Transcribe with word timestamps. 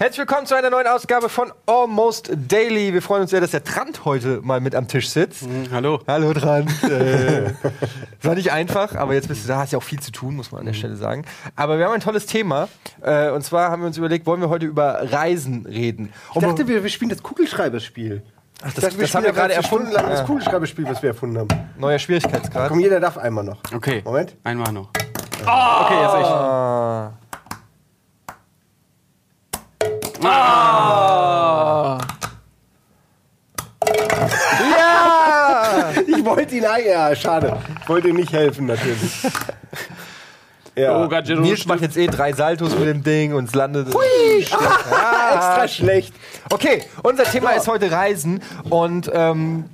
Herzlich 0.00 0.20
willkommen 0.20 0.46
zu 0.46 0.54
einer 0.54 0.70
neuen 0.70 0.86
Ausgabe 0.86 1.28
von 1.28 1.52
Almost 1.66 2.30
Daily. 2.32 2.92
Wir 2.94 3.02
freuen 3.02 3.22
uns 3.22 3.32
sehr, 3.32 3.40
dass 3.40 3.50
der 3.50 3.64
Trant 3.64 4.04
heute 4.04 4.40
mal 4.42 4.60
mit 4.60 4.76
am 4.76 4.86
Tisch 4.86 5.08
sitzt. 5.08 5.42
Hallo. 5.72 5.98
Hallo 6.06 6.32
Trant. 6.34 6.70
äh, 6.84 7.52
war 8.22 8.36
nicht 8.36 8.52
einfach, 8.52 8.94
aber 8.94 9.14
jetzt 9.14 9.26
bist 9.26 9.42
du 9.42 9.48
da, 9.48 9.58
hast 9.58 9.72
ja 9.72 9.78
auch 9.78 9.82
viel 9.82 9.98
zu 9.98 10.12
tun, 10.12 10.36
muss 10.36 10.52
man 10.52 10.60
an 10.60 10.66
der 10.66 10.72
Stelle 10.74 10.94
sagen. 10.94 11.24
Aber 11.56 11.78
wir 11.78 11.86
haben 11.86 11.94
ein 11.94 12.00
tolles 12.00 12.26
Thema. 12.26 12.68
Äh, 13.02 13.30
und 13.30 13.42
zwar 13.42 13.72
haben 13.72 13.82
wir 13.82 13.88
uns 13.88 13.98
überlegt, 13.98 14.24
wollen 14.26 14.40
wir 14.40 14.48
heute 14.50 14.66
über 14.66 15.00
Reisen 15.12 15.66
reden. 15.66 16.12
Ich 16.32 16.40
dachte, 16.42 16.68
wir, 16.68 16.84
wir 16.84 16.90
spielen 16.90 17.10
das 17.10 17.20
Kugelschreiberspiel. 17.20 18.22
Ach, 18.62 18.68
Ich 18.68 18.74
dachte, 18.74 18.98
das 18.98 19.14
haben 19.16 19.24
wir 19.24 19.32
gerade 19.32 19.54
erfunden. 19.54 19.90
Das 19.92 20.20
Ja. 20.20 20.24
Kugelschreiberspiel, 20.24 20.84
was 20.88 21.02
wir 21.02 21.08
erfunden 21.10 21.38
haben. 21.38 21.48
Neuer 21.76 21.98
Schwierigkeitsgrad. 21.98 22.68
Komm, 22.68 22.78
jeder 22.78 23.00
darf 23.00 23.18
einmal 23.18 23.42
noch. 23.42 23.58
Okay. 23.74 24.02
Moment. 24.04 24.36
Einmal 24.44 24.72
noch. 24.72 24.90
Okay, 25.44 26.00
jetzt 26.02 26.14
ich. 26.20 27.27
Ah. 30.24 31.98
Ja! 34.70 35.92
Ich 36.06 36.24
wollte 36.24 36.56
ihn 36.56 36.64
ein. 36.64 36.84
Ja, 36.86 37.14
schade. 37.16 37.56
Ich 37.82 37.88
wollte 37.88 38.08
ihm 38.08 38.16
nicht 38.16 38.32
helfen, 38.32 38.66
natürlich. 38.66 39.22
Ja. 40.76 41.02
Oh, 41.02 41.08
Gajero. 41.08 41.40
Nils 41.40 41.66
macht 41.66 41.80
jetzt 41.80 41.96
eh 41.96 42.06
drei 42.06 42.32
Saltos 42.32 42.78
mit 42.78 42.86
dem 42.86 43.02
Ding 43.02 43.34
und 43.34 43.48
es 43.48 43.54
landet. 43.54 43.88
extra 45.34 45.68
schlecht. 45.68 46.14
Okay, 46.50 46.82
unser 47.02 47.24
Thema 47.24 47.50
ist 47.52 47.66
heute 47.66 47.90
Reisen 47.90 48.42
und 48.70 49.10
ähm, 49.12 49.64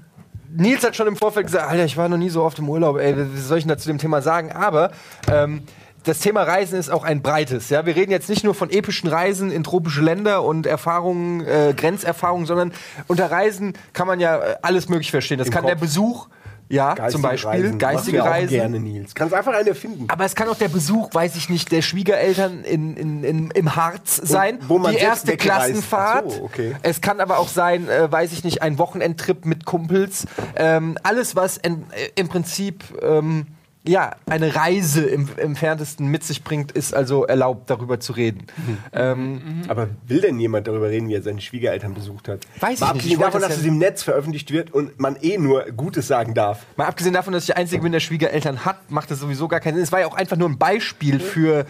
Nils 0.57 0.85
hat 0.85 0.97
schon 0.97 1.09
im 1.09 1.17
Vorfeld 1.17 1.47
gesagt, 1.47 1.69
Alter, 1.69 1.85
ich 1.85 1.97
war 1.97 2.09
noch 2.09 2.17
nie 2.17 2.31
so 2.31 2.43
oft 2.43 2.59
im 2.59 2.69
Urlaub, 2.69 2.99
ey, 2.99 3.15
was 3.17 3.49
soll 3.49 3.59
ich 3.59 3.65
denn 3.65 3.71
da 3.71 3.79
zu 3.79 3.89
dem 3.89 3.99
Thema 3.99 4.23
sagen? 4.23 4.53
Aber 4.53 4.93
ähm, 5.31 5.63
das 6.05 6.19
Thema 6.21 6.43
Reisen 6.43 6.79
ist 6.79 6.91
auch 6.91 7.03
ein 7.05 7.23
breites. 7.23 7.71
Ja, 7.71 7.87
wir 7.87 7.97
reden 7.97 8.11
jetzt 8.13 8.29
nicht 8.29 8.45
nur 8.45 8.55
von 8.55 8.71
epischen 8.71 9.09
Reisen 9.09 9.51
in 9.51 9.65
tropische 9.65 10.03
Länder 10.03 10.45
und 10.45 10.67
Erfahrungen, 10.67 11.41
äh, 11.47 11.75
Grenzerfahrungen, 11.77 12.47
sondern 12.47 12.73
unter 13.07 13.31
Reisen 13.31 13.73
kann 13.93 14.07
man 14.07 14.21
ja 14.21 14.39
äh, 14.39 14.57
alles 14.63 14.89
möglich 14.89 15.11
verstehen. 15.11 15.39
Das 15.39 15.49
Im 15.49 15.53
kann 15.53 15.63
Kopf. 15.63 15.73
der 15.73 15.81
Besuch, 15.81 16.29
ja, 16.69 16.95
Geistige 16.95 17.13
zum 17.13 17.23
Beispiel 17.23 17.51
Reisen. 17.51 17.79
geistige 17.79 18.19
du 18.19 18.25
ja 18.25 18.31
auch 18.31 18.35
Reisen. 18.35 18.51
gerne, 18.51 18.81
Nils. 18.81 19.15
Kannst 19.15 19.35
einfach 19.35 19.55
eine 19.55 19.75
finden. 19.75 20.07
Aber 20.09 20.25
es 20.25 20.35
kann 20.35 20.49
auch 20.49 20.57
der 20.57 20.69
Besuch, 20.69 21.13
weiß 21.13 21.37
ich 21.37 21.49
nicht, 21.49 21.73
der 21.73 21.83
Schwiegereltern 21.83 22.65
in, 22.65 22.97
in, 22.97 23.25
in, 23.25 23.51
im 23.51 23.77
Harz 23.77 24.17
sein. 24.17 24.59
wo 24.67 24.79
man 24.79 24.93
die 24.93 24.99
erste 24.99 25.37
Klassenfahrt. 25.37 26.33
So, 26.33 26.43
okay. 26.43 26.75
Es 26.83 27.01
kann 27.01 27.21
aber 27.21 27.39
auch 27.39 27.49
sein, 27.49 27.89
äh, 27.89 28.11
weiß 28.11 28.33
ich 28.33 28.45
nicht, 28.45 28.63
ein 28.63 28.79
Wochenendtrip 28.79 29.45
mit 29.45 29.65
Kumpels. 29.67 30.27
Ähm, 30.57 30.99
alles, 31.03 31.37
was 31.37 31.59
in, 31.59 31.85
äh, 31.93 32.09
im 32.15 32.29
Prinzip 32.29 32.83
ähm, 33.03 33.47
ja, 33.87 34.17
eine 34.27 34.55
Reise 34.55 35.03
im 35.05 35.29
entferntesten 35.37 36.07
mit 36.07 36.25
sich 36.25 36.43
bringt, 36.43 36.73
ist 36.73 36.95
also 36.95 37.25
erlaubt, 37.27 37.69
darüber 37.69 38.01
zu 38.01 38.13
reden. 38.15 38.47
Mhm. 38.57 38.79
Ähm, 38.93 39.63
Aber 39.69 39.89
will 40.07 40.23
denn 40.23 40.41
jemand 40.41 40.67
darüber 40.67 40.89
reden, 40.89 41.09
wie 41.09 41.15
er 41.15 41.23
seine 41.23 41.41
Schwiegereltern 41.43 41.93
besucht 41.93 42.29
hat? 42.29 42.41
Weiß 42.61 42.75
ich 42.75 42.81
Mal 42.81 42.87
nicht. 42.87 42.95
abgesehen 42.97 43.13
Ich 43.13 43.19
davon, 43.19 43.41
das 43.43 43.49
dass 43.51 43.59
ja- 43.59 43.63
es 43.63 43.69
im 43.69 43.79
Netz 43.79 44.03
veröffentlicht 44.03 44.51
wird 44.53 44.73
und 44.73 44.99
man 44.99 45.17
eh 45.21 45.37
nur 45.37 45.65
Gutes 45.73 46.09
sagen 46.09 46.33
darf. 46.33 46.65
mal 46.77 46.87
abgesehen 46.87 47.13
davon, 47.15 47.35
dass 47.35 47.43
ich 47.43 47.49
der 47.49 47.59
Einzige 47.59 47.83
bin, 47.83 47.93
der 47.93 48.01
Schwiegereltern 48.01 48.65
hat, 48.65 48.91
macht 48.91 49.11
das 49.11 49.21
sowieso 49.21 49.49
gar 49.49 49.61
keinen 49.61 49.75
Sinn. 49.75 49.83
Es 49.85 49.93
war 49.93 50.01
ja 50.01 50.07
auch 50.07 50.17
einfach 50.17 50.37
nur 50.39 50.49
ein 50.49 50.57
Beispiel 50.59 51.21
für 51.21 51.67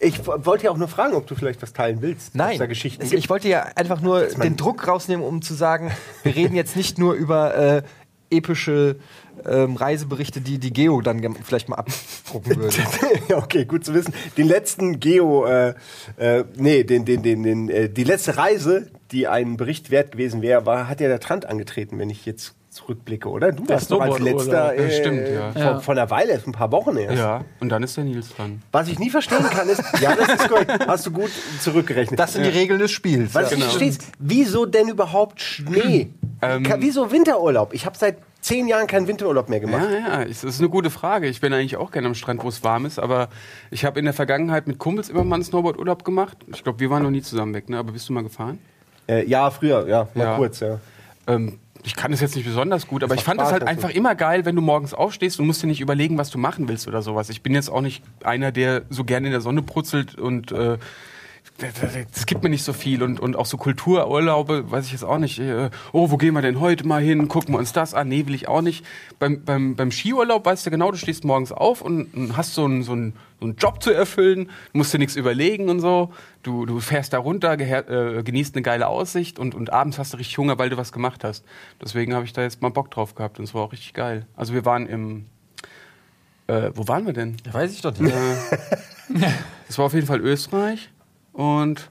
Ich 0.00 0.26
wollte 0.26 0.64
ja 0.64 0.70
auch 0.72 0.76
nur 0.76 0.88
fragen, 0.88 1.14
ob 1.14 1.28
du 1.28 1.36
vielleicht 1.36 1.62
was 1.62 1.72
teilen 1.72 2.02
willst. 2.02 2.34
Nein, 2.34 2.58
da 2.58 2.66
Geschichten 2.66 3.02
es, 3.02 3.12
ich 3.12 3.30
wollte 3.30 3.48
ja 3.48 3.62
einfach 3.76 4.00
nur 4.00 4.22
den 4.26 4.56
Druck 4.56 4.86
rausnehmen, 4.88 5.24
um 5.24 5.40
zu 5.42 5.54
sagen, 5.54 5.92
wir 6.24 6.34
reden 6.34 6.56
jetzt 6.56 6.74
nicht 6.76 6.98
nur 6.98 7.14
über 7.14 7.54
äh, 7.56 7.82
epische 8.30 8.96
ähm, 9.46 9.76
Reiseberichte, 9.76 10.40
die 10.40 10.58
die 10.58 10.72
Geo 10.72 11.00
dann 11.00 11.34
vielleicht 11.44 11.68
mal 11.68 11.76
abdrucken 11.76 12.56
würde. 12.60 12.76
ja, 13.28 13.38
okay, 13.38 13.64
gut 13.64 13.84
zu 13.84 13.94
wissen. 13.94 14.14
Den 14.36 14.48
letzten 14.48 15.00
Geo, 15.00 15.44
äh, 15.46 15.74
äh, 16.16 16.44
nee, 16.56 16.84
den, 16.84 17.04
den, 17.04 17.22
den, 17.22 17.42
den, 17.42 17.68
äh, 17.68 17.88
die 17.88 18.04
letzte 18.04 18.36
Reise, 18.36 18.88
die 19.12 19.28
ein 19.28 19.56
Bericht 19.56 19.90
wert 19.90 20.12
gewesen 20.12 20.42
wäre, 20.42 20.66
war, 20.66 20.88
hat 20.88 21.00
ja 21.00 21.08
der 21.08 21.20
Trant 21.20 21.46
angetreten, 21.46 21.98
wenn 21.98 22.10
ich 22.10 22.24
jetzt 22.26 22.54
zurückblicke, 22.70 23.28
oder? 23.28 23.52
Du 23.52 23.68
warst 23.68 23.88
doch 23.92 24.00
als 24.00 24.18
letzter, 24.18 24.74
Ja, 24.74 24.82
äh, 24.82 24.90
stimmt, 24.90 25.28
ja. 25.28 25.52
Vor, 25.52 25.62
Ja. 25.62 25.78
vor 25.80 25.94
einer 25.94 26.10
Weile, 26.10 26.40
ein 26.44 26.50
paar 26.50 26.72
Wochen 26.72 26.96
erst. 26.96 27.16
Ja, 27.18 27.44
und 27.60 27.68
dann 27.68 27.84
ist 27.84 27.96
der 27.96 28.02
Nils 28.02 28.30
dran. 28.34 28.62
Was 28.72 28.88
ich 28.88 28.98
nie 28.98 29.10
verstehen 29.10 29.44
kann, 29.48 29.68
ist, 29.68 29.80
ja, 30.00 30.16
das 30.16 30.28
ist 30.40 30.48
korrekt, 30.48 30.72
hast 30.88 31.06
du 31.06 31.12
gut 31.12 31.30
zurückgerechnet. 31.60 32.18
Das 32.18 32.32
sind 32.32 32.42
die 32.44 32.50
Regeln 32.50 32.80
des 32.80 32.90
Spiels. 32.90 33.32
Was 33.32 33.44
Ja. 33.44 33.48
du 33.50 33.54
nicht 33.62 33.66
verstehst, 33.68 34.02
wieso 34.18 34.66
denn 34.66 34.88
überhaupt 34.88 35.40
Schnee? 35.40 36.08
Ähm. 36.42 36.64
Wieso 36.78 37.12
Winterurlaub? 37.12 37.72
Ich 37.74 37.86
habe 37.86 37.96
seit 37.96 38.16
zehn 38.44 38.68
Jahren 38.68 38.86
keinen 38.86 39.08
Winterurlaub 39.08 39.48
mehr 39.48 39.58
gemacht. 39.60 39.88
Ja, 39.90 40.20
ja, 40.20 40.22
es 40.22 40.44
ist 40.44 40.60
eine 40.60 40.68
gute 40.68 40.90
Frage. 40.90 41.28
Ich 41.28 41.40
bin 41.40 41.52
eigentlich 41.54 41.76
auch 41.78 41.90
gerne 41.90 42.08
am 42.08 42.14
Strand, 42.14 42.44
wo 42.44 42.48
es 42.48 42.62
warm 42.62 42.84
ist, 42.84 42.98
aber 42.98 43.28
ich 43.70 43.84
habe 43.86 43.98
in 43.98 44.04
der 44.04 44.12
Vergangenheit 44.14 44.66
mit 44.66 44.78
Kumpels 44.78 45.08
immer 45.08 45.24
mal 45.24 45.36
einen 45.36 45.44
Snowboard-Urlaub 45.44 46.04
gemacht. 46.04 46.36
Ich 46.52 46.62
glaube, 46.62 46.78
wir 46.78 46.90
waren 46.90 47.02
noch 47.02 47.10
nie 47.10 47.22
zusammen 47.22 47.54
weg, 47.54 47.70
ne? 47.70 47.78
aber 47.78 47.92
bist 47.92 48.06
du 48.08 48.12
mal 48.12 48.22
gefahren? 48.22 48.58
Äh, 49.08 49.26
ja, 49.26 49.50
früher, 49.50 49.88
ja, 49.88 50.08
mal 50.14 50.24
Ja. 50.24 50.36
kurz, 50.36 50.60
ja. 50.60 50.78
Ähm, 51.26 51.58
ich 51.82 51.96
kann 51.96 52.10
das 52.10 52.20
jetzt 52.20 52.36
nicht 52.36 52.44
besonders 52.46 52.86
gut, 52.86 53.02
aber 53.02 53.14
ich 53.14 53.24
fand 53.24 53.40
das 53.40 53.48
Spaß, 53.48 53.52
halt 53.52 53.62
das 53.62 53.68
einfach 53.68 53.90
immer 53.90 54.14
geil, 54.14 54.44
wenn 54.44 54.56
du 54.56 54.62
morgens 54.62 54.92
aufstehst 54.92 55.40
und 55.40 55.46
musst 55.46 55.62
dir 55.62 55.66
nicht 55.66 55.80
überlegen, 55.80 56.18
was 56.18 56.28
du 56.30 56.38
machen 56.38 56.68
willst 56.68 56.86
oder 56.86 57.00
sowas. 57.00 57.30
Ich 57.30 57.42
bin 57.42 57.54
jetzt 57.54 57.70
auch 57.70 57.80
nicht 57.80 58.02
einer, 58.24 58.52
der 58.52 58.82
so 58.90 59.04
gerne 59.04 59.26
in 59.26 59.32
der 59.32 59.40
Sonne 59.40 59.62
brutzelt 59.62 60.18
und 60.18 60.52
äh, 60.52 60.76
es 62.12 62.26
gibt 62.26 62.42
mir 62.42 62.50
nicht 62.50 62.64
so 62.64 62.72
viel 62.72 63.02
und, 63.02 63.20
und 63.20 63.36
auch 63.36 63.46
so 63.46 63.56
Kultururlaube, 63.56 64.70
weiß 64.72 64.86
ich 64.86 64.92
jetzt 64.92 65.04
auch 65.04 65.18
nicht. 65.18 65.38
Äh, 65.38 65.70
oh, 65.92 66.10
wo 66.10 66.16
gehen 66.16 66.34
wir 66.34 66.42
denn 66.42 66.58
heute 66.58 66.84
mal 66.84 67.00
hin? 67.00 67.28
Gucken 67.28 67.54
wir 67.54 67.58
uns 67.58 67.72
das 67.72 67.94
an? 67.94 68.08
Nee, 68.08 68.26
will 68.26 68.34
ich 68.34 68.48
auch 68.48 68.60
nicht. 68.60 68.84
Beim, 69.20 69.44
beim, 69.44 69.76
beim 69.76 69.92
Skiurlaub 69.92 70.44
weißt 70.44 70.66
du 70.66 70.70
genau, 70.70 70.90
du 70.90 70.96
stehst 70.96 71.24
morgens 71.24 71.52
auf 71.52 71.80
und, 71.80 72.12
und 72.12 72.36
hast 72.36 72.54
so 72.54 72.64
einen, 72.64 72.82
so, 72.82 72.92
einen, 72.92 73.14
so 73.38 73.46
einen 73.46 73.56
Job 73.56 73.80
zu 73.82 73.92
erfüllen, 73.92 74.46
du 74.72 74.78
musst 74.78 74.92
dir 74.92 74.98
nichts 74.98 75.14
überlegen 75.14 75.68
und 75.68 75.78
so. 75.78 76.12
Du, 76.42 76.66
du 76.66 76.80
fährst 76.80 77.12
da 77.12 77.18
runter, 77.18 77.52
äh, 77.52 78.22
genießt 78.24 78.56
eine 78.56 78.62
geile 78.62 78.88
Aussicht 78.88 79.38
und, 79.38 79.54
und 79.54 79.72
abends 79.72 79.98
hast 79.98 80.12
du 80.12 80.16
richtig 80.16 80.36
Hunger, 80.38 80.58
weil 80.58 80.70
du 80.70 80.76
was 80.76 80.90
gemacht 80.90 81.22
hast. 81.22 81.44
Deswegen 81.80 82.14
habe 82.14 82.24
ich 82.24 82.32
da 82.32 82.42
jetzt 82.42 82.62
mal 82.62 82.70
Bock 82.70 82.90
drauf 82.90 83.14
gehabt 83.14 83.38
und 83.38 83.44
es 83.44 83.54
war 83.54 83.62
auch 83.62 83.72
richtig 83.72 83.94
geil. 83.94 84.26
Also 84.36 84.54
wir 84.54 84.64
waren 84.64 84.86
im... 84.88 85.26
Äh, 86.48 86.72
wo 86.74 86.88
waren 86.88 87.06
wir 87.06 87.14
denn? 87.14 87.36
Weiß 87.50 87.72
ich 87.72 87.80
doch 87.80 87.96
nicht. 87.98 88.14
Es 89.68 89.78
war 89.78 89.86
auf 89.86 89.94
jeden 89.94 90.06
Fall 90.06 90.20
Österreich 90.20 90.90
und 91.34 91.90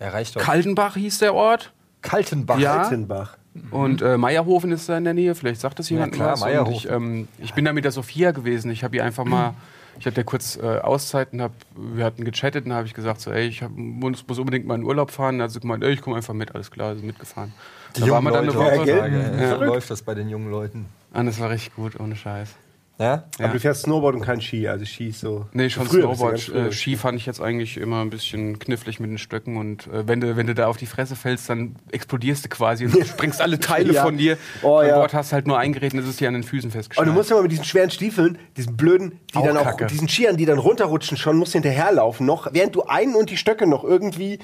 Ja, 0.00 0.08
reicht 0.08 0.34
doch. 0.34 0.40
Kaltenbach 0.42 0.94
hieß 0.96 1.18
der 1.20 1.34
Ort. 1.34 1.72
Kaltenbach. 2.02 2.58
Ja. 2.58 2.82
Altenbach. 2.82 3.36
Und 3.70 4.00
äh, 4.00 4.16
Meierhofen 4.16 4.70
ist 4.72 4.88
da 4.88 4.96
in 4.96 5.04
der 5.04 5.14
Nähe, 5.14 5.34
vielleicht 5.34 5.60
sagt 5.60 5.78
das 5.78 5.90
jemand 5.90 6.12
klar, 6.12 6.40
was. 6.40 6.68
Ich, 6.70 6.88
ähm, 6.88 7.28
ich 7.38 7.52
bin 7.54 7.64
da 7.64 7.72
mit 7.72 7.84
der 7.84 7.92
Sophia 7.92 8.30
gewesen. 8.30 8.70
Ich 8.70 8.84
habe 8.84 8.96
ihr 8.96 9.04
einfach 9.04 9.24
mal, 9.24 9.54
ich 9.98 10.06
hatte 10.06 10.18
ja 10.18 10.22
kurz 10.22 10.56
äh, 10.56 10.78
Auszeit 10.78 11.32
und 11.32 11.42
hab, 11.42 11.52
wir 11.74 12.04
hatten 12.04 12.24
gechattet 12.24 12.64
und 12.64 12.70
da 12.70 12.76
habe 12.76 12.86
ich 12.86 12.94
gesagt, 12.94 13.20
so, 13.20 13.32
ey, 13.32 13.48
ich 13.48 13.62
hab, 13.62 13.72
muss, 13.72 14.24
muss 14.26 14.38
unbedingt 14.38 14.66
mal 14.66 14.76
in 14.76 14.84
Urlaub 14.84 15.10
fahren. 15.10 15.38
Da 15.38 15.44
hat 15.44 15.50
sie 15.50 15.60
gemeint, 15.60 15.82
ey, 15.82 15.92
ich 15.92 16.00
komme 16.00 16.16
einfach 16.16 16.32
mit, 16.32 16.54
alles 16.54 16.70
klar, 16.70 16.90
also 16.90 17.04
mitgefahren. 17.04 17.52
Die 17.96 18.00
da 18.02 18.08
waren 18.10 18.22
wir 18.24 18.30
dann 18.30 18.44
eine 18.44 18.52
Leute 18.52 18.58
Woche. 18.58 18.78
heutzutage, 18.80 19.36
Ja. 19.40 19.56
So 19.58 19.64
läuft 19.64 19.90
das 19.90 20.02
bei 20.02 20.14
den 20.14 20.28
jungen 20.28 20.50
Leuten. 20.50 20.86
Und 21.12 21.26
das 21.26 21.40
war 21.40 21.50
richtig 21.50 21.74
gut, 21.74 21.98
ohne 21.98 22.14
Scheiß. 22.14 22.50
Ja? 23.00 23.24
Ja. 23.38 23.44
Aber 23.46 23.54
du 23.54 23.60
fährst 23.60 23.82
Snowboard 23.84 24.14
und 24.14 24.20
kein 24.20 24.40
Ski, 24.42 24.68
also 24.68 24.84
Ski 24.84 25.08
ist 25.08 25.20
so. 25.20 25.46
Nee, 25.52 25.70
schon 25.70 25.86
Früher 25.86 26.02
du 26.02 26.14
Snowboard. 26.14 26.48
Äh, 26.54 26.70
Ski 26.72 26.96
fand 26.96 27.16
ich 27.18 27.24
jetzt 27.24 27.40
eigentlich 27.40 27.78
immer 27.78 28.02
ein 28.02 28.10
bisschen 28.10 28.58
knifflig 28.58 29.00
mit 29.00 29.08
den 29.10 29.16
Stöcken 29.16 29.56
und 29.56 29.86
äh, 29.86 30.06
wenn, 30.06 30.20
du, 30.20 30.36
wenn 30.36 30.46
du 30.46 30.54
da 30.54 30.66
auf 30.66 30.76
die 30.76 30.84
Fresse 30.86 31.16
fällst, 31.16 31.48
dann 31.48 31.76
explodierst 31.92 32.44
du 32.44 32.48
quasi 32.50 32.84
und 32.84 33.06
springst 33.06 33.40
alle 33.40 33.58
Teile 33.58 33.94
Ja. 33.94 34.02
von 34.02 34.18
dir. 34.18 34.36
Oh, 34.62 34.82
ja. 34.82 34.96
Bord 34.98 35.14
hast 35.14 35.32
halt 35.32 35.46
nur 35.46 35.58
eingeredet 35.58 35.94
und 35.94 36.00
es 36.00 36.08
ist 36.08 36.20
dir 36.20 36.28
an 36.28 36.34
den 36.34 36.42
Füßen 36.44 36.68
Und 36.68 36.72
festgeschnallt. 36.72 37.08
du 37.08 37.12
musst 37.14 37.30
ja 37.30 37.36
mal 37.36 37.42
mit 37.42 37.52
diesen 37.52 37.64
schweren 37.64 37.90
Stiefeln, 37.90 38.36
diesen 38.58 38.76
blöden, 38.76 39.18
die 39.32 39.36
Auch 39.38 39.46
dann 39.46 39.56
auch, 39.56 39.64
Kacke. 39.64 39.86
diesen 39.86 40.08
Skiern, 40.08 40.36
die 40.36 40.44
dann 40.44 40.58
runterrutschen 40.58 41.16
schon, 41.16 41.38
musst 41.38 41.54
hinterherlaufen 41.54 42.26
noch, 42.26 42.48
während 42.52 42.74
du 42.74 42.82
einen 42.82 43.14
und 43.14 43.30
die 43.30 43.38
Stöcke 43.38 43.66
noch 43.66 43.82
irgendwie 43.82 44.38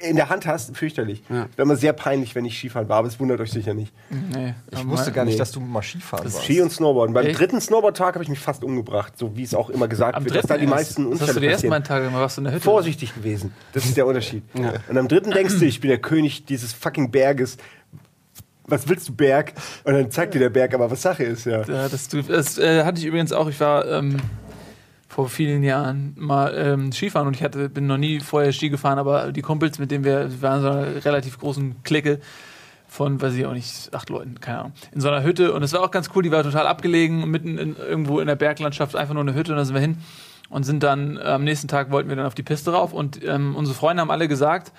in 0.00 0.16
der 0.16 0.28
Hand 0.28 0.44
hast. 0.46 0.76
Fürchterlich. 0.76 1.22
Ja. 1.28 1.34
Wäre 1.54 1.62
immer 1.62 1.76
sehr 1.76 1.92
peinlich, 1.92 2.34
wenn 2.34 2.44
ich 2.44 2.58
Skifahren 2.58 2.88
war, 2.88 2.98
aber 2.98 3.08
es 3.08 3.20
wundert 3.20 3.40
euch 3.40 3.52
sicher 3.52 3.74
nicht. 3.74 3.92
Nee, 4.34 4.54
Ich 4.72 4.86
wusste 4.88 5.12
gar 5.12 5.24
nicht, 5.24 5.34
Nee. 5.34 5.38
dass 5.38 5.52
du 5.52 5.60
mal 5.60 5.82
Skifahren 5.82 6.24
warst. 6.24 6.42
Ski 6.44 6.60
und 6.60 6.72
Snowboarden. 6.72 7.14
Beim 7.14 7.26
Echt? 7.26 7.38
dritten 7.38 7.60
Snowboardtag 7.60 8.14
habe 8.14 8.24
ich 8.24 8.28
mich 8.30 8.40
fast 8.40 8.64
umgebracht, 8.64 9.12
so 9.16 9.36
wie 9.36 9.42
es 9.44 9.54
auch 9.54 9.70
immer 9.70 9.86
gesagt 9.86 10.16
Am 10.16 10.24
wird, 10.24 10.34
dass 10.34 10.46
da 10.46 10.56
die 10.58 10.66
meisten 10.66 11.04
Was 11.04 11.12
hast 11.12 11.20
du 11.20 11.24
Unfälle 11.26 11.40
die 11.40 11.52
ersten 11.52 11.84
Tage 11.84 12.04
gemacht? 12.06 12.20
Warst 12.22 12.36
du 12.36 12.40
in 12.40 12.44
der 12.46 12.54
Hütte? 12.54 12.64
Vorsichtig 12.64 13.14
gewesen. 13.14 13.52
Das 13.72 13.84
ist 13.84 13.96
der 13.96 14.06
Unterschied. 14.06 14.42
Und 14.88 14.98
am 14.98 15.06
dritten 15.08 15.30
denkst 15.30 15.58
du, 15.58 15.64
ich 15.64 15.80
bin 15.80 15.88
der 15.90 15.98
König 15.98 16.44
dieses 16.44 16.72
fucking 16.72 17.10
Berges. 17.10 17.56
Was 18.70 18.86
willst 18.88 19.08
du, 19.08 19.14
Berg? 19.14 19.54
Und 19.84 19.94
dann 19.94 20.10
zeigt 20.10 20.34
dir 20.34 20.40
der 20.40 20.50
Berg 20.50 20.74
aber, 20.74 20.90
was 20.90 21.00
Sache 21.00 21.24
ist, 21.24 21.46
ja. 21.46 21.62
Ja, 21.62 21.88
das, 21.88 22.08
du- 22.08 22.20
das 22.20 22.58
äh, 22.58 22.84
hatte 22.84 23.00
ich 23.00 23.06
übrigens 23.06 23.32
auch. 23.32 23.48
Ich 23.48 23.58
war 23.60 23.86
ähm, 23.86 24.16
vor 25.08 25.28
vielen 25.28 25.62
Jahren 25.62 26.14
mal 26.16 26.54
ähm, 26.54 26.92
Skifahren 26.92 27.26
und 27.26 27.34
ich 27.34 27.42
hatte, 27.42 27.70
bin 27.70 27.86
noch 27.86 27.96
nie 27.96 28.20
vorher 28.20 28.52
Ski 28.52 28.68
gefahren, 28.68 28.98
aber 28.98 29.32
die 29.32 29.42
Kumpels, 29.42 29.78
mit 29.78 29.90
denen 29.90 30.04
wir, 30.04 30.30
wir 30.30 30.42
waren 30.42 30.60
so 30.60 30.68
einer 30.68 31.04
relativ 31.04 31.38
großen 31.38 31.82
Clique 31.82 32.20
von, 32.86 33.20
weiß 33.20 33.34
ich 33.34 33.46
auch 33.46 33.54
nicht, 33.54 33.94
acht 33.94 34.10
Leuten, 34.10 34.38
keine 34.40 34.58
Ahnung, 34.60 34.72
in 34.92 35.00
so 35.00 35.08
einer 35.08 35.22
Hütte 35.22 35.54
und 35.54 35.62
es 35.62 35.72
war 35.72 35.80
auch 35.80 35.90
ganz 35.90 36.10
cool, 36.14 36.22
die 36.22 36.30
war 36.30 36.42
total 36.42 36.66
abgelegen, 36.66 37.30
mitten 37.30 37.58
in, 37.58 37.76
irgendwo 37.76 38.20
in 38.20 38.26
der 38.26 38.36
Berglandschaft, 38.36 38.96
einfach 38.96 39.14
nur 39.14 39.22
eine 39.22 39.34
Hütte 39.34 39.52
und 39.52 39.58
da 39.58 39.64
sind 39.64 39.74
wir 39.74 39.80
hin 39.80 39.98
und 40.50 40.64
sind 40.64 40.82
dann, 40.82 41.18
am 41.18 41.42
nächsten 41.42 41.68
Tag 41.68 41.90
wollten 41.90 42.10
wir 42.10 42.16
dann 42.16 42.26
auf 42.26 42.34
die 42.34 42.42
Piste 42.42 42.72
rauf 42.72 42.92
und 42.92 43.24
ähm, 43.24 43.56
unsere 43.56 43.76
Freunde 43.76 44.02
haben 44.02 44.10
alle 44.10 44.28
gesagt, 44.28 44.72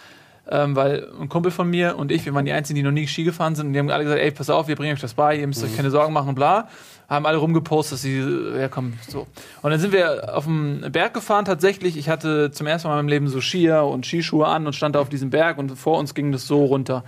ähm, 0.47 0.75
weil 0.75 1.07
ein 1.19 1.29
Kumpel 1.29 1.51
von 1.51 1.69
mir 1.69 1.97
und 1.97 2.11
ich, 2.11 2.25
wir 2.25 2.33
waren 2.33 2.45
die 2.45 2.51
Einzigen, 2.51 2.75
die 2.75 2.83
noch 2.83 2.91
nie 2.91 3.07
Ski 3.07 3.23
gefahren 3.23 3.55
sind 3.55 3.67
und 3.67 3.73
die 3.73 3.79
haben 3.79 3.89
alle 3.89 4.03
gesagt, 4.03 4.21
ey, 4.21 4.31
pass 4.31 4.49
auf, 4.49 4.67
wir 4.67 4.75
bringen 4.75 4.93
euch 4.93 5.01
das 5.01 5.13
bei, 5.15 5.37
ihr 5.37 5.47
müsst 5.47 5.63
euch 5.63 5.75
keine 5.75 5.91
Sorgen 5.91 6.13
machen 6.13 6.35
bla. 6.35 6.67
Haben 7.09 7.25
alle 7.25 7.37
rumgepostet, 7.37 7.93
dass 7.93 8.01
sie, 8.03 8.19
ja 8.19 8.67
komm, 8.67 8.93
so. 9.07 9.25
Und 9.61 9.71
dann 9.71 9.79
sind 9.79 9.91
wir 9.91 10.35
auf 10.37 10.45
dem 10.45 10.81
Berg 10.91 11.15
gefahren 11.15 11.43
tatsächlich. 11.43 11.97
Ich 11.97 12.07
hatte 12.07 12.51
zum 12.51 12.67
ersten 12.67 12.87
Mal 12.87 12.93
in 12.93 12.99
meinem 12.99 13.09
Leben 13.09 13.27
so 13.27 13.41
Skier 13.41 13.83
und 13.83 14.05
Skischuhe 14.05 14.47
an 14.47 14.67
und 14.67 14.73
stand 14.73 14.95
da 14.95 14.99
auf 14.99 15.09
diesem 15.09 15.31
Berg 15.31 15.57
und 15.57 15.75
vor 15.75 15.97
uns 15.97 16.13
ging 16.13 16.31
das 16.31 16.45
so 16.45 16.63
runter. 16.65 17.03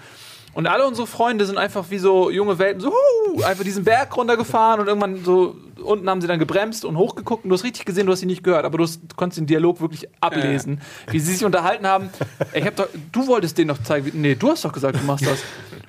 Und 0.54 0.68
alle 0.68 0.86
unsere 0.86 1.08
Freunde 1.08 1.46
sind 1.46 1.58
einfach 1.58 1.86
wie 1.90 1.98
so 1.98 2.30
junge 2.30 2.60
Welpen, 2.60 2.82
so 2.82 2.92
huh, 2.92 3.44
einfach 3.44 3.64
diesen 3.64 3.86
Berg 3.86 4.16
runtergefahren 4.18 4.82
und 4.82 4.88
irgendwann 4.88 5.24
so 5.24 5.56
unten 5.82 6.10
haben 6.10 6.20
sie 6.22 6.28
dann 6.28 6.40
gebremst 6.40 6.84
und 6.86 6.98
hochgeguckt 6.98 7.44
und 7.46 7.50
du 7.50 7.54
hast 7.56 7.64
richtig 7.64 7.86
gesehen, 7.86 8.06
du 8.06 8.12
hast 8.12 8.20
sie 8.20 8.26
nicht 8.26 8.44
gehört, 8.44 8.66
aber 8.66 8.78
du, 8.78 8.84
hast, 8.84 9.00
du 9.08 9.16
konntest 9.16 9.40
den 9.40 9.48
Dialog 9.48 9.80
wirklich 9.82 10.08
ablesen, 10.20 10.82
wie 11.10 11.20
sie 11.20 11.34
sich 11.34 11.46
unterhalten 11.46 11.88
haben. 11.88 12.10
Ich 12.54 12.66
hab 12.66 12.76
doch, 12.76 12.88
du 13.12 13.28
wolltest 13.28 13.58
denen 13.58 13.70
doch 13.70 13.82
zeigen, 13.82 14.06
wie- 14.08 14.18
nee, 14.18 14.36
du 14.36 14.50
hast 14.50 14.64
doch 14.66 14.74
gesagt, 14.74 15.00
du 15.00 15.04
machst 15.06 15.26
das. 15.26 15.40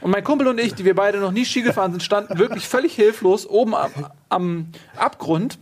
Und 0.01 0.11
mein 0.13 0.23
Kumpel 0.25 0.47
und 0.47 0.59
ich, 0.59 0.75
die 0.75 0.85
wir 0.85 0.95
beide 0.95 1.19
noch 1.19 1.33
nie 1.33 1.45
Ski 1.45 1.63
gefahren 1.63 1.91
sind, 1.91 2.03
standen 2.03 2.39
wirklich 2.39 2.67
völlig 2.67 2.95
hilflos 2.95 3.47
oben 3.47 3.75
am, 3.75 3.91
am 4.29 4.67
Abgrund. 4.97 5.59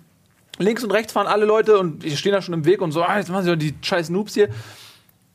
Links 0.58 0.85
und 0.85 0.91
rechts 0.91 1.12
fahren 1.14 1.26
alle 1.26 1.47
Leute 1.47 1.79
und 1.79 2.02
wir 2.05 2.17
stehen 2.17 2.32
da 2.32 2.43
schon 2.43 2.52
im 2.55 2.67
Weg 2.67 2.82
und 2.82 2.93
so, 2.93 3.02
ah, 3.02 3.17
jetzt 3.19 3.31
machen 3.31 3.44
sie 3.44 3.50
doch 3.50 3.58
die 3.58 3.75
scheiß 3.81 4.11
Noobs 4.11 4.35
hier. 4.35 4.50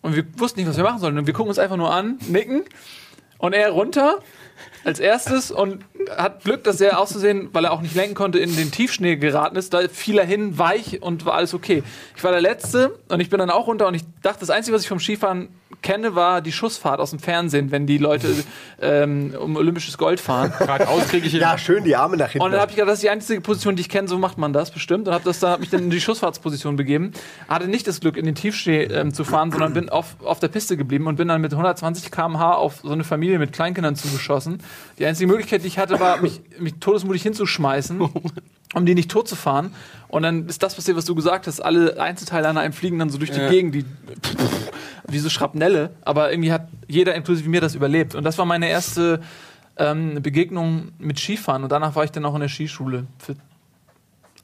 Und 0.04 0.16
wir 0.16 0.24
wussten 0.38 0.60
nicht, 0.60 0.70
was 0.70 0.78
wir 0.78 0.84
machen 0.84 1.00
sollen. 1.00 1.18
Und 1.18 1.26
wir 1.26 1.34
gucken 1.34 1.50
uns 1.50 1.58
einfach 1.58 1.78
nur 1.78 1.92
an, 1.92 2.20
nicken 2.30 2.64
und 3.38 3.54
er 3.54 3.72
runter 3.72 4.20
als 4.84 5.00
erstes 5.00 5.52
und 5.52 5.84
hat 6.16 6.44
Glück, 6.44 6.64
dass 6.64 6.80
er 6.80 7.00
auszusehen, 7.00 7.50
weil 7.54 7.66
er 7.66 7.72
auch 7.72 7.82
nicht 7.82 7.96
lenken 7.96 8.16
konnte, 8.16 8.40
in 8.40 8.56
den 8.56 8.72
Tiefschnee 8.72 9.16
geraten 9.18 9.56
ist. 9.56 9.74
Da 9.74 9.88
fiel 9.88 10.18
er 10.18 10.26
hin, 10.26 10.58
weich 10.58 11.02
und 11.02 11.26
war 11.26 11.34
alles 11.34 11.54
okay. 11.54 11.84
Ich 12.16 12.24
war 12.24 12.32
der 12.32 12.42
Letzte 12.42 12.98
und 13.10 13.20
ich 13.20 13.30
bin 13.30 13.40
dann 13.40 13.50
auch 13.50 13.68
runter 13.68 13.88
und 13.88 13.96
ich 13.96 14.04
dachte, 14.22 14.42
das 14.42 14.52
Einzige, 14.52 14.76
was 14.76 14.84
ich 14.84 14.88
vom 14.88 15.00
Skifahren 15.00 15.50
kenne, 15.82 16.16
war 16.16 16.42
die 16.42 16.52
Schussfahrt 16.52 17.00
aus 17.00 17.12
dem 17.12 17.20
Fernsehen, 17.20 17.72
wenn 17.72 17.88
die 17.88 17.98
Leute 17.98 18.28
ähm, 18.82 19.34
um 19.40 19.56
olympisches 19.56 19.98
Gold 19.98 20.20
fahren. 20.20 20.54
Geradeaus 20.60 21.08
kriege 21.08 21.28
ich 21.28 21.34
Ja, 21.34 21.58
schön 21.58 21.84
die 21.84 21.96
Arme 21.96 22.18
nach 22.18 22.32
hinten. 22.32 22.46
Und 22.46 22.52
dann 22.52 22.62
habe 22.62 22.72
ich 22.72 22.76
gedacht, 22.76 22.90
das 22.90 23.00
ist 23.00 23.04
die 23.04 23.10
einzige 23.10 23.42
Position, 23.42 23.76
die 23.76 23.82
ich 23.82 23.90
kenne, 23.90 24.08
so 24.08 24.18
macht 24.18 24.38
man 24.38 24.54
das 24.54 24.72
bestimmt. 24.72 25.08
Und 25.08 25.14
habe 25.14 25.24
das 25.24 25.40
dann 25.40 25.52
hab 25.52 25.60
mich 25.60 25.70
dann 25.70 25.84
in 25.84 25.90
die 25.90 26.02
Schussfahrtsposition 26.02 26.76
begeben. 26.76 27.12
Hatte 27.48 27.68
nicht 27.68 27.88
das 27.88 28.00
Glück, 28.00 28.18
in 28.18 28.26
den 28.26 28.36
Tiefschnee 28.36 28.84
ähm, 28.84 29.14
zu 29.14 29.24
fahren, 29.24 29.52
sondern 29.52 29.74
bin 29.74 29.90
auf, 29.90 30.16
auf 30.24 30.40
der 30.40 30.48
Piste 30.48 30.78
geblieben 30.78 31.08
und 31.08 31.16
bin 31.16 31.28
dann 31.28 31.42
mit 31.42 31.52
120 31.52 32.12
km/h 32.12 32.54
auf 32.56 32.80
so 32.84 32.92
eine 32.92 33.04
Familie 33.04 33.40
mit 33.40 33.54
Kleinkindern 33.54 33.96
zugeschossen. 33.96 34.60
Die 35.00 35.06
einzige 35.06 35.28
Möglichkeit, 35.28 35.64
die 35.64 35.68
ich 35.68 35.78
hatte, 35.80 36.00
war, 36.00 36.22
mich, 36.22 36.42
mich 36.60 36.76
todesmutig 36.80 37.22
hinzuschmeißen, 37.24 38.02
um 38.74 38.86
die 38.86 38.96
nicht 38.96 39.12
tot 39.12 39.28
zu 39.28 39.36
fahren. 39.36 39.74
Und 40.08 40.24
dann 40.24 40.48
ist 40.48 40.64
das 40.64 40.76
passiert, 40.76 40.98
was 40.98 41.06
du 41.06 41.16
gesagt 41.16 41.48
hast. 41.48 41.60
Alle 41.60 42.00
Einzelteile 42.00 42.48
an 42.48 42.58
einem 42.58 42.74
fliegen 42.74 43.00
dann 43.00 43.10
so 43.10 43.18
durch 43.18 43.32
die 43.32 43.40
Ja. 43.40 43.50
Gegend, 43.50 43.76
die 43.76 43.86
wie 45.08 45.20
so 45.20 45.30
Schrapnelle. 45.30 45.92
Aber 46.04 46.32
irgendwie 46.32 46.52
hat 46.52 46.68
jeder, 46.88 47.16
inklusive 47.16 47.50
mir, 47.50 47.62
das 47.62 47.76
überlebt. 47.76 48.16
Und 48.16 48.24
das 48.24 48.38
war 48.38 48.46
meine 48.46 48.70
erste 48.70 49.22
ähm, 49.78 50.22
Begegnung 50.22 50.92
mit 51.00 51.20
Skifahren 51.20 51.64
und 51.64 51.72
danach 51.72 51.96
war 51.96 52.04
ich 52.04 52.12
dann 52.12 52.26
auch 52.26 52.34
in 52.36 52.42
der 52.42 52.50
Skischule 52.50 53.06
für 53.20 53.36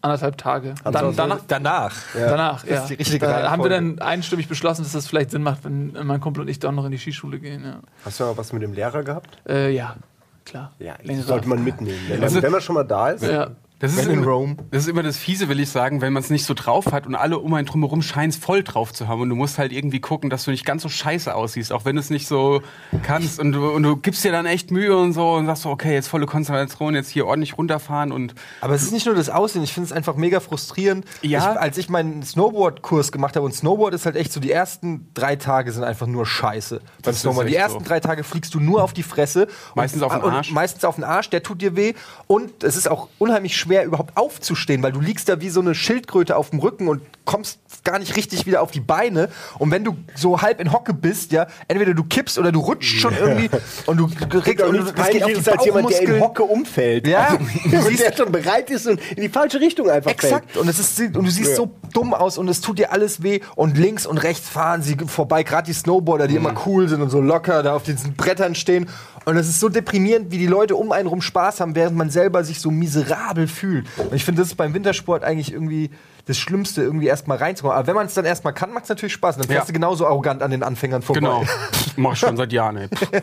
anderthalb 0.02 0.38
Tage. 0.38 0.74
Dann, 0.84 0.96
auch 0.96 1.14
danach, 1.16 1.40
Danach. 1.48 1.96
danach, 2.14 2.66
ja. 2.66 2.82
ist 2.82 2.88
die 2.88 2.94
richtige 2.96 3.26
da 3.26 3.52
haben 3.52 3.64
wir 3.64 3.70
dann 3.70 4.00
einstimmig 4.00 4.48
beschlossen, 4.48 4.84
dass 4.84 4.94
das 4.94 5.08
vielleicht 5.08 5.32
Sinn 5.32 5.44
macht, 5.44 5.64
wenn 5.64 5.94
mein 6.04 6.20
Kumpel 6.20 6.42
und 6.42 6.48
ich 6.48 6.60
doch 6.60 6.72
noch 6.72 6.86
in 6.86 6.92
die 6.92 6.98
Skischule 6.98 7.40
gehen. 7.40 7.64
Ja, 7.64 7.80
Hast 8.04 8.20
du 8.20 8.24
mal 8.26 8.36
was 8.38 8.52
mit 8.52 8.62
dem 8.64 8.74
Lehrer 8.74 9.04
gehabt? 9.04 9.38
äh, 9.48 9.70
ja 9.74 9.96
klar. 10.44 10.72
Ja, 10.80 10.96
sollte 11.22 11.48
man 11.48 11.64
mitnehmen. 11.64 12.00
Wenn, 12.08 12.24
Also- 12.24 12.42
wenn 12.42 12.52
man 12.52 12.62
schon 12.62 12.76
mal 12.76 12.84
da 12.84 13.10
ist. 13.12 13.24
Ja. 13.24 13.52
Das 13.82 13.94
ist, 13.94 14.06
immer, 14.06 14.26
Rome. 14.26 14.58
das 14.70 14.84
ist 14.84 14.90
immer 14.90 15.02
das 15.02 15.18
Fiese, 15.18 15.50
will 15.50 15.60
ich 15.60 15.70
sagen, 15.70 16.02
wenn 16.02 16.14
man 16.14 16.22
es 16.22 16.30
nicht 16.30 16.46
so 16.46 16.54
drauf 16.54 16.92
hat 16.92 17.08
und 17.08 17.16
alle 17.16 17.40
um 17.40 17.54
einen 17.56 17.66
drumherum 17.66 18.04
scheinen 18.04 18.30
es 18.30 18.38
voll 18.38 18.64
drauf 18.64 18.94
zu 18.94 19.08
haben 19.08 19.22
und 19.22 19.30
du 19.30 19.36
musst 19.36 19.58
halt 19.58 19.72
irgendwie 19.72 20.00
gucken, 20.00 20.30
dass 20.30 20.46
du 20.46 20.52
nicht 20.52 20.66
ganz 20.66 20.84
so 20.84 20.90
scheiße 20.90 21.34
aussiehst, 21.34 21.72
auch 21.72 21.84
wenn 21.84 21.96
du 21.96 22.00
es 22.00 22.12
nicht 22.12 22.28
so 22.28 22.62
kannst 23.02 23.40
und 23.40 23.54
du, 23.54 23.72
und 23.72 23.82
du 23.82 23.96
gibst 23.96 24.24
dir 24.24 24.32
dann 24.32 24.46
echt 24.46 24.70
Mühe 24.70 24.96
und 24.96 25.14
so 25.14 25.32
und 25.34 25.48
sagst 25.48 25.64
so, 25.64 25.70
okay, 25.70 25.94
jetzt 25.94 26.08
volle 26.08 26.28
Konzentration, 26.28 26.94
jetzt 26.94 27.10
hier 27.10 27.26
ordentlich 27.26 27.58
runterfahren 27.58 28.12
und 28.12 28.36
Aber 28.62 28.76
es 28.76 28.84
ist 28.84 28.92
nicht 28.92 29.08
nur 29.08 29.16
das 29.16 29.30
Aussehen, 29.30 29.64
ich 29.64 29.74
finde 29.74 29.88
es 29.88 29.92
einfach 29.92 30.16
mega 30.16 30.40
frustrierend. 30.40 31.06
Ja. 31.24 31.40
Ich, 31.40 31.60
als 31.60 31.78
ich 31.80 31.90
meinen 31.90 32.22
Snowboard-Kurs 32.22 33.12
gemacht 33.12 33.36
habe, 33.36 33.46
und 33.46 33.54
Snowboard 33.54 33.96
ist 33.96 34.06
halt 34.06 34.16
echt 34.16 34.32
so, 34.32 34.40
die 34.40 34.52
ersten 34.52 35.08
drei 35.16 35.36
Tage 35.36 35.72
sind 35.72 35.84
einfach 35.84 36.08
nur 36.08 36.28
scheiße 36.28 36.82
beim 37.04 37.14
Snowboard. 37.16 37.50
Die 37.50 37.56
ersten 37.56 37.80
so. 37.80 37.86
drei 37.86 38.00
Tage 38.00 38.24
fliegst 38.24 38.54
du 38.54 38.60
nur 38.60 38.84
auf 38.84 38.94
die 38.94 39.04
Fresse. 39.04 39.48
Meistens 39.74 40.04
auf 40.04 40.14
den 40.14 40.22
und 40.22 40.34
Arsch. 40.34 40.52
Meistens 40.52 40.86
auf 40.86 40.96
den 40.96 41.04
Arsch, 41.04 41.30
der 41.32 41.42
tut 41.42 41.62
dir 41.62 41.76
weh. 41.76 41.94
Und 42.28 42.64
es 42.64 42.76
ist 42.76 42.88
auch 42.90 43.08
unheimlich 43.18 43.58
schwer, 43.58 43.71
überhaupt 43.84 44.18
aufzustehen, 44.18 44.84
weil 44.84 44.92
du 44.92 45.00
liegst 45.00 45.30
da 45.30 45.40
wie 45.42 45.50
so 45.50 45.62
eine 45.62 45.74
Schildkröte 45.76 46.36
auf 46.36 46.50
dem 46.50 46.60
Rücken 46.60 46.88
und 46.88 47.02
kommst 47.26 47.60
gar 47.84 47.98
nicht 48.00 48.16
richtig 48.16 48.46
wieder 48.46 48.62
auf 48.62 48.72
die 48.72 48.80
Beine. 48.80 49.30
Und 49.58 49.72
wenn 49.72 49.84
du 49.84 49.96
so 50.16 50.42
halb 50.42 50.60
in 50.60 50.72
Hocke 50.72 50.94
bist, 50.94 51.32
ja, 51.32 51.48
entweder 51.68 51.94
du 51.94 52.04
kippst 52.04 52.38
oder 52.38 52.52
du 52.52 52.60
rutschst 52.60 53.00
schon 53.00 53.16
irgendwie 53.18 53.50
und 53.86 53.98
du 53.98 54.08
kriegst 54.08 54.64
und 54.66 54.78
du- 54.78 54.84
das 54.92 55.10
geht 55.10 55.24
auf 55.24 55.32
die 55.32 55.50
als 55.52 55.66
jemand, 55.66 55.90
der 55.90 56.02
in. 56.02 56.20
Hocke 56.22 56.44
umfällt. 56.44 57.08
Ja. 57.08 57.38
Also, 57.72 57.88
und 57.88 58.00
der 58.00 58.14
schon 58.16 58.32
bereit 58.32 58.70
ist 58.70 58.88
und 58.88 59.00
in 59.16 59.22
die 59.24 59.30
falsche 59.30 59.60
Richtung 59.60 59.90
einfach 59.90 60.12
Exakt. 60.12 60.58
Und, 60.58 60.68
es 60.68 60.80
ist, 60.80 61.00
und 61.00 61.24
du 61.24 61.30
siehst 61.32 61.52
Ja. 61.52 61.56
so 61.56 61.72
dumm 61.94 62.14
aus 62.14 62.38
und 62.38 62.48
es 62.50 62.62
tut 62.62 62.78
dir 62.80 62.92
alles 62.92 63.24
weh. 63.24 63.40
Und 63.56 63.78
links 63.78 64.06
und 64.06 64.18
rechts 64.18 64.50
fahren 64.50 64.82
sie 64.82 64.98
vorbei. 65.08 65.44
Gerade 65.44 65.66
die 65.68 65.74
Snowboarder, 65.74 66.28
die 66.28 66.36
immer 66.36 66.54
cool 66.66 66.88
sind 66.90 67.02
und 67.02 67.10
so 67.10 67.22
locker 67.22 67.64
da 67.64 67.76
auf 67.76 67.84
diesen 67.84 68.16
Brettern 68.16 68.56
stehen. 68.56 68.90
Und 69.26 69.38
es 69.38 69.48
ist 69.48 69.60
so 69.60 69.70
deprimierend, 69.70 70.32
wie 70.32 70.38
die 70.40 70.48
Leute 70.48 70.76
um 70.76 70.92
einen 70.92 71.08
rum 71.08 71.22
Spaß 71.22 71.60
haben, 71.62 71.76
während 71.76 71.96
man 71.96 72.10
selber 72.10 72.44
sich 72.44 72.60
so 72.60 72.72
miserabel 72.72 73.48
fühlt. 73.48 73.86
Und 73.98 74.14
ich 74.14 74.26
finde, 74.26 74.42
das 74.42 74.50
ist 74.50 74.56
beim 74.56 74.74
Wintersport 74.74 75.24
eigentlich 75.24 75.54
irgendwie 75.54 75.92
das 76.26 76.38
Schlimmste, 76.38 76.82
irgendwie 76.84 77.08
erstmal 77.08 77.38
reinzukommen. 77.38 77.78
Aber 77.78 77.88
wenn 77.88 77.96
man 77.96 78.06
es 78.08 78.14
dann 78.14 78.26
erstmal 78.26 78.54
kann, 78.54 78.72
macht 78.74 78.84
es 78.84 78.90
natürlich 78.90 79.14
Spaß. 79.14 79.36
Und 79.38 79.44
dann 79.46 79.52
fährst 79.52 79.68
Ja. 79.68 79.74
du 79.74 79.74
genauso 79.74 80.06
arrogant 80.08 80.42
an 80.44 80.52
den 80.52 80.64
Anfängern 80.64 81.02
vorbei. 81.02 81.20
genau, 81.20 81.44
mach 81.98 82.14
ich 82.14 82.20
schon 82.20 82.38
seit 82.38 82.52
Jahren. 82.54 82.78
Ey. 82.78 82.90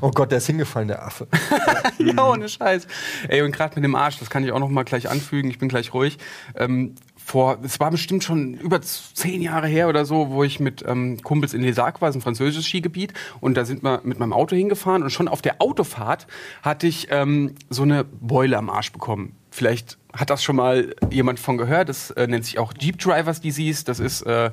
Oh 0.00 0.10
Gott, 0.10 0.30
der 0.30 0.38
ist 0.38 0.46
hingefallen, 0.46 0.88
der 0.88 1.04
Affe. 1.04 1.26
ja, 1.98 2.24
ohne 2.28 2.48
Scheiß. 2.48 2.86
Ey, 3.28 3.42
und 3.42 3.52
gerade 3.52 3.74
mit 3.76 3.84
dem 3.84 3.94
Arsch, 3.94 4.18
das 4.18 4.28
kann 4.30 4.44
ich 4.44 4.52
auch 4.52 4.58
noch 4.58 4.68
mal 4.68 4.84
gleich 4.84 5.08
anfügen, 5.08 5.50
ich 5.50 5.58
bin 5.58 5.68
gleich 5.68 5.94
ruhig. 5.94 6.18
Ähm, 6.54 6.94
vor, 7.26 7.58
es 7.64 7.80
war 7.80 7.90
bestimmt 7.90 8.22
schon 8.22 8.54
über 8.54 8.80
zehn 8.80 9.42
Jahre 9.42 9.66
her 9.66 9.88
oder 9.88 10.04
so, 10.04 10.30
wo 10.30 10.44
ich 10.44 10.60
mit 10.60 10.84
ähm, 10.86 11.20
Kumpels 11.24 11.54
in 11.54 11.62
Les 11.62 11.76
Arcs 11.76 12.00
war, 12.00 12.08
ist 12.08 12.14
ein 12.14 12.20
französisches 12.20 12.64
Skigebiet, 12.66 13.14
und 13.40 13.56
da 13.56 13.64
sind 13.64 13.82
wir 13.82 14.00
mit 14.04 14.20
meinem 14.20 14.32
Auto 14.32 14.54
hingefahren 14.54 15.02
und 15.02 15.10
schon 15.10 15.26
auf 15.26 15.42
der 15.42 15.60
Autofahrt 15.60 16.28
hatte 16.62 16.86
ich 16.86 17.08
ähm, 17.10 17.56
so 17.68 17.82
eine 17.82 18.04
Beule 18.04 18.56
am 18.56 18.70
Arsch 18.70 18.92
bekommen. 18.92 19.34
Vielleicht 19.50 19.98
hat 20.12 20.30
das 20.30 20.44
schon 20.44 20.54
mal 20.54 20.94
jemand 21.10 21.40
von 21.40 21.56
gehört. 21.58 21.88
Das 21.88 22.10
äh, 22.12 22.26
nennt 22.28 22.44
sich 22.44 22.58
auch 22.58 22.72
Jeep 22.78 22.98
Drivers 22.98 23.40
Disease. 23.40 23.84
Das 23.84 23.98
ist 23.98 24.22
äh, 24.22 24.50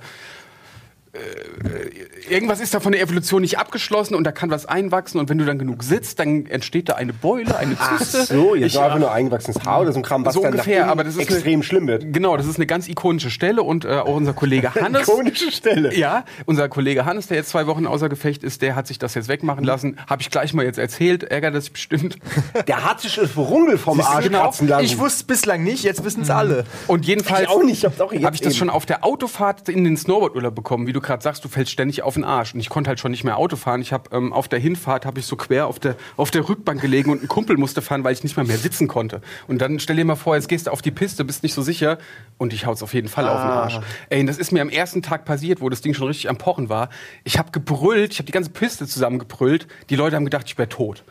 irgendwas 2.30 2.60
ist 2.60 2.74
da 2.74 2.80
von 2.80 2.92
der 2.92 3.02
Evolution 3.02 3.42
nicht 3.42 3.60
abgeschlossen 3.60 4.16
und 4.16 4.24
da 4.24 4.32
kann 4.32 4.50
was 4.50 4.66
einwachsen 4.66 5.20
und 5.20 5.30
wenn 5.30 5.38
du 5.38 5.46
dann 5.46 5.60
genug 5.60 5.84
sitzt, 5.84 6.20
dann 6.20 6.46
entsteht 6.48 6.90
da 6.90 6.94
eine 6.94 7.14
Beule, 7.14 7.56
eine 7.58 7.76
Ach 7.80 7.98
Zyste. 8.00 8.24
so, 8.26 8.56
jetzt 8.56 8.72
Ich- 8.72 8.76
war 8.78 8.86
einfach 8.86 9.00
nur 9.00 9.12
eingewachsenes 9.12 9.64
Haar 9.66 9.82
oder 9.82 9.92
so 9.92 10.00
ein 10.00 10.04
Kram, 10.04 10.26
was 10.26 10.34
so 10.34 10.42
dann 10.42 10.52
ungefähr, 10.54 10.88
aber 10.88 11.04
das 11.04 11.16
ist 11.16 11.22
extrem 11.22 11.56
eine, 11.56 11.64
schlimm 11.64 11.88
wird. 11.88 12.12
Genau, 12.14 12.36
das 12.38 12.48
ist 12.48 12.56
eine 12.58 12.66
ganz 12.66 12.88
ikonische 12.88 13.30
Stelle 13.30 13.62
und 13.64 13.86
äh, 13.86 13.90
auch 13.90 14.16
unser 14.16 14.34
Kollege 14.34 14.74
Hannes. 14.76 15.08
Ikonische 15.08 15.52
Stelle. 15.52 15.94
Ja, 15.96 16.26
unser 16.46 16.68
Kollege 16.70 17.06
Hannes, 17.06 17.28
der 17.28 17.38
jetzt 17.38 17.50
zwei 17.50 17.68
Wochen 17.68 17.86
außer 17.86 18.10
Gefecht 18.10 18.44
ist, 18.44 18.62
der 18.62 18.76
hat 18.76 18.88
sich 18.88 18.98
das 19.00 19.14
jetzt 19.14 19.28
wegmachen 19.28 19.64
lassen. 19.64 19.98
Habe 20.10 20.22
ich 20.22 20.32
gleich 20.32 20.54
mal 20.54 20.66
jetzt 20.66 20.80
erzählt, 20.80 21.24
ärgert 21.24 21.54
das 21.56 21.66
sich 21.66 21.74
bestimmt. 21.74 22.18
Der 22.68 22.84
hat 22.86 23.02
sich 23.02 23.16
das 23.16 23.36
Rungel 23.38 23.78
vom 23.78 24.00
Arsch 24.00 24.26
genau. 24.26 24.42
kratzen 24.44 24.68
lassen. 24.68 24.86
Ich 24.86 24.98
wusste 24.98 25.18
es 25.22 25.24
bislang 25.24 25.64
nicht, 25.64 25.84
jetzt 25.84 26.04
wissen 26.04 26.22
es 26.24 26.30
alle. 26.30 26.64
Und 26.88 27.06
jedenfalls 27.06 27.44
Ich 27.44 27.48
auch 27.50 27.64
nicht, 27.64 27.80
ich 27.80 27.86
hab's 27.86 28.00
habe 28.00 28.36
ich 28.36 28.42
das 28.42 28.56
schon 28.56 28.70
auf 28.70 28.86
der 28.86 29.04
Autofahrt 29.04 29.70
in 29.70 29.84
den 29.84 29.98
Snowboardurlaub 29.98 30.56
bekommen. 30.56 30.88
Wie 30.88 30.94
du 30.94 31.02
gerade 31.04 31.22
sagst, 31.22 31.44
du 31.46 31.50
fällst 31.50 31.72
ständig 31.72 32.02
auf 32.02 32.16
den 32.16 32.24
Arsch. 32.24 32.54
Und 32.54 32.60
ich 32.60 32.70
konnte 32.70 32.88
halt 32.88 33.00
schon 33.00 33.12
nicht 33.12 33.24
mehr 33.24 33.38
Auto 33.38 33.56
fahren. 33.56 33.82
Ich 33.82 33.94
habe 33.94 34.16
ähm, 34.16 34.34
auf 34.34 34.48
der 34.48 34.60
Hinfahrt 34.60 35.06
habe 35.06 35.20
ich 35.20 35.26
so 35.26 35.36
quer 35.36 35.68
auf 35.68 35.80
der 35.80 35.96
auf 36.18 36.32
der 36.32 36.48
Rückbank 36.48 36.82
gelegen 36.82 37.12
und 37.12 37.22
ein 37.22 37.28
Kumpel 37.28 37.58
musste 37.58 37.82
fahren, 37.82 38.04
weil 38.04 38.14
ich 38.14 38.24
nicht 38.24 38.36
mal 38.38 38.46
mehr 38.46 38.58
sitzen 38.58 38.88
konnte. 38.88 39.22
Und 39.48 39.62
dann 39.62 39.80
stell 39.80 39.96
dir 39.96 40.06
mal 40.06 40.16
vor, 40.16 40.36
jetzt 40.36 40.50
gehst 40.50 40.68
du 40.68 40.72
auf 40.72 40.82
die 40.82 40.92
Piste, 40.92 41.24
bist 41.26 41.44
nicht 41.44 41.54
so 41.54 41.62
sicher 41.62 41.98
und 42.38 42.54
ich 42.54 42.66
hau's 42.66 42.82
auf 42.82 42.94
jeden 42.94 43.08
Fall 43.08 43.28
auf 43.28 43.42
den 43.42 43.50
Arsch. 43.50 43.80
Ey, 44.10 44.26
das 44.26 44.38
ist 44.38 44.52
mir 44.52 44.62
am 44.62 44.70
ersten 44.70 45.02
Tag 45.02 45.26
passiert, 45.26 45.62
wo 45.62 45.70
das 45.70 45.82
Ding 45.82 45.94
schon 45.94 46.08
richtig 46.08 46.30
am 46.30 46.38
Pochen 46.38 46.70
war. 46.70 46.90
Ich 47.24 47.38
habe 47.38 47.52
gebrüllt, 47.52 48.14
ich 48.14 48.20
habe 48.20 48.26
die 48.26 48.32
ganze 48.32 48.50
Piste 48.50 48.88
zusammengebrüllt. 48.88 49.68
Die 49.90 49.96
Leute 49.96 50.16
haben 50.16 50.26
gedacht, 50.26 50.46
ich 50.48 50.58
wäre 50.58 50.70
tot. 50.70 51.04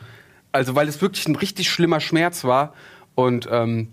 Also 0.51 0.75
weil 0.75 0.87
es 0.87 1.01
wirklich 1.01 1.27
ein 1.27 1.35
richtig 1.35 1.69
schlimmer 1.69 1.99
Schmerz 1.99 2.43
war 2.43 2.73
und 3.15 3.47
ähm, 3.51 3.89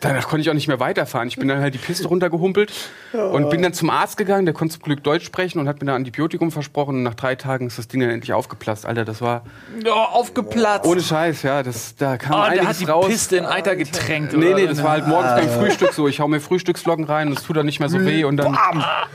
Danach 0.00 0.28
konnte 0.28 0.42
ich 0.42 0.50
auch 0.50 0.54
nicht 0.54 0.68
mehr 0.68 0.78
weiterfahren. 0.78 1.26
Ich 1.28 1.36
bin 1.36 1.48
dann 1.48 1.60
halt 1.60 1.72
die 1.72 1.78
Piste 1.78 2.06
runtergehumpelt 2.08 2.70
und 3.12 3.48
bin 3.48 3.62
dann 3.62 3.72
zum 3.72 3.88
Arzt 3.88 4.18
gegangen. 4.18 4.44
Der 4.44 4.54
konnte 4.54 4.74
zum 4.74 4.82
Glück 4.82 5.02
Deutsch 5.02 5.24
sprechen 5.24 5.58
und 5.58 5.68
hat 5.68 5.80
mir 5.80 5.86
da 5.86 5.94
Antibiotikum 5.94 6.50
versprochen. 6.52 6.96
Und 6.96 7.02
nach 7.02 7.14
drei 7.14 7.34
Tagen 7.34 7.66
ist 7.66 7.78
das 7.78 7.88
Ding 7.88 8.00
dann 8.00 8.10
endlich 8.10 8.34
aufgeplatzt. 8.34 8.84
Alter, 8.84 9.06
das 9.06 9.22
war 9.22 9.42
Oh, 9.86 9.90
aufgeplatzt. 9.90 10.86
ohne 10.86 11.00
Scheiß, 11.00 11.42
ja. 11.42 11.62
Das, 11.62 11.96
da 11.96 12.18
kam 12.18 12.32
oh, 12.34 12.42
der 12.42 12.52
einiges 12.52 12.68
hat 12.68 12.80
die 12.80 12.84
raus. 12.84 13.06
Piste 13.06 13.36
in 13.38 13.46
Eiter 13.46 13.74
getränkt. 13.74 14.32
Nee, 14.34 14.48
oder? 14.48 14.54
nee, 14.56 14.66
das 14.66 14.82
war 14.82 14.90
halt 14.90 15.06
morgens 15.06 15.32
beim 15.34 15.48
Frühstück 15.48 15.92
so. 15.94 16.08
Ich 16.08 16.20
hau 16.20 16.28
mir 16.28 16.40
Frühstücksflocken 16.40 17.04
rein 17.04 17.28
und 17.28 17.38
es 17.38 17.44
tut 17.44 17.56
dann 17.56 17.64
nicht 17.66 17.80
mehr 17.80 17.88
so 17.88 18.04
weh. 18.04 18.24
Und 18.24 18.36
dann 18.36 18.56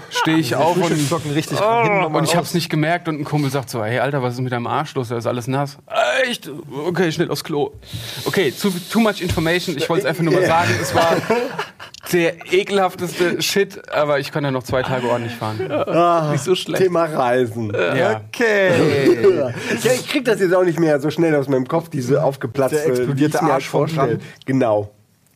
stehe 0.09 0.38
ich 0.38 0.55
auf 0.55 0.75
und, 0.77 0.83
Frühstücksflocken 0.85 1.31
richtig 1.31 1.59
nochmal 1.59 2.07
und 2.07 2.23
ich 2.23 2.35
hab's 2.35 2.55
nicht 2.55 2.69
gemerkt. 2.69 3.07
Und 3.07 3.19
ein 3.19 3.23
Kumpel 3.23 3.51
sagt 3.51 3.69
so, 3.69 3.83
hey, 3.83 4.00
Alter, 4.00 4.23
was 4.23 4.33
ist 4.33 4.41
mit 4.41 4.51
deinem 4.51 4.67
Arsch 4.67 4.95
los? 4.95 5.09
Da 5.09 5.17
ist 5.17 5.27
alles 5.27 5.47
nass. 5.47 5.77
Echt? 6.23 6.50
Okay, 6.88 7.11
schnell 7.11 7.29
aufs 7.29 7.43
Klo. 7.43 7.71
Okay, 8.25 8.51
too, 8.51 8.71
too 8.91 9.00
much 9.00 9.21
information. 9.21 9.77
Ich 9.77 9.88
wollte 9.88 10.01
es 10.01 10.09
einfach 10.09 10.23
nur 10.23 10.33
mal 10.33 10.45
sagen. 10.45 10.70
Es 10.79 10.93
war 10.93 11.15
der 12.11 12.53
ekelhafteste 12.53 13.41
Shit, 13.41 13.89
aber 13.91 14.19
ich 14.19 14.31
kann 14.31 14.43
ja 14.43 14.51
noch 14.51 14.63
zwei 14.63 14.83
Tage 14.83 15.07
ordentlich 15.07 15.35
fahren. 15.35 16.31
Nicht 16.31 16.43
so 16.43 16.55
schlecht. 16.55 16.83
Thema 16.83 17.05
Reisen. 17.05 17.71
Ja. 17.73 18.21
Okay. 18.27 19.17
Ja, 19.83 19.91
ich 19.93 20.07
krieg 20.07 20.25
das 20.25 20.39
jetzt 20.39 20.53
auch 20.53 20.63
nicht 20.63 20.79
mehr 20.79 20.99
so 20.99 21.09
schnell 21.09 21.35
aus 21.35 21.47
meinem 21.47 21.67
Kopf, 21.67 21.89
diese 21.89 22.23
aufgeplatzte, 22.23 22.77
Der 22.77 22.87
explodierte 22.87 23.41
Arsch 23.41 23.67
vom. 23.69 23.87
Genau. 24.45 24.91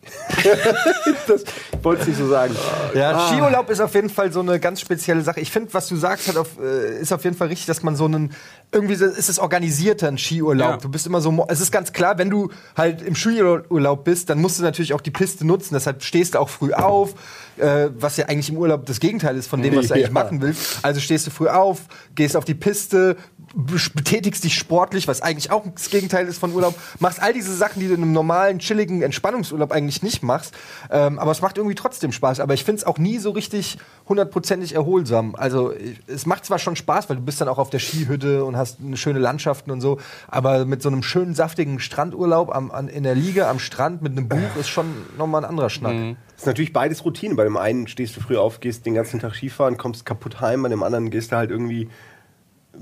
das 1.27 1.43
wollte 1.81 2.01
ich 2.03 2.07
nicht 2.09 2.17
so 2.17 2.27
sagen. 2.27 2.55
Ja, 2.93 3.27
Skiurlaub 3.27 3.69
ist 3.69 3.79
auf 3.79 3.93
jeden 3.95 4.09
Fall 4.09 4.31
so 4.31 4.39
eine 4.41 4.59
ganz 4.59 4.81
spezielle 4.81 5.21
Sache. 5.21 5.39
Ich 5.39 5.51
finde, 5.51 5.73
was 5.73 5.87
du 5.87 5.95
sagst, 5.95 6.27
hat 6.27 6.37
auf, 6.37 6.59
äh, 6.59 6.99
ist 6.99 7.11
auf 7.13 7.23
jeden 7.23 7.35
Fall 7.35 7.47
richtig, 7.47 7.65
dass 7.67 7.83
man 7.83 7.95
so 7.95 8.05
einen 8.05 8.33
irgendwie 8.71 8.95
so- 8.95 9.05
ist 9.05 9.29
es 9.29 9.39
organisierter 9.39 10.07
ein 10.07 10.17
Skiurlaub. 10.17 10.69
Ja. 10.69 10.77
Du 10.77 10.89
bist 10.89 11.05
immer 11.07 11.21
so, 11.21 11.45
es 11.49 11.61
ist 11.61 11.71
ganz 11.71 11.93
klar, 11.93 12.17
wenn 12.17 12.29
du 12.29 12.49
halt 12.75 13.01
im 13.01 13.15
Skiurlaub 13.15 14.03
bist, 14.03 14.29
dann 14.29 14.39
musst 14.39 14.59
du 14.59 14.63
natürlich 14.63 14.93
auch 14.93 15.01
die 15.01 15.11
Piste 15.11 15.45
nutzen. 15.45 15.73
Deshalb 15.73 16.03
stehst 16.03 16.35
du 16.35 16.39
auch 16.39 16.49
früh 16.49 16.73
auf, 16.73 17.13
äh, 17.57 17.89
was 17.97 18.17
ja 18.17 18.25
eigentlich 18.25 18.49
im 18.49 18.57
Urlaub 18.57 18.85
das 18.85 18.99
Gegenteil 18.99 19.37
ist 19.37 19.47
von 19.47 19.61
dem, 19.61 19.75
was 19.75 19.87
du 19.87 19.93
eigentlich 19.93 20.07
Ja. 20.07 20.11
machen 20.13 20.41
willst. 20.41 20.79
Also 20.83 20.99
stehst 20.99 21.25
du 21.27 21.31
früh 21.31 21.47
auf, 21.47 21.81
gehst 22.15 22.35
auf 22.35 22.45
die 22.45 22.53
Piste, 22.55 23.15
be- 23.55 23.75
betätigst 23.93 24.43
dich 24.43 24.55
sportlich, 24.55 25.07
was 25.07 25.21
eigentlich 25.21 25.51
auch 25.51 25.63
das 25.73 25.89
Gegenteil 25.89 26.27
ist 26.27 26.37
von 26.37 26.53
Urlaub. 26.53 26.75
Machst 26.99 27.21
all 27.21 27.33
diese 27.33 27.55
Sachen, 27.55 27.79
die 27.79 27.87
du 27.87 27.93
in 27.93 28.01
einem 28.03 28.11
normalen, 28.11 28.59
chilligen 28.59 29.01
Entspannungsurlaub 29.01 29.71
eigentlich 29.71 30.03
nicht 30.03 30.23
machst. 30.23 30.53
Ähm, 30.91 31.19
aber 31.19 31.31
es 31.31 31.41
macht 31.41 31.57
irgendwie 31.57 31.75
trotzdem 31.75 32.11
Spaß. 32.11 32.39
Aber 32.39 32.53
ich 32.53 32.63
finde 32.63 32.79
es 32.79 32.83
auch 32.85 32.97
nie 32.97 33.17
so 33.19 33.31
richtig 33.31 33.77
hundertprozentig 34.09 34.75
erholsam. 34.75 35.35
Also 35.35 35.73
ich- 35.73 35.99
es 36.07 36.25
macht 36.25 36.45
zwar 36.45 36.59
schon 36.59 36.75
Spaß, 36.75 37.09
weil 37.09 37.15
du 37.17 37.21
bist 37.23 37.39
dann 37.41 37.47
auch 37.47 37.57
auf 37.57 37.69
der 37.69 37.79
Skihütte 37.79 38.43
und 38.43 38.57
hast 38.57 38.77
eine 38.85 38.97
schöne 38.97 39.19
Landschaften 39.19 39.71
und 39.71 39.81
so. 39.81 39.99
Aber 40.27 40.65
mit 40.65 40.81
so 40.81 40.89
einem 40.89 41.03
schönen, 41.03 41.35
saftigen 41.35 41.79
Strandurlaub 41.79 42.53
am, 42.53 42.71
an, 42.71 42.87
in 42.87 43.03
der 43.03 43.15
Liege 43.15 43.47
am 43.47 43.59
Strand 43.59 44.01
mit 44.01 44.11
einem 44.11 44.27
Buch 44.27 44.55
ist 44.59 44.67
schon 44.69 44.85
nochmal 45.17 45.43
ein 45.43 45.49
anderer 45.49 45.69
Schnack. 45.69 45.93
Das 46.34 46.34
ist 46.45 46.47
natürlich 46.47 46.73
beides 46.73 47.03
Routine. 47.03 47.33
Bei 47.35 47.43
dem 47.43 47.57
einen 47.57 47.87
stehst 47.87 48.15
du 48.15 48.21
früh 48.21 48.37
auf, 48.37 48.59
gehst 48.59 48.85
den 48.85 48.93
ganzen 48.93 49.19
Tag 49.19 49.33
Skifahren, 49.35 49.77
kommst 49.77 50.05
kaputt 50.05 50.41
heim, 50.41 50.61
bei 50.61 50.69
dem 50.69 50.83
anderen 50.83 51.09
gehst 51.09 51.31
du 51.31 51.37
halt 51.37 51.49
irgendwie, 51.49 51.89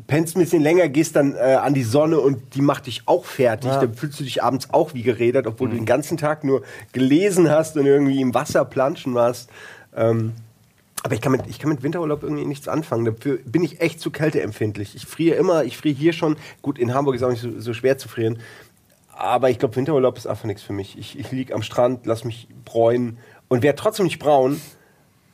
pennst 0.06 0.36
ein 0.36 0.42
bisschen 0.42 0.62
länger, 0.62 0.90
gehst 0.90 1.16
dann 1.16 1.34
äh, 1.34 1.58
an 1.62 1.74
die 1.74 1.84
Sonne 1.84 2.20
und 2.20 2.56
die 2.56 2.62
macht 2.62 2.88
dich 2.88 3.04
auch 3.06 3.24
fertig. 3.24 3.72
Ja. 3.72 3.80
Dann 3.80 3.94
fühlst 3.94 4.20
du 4.20 4.26
dich 4.26 4.44
abends 4.44 4.74
auch 4.74 4.94
wie 4.94 5.02
geredet, 5.02 5.48
obwohl 5.48 5.70
du 5.70 5.76
den 5.76 5.86
ganzen 5.86 6.18
Tag 6.18 6.44
nur 6.44 6.64
gelesen 6.92 7.50
hast 7.50 7.78
und 7.78 7.86
irgendwie 7.86 8.20
im 8.20 8.34
Wasser 8.34 8.66
planschen 8.66 9.14
warst. 9.14 9.50
Ähm, 9.96 10.34
aber 11.04 11.16
ich 11.16 11.22
kann, 11.22 11.32
mit, 11.32 11.48
ich 11.48 11.60
kann 11.60 11.70
mit 11.70 11.84
Winterurlaub 11.84 12.24
irgendwie 12.24 12.46
nichts 12.46 12.68
anfangen. 12.68 13.06
Dafür 13.06 13.38
bin 13.46 13.64
ich 13.64 13.80
echt 13.80 14.02
zu 14.02 14.12
kälteempfindlich. 14.12 14.96
Ich 14.96 15.06
friere 15.06 15.36
immer, 15.36 15.64
ich 15.64 15.78
friere 15.78 15.96
hier 15.96 16.14
schon. 16.14 16.38
Gut, 16.62 16.80
in 16.80 16.94
Hamburg 16.94 17.16
ist 17.16 17.24
auch 17.24 17.30
nicht 17.30 17.42
so, 17.42 17.60
so 17.60 17.74
schwer 17.74 17.98
zu 17.98 18.10
frieren. 18.10 18.40
Aber 19.16 19.50
ich 19.50 19.60
glaube, 19.60 19.76
Winterurlaub 19.76 20.18
ist 20.18 20.28
einfach 20.28 20.46
nichts 20.46 20.64
für 20.64 20.74
mich. 20.74 20.98
Ich, 20.98 21.20
ich 21.20 21.32
liege 21.32 21.54
am 21.54 21.62
Strand, 21.62 22.06
lass 22.06 22.24
mich 22.24 22.48
bräunen 22.66 23.18
und 23.54 23.62
werde 23.64 23.80
trotzdem 23.80 24.06
nicht 24.06 24.20
braun, 24.20 24.60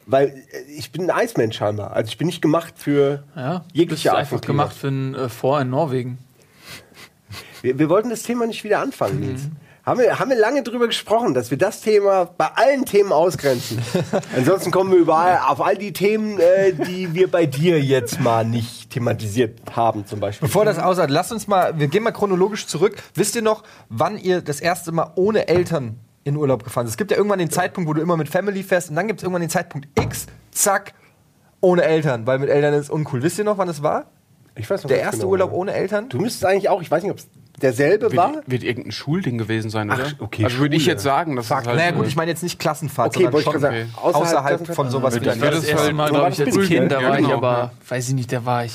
weil 0.05 0.27
äh, 0.27 0.71
ich 0.77 0.91
bin 0.91 1.03
ein 1.09 1.11
Eismensch 1.11 1.57
scheinbar. 1.57 1.93
Also 1.93 2.09
ich 2.09 2.17
bin 2.17 2.27
nicht 2.27 2.41
gemacht 2.41 2.73
für 2.77 3.23
Ja, 3.35 3.63
jegliche 3.73 4.03
bist 4.03 4.07
Art 4.09 4.17
einfach 4.19 4.29
von 4.31 4.41
Klima. 4.41 4.63
gemacht 4.63 4.77
für 4.77 4.87
ein 4.89 5.15
äh, 5.15 5.29
Vor 5.29 5.59
in 5.61 5.69
Norwegen. 5.69 6.17
Wir, 7.61 7.77
wir 7.79 7.89
wollten 7.89 8.09
das 8.09 8.23
Thema 8.23 8.45
nicht 8.45 8.63
wieder 8.63 8.79
anfangen, 8.79 9.19
Nils. 9.19 9.43
Mhm. 9.43 9.55
Haben 9.85 9.99
wir, 10.01 10.19
haben 10.19 10.29
wir 10.29 10.37
lange 10.37 10.61
drüber 10.61 10.85
gesprochen, 10.87 11.33
dass 11.33 11.49
wir 11.49 11.57
das 11.57 11.81
Thema 11.81 12.25
bei 12.25 12.47
allen 12.53 12.85
Themen 12.85 13.11
ausgrenzen. 13.11 13.79
Ansonsten 14.35 14.69
kommen 14.71 14.91
wir 14.91 14.99
überall 14.99 15.39
auf 15.47 15.61
all 15.61 15.77
die 15.77 15.93
Themen, 15.93 16.37
äh, 16.39 16.73
die 16.73 17.13
wir 17.15 17.31
bei 17.31 17.45
dir 17.47 17.81
jetzt 17.81 18.19
mal 18.19 18.45
nicht 18.45 18.91
thematisiert 18.91 19.59
haben, 19.75 20.05
zum 20.05 20.19
Beispiel. 20.19 20.47
Bevor 20.47 20.65
das 20.65 20.77
aushat, 20.77 21.09
lasst 21.09 21.31
uns 21.31 21.47
mal, 21.47 21.79
wir 21.79 21.87
gehen 21.87 22.03
mal 22.03 22.11
chronologisch 22.11 22.67
zurück. 22.67 22.97
Wisst 23.15 23.35
ihr 23.35 23.41
noch, 23.41 23.63
wann 23.87 24.17
ihr 24.17 24.41
das 24.41 24.59
erste 24.59 24.91
Mal 24.91 25.11
ohne 25.15 25.47
Eltern 25.47 25.95
in 26.23 26.35
Urlaub 26.35 26.63
gefahren 26.63 26.85
seid? 26.87 26.91
Es 26.91 26.97
gibt 26.97 27.11
ja 27.11 27.17
irgendwann 27.17 27.39
den 27.39 27.49
Zeitpunkt, 27.49 27.89
wo 27.89 27.93
du 27.93 28.01
immer 28.01 28.17
mit 28.17 28.29
Family 28.29 28.63
fährst 28.63 28.89
und 28.89 28.95
dann 28.95 29.07
gibt 29.07 29.19
es 29.19 29.23
irgendwann 29.23 29.41
den 29.41 29.49
Zeitpunkt 29.49 29.87
X, 29.99 30.27
zack, 30.51 30.93
ohne 31.61 31.83
Eltern, 31.83 32.25
weil 32.27 32.39
mit 32.39 32.49
Eltern 32.49 32.73
ist 32.73 32.85
es 32.85 32.89
uncool. 32.89 33.21
Wisst 33.23 33.37
ihr 33.37 33.43
noch, 33.45 33.57
wann 33.57 33.69
es 33.69 33.83
war? 33.83 34.05
Ich 34.55 34.69
weiß 34.69 34.83
noch 34.83 34.89
Der 34.89 34.99
erste 34.99 35.19
genau, 35.19 35.29
Urlaub 35.31 35.51
ohne 35.53 35.73
Eltern? 35.73 36.09
Du 36.09 36.19
müsstest 36.19 36.45
eigentlich 36.45 36.69
auch, 36.69 36.81
ich 36.81 36.89
weiß 36.91 37.03
nicht, 37.03 37.11
ob 37.11 37.17
es 37.19 37.27
derselbe 37.61 38.13
war. 38.15 38.33
Wird, 38.35 38.49
wird 38.51 38.63
irgendein 38.63 38.91
Schulding 38.91 39.37
gewesen 39.37 39.69
sein, 39.69 39.89
oder? 39.89 40.03
Ach, 40.07 40.13
okay, 40.19 40.43
also 40.45 40.57
würde 40.59 40.75
ich 40.75 40.85
jetzt 40.85 41.03
sagen, 41.03 41.35
dass 41.35 41.47
Fuck. 41.47 41.61
es 41.61 41.67
halt, 41.67 41.77
naja 41.77 41.91
gut, 41.91 42.07
ich 42.07 42.15
meine 42.15 42.31
jetzt 42.31 42.43
nicht 42.43 42.59
Klassenfahrt, 42.59 43.15
Okay, 43.15 43.23
sondern 43.25 43.39
ich 43.39 43.45
schon 43.45 43.59
sagen. 43.59 43.93
außerhalb 43.95 44.61
Außerhalb 44.61 44.75
von 44.75 44.89
sowas 44.89 45.13
Wird 45.13 45.23
wie 45.23 45.27
Das 45.27 45.39
das 45.39 45.49
das 45.55 45.63
erste 45.65 45.83
halt- 45.85 45.95
Mal, 45.95 46.09
glaube 46.09 46.21
war 46.23 46.29
ich, 46.29 46.37
das 46.37 46.47
als 46.47 46.55
Bild, 46.55 46.67
Kind. 46.67 46.81
ne? 46.83 46.87
Da 46.89 47.03
war 47.03 47.19
ich 47.19 47.25
genau, 47.25 47.37
aber, 47.37 47.57
ja. 47.57 47.71
weiß 47.89 48.07
ich 48.09 48.13
nicht, 48.15 48.31
da 48.33 48.45
war 48.45 48.65
ich, 48.65 48.73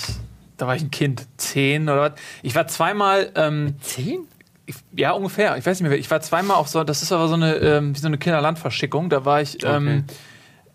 da 0.57 0.67
war 0.67 0.77
ich 0.77 0.83
ein 0.85 0.91
Kind. 0.91 1.27
Zehn 1.37 1.83
oder 1.89 2.01
was. 2.01 2.13
Ich 2.43 2.55
war 2.55 2.67
zweimal. 2.67 3.31
Ähm, 3.35 3.75
Zehn? 3.81 4.21
Ich, 4.67 4.77
ja, 4.97 5.13
ungefähr. 5.13 5.57
Ich 5.57 5.67
weiß 5.67 5.81
nicht 5.81 5.89
mehr. 5.89 5.99
Ich 5.99 6.11
war 6.11 6.21
zweimal 6.21 6.57
auf 6.57 6.69
so, 6.69 6.85
das 6.85 7.03
ist 7.03 7.13
aber 7.13 7.29
so 7.29 7.35
eine, 7.35 7.57
ähm, 7.57 7.95
wie 7.95 7.99
so 7.99 8.07
eine 8.07 8.19
Kinderlandverschickung. 8.19 9.11
Da 9.11 9.25
war 9.25 9.41
ich 9.41 9.65
ähm, 9.65 10.05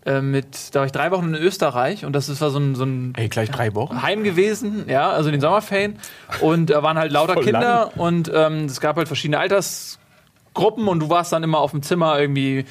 äh, 0.06 0.20
mit, 0.20 0.74
da 0.74 0.80
war 0.80 0.86
ich 0.86 0.92
drei 0.92 1.10
Wochen 1.10 1.34
in 1.34 1.34
Österreich 1.34 2.04
und 2.04 2.14
das 2.14 2.28
ist, 2.28 2.40
war 2.40 2.50
so 2.50 2.58
ein, 2.58 2.74
so 2.74 2.84
ein 2.84 3.12
Ey, 3.16 3.28
gleich 3.28 3.50
drei 3.50 3.74
Wochen? 3.74 4.02
Heim 4.02 4.24
gewesen, 4.24 4.84
ja, 4.88 5.10
also 5.10 5.28
in 5.28 5.32
den 5.32 5.40
Sommerferien. 5.40 5.98
Und 6.40 6.70
da 6.70 6.82
waren 6.82 6.98
halt 6.98 7.12
lauter 7.12 7.34
Voll 7.34 7.44
Kinder 7.44 7.92
und 7.96 8.30
ähm, 8.34 8.64
es 8.64 8.80
gab 8.80 8.96
halt 8.96 9.08
verschiedene 9.08 9.38
Altersgruppen 9.38 10.88
und 10.88 11.00
du 11.00 11.10
warst 11.10 11.32
dann 11.32 11.42
immer 11.42 11.58
auf 11.58 11.72
dem 11.72 11.82
Zimmer 11.82 12.18
irgendwie 12.18 12.64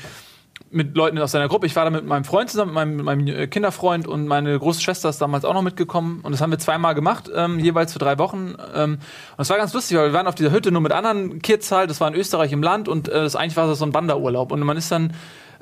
mit 0.71 0.95
Leuten 0.95 1.17
aus 1.17 1.31
deiner 1.31 1.47
Gruppe. 1.47 1.65
Ich 1.65 1.75
war 1.75 1.83
da 1.83 1.89
mit 1.89 2.05
meinem 2.05 2.23
Freund 2.23 2.49
zusammen, 2.49 2.71
mit 2.71 2.75
meinem, 2.75 2.95
mit 2.97 3.05
meinem 3.05 3.27
äh, 3.27 3.47
Kinderfreund 3.47 4.07
und 4.07 4.27
meine 4.27 4.57
große 4.57 4.81
Schwester 4.81 5.09
ist 5.09 5.19
damals 5.19 5.45
auch 5.45 5.53
noch 5.53 5.61
mitgekommen. 5.61 6.19
Und 6.21 6.31
das 6.31 6.41
haben 6.41 6.51
wir 6.51 6.59
zweimal 6.59 6.95
gemacht, 6.95 7.29
ähm, 7.35 7.59
jeweils 7.59 7.93
für 7.93 7.99
drei 7.99 8.17
Wochen. 8.19 8.55
Ähm, 8.75 8.93
und 8.93 9.41
es 9.41 9.49
war 9.49 9.57
ganz 9.57 9.73
lustig, 9.73 9.97
weil 9.97 10.09
wir 10.09 10.13
waren 10.13 10.27
auf 10.27 10.35
dieser 10.35 10.51
Hütte 10.51 10.71
nur 10.71 10.81
mit 10.81 10.91
anderen 10.91 11.41
Kids 11.41 11.71
halt. 11.71 11.89
Das 11.89 11.99
war 12.01 12.07
in 12.07 12.13
Österreich 12.13 12.51
im 12.51 12.61
Land 12.61 12.87
und 12.87 13.07
äh, 13.07 13.13
das 13.13 13.35
eigentlich 13.35 13.57
war 13.57 13.67
das 13.67 13.79
so 13.79 13.85
ein 13.85 13.93
Wanderurlaub. 13.93 14.51
Und 14.51 14.59
man 14.61 14.77
ist 14.77 14.91
dann 14.91 15.13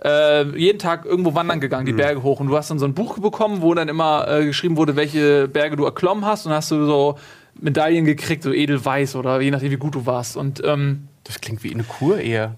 äh, 0.04 0.44
jeden 0.58 0.80
Tag 0.80 1.06
irgendwo 1.06 1.34
wandern 1.36 1.60
gegangen, 1.60 1.86
die 1.86 1.94
Berge 1.94 2.24
hoch. 2.24 2.40
Und 2.40 2.48
du 2.48 2.58
hast 2.58 2.70
dann 2.70 2.80
so 2.80 2.86
ein 2.86 2.94
Buch 2.94 3.18
bekommen, 3.20 3.62
wo 3.62 3.74
dann 3.74 3.88
immer 3.88 4.28
äh, 4.28 4.46
geschrieben 4.46 4.78
wurde, 4.78 4.96
welche 4.96 5.48
Berge 5.48 5.76
du 5.76 5.86
erklommen 5.86 6.26
hast. 6.26 6.46
Und 6.46 6.52
dann 6.52 6.58
hast 6.58 6.72
du 6.72 6.86
so 6.86 7.18
Medaillen 7.60 8.06
gekriegt, 8.06 8.44
so 8.44 8.54
edelweiß 8.54 9.16
oder 9.16 9.42
je 9.42 9.52
nachdem, 9.52 9.72
wie 9.72 9.78
gut 9.78 9.96
du 9.96 10.06
warst. 10.06 10.38
Und 10.38 10.62
ähm, 10.64 11.08
Das 11.28 11.42
klingt 11.42 11.62
wie 11.64 11.74
eine 11.74 11.84
Kur 11.84 12.20
eher. 12.20 12.56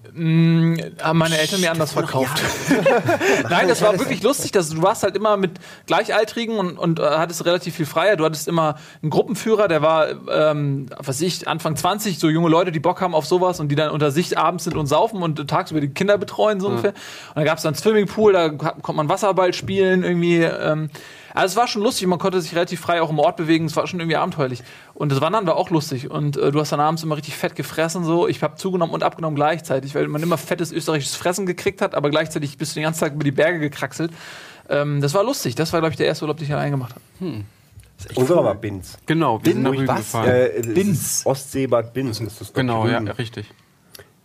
haben 1.02 1.18
meine 1.18 1.38
Eltern 1.38 1.60
mir 1.60 1.72
anders 1.72 1.92
verkauft. 1.92 2.40
Nein, 3.50 3.66
das 3.66 3.82
war 3.82 3.98
wirklich 3.98 4.22
lustig. 4.22 4.52
Dass 4.52 4.70
du 4.70 4.80
warst 4.80 5.02
halt 5.02 5.16
immer 5.16 5.36
mit 5.36 5.58
Gleichaltrigen 5.86 6.56
und, 6.56 6.78
und 6.78 7.00
äh, 7.00 7.02
hattest 7.02 7.44
relativ 7.44 7.74
viel 7.74 7.86
Freiheit. 7.86 8.20
Du 8.20 8.24
hattest 8.24 8.46
immer 8.46 8.76
einen 9.02 9.10
Gruppenführer, 9.10 9.66
der 9.66 9.82
war, 9.82 10.06
ähm, 10.30 10.86
was 10.98 11.20
ich, 11.20 11.48
Anfang 11.48 11.74
20, 11.74 12.20
so 12.20 12.28
junge 12.28 12.48
Leute, 12.48 12.70
die 12.70 12.78
Bock 12.78 13.00
haben 13.00 13.14
auf 13.14 13.26
sowas 13.26 13.58
und 13.58 13.70
die 13.70 13.74
dann 13.74 13.90
unter 13.90 14.12
sich 14.12 14.38
abends 14.38 14.64
sind 14.64 14.76
und 14.76 14.86
saufen 14.86 15.20
und 15.20 15.48
tagsüber 15.48 15.80
die 15.80 15.88
Kinder 15.88 16.16
betreuen, 16.16 16.60
so 16.60 16.68
ungefähr. 16.68 16.90
Und 16.90 17.36
dann 17.36 17.44
gab 17.44 17.56
es 17.56 17.64
dann 17.64 17.74
einen 17.74 17.82
Swimmingpool, 17.82 18.32
da 18.32 18.50
konnte 18.50 18.92
man 18.92 19.08
Wasserball 19.08 19.52
spielen, 19.52 20.04
irgendwie. 20.04 20.42
Ähm, 20.42 20.90
also 21.34 21.52
es 21.52 21.56
war 21.56 21.68
schon 21.68 21.82
lustig, 21.82 22.06
man 22.06 22.18
konnte 22.18 22.40
sich 22.40 22.54
relativ 22.54 22.80
frei 22.80 23.02
auch 23.02 23.10
im 23.10 23.18
Ort 23.18 23.36
bewegen, 23.36 23.66
es 23.66 23.76
war 23.76 23.86
schon 23.86 24.00
irgendwie 24.00 24.16
abenteuerlich. 24.16 24.62
Und 24.94 25.12
das 25.12 25.20
Wandern 25.20 25.46
war 25.46 25.56
auch 25.56 25.70
lustig. 25.70 26.10
Und 26.10 26.36
äh, 26.36 26.50
du 26.50 26.60
hast 26.60 26.72
dann 26.72 26.80
abends 26.80 27.02
immer 27.02 27.16
richtig 27.16 27.36
fett 27.36 27.54
gefressen, 27.54 28.04
so. 28.04 28.28
Ich 28.28 28.42
habe 28.42 28.56
zugenommen 28.56 28.94
und 28.94 29.02
abgenommen 29.02 29.36
gleichzeitig, 29.36 29.94
weil 29.94 30.08
man 30.08 30.22
immer 30.22 30.38
fettes 30.38 30.72
österreichisches 30.72 31.16
Fressen 31.16 31.46
gekriegt 31.46 31.82
hat, 31.82 31.94
aber 31.94 32.10
gleichzeitig 32.10 32.58
bist 32.58 32.72
du 32.72 32.80
den 32.80 32.84
ganzen 32.84 33.00
Tag 33.00 33.14
über 33.14 33.24
die 33.24 33.32
Berge 33.32 33.58
gekraxelt. 33.58 34.12
Ähm, 34.68 35.00
das 35.00 35.14
war 35.14 35.24
lustig. 35.24 35.54
Das 35.54 35.72
war, 35.72 35.80
glaube 35.80 35.92
ich, 35.92 35.96
der 35.96 36.06
erste 36.06 36.24
Urlaub, 36.24 36.38
den 36.38 36.46
ich 36.46 36.52
allein 36.52 36.70
gemacht 36.70 36.94
habe. 36.94 37.44
Unserer 38.14 38.44
war 38.44 38.54
Binz. 38.54 38.96
Genau, 39.06 39.42
wir 39.42 39.52
sind 39.52 39.62
nach 39.62 39.72
Rügen 39.72 39.88
was? 39.88 39.98
gefahren. 39.98 40.28
Äh, 40.28 40.62
Binz. 40.74 41.22
Ostseebad 41.24 41.92
Binz 41.92 42.20
ist 42.20 42.40
das. 42.40 42.52
genau, 42.52 42.86
ja, 42.86 42.98
richtig. 42.98 43.46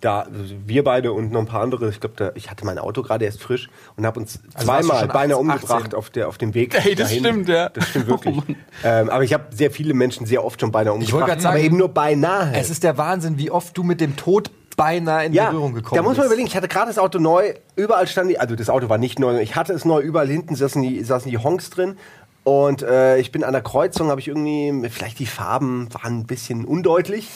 Da, 0.05 0.27
wir 0.67 0.83
beide 0.83 1.13
und 1.13 1.31
noch 1.31 1.39
ein 1.39 1.47
paar 1.47 1.63
andere, 1.63 1.89
ich 1.89 1.99
glaube, 1.99 2.31
ich 2.35 2.51
hatte 2.51 2.63
mein 2.63 2.77
Auto 2.77 3.01
gerade 3.01 3.25
erst 3.25 3.41
frisch 3.41 3.71
und 3.97 4.05
habe 4.05 4.19
uns 4.19 4.39
Also 4.53 4.67
zweimal 4.67 5.07
beinahe 5.07 5.37
18? 5.39 5.49
umgebracht 5.49 5.95
auf, 5.95 6.11
der, 6.11 6.27
auf 6.27 6.37
dem 6.37 6.53
Weg. 6.53 6.75
Ey, 6.85 6.93
das 6.93 7.11
stimmt, 7.11 7.49
ja. 7.49 7.69
Das 7.69 7.89
stimmt 7.89 8.05
wirklich. 8.05 8.37
ähm, 8.83 9.09
aber 9.09 9.23
ich 9.23 9.33
habe 9.33 9.45
sehr 9.49 9.71
viele 9.71 9.95
Menschen 9.95 10.27
sehr 10.27 10.45
oft 10.45 10.61
schon 10.61 10.71
beinahe 10.71 10.93
wollte 10.93 11.05
umgebracht. 11.05 11.27
grad 11.27 11.41
sagen, 11.41 11.55
aber 11.55 11.65
eben 11.65 11.77
nur 11.77 11.89
beinahe. 11.89 12.53
Es 12.53 12.69
ist 12.69 12.83
der 12.83 12.99
Wahnsinn, 12.99 13.39
wie 13.39 13.49
oft 13.49 13.75
du 13.75 13.81
mit 13.81 13.99
dem 13.99 14.15
Tod 14.15 14.51
beinahe 14.77 15.25
in 15.25 15.33
ja, 15.33 15.49
Berührung 15.49 15.73
gekommen 15.73 15.95
da 15.95 16.03
muss 16.03 16.17
man 16.17 16.25
bist. 16.25 16.27
überlegen, 16.27 16.47
ich 16.47 16.55
hatte 16.55 16.67
gerade 16.67 16.89
das 16.89 16.99
Auto 16.99 17.17
neu, 17.17 17.55
überall 17.75 18.05
stand 18.05 18.29
die, 18.29 18.37
also 18.37 18.55
das 18.55 18.69
Auto 18.69 18.89
war 18.89 18.99
nicht 18.99 19.17
neu, 19.17 19.39
ich 19.39 19.55
hatte 19.55 19.73
es 19.73 19.85
neu, 19.85 20.01
überall 20.01 20.27
hinten 20.27 20.55
saßen 20.55 20.83
die, 20.83 21.03
saßen 21.03 21.31
die 21.31 21.39
Honks 21.39 21.71
drin 21.71 21.97
und 22.43 22.83
äh, 22.83 23.17
ich 23.17 23.31
bin 23.31 23.43
an 23.43 23.53
der 23.53 23.63
Kreuzung, 23.63 24.09
habe 24.09 24.21
ich 24.21 24.27
irgendwie, 24.27 24.87
vielleicht 24.89 25.17
die 25.17 25.25
Farben 25.25 25.87
waren 25.93 26.19
ein 26.19 26.27
bisschen 26.27 26.63
undeutlich, 26.65 27.27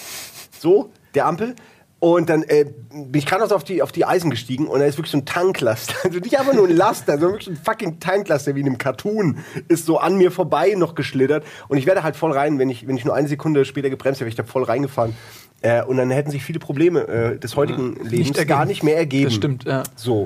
so, 0.59 0.91
der 1.15 1.25
Ampel. 1.25 1.55
Und 1.99 2.29
dann 2.29 2.43
äh, 2.43 2.65
bin 2.91 3.11
ich 3.19 3.25
gerade 3.25 3.41
noch 3.41 3.49
so 3.49 3.55
auf 3.55 3.65
die, 3.65 3.81
auf 3.81 3.91
die 3.91 4.05
Eisen 4.05 4.29
gestiegen 4.29 4.67
und 4.67 4.79
da 4.79 4.85
ist 4.85 4.97
wirklich 4.97 5.11
so 5.11 5.17
ein 5.17 5.25
Tanklaster. 5.25 5.93
Also 6.05 6.19
nicht 6.19 6.39
einfach 6.39 6.53
nur 6.53 6.65
ein 6.67 6.75
Laster, 6.75 7.13
sondern 7.13 7.31
wirklich 7.33 7.49
ein 7.49 7.61
fucking 7.61 7.99
Tanklaster 7.99 8.55
wie 8.55 8.61
in 8.61 8.67
einem 8.67 8.77
Cartoon 8.77 9.39
ist 9.67 9.85
so 9.85 9.97
an 9.97 10.17
mir 10.17 10.31
vorbei 10.31 10.75
noch 10.77 10.95
geschlittert. 10.95 11.43
Und 11.67 11.77
ich 11.77 11.85
werde 11.85 12.01
halt 12.03 12.15
voll 12.15 12.31
rein, 12.31 12.57
wenn 12.57 12.69
ich, 12.69 12.87
wenn 12.87 12.95
ich 12.95 13.03
nur 13.03 13.15
eine 13.15 13.27
Sekunde 13.27 13.65
später 13.65 13.89
gebremst 13.89 14.21
hätte, 14.21 14.25
wäre 14.25 14.29
ich 14.29 14.35
da 14.35 14.43
voll 14.43 14.63
reingefahren. 14.63 15.13
Äh, 15.61 15.83
und 15.83 15.97
dann 15.97 16.09
hätten 16.09 16.31
sich 16.31 16.41
viele 16.43 16.59
Probleme 16.59 17.05
äh, 17.07 17.37
des 17.37 17.57
heutigen 17.57 17.95
Lebens 18.01 18.29
ergeben. 18.29 18.47
gar 18.47 18.65
nicht 18.65 18.81
mehr 18.81 18.95
ergeben. 18.95 19.25
Das 19.25 19.33
stimmt, 19.33 19.65
ja. 19.65 19.83
So. 19.95 20.25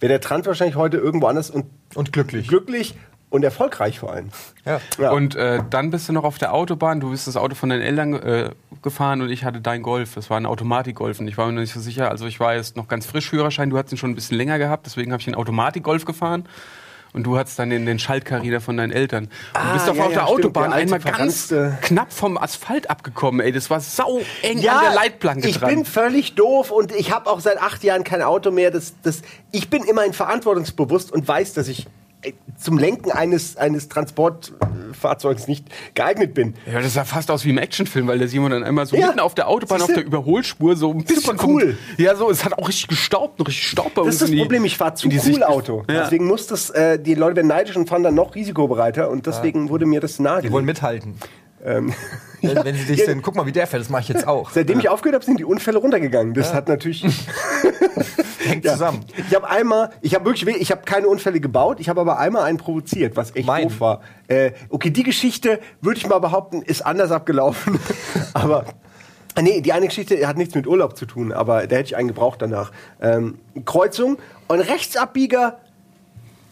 Wäre 0.00 0.08
der 0.14 0.20
Trant 0.22 0.46
wahrscheinlich 0.46 0.76
heute 0.76 0.96
irgendwo 0.96 1.26
anders 1.26 1.50
und 1.50 1.66
Und 1.94 2.12
glücklich. 2.14 2.48
glücklich 2.48 2.94
und 3.32 3.42
erfolgreich 3.42 3.98
vor 3.98 4.12
allem. 4.12 4.28
Ja. 4.64 4.80
Ja. 4.98 5.10
Und 5.10 5.34
äh, 5.34 5.60
dann 5.70 5.90
bist 5.90 6.08
du 6.08 6.12
noch 6.12 6.24
auf 6.24 6.38
der 6.38 6.52
Autobahn. 6.54 7.00
Du 7.00 7.10
bist 7.10 7.26
das 7.26 7.36
Auto 7.36 7.54
von 7.54 7.70
deinen 7.70 7.82
Eltern 7.82 8.14
äh, 8.14 8.50
gefahren 8.82 9.22
und 9.22 9.30
ich 9.30 9.44
hatte 9.44 9.60
dein 9.60 9.82
Golf. 9.82 10.14
Das 10.14 10.30
war 10.30 10.36
ein 10.38 10.46
Automatikgolf 10.46 11.18
und 11.18 11.26
ich 11.28 11.36
war 11.38 11.46
mir 11.46 11.52
noch 11.52 11.60
nicht 11.62 11.72
so 11.72 11.80
sicher. 11.80 12.10
Also 12.10 12.26
ich 12.26 12.38
war 12.40 12.54
jetzt 12.54 12.76
noch 12.76 12.88
ganz 12.88 13.06
frisch 13.06 13.28
Führerschein. 13.30 13.70
Du 13.70 13.78
hattest 13.78 13.94
ihn 13.94 13.98
schon 13.98 14.10
ein 14.10 14.14
bisschen 14.14 14.36
länger 14.36 14.58
gehabt, 14.58 14.86
deswegen 14.86 15.12
habe 15.12 15.20
ich 15.20 15.24
den 15.24 15.34
Automatikgolf 15.34 16.04
gefahren. 16.04 16.46
Und 17.14 17.24
du 17.24 17.36
hattest 17.36 17.58
dann 17.58 17.68
den, 17.68 17.84
den 17.84 17.98
Schaltkarrier 17.98 18.62
von 18.62 18.78
deinen 18.78 18.90
Eltern. 18.90 19.28
Du 19.52 19.60
Ah, 19.60 19.74
bist 19.74 19.86
auf, 19.88 19.96
ja, 19.98 20.04
auf 20.04 20.12
ja, 20.12 20.18
der 20.20 20.26
stimmt, 20.28 20.38
Autobahn 20.46 20.70
der 20.70 20.78
einmal 20.78 20.98
ganz 20.98 21.52
knapp 21.82 22.10
vom 22.10 22.38
Asphalt 22.38 22.88
abgekommen. 22.88 23.40
Ey, 23.42 23.52
das 23.52 23.68
war 23.68 23.80
sau 23.80 24.20
eng 24.40 24.66
an 24.66 24.82
der 24.82 24.94
Leitplanke 24.94 25.46
ich 25.46 25.58
dran. 25.58 25.68
bin 25.74 25.84
völlig 25.84 26.36
doof 26.36 26.70
und 26.70 26.90
ich 26.92 27.12
habe 27.12 27.28
auch 27.30 27.40
seit 27.40 27.60
acht 27.60 27.84
Jahren 27.84 28.04
kein 28.04 28.22
Auto 28.22 28.50
mehr. 28.50 28.70
Das, 28.70 28.94
das, 29.02 29.20
ich 29.50 29.68
bin 29.68 29.84
immerhin 29.84 30.14
verantwortungsbewusst 30.14 31.12
und 31.12 31.28
weiß, 31.28 31.52
dass 31.52 31.68
ich 31.68 31.86
zum 32.56 32.78
Lenken 32.78 33.10
eines, 33.10 33.56
eines 33.56 33.88
Transportfahrzeugs 33.88 35.48
nicht 35.48 35.66
geeignet 35.94 36.34
bin. 36.34 36.54
Ja, 36.72 36.80
das 36.80 36.94
sah 36.94 37.04
fast 37.04 37.30
aus 37.30 37.44
wie 37.44 37.50
im 37.50 37.58
Actionfilm, 37.58 38.06
weil 38.06 38.18
der 38.18 38.28
Simon 38.28 38.50
dann 38.52 38.64
einmal 38.64 38.86
so 38.86 38.96
Ja. 38.96 39.08
mitten 39.08 39.20
auf 39.20 39.34
der 39.34 39.48
Autobahn, 39.48 39.80
auf 39.80 39.86
Siehste? 39.88 40.00
der 40.02 40.06
Überholspur 40.06 40.76
so 40.76 40.90
ein 40.92 41.04
bisschen 41.04 41.22
Super 41.22 41.44
cool. 41.46 41.76
Ja, 41.98 42.14
so, 42.14 42.30
es 42.30 42.44
hat 42.44 42.56
auch 42.58 42.68
richtig 42.68 42.88
gestaubt, 42.88 43.38
noch 43.38 43.46
richtig 43.48 43.68
Staub 43.68 43.94
bei 43.94 44.02
Das 44.02 44.06
uns. 44.06 44.14
ist 44.14 44.22
das 44.22 44.30
in 44.30 44.36
die- 44.36 44.42
Problem, 44.42 44.64
ich 44.64 44.76
fahre 44.76 44.94
zu 44.94 45.08
cool 45.08 45.18
Sicht- 45.18 45.42
Auto. 45.44 45.84
Ja. 45.90 46.02
Deswegen 46.04 46.26
muss 46.26 46.46
das, 46.46 46.70
äh, 46.70 46.98
die 46.98 47.14
Leute 47.14 47.36
werden 47.36 47.48
neidisch 47.48 47.76
und 47.76 47.88
fahren 47.88 48.02
dann 48.02 48.14
noch 48.14 48.34
risikobereiter 48.34 49.10
und 49.10 49.26
deswegen 49.26 49.68
wurde 49.68 49.86
mir 49.86 50.00
das 50.00 50.18
Die 50.42 50.52
wollen 50.52 50.64
mithalten. 50.64 51.14
Ähm, 51.64 51.92
Wenn, 52.40 52.56
wenn 52.64 52.74
sie 52.74 52.84
dich 52.86 52.98
Ja. 53.00 53.06
sehen, 53.06 53.22
guck 53.22 53.36
mal, 53.36 53.46
wie 53.46 53.52
der 53.52 53.66
fährt, 53.66 53.82
das 53.82 53.88
mache 53.90 54.02
ich 54.02 54.08
jetzt 54.08 54.26
auch. 54.26 54.50
Seitdem 54.50 54.80
ich 54.80 54.88
aufgehört 54.88 55.14
habe, 55.16 55.24
sind 55.24 55.38
die 55.38 55.44
Unfälle 55.44 55.78
runtergegangen. 55.78 56.34
Das 56.34 56.52
hat 56.54 56.68
natürlich 56.68 57.02
Hängt 58.44 58.64
Ja. 58.64 58.72
zusammen. 58.72 59.04
Ich 59.28 59.34
habe 59.34 59.48
einmal, 59.48 59.90
ich 60.00 60.14
habe 60.14 60.24
wirklich, 60.24 60.46
ich 60.60 60.70
habe 60.72 60.82
keine 60.84 61.06
Unfälle 61.08 61.38
gebaut, 61.40 61.78
ich 61.80 61.88
habe 61.88 62.00
aber 62.00 62.18
einmal 62.18 62.42
einen 62.44 62.58
provoziert, 62.58 63.16
was 63.16 63.34
echt 63.36 63.46
Meinen. 63.46 63.68
doof 63.68 63.80
war. 63.80 64.00
Äh, 64.28 64.52
okay, 64.70 64.90
die 64.90 65.04
Geschichte 65.04 65.60
würde 65.80 65.98
ich 65.98 66.06
mal 66.08 66.18
behaupten, 66.18 66.62
ist 66.62 66.84
anders 66.84 67.10
abgelaufen, 67.12 67.78
aber 68.34 68.64
nee, 69.40 69.60
die 69.60 69.72
eine 69.72 69.86
Geschichte 69.86 70.26
hat 70.26 70.36
nichts 70.36 70.54
mit 70.56 70.66
Urlaub 70.66 70.96
zu 70.96 71.06
tun, 71.06 71.32
aber 71.32 71.66
da 71.68 71.76
hätte 71.76 71.86
ich 71.86 71.96
einen 71.96 72.08
gebraucht 72.08 72.42
danach. 72.42 72.72
Ähm, 73.00 73.38
Kreuzung 73.64 74.18
und 74.48 74.58
Rechtsabbieger, 74.60 75.58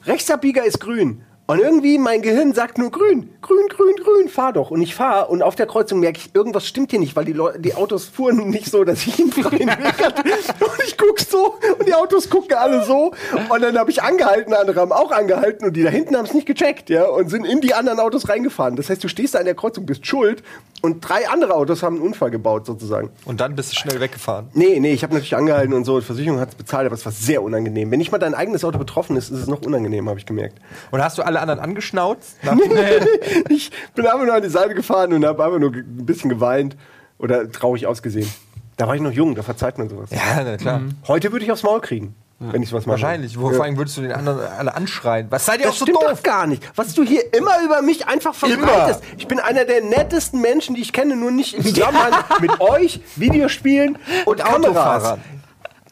Rechtsabbieger 0.06 0.64
ist 0.64 0.78
grün. 0.80 1.22
Und 1.50 1.58
irgendwie 1.58 1.98
mein 1.98 2.22
Gehirn 2.22 2.54
sagt 2.54 2.78
nur 2.78 2.92
grün, 2.92 3.28
grün, 3.42 3.66
grün, 3.66 3.96
grün, 3.96 4.28
fahr 4.28 4.52
doch. 4.52 4.70
Und 4.70 4.82
ich 4.82 4.94
fahre 4.94 5.26
und 5.26 5.42
auf 5.42 5.56
der 5.56 5.66
Kreuzung 5.66 5.98
merke 5.98 6.20
ich, 6.20 6.32
irgendwas 6.32 6.64
stimmt 6.64 6.92
hier 6.92 7.00
nicht, 7.00 7.16
weil 7.16 7.24
die, 7.24 7.32
Leu 7.32 7.58
die 7.58 7.74
Autos 7.74 8.04
fuhren 8.04 8.50
nicht 8.50 8.70
so, 8.70 8.84
dass 8.84 9.04
ich 9.04 9.18
einen 9.18 9.32
freien 9.32 9.66
Weg 9.66 10.00
hatte. 10.00 10.22
Und 10.60 10.80
ich 10.86 10.96
guck 10.96 11.18
so 11.18 11.56
und 11.76 11.88
die 11.88 11.94
Autos 11.94 12.30
gucken 12.30 12.56
alle 12.56 12.84
so. 12.84 13.10
Und 13.48 13.62
dann 13.62 13.76
habe 13.76 13.90
ich 13.90 14.00
angehalten, 14.00 14.54
andere 14.54 14.78
haben 14.78 14.92
auch 14.92 15.10
angehalten 15.10 15.66
und 15.66 15.72
die 15.72 15.82
da 15.82 15.90
hinten 15.90 16.16
haben 16.16 16.26
es 16.26 16.34
nicht 16.34 16.46
gecheckt, 16.46 16.88
ja, 16.88 17.06
und 17.06 17.28
sind 17.28 17.44
in 17.44 17.60
die 17.60 17.74
anderen 17.74 17.98
Autos 17.98 18.28
reingefahren. 18.28 18.76
Das 18.76 18.88
heißt, 18.88 19.02
du 19.02 19.08
stehst 19.08 19.34
da 19.34 19.40
an 19.40 19.44
der 19.44 19.56
Kreuzung, 19.56 19.86
bist 19.86 20.06
schuld 20.06 20.44
und 20.82 21.00
drei 21.00 21.28
andere 21.28 21.54
Autos 21.54 21.82
haben 21.82 21.96
einen 21.96 22.04
Unfall 22.04 22.30
gebaut 22.30 22.66
sozusagen. 22.66 23.10
Und 23.24 23.40
dann 23.40 23.54
bist 23.56 23.72
du 23.72 23.76
schnell 23.76 24.00
weggefahren. 24.00 24.48
Nee, 24.54 24.80
nee, 24.80 24.92
ich 24.92 25.02
habe 25.02 25.12
natürlich 25.14 25.36
angehalten 25.36 25.74
und 25.74 25.84
so, 25.84 26.00
die 26.00 26.06
Versicherung 26.06 26.40
hat 26.40 26.50
es 26.50 26.54
bezahlt, 26.54 26.86
aber 26.86 26.94
es 26.94 27.04
war 27.04 27.12
sehr 27.12 27.42
unangenehm. 27.42 27.90
Wenn 27.90 27.98
nicht 27.98 28.12
mal 28.12 28.18
dein 28.18 28.34
eigenes 28.34 28.64
Auto 28.64 28.78
betroffen 28.78 29.16
ist, 29.16 29.30
ist 29.30 29.40
es 29.40 29.46
noch 29.46 29.62
unangenehm, 29.62 30.08
habe 30.08 30.18
ich 30.18 30.26
gemerkt. 30.26 30.58
Und 30.90 31.02
hast 31.02 31.18
du 31.18 31.22
alle 31.22 31.40
anderen 31.40 31.60
angeschnauzt? 31.60 32.36
Nach- 32.42 32.56
ich 33.48 33.70
bin 33.94 34.06
einfach 34.06 34.24
nur 34.24 34.34
an 34.34 34.42
die 34.42 34.48
Seite 34.48 34.74
gefahren 34.74 35.12
und 35.12 35.24
habe 35.24 35.44
einfach 35.44 35.58
nur 35.58 35.72
ein 35.72 36.06
bisschen 36.06 36.30
geweint 36.30 36.76
oder 37.18 37.50
traurig 37.50 37.86
ausgesehen. 37.86 38.28
Da 38.76 38.88
war 38.88 38.94
ich 38.94 39.02
noch 39.02 39.12
jung, 39.12 39.34
da 39.34 39.42
verzeiht 39.42 39.76
man 39.76 39.88
sowas. 39.90 40.08
ja, 40.10 40.42
na 40.42 40.56
klar. 40.56 40.80
Heute 41.06 41.32
würde 41.32 41.44
ich 41.44 41.52
aufs 41.52 41.62
Maul 41.62 41.80
kriegen, 41.82 42.14
wenn 42.40 42.62
ich 42.62 42.70
sowas 42.70 42.86
mache. 42.86 43.00
Wahrscheinlich. 43.00 43.38
Wo, 43.38 43.50
Ja. 43.50 43.56
Vor 43.56 43.64
allem 43.66 43.76
würdest 43.76 43.96
du 43.98 44.00
den 44.00 44.12
anderen 44.12 44.40
alle 44.40 44.74
anschreien. 44.74 45.26
Was 45.30 45.44
seid 45.46 45.60
ihr 45.60 45.66
Das 45.66 45.74
auch 45.74 45.78
so 45.78 45.84
stimmt 45.84 46.02
doof? 46.02 46.10
doch 46.12 46.22
gar 46.22 46.46
nicht. 46.46 46.62
Was 46.74 46.94
du 46.94 47.02
hier 47.04 47.32
immer 47.34 47.62
über 47.64 47.82
mich 47.82 48.06
einfach 48.08 48.34
verbreitest. 48.34 49.02
Ich 49.18 49.28
bin 49.28 49.38
einer 49.38 49.64
der 49.66 49.82
nettesten 49.84 50.40
Menschen, 50.40 50.74
die 50.74 50.80
ich 50.80 50.92
kenne, 50.92 51.16
nur 51.16 51.30
nicht 51.30 51.54
im 51.54 51.62
Zusammenhang 51.64 52.12
mit 52.40 52.60
euch, 52.60 53.00
Videospielen 53.16 53.98
und, 54.24 54.40
Und 54.40 54.44
Kameras. 54.64 55.18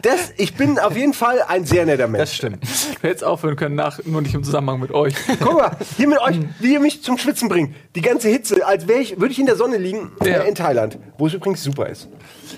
Das, 0.01 0.33
ich 0.37 0.55
bin 0.55 0.79
auf 0.79 0.97
jeden 0.97 1.13
Fall 1.13 1.43
ein 1.49 1.65
sehr 1.67 1.85
netter 1.85 2.07
Mensch. 2.07 2.21
Das 2.21 2.35
stimmt. 2.37 2.59
Ich 2.63 2.89
hätte 2.99 3.09
jetzt 3.09 3.25
aufhören 3.25 3.57
können, 3.57 3.75
nach, 3.75 3.99
nur 4.05 4.23
nicht 4.23 4.33
im 4.33 4.45
Zusammenhang 4.45 4.79
mit 4.79 4.93
euch. 4.93 5.13
Guck 5.41 5.55
mal, 5.55 5.73
hier 5.97 6.07
mit 6.07 6.21
euch, 6.21 6.39
wie 6.61 6.75
ihr 6.75 6.79
mich 6.81 7.03
zum 7.03 7.19
Schwitzen 7.19 7.49
bringt. 7.49 7.75
Die 7.97 8.01
ganze 8.01 8.29
Hitze, 8.29 8.65
als 8.65 8.87
wäre 8.87 9.01
ich, 9.01 9.19
würde 9.19 9.33
ich 9.33 9.41
in 9.41 9.47
der 9.47 9.57
Sonne 9.57 9.77
liegen 9.77 10.13
Ja. 10.25 10.43
äh, 10.43 10.49
in 10.49 10.55
Thailand, 10.55 10.99
wo 11.19 11.27
es 11.27 11.35
übrigens 11.35 11.65
super 11.65 11.89
ist. 11.89 12.07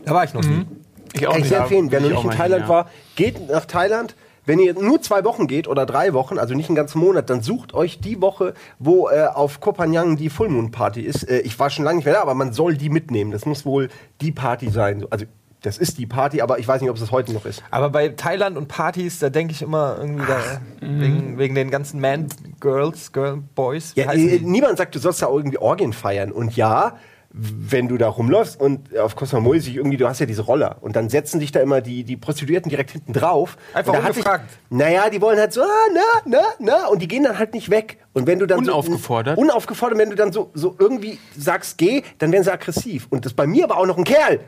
Da 0.05 0.13
war 0.13 0.23
ich 0.25 0.35
noch 0.35 0.43
nie. 0.45 0.67
Ich 1.13 1.27
auch 1.27 1.33
Kann 1.33 1.39
ich 1.41 1.45
nicht. 1.45 1.49
sehr 1.51 1.61
empfehlen, 1.61 1.91
wer 1.91 2.01
noch 2.01 2.09
ich 2.09 2.15
nicht 2.15 2.25
in 2.25 2.31
Thailand 2.31 2.63
hin, 2.63 2.69
ja. 2.71 2.75
war, 2.75 2.91
geht 3.17 3.49
nach 3.49 3.65
Thailand. 3.67 4.15
Wenn 4.47 4.59
ihr 4.59 4.75
nur 4.75 5.01
zwei 5.03 5.23
Wochen 5.25 5.47
geht 5.47 5.69
oder 5.69 5.85
drei 5.87 6.13
Wochen, 6.15 6.39
also 6.39 6.55
nicht 6.55 6.69
einen 6.69 6.77
ganzen 6.77 6.99
Monat, 6.99 7.29
dann 7.31 7.43
sucht 7.43 7.75
euch 7.75 8.01
die 8.01 8.21
Woche, 8.23 8.55
wo 8.79 9.09
äh, 9.09 9.27
auf 9.27 9.61
Koh 9.61 9.75
Phangan 9.75 10.17
die 10.17 10.31
Full 10.31 10.49
Moon 10.49 10.71
Party 10.71 11.03
ist. 11.03 11.25
Äh, 11.29 11.41
ich 11.41 11.59
war 11.59 11.69
schon 11.71 11.85
lange 11.85 11.97
nicht 11.97 12.07
mehr 12.07 12.15
da, 12.15 12.23
aber 12.23 12.35
man 12.35 12.53
soll 12.53 12.77
die 12.77 12.89
mitnehmen. 12.89 13.31
Das 13.31 13.45
muss 13.45 13.65
wohl 13.67 13.91
die 14.21 14.33
Party 14.33 14.71
sein. 14.71 15.05
Also 15.11 15.27
das 15.63 15.77
ist 15.77 15.99
die 15.99 16.07
Party, 16.07 16.41
aber 16.41 16.59
ich 16.59 16.67
weiß 16.67 16.81
nicht, 16.81 16.89
ob 16.89 16.97
es 16.97 17.03
das 17.03 17.11
heute 17.13 17.35
noch 17.35 17.45
ist. 17.45 17.63
Aber 17.71 17.91
bei 17.91 18.09
Thailand 18.09 18.57
und 18.57 18.67
Partys, 18.69 19.19
da 19.19 19.29
denke 19.29 19.53
ich 19.53 19.61
immer 19.61 19.99
irgendwie 20.01 20.25
da, 20.27 20.41
wegen, 20.81 21.39
wegen 21.39 21.55
den 21.55 21.71
ganzen 21.71 22.01
Man-Girls, 22.01 23.13
Girl-Boys. 23.13 23.95
wie 23.95 24.01
Ja, 24.01 24.09
heißen 24.09 24.29
äh, 24.29 24.39
niemand 24.39 24.79
sagt, 24.79 24.95
du 24.95 24.99
sollst 24.99 25.21
da 25.21 25.29
irgendwie 25.29 25.59
Orgien 25.59 25.93
feiern. 25.93 26.33
Und 26.33 26.57
ja, 26.57 26.97
wenn 27.33 27.87
du 27.87 27.97
da 27.97 28.09
rumläufst 28.09 28.61
und 28.61 28.97
auf 28.99 29.15
Koh 29.15 29.25
Samui 29.25 29.61
sich 29.61 29.77
irgendwie, 29.77 29.97
du 29.97 30.09
hast 30.09 30.19
ja 30.19 30.27
diese 30.27 30.43
Roller 30.43 30.79
und 30.81 30.97
dann 30.97 31.09
setzen 31.09 31.39
sich 31.39 31.53
da 31.53 31.61
immer 31.61 31.81
die, 31.81 32.03
die 32.03 32.17
Prostituierten 32.17 32.71
direkt 32.71 32.91
hinten 32.91 33.13
drauf. 33.13 33.57
Einfach 33.73 33.93
Und 33.93 33.99
da 33.99 34.03
hat 34.03 34.11
ungefragt. 34.11 34.51
Sich, 34.51 34.59
naja, 34.71 35.09
die 35.11 35.21
wollen 35.21 35.39
halt 35.39 35.53
so, 35.53 35.63
ah, 35.63 35.67
na, 35.95 36.01
na, 36.25 36.43
na, 36.59 36.87
und 36.89 37.01
die 37.01 37.07
gehen 37.07 37.23
dann 37.23 37.39
halt 37.39 37.55
nicht 37.55 37.71
weg. 37.71 37.99
Und 38.15 38.27
wenn 38.27 38.41
du 38.41 38.47
dann 38.47 38.59
Unaufgefordert? 38.59 39.37
So, 39.37 39.43
unaufgefordert, 39.43 39.99
wenn 39.99 40.11
du 40.11 40.17
dann 40.17 40.33
so, 40.33 40.51
so 40.55 40.75
irgendwie 40.77 41.21
sagst, 41.39 41.79
geh, 41.79 42.03
dann 42.19 42.33
werden 42.33 42.43
sie 42.43 42.53
aggressiv. 42.53 43.07
Und 43.11 43.25
das 43.25 43.33
bei 43.33 43.47
mir 43.47 43.69
war 43.69 43.77
auch 43.77 43.87
noch 43.87 43.99
ein 43.99 44.05
Kerl. 44.05 44.41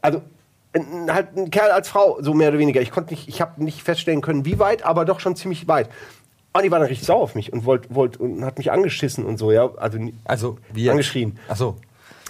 Also, 0.00 0.22
ein, 0.72 1.12
halt 1.12 1.36
ein 1.36 1.50
Kerl 1.50 1.72
als 1.72 1.88
Frau, 1.88 2.18
so 2.20 2.32
mehr 2.32 2.50
oder 2.50 2.58
weniger. 2.60 2.80
Ich 2.80 2.92
konnte 2.92 3.12
nicht, 3.12 3.28
ich 3.28 3.40
habe 3.40 3.62
nicht 3.62 3.82
feststellen 3.82 4.20
können, 4.20 4.44
wie 4.44 4.60
weit, 4.60 4.84
aber 4.84 5.04
doch 5.04 5.18
schon 5.18 5.34
ziemlich 5.34 5.66
weit. 5.66 5.88
Und 6.52 6.62
die 6.62 6.70
war 6.70 6.78
dann 6.78 6.88
richtig 6.88 7.06
sauer 7.06 7.22
auf 7.22 7.34
mich 7.34 7.52
und 7.52 7.64
wollte 7.64 7.92
wollt, 7.92 8.18
und 8.18 8.44
hat 8.44 8.58
mich 8.58 8.70
angeschissen 8.70 9.24
und 9.24 9.36
so, 9.36 9.50
ja. 9.50 9.68
Also, 9.76 9.98
Also, 10.24 10.58
wie? 10.72 10.88
Angeschrien. 10.90 11.36
Ach 11.48 11.56
so. 11.56 11.76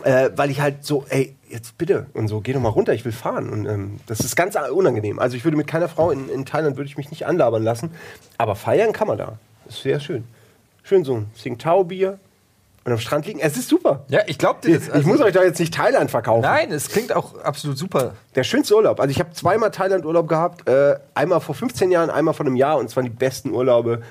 Äh, 0.04 0.30
weil 0.36 0.50
ich 0.50 0.60
halt 0.60 0.84
so, 0.84 1.04
ey, 1.08 1.36
jetzt 1.48 1.76
bitte 1.78 2.06
und 2.14 2.28
so, 2.28 2.40
geh 2.40 2.52
doch 2.52 2.60
mal 2.60 2.68
runter, 2.68 2.92
ich 2.94 3.04
will 3.04 3.12
fahren. 3.12 3.48
Und 3.50 3.66
ähm, 3.66 4.00
das 4.06 4.20
ist 4.20 4.36
ganz 4.36 4.56
unangenehm. 4.56 5.18
Also 5.18 5.36
ich 5.36 5.44
würde 5.44 5.56
mit 5.56 5.66
keiner 5.66 5.88
Frau 5.88 6.10
in, 6.10 6.28
in 6.28 6.46
Thailand 6.46 6.76
würde 6.76 6.88
ich 6.88 6.96
mich 6.96 7.10
nicht 7.10 7.26
anlabern 7.26 7.62
lassen. 7.62 7.90
Aber 8.38 8.54
feiern 8.54 8.92
kann 8.92 9.08
man 9.08 9.18
da. 9.18 9.38
Das 9.66 9.76
ist 9.76 9.82
sehr 9.82 10.00
schön. 10.00 10.24
Schön 10.82 11.04
so 11.04 11.16
ein 11.16 11.30
Tsingtao-Bier 11.36 12.18
und 12.84 12.92
am 12.92 12.98
Strand 12.98 13.26
liegen. 13.26 13.40
Es 13.40 13.56
ist 13.56 13.68
super. 13.68 14.04
Ja, 14.08 14.20
ich 14.26 14.38
glaube 14.38 14.60
dir 14.62 14.78
Ich, 14.78 14.92
also- 14.92 15.06
muss 15.08 15.20
euch 15.20 15.34
da 15.34 15.42
jetzt 15.42 15.60
nicht 15.60 15.74
Thailand 15.74 16.10
verkaufen. 16.10 16.42
Nein, 16.42 16.72
es 16.72 16.88
klingt 16.88 17.14
auch 17.14 17.38
absolut 17.42 17.76
super. 17.76 18.14
Der 18.34 18.44
schönste 18.44 18.74
Urlaub. 18.74 19.00
Also 19.00 19.10
ich 19.10 19.20
habe 19.20 19.32
zweimal 19.32 19.70
Thailand-Urlaub 19.70 20.28
gehabt. 20.28 20.68
Äh, 20.68 20.96
einmal 21.14 21.40
vor 21.40 21.54
15 21.54 21.90
Jahren, 21.90 22.10
einmal 22.10 22.32
vor 22.34 22.46
einem 22.46 22.56
Jahr. 22.56 22.78
Und 22.78 22.86
es 22.86 22.96
waren 22.96 23.04
die 23.04 23.10
besten 23.10 23.50
Urlaube. 23.50 24.02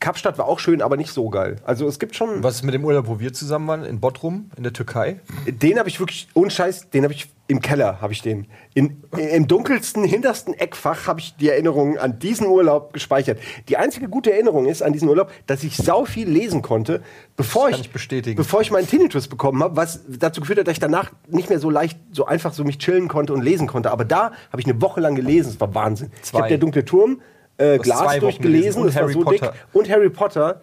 Kapstadt 0.00 0.38
war 0.38 0.46
auch 0.46 0.58
schön, 0.58 0.82
aber 0.82 0.96
nicht 0.96 1.10
so 1.10 1.28
geil. 1.30 1.56
Also 1.64 1.86
es 1.88 1.98
gibt 1.98 2.16
schon... 2.16 2.42
Was 2.42 2.56
ist 2.56 2.62
mit 2.62 2.74
dem 2.74 2.84
Urlaub, 2.84 3.06
wo 3.06 3.18
wir 3.20 3.32
zusammen 3.32 3.68
waren? 3.68 3.84
In 3.84 4.00
Bodrum, 4.00 4.50
in 4.56 4.62
der 4.62 4.72
Türkei? 4.72 5.20
Den 5.46 5.78
habe 5.78 5.88
ich 5.88 6.00
wirklich, 6.00 6.28
ohne 6.34 6.50
Scheiß, 6.50 6.90
den 6.90 7.04
habe 7.04 7.14
ich 7.14 7.28
im 7.48 7.60
Keller, 7.60 8.00
habe 8.00 8.12
ich 8.12 8.22
den. 8.22 8.48
In, 8.74 9.04
Im 9.16 9.46
dunkelsten, 9.46 10.02
hintersten 10.02 10.52
Eckfach 10.54 11.06
habe 11.06 11.20
ich 11.20 11.36
die 11.36 11.48
Erinnerungen 11.48 11.96
an 11.96 12.18
diesen 12.18 12.48
Urlaub 12.48 12.92
gespeichert. 12.92 13.38
Die 13.68 13.76
einzige 13.76 14.08
gute 14.08 14.32
Erinnerung 14.32 14.66
ist 14.66 14.82
an 14.82 14.92
diesen 14.92 15.08
Urlaub, 15.08 15.30
dass 15.46 15.62
ich 15.62 15.76
sau 15.76 16.04
viel 16.04 16.28
lesen 16.28 16.60
konnte, 16.62 17.02
bevor 17.36 17.70
ich, 17.70 17.80
ich 17.80 17.90
bestätigen. 17.92 18.36
bevor 18.36 18.62
ich 18.62 18.72
meinen 18.72 18.88
Tinnitus 18.88 19.28
bekommen 19.28 19.62
habe, 19.62 19.76
was 19.76 20.00
dazu 20.08 20.40
geführt 20.40 20.58
hat, 20.58 20.66
dass 20.66 20.72
ich 20.72 20.80
danach 20.80 21.12
nicht 21.28 21.48
mehr 21.48 21.60
so 21.60 21.70
leicht, 21.70 21.98
so 22.10 22.26
einfach 22.26 22.52
so 22.52 22.64
mich 22.64 22.78
chillen 22.78 23.06
konnte 23.06 23.32
und 23.32 23.42
lesen 23.42 23.68
konnte. 23.68 23.92
Aber 23.92 24.04
da 24.04 24.32
habe 24.50 24.60
ich 24.60 24.66
eine 24.66 24.82
Woche 24.82 25.00
lang 25.00 25.14
gelesen, 25.14 25.50
es 25.50 25.60
war 25.60 25.72
Wahnsinn. 25.72 26.10
Ich 26.16 26.30
Zwei. 26.30 26.38
habe 26.40 26.48
der 26.48 26.58
dunkle 26.58 26.84
Turm, 26.84 27.20
äh, 27.58 27.78
Glas 27.78 28.18
durchgelesen, 28.18 28.42
gelesen 28.42 28.80
und 28.82 28.86
das 28.88 28.94
war 28.96 29.02
Harry 29.02 29.12
so 29.12 29.20
Potter. 29.20 29.52
dick. 29.52 29.64
Und 29.72 29.88
Harry 29.90 30.10
Potter, 30.10 30.60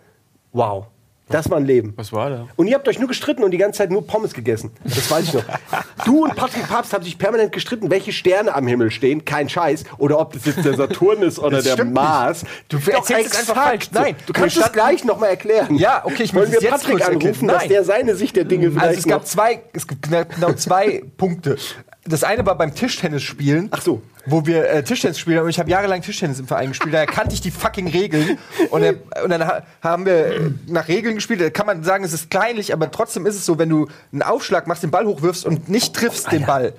wow. 0.51 0.86
Das 1.29 1.49
war 1.49 1.58
ein 1.58 1.65
Leben. 1.65 1.93
Was 1.95 2.12
war 2.12 2.29
da? 2.29 2.47
Und 2.58 2.67
ihr 2.67 2.75
habt 2.75 2.88
euch 2.88 2.99
nur 2.99 3.08
gestritten 3.08 3.43
und 3.43 3.51
die 3.51 3.58
ganze 3.58 3.77
Zeit 3.77 3.91
nur 3.91 4.06
Pommes 4.06 4.34
gegessen. 4.34 4.71
Das 4.84 5.10
weiß 5.10 5.23
ich 5.23 5.34
noch. 5.34 5.43
Du 6.06 6.25
und 6.25 6.36
Patrick 6.36 6.67
Papst 6.67 6.93
haben 6.93 7.03
sich 7.03 7.17
permanent 7.17 7.53
gestritten, 7.53 7.89
welche 7.89 8.12
Sterne 8.12 8.53
am 8.53 8.67
Himmel 8.67 8.91
stehen. 8.91 9.23
Kein 9.23 9.47
Scheiß. 9.47 9.86
Oder 9.99 10.19
ob 10.19 10.34
das 10.34 10.45
jetzt 10.45 10.65
der 10.65 10.75
Saturn 10.75 11.21
ist 11.21 11.39
oder 11.39 11.62
Das 11.62 11.75
der 11.75 11.86
Mars. 11.86 12.43
Du 12.67 12.77
erzählst 12.77 13.34
es 13.34 13.39
einfach 13.39 13.56
falsch. 13.56 13.89
Nein, 13.93 14.15
du 14.25 14.34
kannst 14.34 14.58
es 14.58 14.71
gleich 14.73 15.06
nochmal 15.06 15.29
erklären. 15.29 15.75
Ja, 15.75 16.01
okay, 16.03 16.23
ich 16.23 16.36
Wollen 16.36 16.51
muss 16.51 16.62
wir 16.62 16.69
Patrick 16.69 17.08
anrufen, 17.08 17.47
dass 17.47 17.67
der 17.67 17.86
seine 17.86 18.15
Sicht 18.15 18.36
der 18.36 18.43
Dinge 18.43 18.69
vielleicht 18.71 18.86
Also 18.86 18.99
es 18.99 19.06
gab 19.06 19.25
zwei, 19.25 19.62
es 19.71 19.88
gibt 19.88 20.03
genau 20.10 20.53
zwei 20.53 21.03
Punkte. 21.15 21.58
Das 22.05 22.23
eine 22.23 22.45
war 22.45 22.57
beim 22.57 22.75
Tischtennis 22.75 23.23
spielen. 23.23 23.69
Ach 23.71 23.81
so. 23.81 24.01
Wo 24.25 24.45
wir 24.45 24.69
äh, 24.69 24.83
Tischtennis 24.83 25.19
spielen 25.19 25.39
und 25.39 25.49
ich 25.49 25.59
habe 25.59 25.69
jahrelang 25.69 26.01
Tischtennis 26.01 26.39
im 26.39 26.47
Verein 26.47 26.69
gespielt, 26.69 26.93
daher 26.93 27.05
kannte 27.05 27.33
ich 27.33 27.41
die 27.41 27.51
fucking 27.51 27.87
Regeln. 27.87 28.37
Und, 28.71 28.83
äh, 28.83 28.95
und 29.23 29.29
dann 29.29 29.45
ha 29.45 29.63
haben 29.81 30.05
wir 30.05 30.25
äh, 30.25 30.51
nach 30.67 30.87
Regeln 30.87 31.15
gespielt. 31.15 31.39
Da 31.39 31.49
kann 31.49 31.65
man 31.65 31.83
sagen, 31.83 32.03
es 32.03 32.11
ist 32.11 32.29
kleinlich, 32.29 32.73
aber 32.73 32.91
trotzdem 32.91 33.25
ist 33.25 33.35
es 33.35 33.45
so, 33.45 33.57
wenn 33.57 33.69
du 33.69 33.87
einen 34.11 34.21
Aufschlag 34.21 34.67
machst, 34.67 34.83
den 34.83 34.91
Ball 34.91 35.05
hochwirfst 35.05 35.45
und 35.45 35.69
nicht 35.69 35.93
triffst 35.93 36.31
den 36.31 36.45
Ball. 36.45 36.73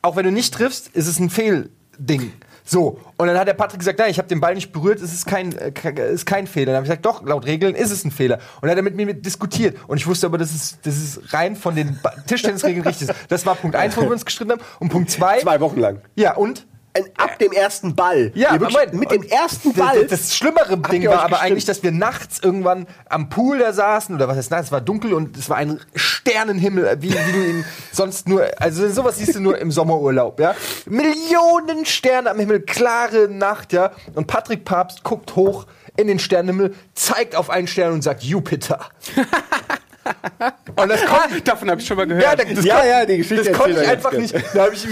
Auch 0.00 0.16
wenn 0.16 0.24
du 0.24 0.32
nicht 0.32 0.54
triffst, 0.54 0.88
ist 0.88 1.08
es 1.08 1.18
ein 1.18 1.30
Fehlding. 1.30 2.32
So, 2.66 2.98
und 3.18 3.26
dann 3.26 3.38
hat 3.38 3.46
der 3.46 3.52
Patrick 3.52 3.80
gesagt, 3.80 3.98
nein, 3.98 4.10
ich 4.10 4.16
habe 4.16 4.26
den 4.26 4.40
Ball 4.40 4.54
nicht 4.54 4.72
berührt, 4.72 4.98
es 5.00 5.12
ist 5.12 5.26
kein, 5.26 5.52
äh, 5.58 6.12
ist 6.12 6.24
kein 6.24 6.46
Fehler. 6.46 6.72
Dann 6.72 6.76
habe 6.76 6.86
ich 6.86 6.90
gesagt, 6.90 7.04
doch, 7.04 7.22
laut 7.26 7.44
Regeln 7.44 7.74
ist 7.74 7.90
es 7.90 8.04
ein 8.06 8.10
Fehler. 8.10 8.36
Und 8.56 8.62
dann 8.62 8.70
hat 8.70 8.76
er 8.78 8.82
mit 8.82 8.96
mir 8.96 9.12
diskutiert. 9.12 9.76
Und 9.86 9.98
ich 9.98 10.06
wusste 10.06 10.26
aber, 10.26 10.38
das 10.38 10.54
ist, 10.54 10.78
das 10.86 10.96
ist 10.96 11.34
rein 11.34 11.56
von 11.56 11.74
den 11.76 11.98
Ba- 12.02 12.14
Tischtennisregeln 12.26 12.86
richtig. 12.86 13.10
ist. 13.10 13.16
Das 13.28 13.44
war 13.44 13.54
Punkt 13.54 13.76
eins, 13.76 13.94
wo 13.98 14.00
wir 14.02 14.10
uns 14.12 14.24
gestritten 14.24 14.52
haben. 14.52 14.62
Und 14.78 14.88
Punkt 14.88 15.10
zwei. 15.10 15.40
Zwei 15.40 15.60
Wochen 15.60 15.78
lang. 15.78 16.00
Ja, 16.14 16.36
und? 16.36 16.66
Ab 17.16 17.40
dem 17.40 17.50
ersten 17.50 17.96
Ball. 17.96 18.30
Ja, 18.34 18.52
wirklich 18.52 18.72
Moment. 18.72 18.94
mit 18.94 19.10
dem 19.10 19.22
ersten 19.24 19.72
Ball. 19.72 20.06
Das, 20.06 20.20
das 20.20 20.36
schlimmere 20.36 20.78
Ding 20.78 21.04
war 21.08 21.20
aber 21.20 21.30
gestimmt? 21.30 21.42
eigentlich, 21.42 21.64
dass 21.64 21.82
wir 21.82 21.90
nachts 21.90 22.38
irgendwann 22.40 22.86
am 23.08 23.28
Pool 23.28 23.58
da 23.58 23.72
saßen, 23.72 24.14
oder 24.14 24.28
was 24.28 24.36
heißt 24.36 24.52
nachts, 24.52 24.66
es 24.66 24.72
war 24.72 24.80
dunkel 24.80 25.12
und 25.12 25.36
es 25.36 25.50
war 25.50 25.56
ein 25.56 25.80
Sternenhimmel, 25.96 26.98
wie, 27.00 27.10
wie 27.10 27.32
du 27.32 27.44
ihn 27.44 27.64
sonst 27.92 28.28
nur, 28.28 28.46
also 28.58 28.88
sowas 28.88 29.18
siehst 29.18 29.34
du 29.34 29.40
nur 29.40 29.58
im 29.58 29.72
Sommerurlaub, 29.72 30.38
ja. 30.38 30.54
Millionen 30.86 31.84
Sterne 31.84 32.30
am 32.30 32.38
Himmel, 32.38 32.60
klare 32.60 33.28
Nacht, 33.28 33.72
ja. 33.72 33.90
Und 34.14 34.28
Patrick 34.28 34.64
Papst 34.64 35.02
guckt 35.02 35.34
hoch 35.34 35.66
in 35.96 36.06
den 36.06 36.20
Sternenhimmel, 36.20 36.74
zeigt 36.94 37.34
auf 37.34 37.50
einen 37.50 37.66
Stern 37.66 37.92
und 37.92 38.02
sagt 38.02 38.22
Jupiter. 38.22 38.88
und 40.76 40.88
das 40.88 41.04
konnte 41.04 41.40
Davon 41.42 41.70
habe 41.70 41.80
ich 41.80 41.86
schon 41.86 41.96
mal 41.96 42.06
gehört. 42.06 42.24
ja, 42.24 42.36
das, 42.54 42.64
Ja, 42.64 42.78
kon- 42.80 42.88
ja, 42.88 43.06
die 43.06 43.16
Geschichte 43.18 43.44
Das 43.50 43.58
konnte 43.58 43.82
ich 43.82 43.88
einfach 43.88 44.12
nicht. 44.12 44.34
Da 44.54 44.68
ich, 44.68 44.86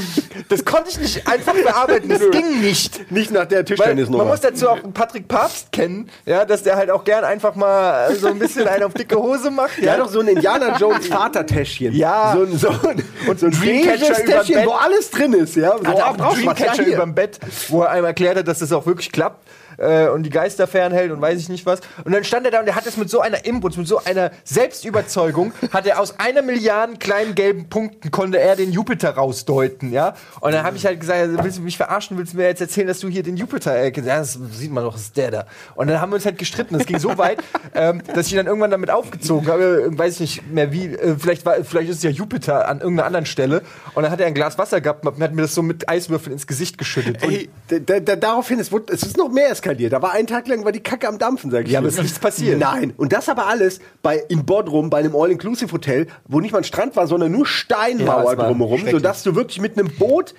das 0.49 0.65
konnte 0.65 0.91
ich 0.91 0.99
nicht 0.99 1.27
einfach 1.29 1.55
bearbeiten. 1.55 2.09
Das 2.09 2.21
ging 2.31 2.61
nicht. 2.61 3.11
nicht 3.11 3.31
nach 3.31 3.47
der 3.47 3.65
Tischtennisnummer. 3.65 4.25
man 4.25 4.33
muss 4.33 4.41
dazu 4.41 4.69
auch 4.69 4.79
Patrick 4.95 5.29
Papst 5.29 5.73
kennen, 5.73 6.09
ja, 6.27 6.45
dass 6.45 6.63
der 6.63 6.77
halt 6.77 6.91
auch 6.91 7.05
gern 7.05 7.25
einfach 7.25 7.55
mal 7.55 8.15
so 8.17 8.29
ein 8.29 8.39
bisschen 8.39 8.67
einen 8.69 8.85
auf 8.85 8.95
dicke 8.95 9.17
Hose 9.17 9.51
macht. 9.51 9.79
Ja, 9.79 9.97
doch 9.97 10.09
so 10.09 10.21
ein 10.21 10.29
Indiana 10.29 10.77
Jones 10.79 11.07
Vatertäschchen. 11.09 11.95
Ja. 11.95 12.33
So 12.35 12.43
ein, 12.43 12.57
so 12.59 12.69
ein, 12.89 13.03
und 13.29 13.41
so 13.41 13.47
ein 13.47 13.53
Dreamcatcher 13.53 14.67
wo 14.67 14.73
alles 14.73 15.11
drin 15.11 15.33
ist, 15.35 15.57
ja. 15.57 15.77
So, 15.79 15.85
hat 15.87 15.99
er 15.99 16.09
auch 16.11 16.17
Dreamcatcher 16.17 16.85
hier. 16.85 16.95
überm 16.95 17.15
Bett, 17.15 17.39
wo 17.69 17.83
er 17.83 17.91
einem 17.91 18.05
erklärt 18.07 18.37
hat, 18.39 18.49
dass 18.49 18.61
das 18.61 18.73
auch 18.73 18.87
wirklich 18.87 19.13
klappt 19.13 19.47
äh, 19.79 20.09
und 20.09 20.23
die 20.25 20.31
Geister 20.31 20.67
fernhält 20.67 21.13
und 21.13 21.21
weiß 21.21 21.39
ich 21.39 21.49
nicht 21.49 21.67
was. 21.67 21.81
Und 22.05 22.13
dann 22.13 22.25
stand 22.25 22.47
er 22.47 22.53
da 22.53 22.61
und 22.61 22.67
er 22.67 22.75
hat 22.75 22.87
es 22.87 22.97
mit 22.97 23.11
so 23.11 23.21
einer 23.21 23.45
Inbrunst, 23.45 23.79
mit 23.79 23.89
so 23.89 24.03
einer 24.05 24.31
Selbstüberzeugung, 24.45 25.53
hat 25.73 25.87
er 25.87 26.01
aus 26.01 26.19
einer 26.19 26.43
Milliarde 26.43 26.97
kleinen 26.99 27.35
gelben 27.35 27.69
Punkten 27.69 28.11
konnte 28.11 28.39
er 28.39 28.57
den 28.57 28.73
Jupiter 28.73 29.11
rausdeuten, 29.11 29.93
ja. 29.93 30.15
Und 30.41 30.53
dann 30.53 30.65
habe 30.65 30.77
ich 30.77 30.87
halt 30.87 31.01
gesagt, 31.01 31.19
also, 31.21 31.43
willst 31.43 31.59
du 31.59 31.63
mich 31.63 31.77
verarschen, 31.77 32.19
willst 32.19 32.33
du 32.33 32.37
mir 32.37 32.45
jetzt 32.45 32.61
erzählen, 32.61 32.87
dass 32.87 33.01
du 33.01 33.09
hier 33.09 33.23
den 33.23 33.37
Jupiter, 33.37 33.75
äh, 33.77 33.93
ja, 33.95 34.19
das 34.19 34.39
sieht 34.53 34.73
man 34.73 34.85
doch, 34.85 34.95
das 34.95 35.03
ist 35.03 35.17
der 35.17 35.31
da. 35.31 35.47
Und 35.75 35.89
dann 35.89 36.01
haben 36.01 36.11
wir 36.11 36.17
uns 36.17 36.25
halt 36.25 36.39
gestritten. 36.39 36.77
Das 36.77 36.87
ging 36.87 36.99
so 36.99 37.17
weit, 37.19 37.43
ähm, 37.75 38.03
dass 38.15 38.27
ich 38.27 38.33
ihn 38.33 38.39
dann 38.39 38.47
irgendwann 38.47 38.71
damit 38.71 38.91
aufgezogen 38.91 39.49
habe, 39.49 39.89
äh, 39.91 39.99
weiß 39.99 40.15
ich 40.15 40.21
nicht 40.21 40.53
mehr 40.53 40.73
wie, 40.73 40.87
äh, 40.87 41.17
vielleicht 41.19 41.45
war, 41.45 41.63
vielleicht 41.65 41.91
ist 41.91 41.99
es 41.99 42.03
ja 42.03 42.11
Jupiter 42.11 42.69
an 42.69 42.81
irgendeiner 42.81 43.07
anderen 43.07 43.27
Stelle. 43.27 43.63
Und 43.95 44.03
dann 44.03 44.13
hat 44.13 44.21
er 44.21 44.27
ein 44.27 44.35
Glas 44.35 44.59
Wasser 44.59 44.81
gehabt 44.81 45.07
und 45.07 45.23
hat 45.23 45.33
mir 45.33 45.43
das 45.43 45.55
so 45.55 45.63
mit 45.63 45.89
Eiswürfeln 45.89 46.33
ins 46.33 46.47
Gesicht 46.47 46.79
geschüttet. 46.79 47.23
Ey, 47.23 47.49
da, 47.69 47.79
da, 47.79 48.01
da, 48.01 48.17
daraufhin, 48.17 48.59
es, 48.59 48.73
wurde, 48.73 48.93
es 48.93 49.03
ist 49.03 49.17
noch 49.17 49.31
mehr 49.31 49.51
eskaliert. 49.63 49.93
Da 49.93 50.03
war 50.03 50.13
ein 50.13 50.27
Tag 50.27 50.49
lang 50.49 50.65
war 50.65 50.73
die 50.73 50.81
Kacke 50.81 51.09
am 51.09 51.19
Dampfen, 51.19 51.51
sag 51.51 51.67
ich 51.67 51.73
Ja, 51.73 51.79
aber 51.79 51.89
es 51.89 51.95
ist 51.95 52.03
nichts 52.03 52.19
passiert. 52.19 52.59
Nein. 52.59 52.93
Und 52.97 53.13
das 53.13 53.29
aber 53.29 53.47
alles 53.47 53.81
bei, 54.03 54.23
in 54.29 54.45
Bodrum, 54.45 54.91
bei 54.91 54.99
einem 54.99 55.15
All-Inclusive-Hotel, 55.15 56.07
wo 56.27 56.41
nicht 56.41 56.53
mal 56.53 56.59
ein 56.59 56.65
Strand 56.65 56.97
war, 56.97 57.07
sondern 57.07 57.33
nur 57.33 57.43
Ja, 57.43 57.47
Steinmauer 57.47 58.37
war 58.37 58.49
drumherum, 58.49 58.83
sodass 58.91 59.23
du 59.23 59.35
wirklich 59.35 59.61
mit 59.61 59.79
einem 59.79 59.91
Boot 59.97 60.35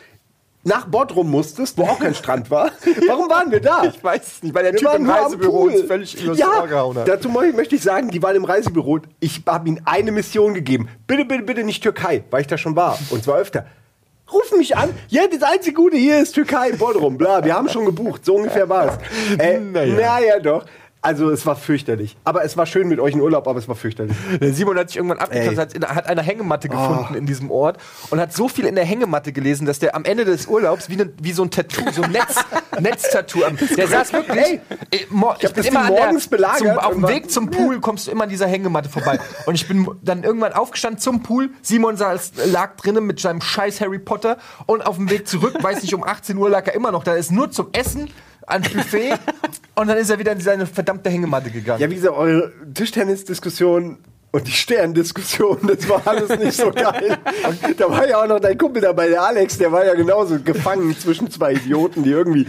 nach 0.65 0.87
Bodrum 0.87 1.29
musstest, 1.29 1.77
wo 1.77 1.83
auch 1.83 1.99
kein 1.99 2.15
Strand 2.15 2.49
war. 2.49 2.71
Warum 3.07 3.29
waren 3.29 3.51
wir 3.51 3.59
da? 3.59 3.83
Ich 3.83 4.01
weiß 4.01 4.21
es 4.25 4.43
nicht, 4.43 4.55
weil 4.55 4.63
der 4.63 4.71
Wir 4.73 4.79
Typ 4.79 4.93
im 4.95 5.09
Reisebüro 5.09 5.63
uns 5.63 5.81
völlig 5.81 6.23
übers 6.23 6.37
ja, 6.37 6.61
hat. 6.61 7.07
Dazu 7.07 7.27
möchte 7.29 7.75
ich 7.75 7.81
sagen, 7.81 8.09
die 8.09 8.23
waren 8.23 8.37
im 8.37 8.45
Reisebüro. 8.45 8.99
Ich 9.19 9.41
habe 9.45 9.67
ihnen 9.67 9.81
eine 9.83 10.13
Mission 10.13 10.53
gegeben. 10.53 10.87
Bitte, 11.05 11.25
bitte, 11.25 11.43
bitte 11.43 11.63
nicht 11.65 11.83
Türkei, 11.83 12.23
weil 12.31 12.41
ich 12.41 12.47
da 12.47 12.57
schon 12.57 12.77
war. 12.77 12.97
Und 13.09 13.25
zwar 13.25 13.39
öfter. 13.39 13.65
Rufen 14.33 14.57
mich 14.57 14.75
an. 14.75 14.89
Ja, 15.09 15.23
das 15.31 15.43
einzige 15.43 15.75
Gute 15.75 15.97
hier 15.97 16.19
ist 16.19 16.33
Türkei, 16.33 16.71
Bodrum. 16.71 17.17
Bla, 17.17 17.43
wir 17.43 17.53
haben 17.53 17.69
schon 17.69 17.85
gebucht. 17.85 18.25
So 18.25 18.35
ungefähr 18.35 18.67
war 18.67 18.87
es. 18.87 19.37
Äh, 19.39 19.59
Naja. 19.59 19.93
naja, 19.95 20.39
doch. 20.39 20.65
Also 21.05 21.29
es 21.31 21.45
war 21.45 21.57
fürchterlich. 21.57 22.15
Aber 22.23 22.45
es 22.45 22.55
war 22.55 22.65
schön 22.65 22.87
mit 22.87 22.99
euch 23.01 23.13
in 23.13 23.19
Urlaub, 23.19 23.45
aber 23.47 23.59
es 23.59 23.67
war 23.67 23.75
fürchterlich. 23.75 24.15
Der 24.39 24.53
Simon 24.53 24.77
hat 24.77 24.87
sich 24.89 24.97
irgendwann 24.97 25.19
Ey. 25.31 25.53
hat, 25.55 25.75
hat 25.95 26.07
eine 26.07 26.21
Hängematte 26.21 26.69
gefunden 26.69 27.13
in 27.15 27.25
diesem 27.25 27.51
Ort 27.51 27.77
und 28.09 28.21
hat 28.21 28.31
so 28.31 28.47
viel 28.47 28.65
in 28.65 28.75
der 28.75 28.85
Hängematte 28.85 29.33
gelesen, 29.33 29.65
dass 29.67 29.79
der 29.79 29.95
am 29.95 30.05
Ende 30.05 30.23
des 30.23 30.47
Urlaubs 30.47 30.89
wie, 30.89 30.95
ne, 30.95 31.11
wie 31.21 31.33
so 31.33 31.43
ein 31.43 31.51
Tattoo, 31.51 31.91
so 31.91 32.03
ein 32.03 32.11
Netz, 32.11 32.35
Netztattoo, 32.79 33.43
am- 33.43 33.57
der 33.57 33.87
saß 33.87 34.13
wirklich. 34.13 34.37
Ey, 34.45 34.61
äh, 34.91 34.97
ich 34.97 35.05
hab 35.11 35.39
bin 35.41 35.51
das 35.55 35.65
immer 35.65 35.81
an 35.81 35.93
der, 35.93 36.03
morgens 36.05 36.27
belagert 36.27 36.57
zum, 36.59 36.77
auf 36.79 36.93
dem 36.93 37.07
Weg 37.09 37.29
zum 37.29 37.49
Pool 37.51 37.81
kommst 37.81 38.07
du 38.07 38.11
immer 38.11 38.23
an 38.23 38.29
dieser 38.29 38.47
Hängematte 38.47 38.87
vorbei. 38.89 39.19
Und 39.45 39.55
ich 39.55 39.67
bin 39.67 39.85
dann 40.01 40.23
irgendwann 40.23 40.53
aufgestanden 40.53 40.99
zum 41.01 41.21
Pool. 41.21 41.49
Simon 41.61 41.97
saß, 41.97 42.31
lag 42.45 42.77
drinnen 42.77 43.05
mit 43.05 43.19
seinem 43.19 43.41
scheiß 43.41 43.81
Harry 43.81 43.99
Potter 43.99 44.37
und 44.67 44.85
auf 44.85 44.95
dem 44.95 45.09
Weg 45.09 45.27
zurück, 45.27 45.61
weiß 45.61 45.81
nicht, 45.81 45.93
um 45.93 46.03
18 46.03 46.37
Uhr 46.37 46.49
lag 46.49 46.65
er 46.67 46.75
immer 46.75 46.91
noch 46.93 47.03
da. 47.03 47.13
Ist 47.15 47.31
nur 47.31 47.51
zum 47.51 47.67
Essen 47.73 48.09
ans 48.47 48.69
Buffet 48.69 49.13
und 49.75 49.87
dann 49.87 49.97
ist 49.97 50.09
er 50.09 50.19
wieder 50.19 50.31
in 50.33 50.39
seine 50.41 50.65
verdammte 50.65 51.09
Hängematte 51.09 51.49
gegangen. 51.51 51.81
Ja, 51.81 51.89
wie 51.89 51.95
gesagt, 51.95 52.15
eure 52.15 52.51
Tischtennis-Diskussion 52.73 53.97
und 54.35 54.47
die 54.47 54.51
Stern-Diskussion, 54.51 55.59
das 55.67 55.87
war 55.87 56.01
alles 56.07 56.39
nicht 56.39 56.53
so 56.53 56.71
geil. 56.71 57.19
Und 57.47 57.59
da 57.79 57.87
war 57.87 58.07
ja 58.09 58.19
auch 58.23 58.27
noch 58.27 58.39
dein 58.39 58.57
Kumpel 58.57 58.81
dabei, 58.81 59.07
der 59.07 59.21
Alex, 59.21 59.59
der 59.59 59.71
war 59.71 59.85
ja 59.85 59.93
genauso 59.93 60.39
gefangen 60.39 60.97
zwischen 60.97 61.29
zwei 61.29 61.53
Idioten, 61.53 62.01
die 62.01 62.09
irgendwie. 62.09 62.47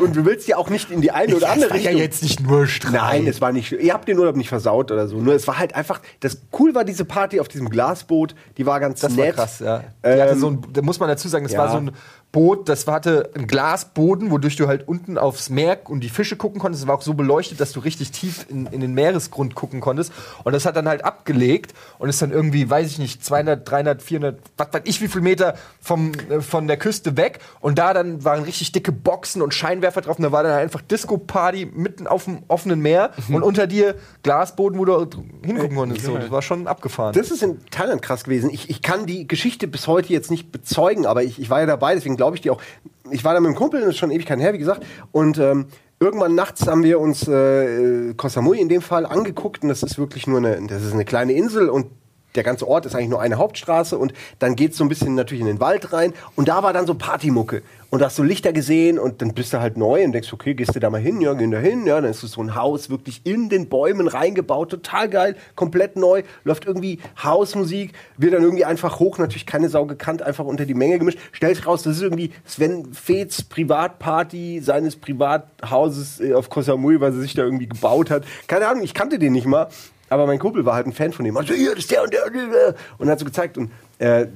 Und 0.00 0.14
du 0.14 0.24
willst 0.24 0.46
ja 0.46 0.58
auch 0.58 0.70
nicht 0.70 0.92
in 0.92 1.00
die 1.00 1.10
eine 1.10 1.34
oder 1.34 1.50
andere 1.50 1.70
das 1.70 1.76
war 1.78 1.82
ja 1.82 1.88
Richtung. 1.90 2.02
jetzt 2.02 2.22
nicht 2.22 2.40
nur 2.46 2.68
Streit. 2.68 2.92
Nein, 2.92 3.26
es 3.26 3.40
war 3.40 3.50
nicht. 3.50 3.72
Ihr 3.72 3.92
habt 3.92 4.06
den 4.06 4.16
Urlaub 4.16 4.36
nicht 4.36 4.48
versaut 4.48 4.92
oder 4.92 5.08
so. 5.08 5.16
Nur 5.16 5.34
es 5.34 5.48
war 5.48 5.58
halt 5.58 5.74
einfach. 5.74 6.00
Das 6.20 6.38
cool 6.56 6.72
war 6.76 6.84
diese 6.84 7.04
Party 7.04 7.40
auf 7.40 7.48
diesem 7.48 7.68
Glasboot. 7.68 8.36
Die 8.56 8.64
war 8.64 8.78
ganz 8.78 9.00
Das 9.00 9.16
war 9.16 9.24
nett. 9.24 9.34
krass, 9.34 9.58
ja. 9.58 9.82
Die 10.04 10.08
hatte 10.08 10.34
Ähm, 10.34 10.38
so 10.38 10.50
ein, 10.50 10.62
da 10.72 10.82
muss 10.82 11.00
man 11.00 11.08
dazu 11.08 11.26
sagen, 11.26 11.42
das 11.42 11.52
ja. 11.54 11.58
war 11.58 11.70
so 11.72 11.78
ein 11.78 11.90
Boot, 12.32 12.68
das 12.68 12.86
hatte 12.86 13.30
einen 13.34 13.46
Glasboden, 13.46 14.30
wodurch 14.30 14.56
du 14.56 14.66
halt 14.66 14.88
unten 14.88 15.18
aufs 15.18 15.50
Meer 15.50 15.78
und 15.90 16.00
die 16.00 16.08
Fische 16.08 16.36
gucken 16.36 16.60
konntest. 16.60 16.82
Es 16.84 16.88
war 16.88 16.96
auch 16.96 17.02
so 17.02 17.12
beleuchtet, 17.14 17.60
dass 17.60 17.72
du 17.72 17.80
richtig 17.80 18.10
tief 18.10 18.46
in, 18.48 18.64
in 18.66 18.80
den 18.80 18.94
Meeresgrund 18.94 19.54
gucken 19.54 19.80
konntest. 19.82 20.12
Und 20.42 20.52
das 20.54 20.64
hat 20.64 20.74
dann 20.76 20.88
halt 20.88 21.04
abgelegt 21.04 21.74
und 21.98 22.08
ist 22.08 22.22
dann 22.22 22.32
irgendwie, 22.32 22.70
weiß 22.70 22.90
ich 22.90 22.98
nicht, 22.98 23.22
200, 23.22 23.70
300, 23.70 24.02
400, 24.02 24.38
was 24.56 24.68
weiß 24.72 24.80
ich, 24.84 25.00
wie 25.02 25.08
viel 25.08 25.20
Meter 25.20 25.54
vom, 25.80 26.12
äh, 26.30 26.40
von 26.40 26.66
der 26.66 26.78
Küste 26.78 27.16
weg. 27.18 27.40
Und 27.60 27.78
da 27.78 27.92
dann 27.92 28.24
waren 28.24 28.42
richtig 28.44 28.72
dicke 28.72 28.92
Boxen 28.92 29.42
und 29.42 29.52
Scheinwerfer 29.52 30.00
drauf. 30.00 30.16
Und 30.16 30.22
da 30.22 30.32
war 30.32 30.42
dann 30.42 30.52
einfach 30.58 30.80
Disco-Party 30.80 31.66
mitten 31.74 32.06
auf 32.06 32.24
dem 32.24 32.44
offenen 32.48 32.80
Meer 32.80 33.10
Mhm. 33.28 33.34
und 33.34 33.42
unter 33.42 33.66
dir 33.66 33.94
Glasboden, 34.22 34.78
wo 34.78 34.84
du 34.86 35.06
hingucken 35.44 35.76
konntest. 35.76 36.06
So, 36.06 36.16
das 36.16 36.30
war 36.30 36.40
schon 36.40 36.66
abgefahren. 36.66 37.12
Das 37.14 37.30
ist 37.30 37.42
in 37.42 37.60
Thailand 37.70 38.00
krass 38.00 38.24
gewesen. 38.24 38.48
Ich, 38.50 38.70
ich 38.70 38.80
kann 38.80 39.04
die 39.06 39.28
Geschichte 39.28 39.68
bis 39.68 39.86
heute 39.86 40.12
jetzt 40.12 40.30
nicht 40.30 40.50
bezeugen, 40.50 41.04
aber 41.04 41.22
ich, 41.24 41.38
ich 41.40 41.50
war 41.50 41.60
ja 41.60 41.66
dabei, 41.66 41.94
deswegen 41.94 42.16
glaube 42.22 42.36
ich 42.36 42.42
die 42.42 42.50
auch. 42.50 42.62
Ich 43.10 43.24
war 43.24 43.34
da 43.34 43.40
mit 43.40 43.50
dem 43.50 43.56
Kumpel, 43.56 43.80
das 43.80 43.90
ist 43.90 43.98
schon 43.98 44.12
Ewigkeiten 44.12 44.40
her, 44.40 44.52
wie 44.52 44.58
gesagt. 44.58 44.86
Und 45.10 45.38
ähm, 45.38 45.66
irgendwann 45.98 46.36
nachts 46.36 46.68
haben 46.68 46.84
wir 46.84 47.00
uns 47.00 47.26
äh, 47.26 48.14
Koh 48.16 48.28
Samui 48.28 48.60
in 48.60 48.68
dem 48.68 48.80
Fall 48.80 49.06
angeguckt 49.06 49.64
und 49.64 49.68
das 49.68 49.82
ist 49.82 49.98
wirklich 49.98 50.28
nur 50.28 50.38
eine, 50.38 50.64
das 50.68 50.84
ist 50.84 50.92
eine 50.92 51.04
kleine 51.04 51.32
Insel 51.32 51.68
und 51.68 51.86
der 52.34 52.42
ganze 52.42 52.68
Ort 52.68 52.86
ist 52.86 52.94
eigentlich 52.94 53.10
nur 53.10 53.20
eine 53.20 53.36
Hauptstraße 53.36 53.98
und 53.98 54.12
dann 54.38 54.56
geht's 54.56 54.76
so 54.76 54.84
ein 54.84 54.88
bisschen 54.88 55.14
natürlich 55.14 55.42
in 55.42 55.46
den 55.46 55.60
Wald 55.60 55.92
rein 55.92 56.12
und 56.36 56.48
da 56.48 56.62
war 56.62 56.72
dann 56.72 56.86
so 56.86 56.94
Partymucke 56.94 57.62
und 57.92 57.98
da 57.98 58.06
hast 58.06 58.18
du 58.18 58.22
Lichter 58.22 58.54
gesehen 58.54 58.98
und 58.98 59.20
dann 59.20 59.34
bist 59.34 59.52
du 59.52 59.60
halt 59.60 59.76
neu 59.76 60.02
und 60.02 60.12
denkst, 60.12 60.32
okay, 60.32 60.54
gehst 60.54 60.74
du 60.74 60.80
da 60.80 60.88
mal 60.88 60.98
hin, 60.98 61.20
ja, 61.20 61.34
gehen 61.34 61.50
da 61.50 61.58
hin, 61.58 61.86
ja, 61.86 62.00
dann 62.00 62.10
ist 62.10 62.22
es 62.22 62.32
so 62.32 62.42
ein 62.42 62.54
Haus 62.54 62.88
wirklich 62.88 63.20
in 63.24 63.50
den 63.50 63.68
Bäumen 63.68 64.08
reingebaut, 64.08 64.70
total 64.70 65.10
geil, 65.10 65.36
komplett 65.56 65.96
neu, 65.96 66.22
läuft 66.42 66.64
irgendwie 66.64 67.00
Hausmusik, 67.22 67.92
wird 68.16 68.32
dann 68.32 68.42
irgendwie 68.42 68.64
einfach 68.64 68.98
hoch, 68.98 69.18
natürlich 69.18 69.44
keine 69.44 69.68
Sau 69.68 69.84
gekannt, 69.84 70.22
einfach 70.22 70.46
unter 70.46 70.64
die 70.64 70.72
Menge 70.72 70.98
gemischt, 70.98 71.18
stellt 71.32 71.56
sich 71.56 71.66
raus, 71.66 71.82
das 71.82 71.96
ist 71.96 72.02
irgendwie 72.02 72.32
Sven 72.46 72.94
Feths 72.94 73.42
Privatparty 73.42 74.60
seines 74.62 74.96
Privathauses 74.96 76.18
äh, 76.18 76.32
auf 76.32 76.48
Koh 76.48 76.62
Samui, 76.62 76.98
weil 76.98 77.12
sie 77.12 77.20
sich 77.20 77.34
da 77.34 77.42
irgendwie 77.42 77.68
gebaut 77.68 78.10
hat. 78.10 78.24
Keine 78.46 78.68
Ahnung, 78.68 78.84
ich 78.84 78.94
kannte 78.94 79.18
den 79.18 79.34
nicht 79.34 79.46
mal. 79.46 79.68
Aber 80.12 80.26
mein 80.26 80.38
Kumpel 80.38 80.64
war 80.64 80.74
halt 80.74 80.86
ein 80.86 80.92
Fan 80.92 81.12
von 81.12 81.24
dem. 81.24 81.36
Also, 81.36 81.54
hier, 81.54 81.70
das 81.70 81.80
ist 81.80 81.90
der 81.90 82.02
und 82.04 82.12
der 82.12 82.26
und 82.26 82.34
der. 82.34 82.74
Und 82.98 83.08
hat 83.08 83.18
so 83.18 83.24
gezeigt. 83.24 83.58
Und 83.58 83.70
äh, 83.98 84.26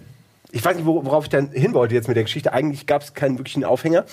ich 0.53 0.65
weiß 0.65 0.77
nicht, 0.77 0.87
wo- 0.87 1.05
worauf 1.05 1.25
ich 1.25 1.31
dann 1.31 1.51
hin 1.51 1.75
wollte 1.75 1.95
jetzt 1.95 2.09
mit 2.09 2.17
der 2.17 2.25
Geschichte. 2.25 2.53
Eigentlich 2.53 2.87
gab 2.87 3.03
es 3.03 3.15
keinen 3.15 3.39
wirklichen 3.39 3.65
Aufhänger. 3.65 4.05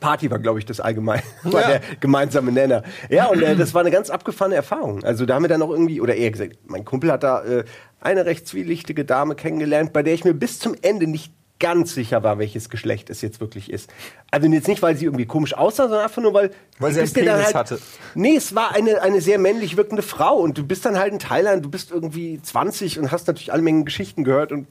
Party 0.00 0.30
war, 0.30 0.38
glaube 0.38 0.58
ich, 0.58 0.64
das 0.64 0.80
allgemein, 0.80 1.20
war 1.42 1.60
Ja. 1.60 1.68
der 1.68 1.80
gemeinsame 2.00 2.50
Nenner. 2.50 2.82
Ja, 3.10 3.26
und 3.26 3.42
äh, 3.42 3.54
das 3.56 3.74
war 3.74 3.82
eine 3.82 3.90
ganz 3.90 4.08
abgefahrene 4.08 4.54
Erfahrung. 4.56 5.04
Also 5.04 5.26
da 5.26 5.34
haben 5.34 5.42
wir 5.44 5.48
dann 5.48 5.60
auch 5.62 5.70
irgendwie, 5.70 6.00
oder 6.00 6.14
eher 6.14 6.30
gesagt, 6.30 6.56
mein 6.66 6.84
Kumpel 6.84 7.12
hat 7.12 7.22
da 7.22 7.42
äh, 7.44 7.64
eine 8.00 8.24
recht 8.24 8.48
zwielichtige 8.48 9.04
Dame 9.04 9.34
kennengelernt, 9.34 9.92
bei 9.92 10.02
der 10.02 10.14
ich 10.14 10.24
mir 10.24 10.32
bis 10.34 10.58
zum 10.58 10.74
Ende 10.80 11.06
nicht 11.06 11.32
ganz 11.62 11.94
sicher 11.94 12.24
war, 12.24 12.38
welches 12.38 12.68
Geschlecht 12.68 13.08
es 13.08 13.22
jetzt 13.22 13.40
wirklich 13.40 13.70
ist. 13.70 13.88
Also 14.32 14.48
jetzt 14.48 14.66
nicht, 14.66 14.82
weil 14.82 14.96
sie 14.96 15.04
irgendwie 15.04 15.26
komisch 15.26 15.54
aussah, 15.54 15.84
sondern 15.84 16.02
einfach 16.02 16.20
nur, 16.20 16.34
weil... 16.34 16.50
Weil 16.80 16.92
sie 16.92 17.00
einen 17.00 17.12
Penis 17.12 17.44
halt, 17.46 17.54
hatte. 17.54 17.78
Nee, 18.16 18.34
es 18.34 18.54
war 18.54 18.74
eine, 18.74 19.00
eine 19.00 19.20
sehr 19.20 19.38
männlich 19.38 19.76
wirkende 19.76 20.02
Frau 20.02 20.36
und 20.36 20.58
du 20.58 20.66
bist 20.66 20.84
dann 20.84 20.98
halt 20.98 21.12
in 21.12 21.20
Thailand, 21.20 21.64
du 21.64 21.70
bist 21.70 21.92
irgendwie 21.92 22.42
20 22.42 22.98
und 22.98 23.12
hast 23.12 23.28
natürlich 23.28 23.52
alle 23.52 23.62
Mengen 23.62 23.84
Geschichten 23.84 24.24
gehört 24.24 24.50
und 24.50 24.66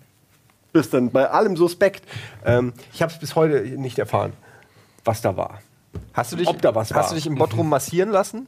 bist 0.74 0.94
dann 0.94 1.12
bei 1.12 1.30
allem 1.30 1.56
suspekt. 1.56 2.04
Ähm, 2.46 2.74
ich 2.94 3.02
habe 3.02 3.12
es 3.12 3.18
bis 3.18 3.36
heute 3.36 3.62
nicht 3.62 3.98
erfahren, 3.98 4.34
was 5.06 5.22
da 5.22 5.38
war. 5.38 5.62
Hast 6.14 6.34
du 6.34 6.36
dich, 6.36 6.48
Ob 6.48 6.62
da 6.62 6.76
was 6.76 6.94
hast 6.94 6.96
war. 6.96 7.10
du 7.10 7.16
dich 7.16 7.26
im 7.26 7.36
Bottrum 7.36 7.70
massieren 7.70 8.10
lassen? 8.10 8.48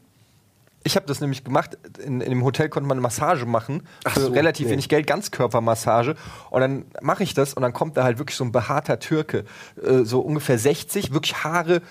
Ich 0.83 0.95
habe 0.95 1.05
das 1.05 1.21
nämlich 1.21 1.43
gemacht. 1.43 1.77
In, 2.03 2.21
in 2.21 2.29
dem 2.29 2.43
Hotel 2.43 2.69
konnte 2.69 2.87
man 2.87 2.97
eine 2.97 3.01
Massage 3.01 3.45
machen. 3.45 3.83
für 4.07 4.19
so, 4.19 4.31
relativ 4.31 4.67
nee. 4.67 4.73
wenig 4.73 4.89
Geld, 4.89 5.07
Ganzkörpermassage. 5.07 6.15
Und 6.49 6.61
dann 6.61 6.85
mache 7.01 7.23
ich 7.23 7.33
das 7.33 7.53
und 7.53 7.61
dann 7.61 7.73
kommt 7.73 7.97
da 7.97 8.03
halt 8.03 8.17
wirklich 8.17 8.35
so 8.35 8.43
ein 8.43 8.51
behaarter 8.51 8.99
Türke. 8.99 9.45
Äh, 9.81 10.03
so 10.03 10.19
ungefähr 10.19 10.59
60, 10.59 11.13
wirklich 11.13 11.43
Haare 11.43 11.81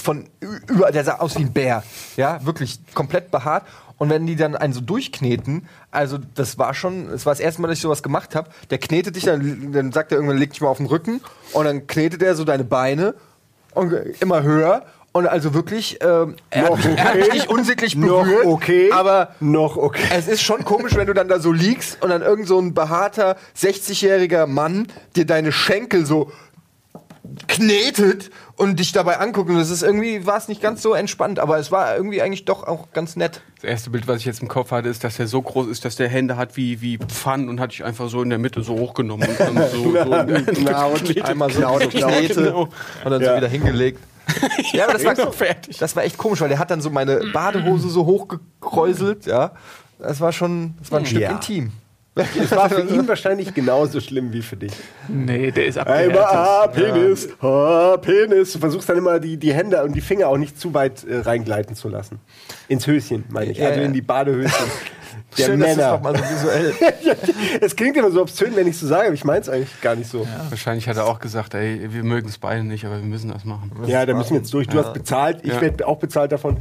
von 0.00 0.28
über, 0.40 0.90
der 0.92 1.04
sah 1.04 1.16
aus 1.16 1.36
wie 1.36 1.42
ein 1.42 1.52
Bär. 1.52 1.82
Ja, 2.16 2.44
wirklich 2.44 2.80
komplett 2.94 3.30
behaart. 3.30 3.64
Und 3.98 4.08
wenn 4.08 4.26
die 4.26 4.36
dann 4.36 4.56
einen 4.56 4.72
so 4.72 4.80
durchkneten, 4.80 5.68
also 5.90 6.18
das 6.34 6.56
war 6.56 6.72
schon, 6.72 7.10
es 7.10 7.26
war 7.26 7.32
das 7.32 7.40
erste 7.40 7.60
Mal, 7.60 7.68
dass 7.68 7.78
ich 7.78 7.82
sowas 7.82 8.02
gemacht 8.02 8.34
habe, 8.34 8.48
der 8.70 8.78
knetet 8.78 9.16
dich, 9.16 9.24
dann, 9.24 9.72
dann 9.72 9.92
sagt 9.92 10.10
er 10.10 10.16
irgendwann, 10.16 10.38
leg 10.38 10.50
dich 10.52 10.62
mal 10.62 10.68
auf 10.68 10.78
den 10.78 10.86
Rücken 10.86 11.20
und 11.52 11.64
dann 11.66 11.86
knetet 11.86 12.22
er 12.22 12.34
so 12.34 12.44
deine 12.44 12.64
Beine 12.64 13.14
und 13.74 13.92
immer 14.20 14.42
höher. 14.42 14.86
Und 15.12 15.26
also 15.26 15.54
wirklich, 15.54 15.98
ähm, 16.02 16.36
er, 16.50 16.68
Noch 16.70 16.78
hat, 16.78 16.84
er 16.96 17.04
hat 17.04 17.10
okay. 17.14 17.18
mich 17.24 17.32
nicht 17.32 17.48
unsittlich 17.48 17.96
Noch 17.96 18.22
berührt, 18.22 18.46
okay. 18.46 18.92
aber 18.92 19.34
Noch 19.40 19.76
okay. 19.76 20.02
es 20.12 20.28
ist 20.28 20.40
schon 20.42 20.64
komisch, 20.64 20.94
wenn 20.94 21.08
du 21.08 21.14
dann 21.14 21.26
da 21.26 21.40
so 21.40 21.50
liegst 21.50 22.00
und 22.02 22.10
dann 22.10 22.22
irgend 22.22 22.46
so 22.46 22.60
ein 22.60 22.74
behaarter 22.74 23.36
60-jähriger 23.58 24.46
Mann 24.46 24.86
dir 25.16 25.26
deine 25.26 25.50
Schenkel 25.50 26.06
so 26.06 26.30
knetet 27.48 28.30
und 28.56 28.78
dich 28.78 28.92
dabei 28.92 29.18
anguckt. 29.18 29.50
Und 29.50 29.56
das 29.58 29.70
ist 29.70 29.82
irgendwie, 29.82 30.26
war 30.26 30.36
es 30.36 30.48
nicht 30.48 30.60
ganz 30.62 30.82
so 30.82 30.94
entspannt, 30.94 31.38
aber 31.38 31.58
es 31.58 31.70
war 31.70 31.96
irgendwie 31.96 32.22
eigentlich 32.22 32.44
doch 32.44 32.64
auch 32.66 32.92
ganz 32.92 33.16
nett. 33.16 33.40
Das 33.56 33.64
erste 33.70 33.90
Bild, 33.90 34.06
was 34.08 34.18
ich 34.18 34.24
jetzt 34.26 34.42
im 34.42 34.48
Kopf 34.48 34.70
hatte, 34.70 34.88
ist, 34.88 35.04
dass 35.04 35.18
er 35.18 35.26
so 35.26 35.40
groß 35.42 35.66
ist, 35.68 35.84
dass 35.84 35.96
der 35.96 36.08
Hände 36.08 36.36
hat 36.36 36.56
wie, 36.56 36.80
wie 36.80 36.98
Pfannen 36.98 37.48
und 37.48 37.60
hat 37.60 37.72
dich 37.72 37.84
einfach 37.84 38.08
so 38.08 38.22
in 38.22 38.30
der 38.30 38.38
Mitte 38.38 38.62
so 38.62 38.74
hochgenommen. 38.78 39.28
Und 39.28 39.40
dann 39.40 39.56
so, 39.70 39.82
so 39.92 40.62
Na, 40.62 40.84
und 40.84 41.24
Einmal 41.24 41.50
so 41.50 41.60
Genau, 41.60 41.78
genau. 41.78 42.08
Knete 42.08 42.34
Genau. 42.34 42.68
und 43.04 43.10
dann 43.10 43.22
Ja. 43.22 43.30
so 43.32 43.36
wieder 43.36 43.48
hingelegt. 43.48 44.00
Ja, 44.72 44.84
aber 44.84 44.92
das 44.94 45.04
war, 45.04 45.14
Genau, 45.14 45.30
fertig. 45.32 45.78
das 45.78 45.96
war 45.96 46.04
echt 46.04 46.16
komisch, 46.18 46.40
weil 46.40 46.48
der 46.48 46.58
hat 46.58 46.70
dann 46.70 46.80
so 46.80 46.90
meine 46.90 47.20
Badehose 47.32 47.88
so 47.88 48.06
hochgekräuselt, 48.06 49.26
ja. 49.26 49.52
Das 49.98 50.20
war 50.20 50.32
schon, 50.32 50.74
das 50.80 50.90
war 50.92 51.00
ein 51.00 51.06
Stück 51.06 51.20
Ja. 51.20 51.30
intim. 51.32 51.72
Es 52.16 52.50
war 52.50 52.68
für 52.68 52.80
ihn 52.94 53.06
wahrscheinlich 53.08 53.54
genauso 53.54 54.00
schlimm 54.00 54.32
wie 54.32 54.42
für 54.42 54.56
dich. 54.56 54.72
Nee, 55.08 55.50
der 55.52 55.66
ist 55.66 55.78
Einmal, 55.78 56.18
abgehärtet. 56.18 56.24
ah, 56.36 56.66
Penis, 56.66 57.28
ah, 57.40 57.96
Penis. 57.98 58.52
Du 58.52 58.58
versuchst 58.58 58.88
dann 58.88 58.98
immer 58.98 59.20
die, 59.20 59.36
die 59.36 59.54
Hände 59.54 59.82
und 59.84 59.92
die 59.94 60.00
Finger 60.00 60.28
auch 60.28 60.36
nicht 60.36 60.58
zu 60.60 60.74
weit 60.74 61.04
äh, 61.04 61.18
reingleiten 61.20 61.76
zu 61.76 61.88
lassen. 61.88 62.18
Ins 62.68 62.86
Höschen, 62.86 63.24
meine 63.30 63.52
ich. 63.52 63.58
Ja, 63.58 63.68
also 63.68 63.80
ja. 63.80 63.86
in 63.86 63.92
die 63.92 64.02
Badehöschen 64.02 64.66
der 65.38 65.44
Schön, 65.44 65.60
dass 65.60 65.76
Männer. 65.76 65.98
mal 65.98 66.16
so 66.16 66.22
visuell. 66.24 66.74
Es 67.60 67.76
klingt 67.76 67.96
immer 67.96 68.10
so 68.10 68.22
obszön, 68.22 68.54
wenn 68.56 68.66
ich 68.66 68.78
so 68.78 68.86
sage, 68.86 69.06
aber 69.06 69.14
ich 69.14 69.24
meine 69.24 69.40
es 69.40 69.48
eigentlich 69.48 69.80
gar 69.80 69.94
nicht 69.96 70.10
so. 70.10 70.26
Wahrscheinlich 70.48 70.88
hat 70.88 70.96
er 70.96 71.06
auch 71.06 71.18
gesagt, 71.20 71.54
ey, 71.54 71.92
wir 71.92 72.02
mögen 72.04 72.28
es 72.28 72.38
beide 72.38 72.64
nicht, 72.64 72.84
aber 72.84 72.96
wir 72.96 73.04
müssen 73.06 73.30
das 73.30 73.44
machen. 73.44 73.72
Ja, 73.86 74.04
da 74.06 74.14
müssen 74.14 74.30
wir 74.30 74.38
jetzt 74.38 74.52
durch. 74.54 74.66
Du 74.68 74.78
hast 74.78 74.92
bezahlt, 74.92 75.40
ich 75.42 75.52
Ja. 75.52 75.60
werde 75.60 75.86
auch 75.86 75.98
bezahlt 75.98 76.32
davon. 76.32 76.58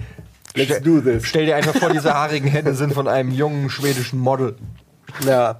Let's 0.55 0.82
do 0.82 0.99
this. 1.01 1.25
Stell 1.25 1.45
dir 1.45 1.55
einfach 1.55 1.75
vor, 1.75 1.89
diese 1.89 2.13
haarigen 2.13 2.47
Hände 2.47 2.73
sind 2.73 2.93
von 2.93 3.08
einem 3.08 3.32
jungen 3.32 3.69
schwedischen 3.69 4.19
Model. 4.19 4.55
Ja. 5.25 5.60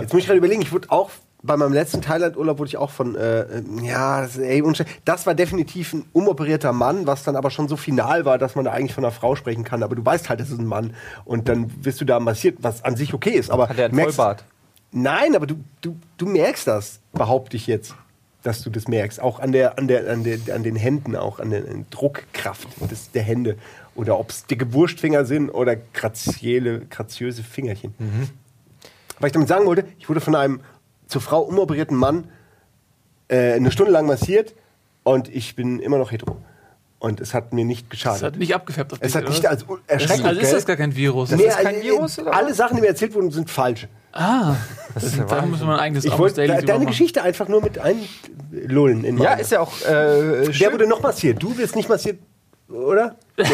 Jetzt 0.00 0.12
muss 0.12 0.20
ich 0.20 0.26
gerade 0.26 0.38
überlegen, 0.38 0.62
ich 0.62 0.72
wurde 0.72 0.90
auch 0.90 1.10
bei 1.44 1.56
meinem 1.56 1.72
letzten 1.72 2.02
Thailand-Urlaub 2.02 2.58
wurde 2.58 2.68
ich 2.68 2.76
auch 2.76 2.90
von, 2.90 3.16
äh, 3.16 3.62
ja, 3.82 4.20
das, 4.22 4.38
ey, 4.38 4.62
das 5.04 5.26
war 5.26 5.34
definitiv 5.34 5.92
ein 5.92 6.04
umoperierter 6.12 6.72
Mann, 6.72 7.06
was 7.06 7.24
dann 7.24 7.34
aber 7.34 7.50
schon 7.50 7.66
so 7.68 7.76
final 7.76 8.24
war, 8.24 8.38
dass 8.38 8.54
man 8.54 8.64
da 8.64 8.70
eigentlich 8.72 8.94
von 8.94 9.04
einer 9.04 9.10
Frau 9.12 9.34
sprechen 9.34 9.64
kann. 9.64 9.82
Aber 9.82 9.96
du 9.96 10.04
weißt 10.04 10.28
halt, 10.28 10.38
das 10.38 10.50
ist 10.50 10.60
ein 10.60 10.66
Mann. 10.66 10.94
Und 11.24 11.48
dann 11.48 11.72
wirst 11.84 12.00
du 12.00 12.04
da 12.04 12.20
massiert, 12.20 12.58
was 12.60 12.84
an 12.84 12.94
sich 12.96 13.12
okay 13.12 13.30
ist. 13.30 13.50
Aber 13.50 13.68
Hat 13.68 13.78
er 13.78 13.86
einen 13.86 13.94
merkst- 13.98 14.12
Vollbart? 14.14 14.44
Nein, 14.92 15.34
aber 15.34 15.46
du, 15.46 15.56
du, 15.80 15.96
du 16.18 16.26
merkst 16.26 16.66
das, 16.66 17.00
behaupte 17.12 17.56
ich 17.56 17.66
jetzt, 17.66 17.94
dass 18.42 18.62
du 18.62 18.70
das 18.70 18.86
merkst. 18.86 19.20
Auch 19.20 19.40
an, 19.40 19.50
der, 19.50 19.78
an, 19.78 19.88
der, 19.88 20.08
an, 20.10 20.22
der, 20.22 20.38
an 20.54 20.62
den 20.62 20.76
Händen, 20.76 21.16
auch 21.16 21.40
an 21.40 21.50
der 21.50 21.62
Druckkraft 21.90 22.68
des, 22.90 23.10
der 23.10 23.22
Hände. 23.22 23.56
Oder 23.94 24.18
ob 24.18 24.30
es 24.30 24.46
dicke 24.46 24.72
Wurstfinger 24.72 25.24
sind 25.24 25.50
oder 25.50 25.76
graziöse 25.76 27.42
Fingerchen. 27.42 27.94
Was 29.18 29.28
ich 29.28 29.32
damit 29.32 29.48
sagen 29.48 29.66
wollte, 29.66 29.84
ich 29.98 30.08
wurde 30.08 30.20
von 30.20 30.34
einem 30.34 30.60
zur 31.12 31.20
Frau 31.20 31.42
umoperierten 31.42 31.96
Mann 31.96 32.24
äh, 33.28 33.52
eine 33.52 33.70
Stunde 33.70 33.92
lang 33.92 34.06
massiert 34.06 34.54
und 35.04 35.28
ich 35.28 35.54
bin 35.54 35.78
immer 35.78 35.98
noch 35.98 36.10
hetero. 36.10 36.36
Und 36.98 37.20
es 37.20 37.34
hat 37.34 37.52
mir 37.52 37.64
nicht 37.64 37.86
Das 37.86 37.90
geschadet. 37.90 38.22
hat 38.22 38.36
nicht 38.36 38.54
abgefärbt 38.54 38.92
auf 38.92 38.98
es 39.02 39.08
dich, 39.08 39.16
hat 39.16 39.24
oder 39.24 39.32
nicht 39.32 39.46
als 39.46 39.64
Das 39.66 39.78
erschreckend. 39.88 40.20
ist, 40.20 40.26
also 40.26 40.40
ist 40.40 40.52
das 40.52 40.66
gar 40.66 40.76
kein 40.76 40.94
Virus. 40.94 41.30
Nee, 41.32 41.42
ist 41.44 41.58
kein 41.58 41.82
Virus, 41.82 42.18
oder 42.20 42.32
Alle 42.32 42.50
was? 42.50 42.56
Sachen, 42.56 42.76
die 42.76 42.80
mir 42.82 42.88
erzählt 42.88 43.12
wurden, 43.14 43.30
sind 43.32 43.50
falsch. 43.50 43.88
Ah, 44.12 44.54
Das 44.94 45.02
ist 45.04 45.16
ja 45.16 45.24
da 45.24 45.42
muss 45.46 45.60
man 45.60 45.70
ein 45.70 45.80
eigenes 45.80 46.04
Ich 46.04 46.16
wollte 46.16 46.46
deine 46.46 46.62
machen. 46.74 46.86
Geschichte 46.86 47.22
einfach 47.22 47.48
nur 47.48 47.60
mit 47.62 47.78
einlullen. 47.78 49.04
In 49.04 49.18
Ja, 49.18 49.32
ist 49.34 49.50
ja 49.52 49.60
auch 49.60 49.72
äh, 49.82 50.44
Der 50.46 50.52
schön. 50.52 50.72
wurde 50.72 50.86
noch 50.86 51.02
massiert. 51.02 51.42
Du 51.42 51.56
wirst 51.58 51.74
nicht 51.76 51.88
massiert, 51.88 52.18
oder? 52.74 53.16
Nee. 53.38 53.44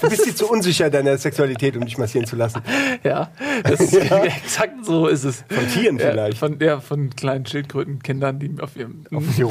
Du 0.00 0.08
bist 0.08 0.26
dir 0.26 0.34
zu 0.34 0.50
unsicher 0.50 0.90
deiner 0.90 1.16
Sexualität, 1.16 1.76
um 1.76 1.84
dich 1.84 1.96
massieren 1.98 2.26
zu 2.26 2.36
lassen. 2.36 2.62
Ja, 3.04 3.30
das 3.62 3.80
ist 3.80 3.94
exakt 3.94 4.84
so 4.84 5.06
ist 5.06 5.24
es. 5.24 5.44
Von 5.48 5.68
Tieren 5.68 5.98
Ja, 5.98 6.10
vielleicht. 6.10 6.38
von, 6.38 6.58
ja, 6.60 6.80
von 6.80 7.10
kleinen 7.10 7.46
Schildkrötenkindern, 7.46 8.38
die 8.38 8.54
auf 8.60 8.76
ihrem. 8.76 9.04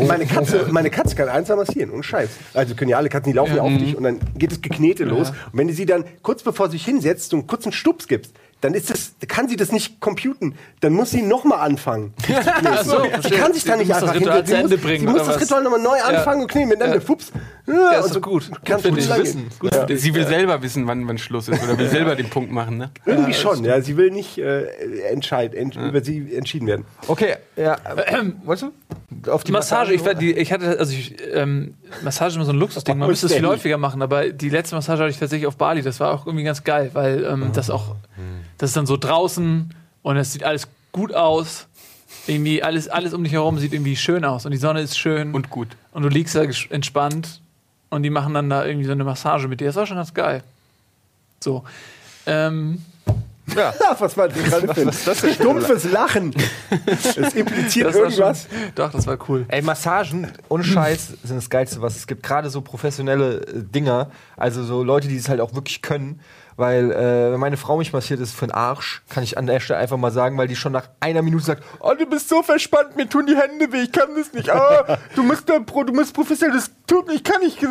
Meine 0.08 0.25
Katze, 0.25 0.67
meine 0.71 0.89
Katze 0.89 1.15
kann 1.15 1.29
eins 1.29 1.49
massieren 1.49 1.91
und 1.91 2.03
Scheiß. 2.03 2.29
Also 2.53 2.75
können 2.75 2.89
ja 2.89 2.97
alle 2.97 3.10
Katzen, 3.10 3.32
die 3.32 3.38
laufen 3.38 3.55
ja, 3.55 3.62
auf 3.62 3.77
dich 3.77 3.95
und 3.95 4.03
dann 4.03 4.19
geht 4.36 4.51
das 4.51 4.62
Geknete 4.62 5.05
los. 5.05 5.29
Und 5.29 5.38
wenn 5.53 5.67
du 5.67 5.73
sie 5.73 5.86
dann 5.86 6.03
kurz 6.21 6.43
bevor 6.43 6.67
sie 6.67 6.73
sich 6.73 6.86
hinsetzt, 6.86 7.29
so 7.29 7.38
einen 7.38 7.47
kurzen 7.47 7.71
Stups 7.71 8.08
gibst, 8.08 8.34
dann 8.62 8.74
ist 8.74 8.89
das, 8.89 9.13
kann 9.28 9.48
sie 9.48 9.56
das 9.56 9.72
nicht 9.72 10.00
computen. 10.02 10.56
Dann 10.82 10.93
muss 10.93 11.12
sie 11.12 11.22
nochmal 11.22 11.60
anfangen. 11.60 12.13
So, 12.84 13.04
sie 13.24 13.30
kann 13.32 13.54
sich 13.54 13.63
da 13.63 13.76
nicht 13.76 13.93
einfach 13.93 14.13
zu 14.13 14.19
Sie 14.19 14.54
Ende 14.54 14.76
muss, 14.76 14.84
bringen, 14.84 15.08
sie 15.08 15.13
muss 15.13 15.28
das? 15.28 15.41
Ritual 15.41 15.63
nochmal 15.63 15.82
neu 15.82 16.02
anfangen 16.02 16.41
und 16.41 16.52
knien, 16.52 16.69
wenn 16.69 16.80
dann 16.80 16.89
Ja. 16.89 16.93
der 16.95 17.02
Fups. 17.02 17.32
Ja, 17.67 17.74
Ja, 17.74 18.00
ist 18.00 18.08
und 18.08 18.15
doch 18.15 18.22
gut. 18.22 18.50
Kann 18.65 18.82
Gut 18.82 18.91
gut 18.91 19.17
wissen. 19.17 19.48
Gut 19.60 19.89
dich. 19.89 20.02
Sie 20.02 20.13
will 20.13 20.26
selber 20.28 20.62
wissen, 20.62 20.88
wann, 20.88 21.08
wann 21.08 21.17
Schluss 21.17 21.48
ist 21.50 21.62
oder 21.63 21.78
will 21.78 21.88
selber 21.89 22.15
den 22.15 22.30
Punkt 22.30 22.52
machen, 22.52 22.78
ne? 22.78 22.91
Irgendwie 23.06 23.34
schon, 23.34 23.63
ja. 23.63 23.80
Sie 23.82 23.95
will 23.98 24.12
nicht 24.12 24.38
äh, 24.38 24.63
entscheid, 25.12 25.54
ent, 25.54 25.76
über 25.76 26.02
sie 26.04 26.34
entschieden 26.36 26.67
werden. 26.67 26.86
Okay, 27.08 27.36
ja. 27.56 27.76
Äh, 27.76 28.24
wolltest 28.45 28.72
du? 29.24 29.32
Auf 29.32 29.43
Die 29.43 29.52
Massage, 29.52 29.93
ich, 29.93 30.04
war- 30.06 30.13
die, 30.15 30.34
ich 30.34 30.52
hatte, 30.52 30.78
also 30.80 30.93
ich, 30.93 31.15
ähm, 31.34 31.76
Massage 32.04 32.30
ist 32.32 32.36
immer 32.38 32.45
so 32.45 32.52
ein 32.54 32.60
Luxusding. 32.60 32.98
Man 32.98 33.08
Und 33.08 33.12
müsste 33.12 33.28
es 33.28 33.34
viel 33.34 33.45
häufiger 33.48 33.78
machen, 33.78 34.02
aber 34.02 34.30
die 34.30 34.50
letzte 34.50 34.76
Massage 34.76 35.02
hatte 35.04 35.12
ich 35.12 35.19
tatsächlich 35.19 35.48
auf 35.48 35.58
Bali. 35.58 35.82
Das 35.82 36.00
war 36.00 36.13
auch 36.13 36.26
irgendwie 36.26 36.45
ganz 36.45 36.63
geil, 36.63 36.91
weil 36.93 37.24
ähm, 37.26 37.52
das 37.54 37.69
auch, 37.69 37.95
das 38.60 38.69
ist 38.69 38.78
dann 38.78 38.86
so 38.86 38.95
draußen 38.98 39.74
und 40.04 40.17
es 40.17 40.32
sieht 40.34 40.43
alles 40.43 40.67
gut 40.91 41.13
aus. 41.15 41.65
Irgendwie 42.28 42.62
alles, 42.62 42.88
alles 42.88 43.13
um 43.13 43.24
dich 43.24 43.34
herum 43.34 43.58
sieht 43.58 43.74
irgendwie 43.74 43.95
schön 43.95 44.24
aus 44.26 44.45
und 44.45 44.52
die 44.52 44.58
Sonne 44.58 44.82
ist 44.82 44.98
schön 45.00 45.34
Und 45.34 45.50
gut. 45.50 45.69
und 45.93 46.04
du 46.04 46.10
liegst 46.10 46.36
da 46.36 46.43
entspannt 46.43 47.41
und 47.89 48.04
die 48.04 48.10
machen 48.12 48.34
dann 48.36 48.50
da 48.50 48.65
irgendwie 48.65 48.86
so 48.86 48.91
eine 48.91 49.04
Massage 49.04 49.48
mit 49.48 49.60
dir. 49.62 49.67
Das 49.67 49.76
war 49.76 49.88
schon 49.88 49.98
ganz 49.98 50.13
geil. 50.13 50.43
So. 51.39 51.63
Ähm, 52.28 52.84
Ja. 53.56 53.74
Was 54.00 54.15
war 54.17 54.28
das 54.28 54.38
gerade 54.43 54.74
für 54.76 54.82
ein 55.28 55.34
stumpfes 55.34 55.89
Lachen? 55.91 56.36
Es 56.91 57.34
impliziert 57.34 57.88
das 57.88 57.95
irgendwas. 57.95 58.41
Schon, 58.43 58.60
doch, 58.76 58.91
das 58.91 59.08
war 59.08 59.17
cool. 59.28 59.45
Ey, 59.48 59.62
Massagen, 59.63 60.32
ohne 60.50 60.63
Scheiß, 60.63 61.13
sind 61.24 61.38
das 61.38 61.50
Geilste, 61.50 61.82
was 61.82 61.95
es 61.95 62.06
gibt. 62.06 62.22
Gerade 62.22 62.50
so 62.52 62.62
professionelle 62.62 63.41
äh, 63.41 63.63
Dinger, 63.63 64.12
also 64.38 64.63
so 64.63 64.84
Leute, 64.84 65.08
die 65.08 65.17
es 65.17 65.30
halt 65.30 65.41
auch 65.41 65.56
wirklich 65.56 65.82
können. 65.82 66.19
Weil, 66.60 66.91
äh, 66.91 67.32
wenn 67.32 67.39
meine 67.39 67.56
Frau 67.56 67.78
mich 67.78 67.93
massiert, 67.93 68.19
ist 68.19 68.30
es 68.30 68.36
für 68.36 68.45
den 68.45 68.52
Arsch, 68.52 69.02
kann 69.10 69.24
ich 69.24 69.38
an 69.38 69.48
der 69.48 69.62
Stelle 69.62 69.80
einfach 69.80 69.95
mal 69.95 70.12
sagen, 70.12 70.38
weil 70.38 70.50
die 70.50 70.58
schon 70.58 70.74
nach 70.74 70.89
einer 71.00 71.22
Minute 71.22 71.45
sagt, 71.45 71.63
oh, 71.80 71.93
du 71.98 72.06
bist 72.06 72.28
so 72.28 72.43
verspannt, 72.43 72.98
mir 72.98 73.08
tun 73.08 73.26
die 73.28 73.38
Hände 73.38 73.72
weh, 73.72 73.84
ich 73.84 73.93
kann 73.93 74.10
das 74.17 74.34
nicht. 74.34 74.50
Ah, 74.50 74.98
du 75.15 75.24
musst 75.24 75.48
da, 75.48 75.60
pro, 75.60 75.86
du 75.86 75.93
musst 75.93 76.13
professionell, 76.13 76.58
das 76.58 76.69
tut 76.86 77.08
nicht, 77.08 77.19
ich 77.19 77.24
kann 77.24 77.41
nicht. 77.41 77.65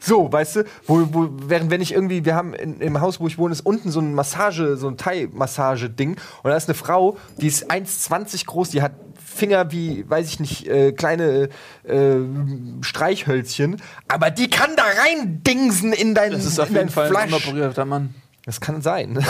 So, 0.00 0.32
weißt 0.32 0.56
du, 0.56 0.64
wo, 0.88 1.06
wo, 1.12 1.28
während 1.46 1.70
wenn 1.70 1.80
ich 1.80 1.94
irgendwie, 1.94 2.24
wir 2.24 2.34
haben 2.34 2.52
in, 2.54 2.80
im 2.80 3.00
Haus, 3.00 3.20
wo 3.20 3.28
ich 3.28 3.38
wohne, 3.38 3.52
ist 3.52 3.64
unten 3.64 3.92
so 3.92 4.00
ein 4.00 4.12
Massage, 4.12 4.76
so 4.76 4.88
ein 4.88 4.96
Thai-Massage-Ding 4.96 6.16
und 6.42 6.50
da 6.50 6.56
ist 6.56 6.68
eine 6.68 6.74
Frau, 6.74 7.16
die 7.36 7.46
ist 7.46 7.70
1,20 7.70 8.44
groß, 8.46 8.70
die 8.70 8.82
hat 8.82 8.90
Finger 9.24 9.70
wie, 9.70 10.04
weiß 10.10 10.26
ich 10.26 10.40
nicht, 10.40 10.66
äh, 10.66 10.90
kleine 10.90 11.48
äh, 11.84 12.16
Streichhölzchen, 12.80 13.80
aber 14.08 14.30
die 14.30 14.50
kann 14.50 14.70
da 14.76 14.82
rein 14.82 15.42
dingsen 15.44 15.92
in 15.92 16.14
dein, 16.14 16.32
Das 16.32 16.44
ist 16.44 16.58
auf 16.58 16.68
in 16.70 16.74
jeden 16.76 16.88
Fall 16.88 17.06
ein 17.06 17.28
Fleisch. 17.28 17.46
unoperierter 17.46 17.84
Mann. 17.84 18.14
Das 18.44 18.60
kann 18.60 18.82
sein. 18.82 19.24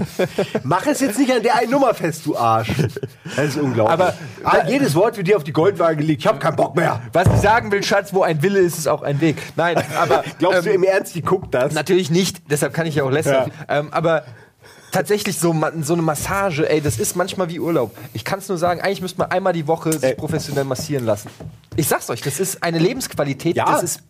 Mach 0.64 0.84
es 0.86 0.98
jetzt 1.00 1.16
nicht 1.18 1.30
an 1.30 1.42
der 1.44 1.54
einen 1.56 1.70
Nummer 1.70 1.94
fest, 1.94 2.26
du 2.26 2.36
Arsch. 2.36 2.72
Das 3.36 3.46
ist 3.50 3.56
unglaublich. 3.56 3.92
Aber- 3.92 4.14
ah, 4.42 4.66
jedes 4.68 4.94
Wort 4.96 5.16
wird 5.16 5.28
dir 5.28 5.36
auf 5.36 5.44
die 5.44 5.52
Goldwaage 5.52 5.96
gelegt. 5.98 6.22
Ich 6.22 6.26
hab 6.26 6.40
keinen 6.40 6.56
Bock 6.56 6.74
mehr. 6.74 7.00
Was 7.12 7.28
ich 7.28 7.40
sagen 7.40 7.70
will, 7.70 7.84
Schatz, 7.84 8.12
wo 8.12 8.22
ein 8.22 8.42
Wille 8.42 8.58
ist, 8.58 8.76
ist 8.76 8.88
auch 8.88 9.02
ein 9.02 9.20
Weg. 9.20 9.36
Nein, 9.54 9.76
aber 9.96 10.24
Glaubst 10.38 10.66
du 10.66 10.70
ähm, 10.70 10.76
im 10.76 10.82
Ernst, 10.84 11.14
die 11.14 11.22
guckt 11.22 11.54
das? 11.54 11.72
natürlich 11.72 12.10
nicht, 12.10 12.50
deshalb 12.50 12.74
kann 12.74 12.86
ich 12.86 12.96
ja 12.96 13.04
auch 13.04 13.10
lästern. 13.12 13.52
Ähm, 13.68 13.88
aber 13.92 14.24
tatsächlich 14.90 15.38
so, 15.38 15.54
so 15.82 15.92
eine 15.92 16.02
Massage, 16.02 16.68
ey, 16.68 16.80
das 16.80 16.98
ist 16.98 17.14
manchmal 17.14 17.48
wie 17.50 17.60
Urlaub. 17.60 17.96
Ich 18.12 18.24
kann 18.24 18.40
es 18.40 18.48
nur 18.48 18.58
sagen, 18.58 18.80
eigentlich 18.80 19.02
müsste 19.02 19.18
man 19.20 19.30
einmal 19.30 19.52
die 19.52 19.68
Woche 19.68 19.92
sich 19.92 20.02
Ey. 20.02 20.14
professionell 20.16 20.64
massieren 20.64 21.04
lassen. 21.04 21.30
Ich 21.76 21.86
sag's 21.86 22.10
euch, 22.10 22.22
das 22.22 22.40
ist 22.40 22.62
eine 22.64 22.78
Lebensqualität, 22.78 23.54
Ja. 23.56 23.66
das 23.66 23.82
ist 23.84 24.02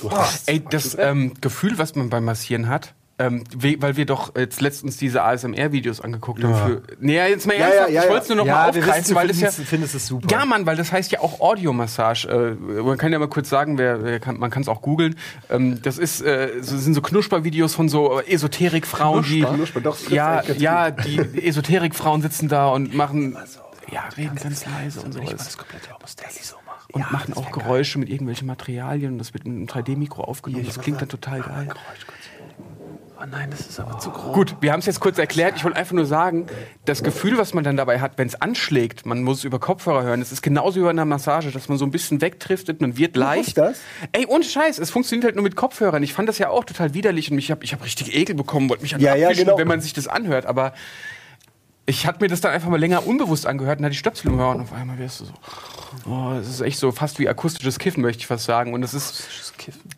Du 0.00 0.10
hast 0.10 0.48
Ey, 0.48 0.62
das 0.70 0.96
ähm, 0.98 1.34
Gefühl, 1.40 1.78
was 1.78 1.94
man 1.94 2.08
beim 2.10 2.24
Massieren 2.24 2.68
hat, 2.68 2.94
Ähm, 3.16 3.44
we- 3.56 3.76
weil 3.78 3.96
wir 3.96 4.06
doch 4.06 4.34
jetzt 4.36 4.60
letztens 4.60 4.96
diese 4.96 5.22
ASMR-Videos 5.22 6.00
angeguckt 6.00 6.42
haben. 6.42 6.54
Für, 6.54 6.82
nee, 6.98 7.14
jetzt 7.16 7.46
mal 7.46 7.52
Ja, 7.56 7.66
ernsthaft, 7.66 7.88
ja, 7.90 7.94
ja, 7.94 8.02
ich 8.02 8.08
wollte 8.10 8.22
es 8.24 8.28
nur 8.30 8.38
noch 8.38 8.46
mal 8.46 8.68
aufgreifen, 8.70 9.14
weil 9.14 9.28
das 9.28 9.40
ja... 9.40 9.50
findest, 9.52 9.94
es 9.94 10.06
super. 10.08 10.26
Ja, 10.32 10.44
Mann, 10.44 10.66
weil 10.66 10.74
das 10.76 10.90
heißt 10.90 11.12
ja 11.12 11.20
auch 11.20 11.40
Audiomassage. 11.40 12.56
Äh, 12.58 12.82
man 12.82 12.98
kann 12.98 13.12
ja 13.12 13.20
mal 13.20 13.28
kurz 13.28 13.48
sagen, 13.48 13.78
wer, 13.78 14.02
wer 14.02 14.18
kann, 14.18 14.38
man 14.40 14.50
kann 14.50 14.62
es 14.62 14.68
auch 14.68 14.82
googeln. 14.82 15.14
Ähm, 15.48 15.80
das 15.82 15.98
ist, 15.98 16.22
äh, 16.22 16.60
so, 16.60 16.76
sind 16.76 16.94
so 16.94 17.02
Knuspervideos 17.02 17.72
von 17.76 17.88
so 17.88 18.20
Esoterikfrauen, 18.20 19.22
die. 19.22 19.42
Knusper, 19.42 19.80
doch, 19.80 19.96
das 19.96 20.10
ja, 20.10 20.40
ganz 20.42 20.60
ja, 20.60 20.90
die 20.90 21.46
Esoterikfrauen 21.46 22.20
sitzen 22.20 22.48
da 22.48 22.66
und 22.68 22.94
machen. 22.94 23.36
Ja, 23.92 24.08
reden 24.16 24.34
ganz 24.34 24.64
leise 24.66 25.00
und 25.02 25.12
sowas. 25.12 25.56
Und 26.92 27.10
machen 27.12 27.34
auch 27.34 27.50
Geräusche 27.50 27.98
mit 27.98 28.08
irgendwelchen 28.08 28.46
Materialien 28.46 29.12
und 29.12 29.18
das 29.18 29.34
wird 29.34 29.46
mit 29.46 29.56
einem 29.56 29.66
3D-Mikro 29.66 30.22
aufgenommen. 30.22 30.64
Das 30.66 30.80
klingt 30.80 31.00
dann 31.00 31.08
total 31.08 31.40
geil. 31.40 31.68
Oh 33.24 33.26
nein, 33.30 33.48
das 33.50 33.60
ist 33.60 33.80
aber 33.80 33.98
zu 33.98 34.10
groß. 34.10 34.34
Gut, 34.34 34.56
wir 34.60 34.70
haben 34.72 34.80
es 34.80 34.86
jetzt 34.86 35.00
kurz 35.00 35.16
erklärt. 35.16 35.54
Ich 35.56 35.64
wollte 35.64 35.78
einfach 35.78 35.94
nur 35.94 36.04
sagen, 36.04 36.46
das 36.84 37.02
Gefühl, 37.02 37.38
was 37.38 37.54
man 37.54 37.64
dann 37.64 37.76
dabei 37.76 38.00
hat, 38.00 38.18
wenn 38.18 38.26
es 38.28 38.34
anschlägt, 38.40 39.06
man 39.06 39.22
muss 39.22 39.38
es 39.38 39.44
über 39.44 39.58
Kopfhörer 39.58 40.02
hören. 40.02 40.20
Es 40.20 40.30
ist 40.30 40.42
genauso 40.42 40.80
wie 40.80 40.84
bei 40.84 40.90
einer 40.90 41.06
Massage, 41.06 41.50
dass 41.50 41.70
man 41.70 41.78
so 41.78 41.86
ein 41.86 41.90
bisschen 41.90 42.20
wegdriftet, 42.20 42.82
man 42.82 42.98
wird 42.98 43.16
leicht. 43.16 43.56
das? 43.56 43.80
Ey, 44.12 44.26
ohne 44.26 44.44
Scheiß, 44.44 44.78
es 44.78 44.90
funktioniert 44.90 45.24
halt 45.24 45.36
nur 45.36 45.42
mit 45.44 45.56
Kopfhörern. 45.56 46.02
Ich 46.02 46.12
fand 46.12 46.28
das 46.28 46.36
ja 46.38 46.50
auch 46.50 46.64
total 46.64 46.92
widerlich 46.92 47.30
und 47.30 47.38
ich 47.38 47.50
habe 47.50 47.64
ich 47.64 47.72
hab 47.72 47.82
richtig 47.82 48.14
Ekel 48.14 48.34
bekommen, 48.34 48.68
wollte 48.68 48.82
mich 48.82 48.94
an 48.94 49.00
Ja, 49.00 49.14
ja, 49.14 49.32
genau. 49.32 49.56
wenn 49.56 49.68
man 49.68 49.80
sich 49.80 49.94
das 49.94 50.06
anhört. 50.06 50.44
Aber 50.44 50.74
ich 51.86 52.06
hatte 52.06 52.20
mir 52.22 52.28
das 52.28 52.40
dann 52.40 52.52
einfach 52.52 52.68
mal 52.70 52.80
länger 52.80 53.06
unbewusst 53.06 53.46
angehört 53.46 53.78
und 53.78 53.84
hatte 53.84 53.92
die 53.92 53.98
Stöpsel 53.98 54.28
im 54.30 54.40
Ohr 54.40 54.54
und 54.54 54.62
auf 54.62 54.72
einmal 54.72 54.98
wirst 54.98 55.20
du 55.20 55.24
so. 55.26 55.32
Oh, 56.10 56.32
es 56.40 56.48
ist 56.48 56.60
echt 56.60 56.78
so 56.78 56.90
fast 56.92 57.18
wie 57.18 57.28
akustisches 57.28 57.78
Kiffen, 57.78 58.00
möchte 58.02 58.20
ich 58.20 58.26
fast 58.26 58.44
sagen. 58.46 58.72
Und 58.74 58.82
es 58.82 58.94
ist, 58.94 59.28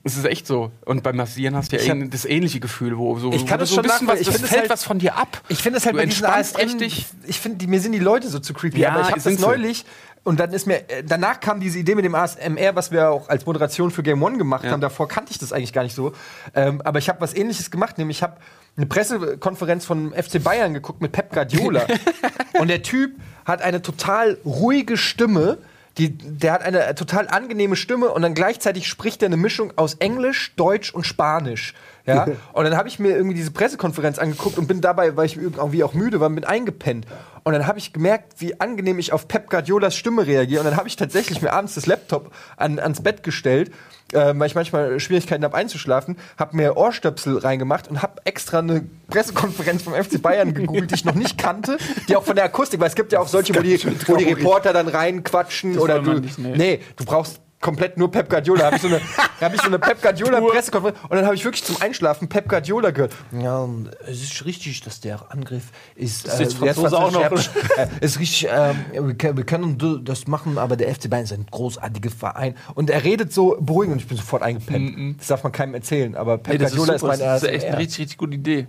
es 0.04 0.16
ist 0.16 0.24
echt 0.26 0.46
so. 0.46 0.70
Und 0.84 1.02
beim 1.02 1.16
Massieren 1.16 1.54
hast 1.56 1.72
du 1.72 1.76
ja 1.82 1.94
hab- 1.94 2.10
das 2.10 2.24
ähnliche 2.24 2.60
Gefühl, 2.60 2.98
wo 2.98 3.18
so, 3.18 3.32
Ich 3.32 3.46
kann 3.46 3.58
wo 3.58 3.60
das 3.60 3.70
so 3.70 3.76
ein 3.80 3.84
schon 3.84 4.06
bisschen 4.06 4.08
was, 4.08 4.20
ich 4.20 4.26
das 4.26 4.40
fällt 4.40 4.60
halt- 4.62 4.70
was 4.70 4.84
von 4.84 4.98
dir 4.98 5.16
ab. 5.16 5.42
Ich 5.48 5.58
finde 5.62 5.78
es 5.78 5.86
halt 5.86 5.94
Du 5.94 5.98
bei 6.00 6.06
diesen 6.06 6.26
ASM, 6.26 6.56
richtig. 6.60 7.06
Ich 7.26 7.40
finde, 7.40 7.58
die- 7.58 7.66
mir 7.66 7.80
sind 7.80 7.92
die 7.92 7.98
Leute 7.98 8.28
so 8.28 8.40
zu 8.40 8.52
creepy. 8.52 8.78
Ja, 8.80 8.90
aber 8.92 9.00
ich 9.02 9.10
habe 9.12 9.20
das 9.22 9.38
neulich 9.38 9.84
und 10.26 10.40
dann 10.40 10.52
ist 10.52 10.66
mir 10.66 10.88
äh, 10.90 11.04
danach 11.06 11.40
kam 11.40 11.60
diese 11.60 11.78
Idee 11.78 11.94
mit 11.94 12.04
dem 12.04 12.14
ASMR, 12.14 12.74
was 12.74 12.90
wir 12.90 13.10
auch 13.10 13.28
als 13.28 13.46
Moderation 13.46 13.90
für 13.90 14.02
Game 14.02 14.22
One 14.22 14.36
gemacht 14.38 14.64
Ja. 14.64 14.72
haben. 14.72 14.80
Davor 14.80 15.08
kannte 15.08 15.30
ich 15.30 15.38
das 15.38 15.52
eigentlich 15.52 15.72
gar 15.72 15.84
nicht 15.84 15.94
so. 15.94 16.12
Ähm, 16.54 16.82
aber 16.84 16.98
ich 16.98 17.08
habe 17.08 17.20
was 17.20 17.34
Ähnliches 17.34 17.70
gemacht, 17.70 17.96
nämlich 17.98 18.18
ich 18.18 18.22
habe 18.22 18.36
eine 18.76 18.86
Pressekonferenz 18.86 19.86
von 19.86 20.12
FC 20.12 20.42
Bayern 20.42 20.74
geguckt 20.74 21.00
mit 21.00 21.12
Pep 21.12 21.32
Guardiola 21.32 21.86
und 22.58 22.68
der 22.68 22.82
Typ 22.82 23.12
hat 23.44 23.62
eine 23.62 23.80
total 23.82 24.38
ruhige 24.44 24.96
Stimme. 24.96 25.58
Die, 25.98 26.10
der 26.18 26.52
hat 26.52 26.62
eine 26.62 26.94
total 26.94 27.26
angenehme 27.28 27.74
Stimme 27.74 28.08
und 28.10 28.20
dann 28.20 28.34
gleichzeitig 28.34 28.86
spricht 28.86 29.22
er 29.22 29.26
eine 29.26 29.38
Mischung 29.38 29.72
aus 29.76 29.94
Englisch, 29.94 30.52
Deutsch 30.56 30.92
und 30.92 31.06
Spanisch. 31.06 31.72
Ja? 32.04 32.26
und 32.52 32.64
dann 32.64 32.76
habe 32.76 32.88
ich 32.88 32.98
mir 32.98 33.16
irgendwie 33.16 33.34
diese 33.34 33.50
Pressekonferenz 33.50 34.18
angeguckt 34.18 34.58
und 34.58 34.66
bin 34.68 34.82
dabei, 34.82 35.16
weil 35.16 35.24
ich 35.24 35.38
irgendwie 35.38 35.82
auch 35.82 35.94
müde 35.94 36.20
war, 36.20 36.28
bin 36.28 36.44
eingepennt. 36.44 37.06
Und 37.46 37.52
dann 37.52 37.68
habe 37.68 37.78
ich 37.78 37.92
gemerkt, 37.92 38.40
wie 38.40 38.60
angenehm 38.60 38.98
ich 38.98 39.12
auf 39.12 39.28
Pep 39.28 39.48
Guardiolas 39.48 39.94
Stimme 39.94 40.26
reagiere. 40.26 40.62
Und 40.62 40.66
dann 40.66 40.76
habe 40.76 40.88
ich 40.88 40.96
tatsächlich 40.96 41.42
mir 41.42 41.52
abends 41.52 41.76
das 41.76 41.86
Laptop 41.86 42.32
an, 42.56 42.80
ans 42.80 43.04
Bett 43.04 43.22
gestellt, 43.22 43.70
äh, 44.12 44.34
weil 44.34 44.48
ich 44.48 44.56
manchmal 44.56 44.98
Schwierigkeiten 44.98 45.44
habe 45.44 45.56
einzuschlafen, 45.56 46.18
habe 46.36 46.56
mir 46.56 46.76
Ohrstöpsel 46.76 47.38
reingemacht 47.38 47.86
und 47.86 48.02
habe 48.02 48.20
extra 48.24 48.58
eine 48.58 48.84
Pressekonferenz 49.06 49.84
vom 49.84 49.94
FC 49.94 50.20
Bayern 50.20 50.54
gegoogelt, 50.54 50.90
die 50.90 50.96
ich 50.96 51.04
noch 51.04 51.14
nicht 51.14 51.38
kannte, 51.38 51.78
die 52.08 52.16
auch 52.16 52.24
von 52.24 52.34
der 52.34 52.46
Akustik, 52.46 52.80
weil 52.80 52.88
es 52.88 52.96
gibt 52.96 53.12
ja 53.12 53.20
auch 53.20 53.28
solche, 53.28 53.54
wo 53.54 53.60
die, 53.60 53.80
wo 54.08 54.16
die 54.16 54.24
Reporter 54.24 54.72
dann 54.72 54.88
reinquatschen 54.88 55.78
oder 55.78 56.04
wollen 56.04 56.06
wir 56.06 56.14
du, 56.14 56.20
nicht, 56.22 56.38
nee. 56.40 56.56
nee, 56.56 56.80
du 56.96 57.04
brauchst 57.04 57.40
komplett 57.60 57.96
nur 57.96 58.10
Pep 58.10 58.28
Guardiola. 58.28 58.64
Habe 58.64 58.76
ich 58.76 58.82
so 58.82 58.88
eine, 58.88 59.00
hab 59.40 59.54
ich 59.54 59.60
so 59.60 59.66
eine 59.66 59.78
Pep 59.78 60.00
Guardiola 60.02 60.40
Pressekonferenz 60.40 60.98
und 61.02 61.16
dann 61.16 61.24
habe 61.24 61.34
ich 61.34 61.44
wirklich 61.44 61.64
zum 61.64 61.76
Einschlafen 61.80 62.28
Pep 62.28 62.48
Guardiola 62.48 62.90
gehört. 62.90 63.12
Ja, 63.32 63.68
es 64.06 64.22
ist 64.22 64.44
richtig, 64.44 64.80
dass 64.82 65.00
der 65.00 65.32
Angriff 65.32 65.64
ist. 65.94 66.26
Äh, 66.26 66.42
jetzt 66.42 66.60
der 66.60 66.70
ist 66.70 66.78
Franzose 66.78 66.98
auch 66.98 67.12
noch, 67.12 67.22
äh, 67.22 67.88
ist 68.00 68.18
richtig. 68.18 68.48
Ähm, 68.50 69.16
wir, 69.18 69.44
können, 69.44 70.04
das 70.04 70.26
machen, 70.26 70.58
aber 70.58 70.76
der 70.76 70.94
FC 70.94 71.08
Bayern 71.10 71.24
ist 71.24 71.32
ein 71.32 71.46
großartiger 71.50 72.10
Verein 72.10 72.54
und 72.74 72.90
er 72.90 73.04
redet 73.04 73.32
so 73.32 73.56
beruhigend 73.60 73.94
und 73.94 74.02
ich 74.02 74.08
bin 74.08 74.16
sofort 74.16 74.42
eingepennt. 74.42 75.20
Das 75.20 75.28
darf 75.28 75.42
man 75.42 75.52
keinem 75.52 75.74
erzählen, 75.74 76.14
aber 76.14 76.38
Pep 76.38 76.54
Nee, 76.54 76.58
das 76.58 76.72
ist, 76.72 76.76
Guardiola 76.76 76.94
ist, 76.94 77.00
super. 77.00 77.12
mein 77.12 77.20
das 77.20 77.42
ist 77.42 77.48
echt 77.48 77.66
eine 77.66 77.78
richtig, 77.78 77.98
richtig 78.00 78.18
gute 78.18 78.34
Idee. 78.34 78.66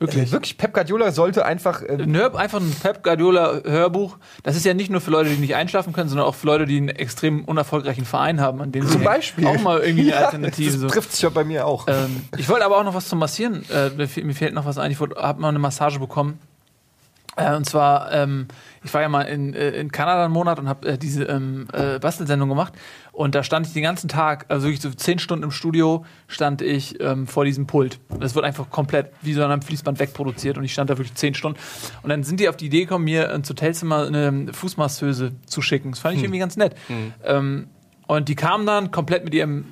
Wirklich. 0.00 0.32
Wirklich, 0.32 0.56
Pep 0.56 0.72
Guardiola 0.72 1.12
sollte 1.12 1.44
einfach. 1.44 1.82
Äh, 1.82 1.98
Hör, 2.10 2.34
einfach 2.34 2.58
ein 2.58 2.74
Pep 2.82 3.02
Guardiola 3.02 3.60
Hörbuch. 3.64 4.16
Das 4.42 4.56
ist 4.56 4.64
ja 4.64 4.72
nicht 4.72 4.90
nur 4.90 5.02
für 5.02 5.10
Leute, 5.10 5.28
die 5.28 5.36
nicht 5.36 5.54
einschlafen 5.54 5.92
können, 5.92 6.08
sondern 6.08 6.26
auch 6.26 6.34
für 6.34 6.46
Leute, 6.46 6.64
die 6.64 6.78
einen 6.78 6.88
extrem 6.88 7.44
unerfolgreichen 7.44 8.06
Verein 8.06 8.40
haben, 8.40 8.62
an 8.62 8.72
dem 8.72 8.82
Zum 8.88 9.00
sie 9.00 9.04
Beispiel. 9.04 9.46
auch 9.46 9.60
mal 9.60 9.78
irgendwie 9.80 10.10
eine 10.10 10.10
Ja, 10.20 10.24
Alternative 10.26 10.72
Das 10.72 10.80
so. 10.80 10.88
trifft 10.88 11.12
sich 11.12 11.20
ja 11.20 11.28
bei 11.28 11.44
mir 11.44 11.66
auch. 11.66 11.86
Ähm, 11.86 12.22
ich 12.38 12.48
wollte 12.48 12.64
aber 12.64 12.78
auch 12.78 12.84
noch 12.84 12.94
was 12.94 13.08
zum 13.08 13.18
Massieren. 13.18 13.62
Äh, 13.70 13.90
mir 13.90 14.34
fehlt 14.34 14.54
noch 14.54 14.64
was 14.64 14.78
ein. 14.78 14.90
Ich 14.90 14.98
habe 15.00 15.40
mal 15.40 15.48
eine 15.48 15.58
Massage 15.58 15.98
bekommen. 16.00 16.38
Äh, 17.36 17.54
und 17.54 17.64
zwar, 17.64 18.12
ähm, 18.12 18.48
ich 18.82 18.92
war 18.92 19.02
ja 19.02 19.08
mal 19.08 19.22
in, 19.22 19.54
äh, 19.54 19.70
in 19.70 19.92
Kanada 19.92 20.24
einen 20.24 20.32
Monat 20.32 20.58
und 20.58 20.68
habe 20.68 20.88
äh, 20.88 20.98
diese 20.98 21.24
ähm, 21.24 21.68
äh, 21.72 21.98
Bastelsendung 21.98 22.48
gemacht. 22.48 22.74
Und 23.12 23.34
da 23.34 23.42
stand 23.42 23.66
ich 23.66 23.72
den 23.72 23.82
ganzen 23.82 24.08
Tag, 24.08 24.46
also 24.48 24.66
wirklich 24.66 24.80
so 24.80 24.90
zehn 24.90 25.18
Stunden 25.18 25.44
im 25.44 25.50
Studio, 25.50 26.04
stand 26.26 26.62
ich 26.62 27.00
ähm, 27.00 27.26
vor 27.26 27.44
diesem 27.44 27.66
Pult. 27.66 27.98
Das 28.18 28.34
wird 28.34 28.44
einfach 28.44 28.70
komplett 28.70 29.12
wie 29.22 29.32
so 29.32 29.44
an 29.44 29.50
einem 29.50 29.62
Fließband 29.62 29.98
wegproduziert. 29.98 30.58
Und 30.58 30.64
ich 30.64 30.72
stand 30.72 30.90
da 30.90 30.98
wirklich 30.98 31.14
zehn 31.14 31.34
Stunden. 31.34 31.58
Und 32.02 32.10
dann 32.10 32.24
sind 32.24 32.40
die 32.40 32.48
auf 32.48 32.56
die 32.56 32.66
Idee 32.66 32.80
gekommen, 32.80 33.04
mir 33.04 33.30
ins 33.30 33.48
Hotelzimmer 33.48 34.06
eine 34.06 34.52
Fußmasseuse 34.52 35.32
zu 35.46 35.62
schicken. 35.62 35.90
Das 35.90 36.00
fand 36.00 36.16
ich 36.16 36.22
irgendwie 36.22 36.40
ganz 36.40 36.56
nett. 36.56 36.74
Ähm, 37.24 37.68
und 38.06 38.28
die 38.28 38.34
kamen 38.34 38.66
dann 38.66 38.90
komplett 38.90 39.24
mit 39.24 39.34
ihrem 39.34 39.66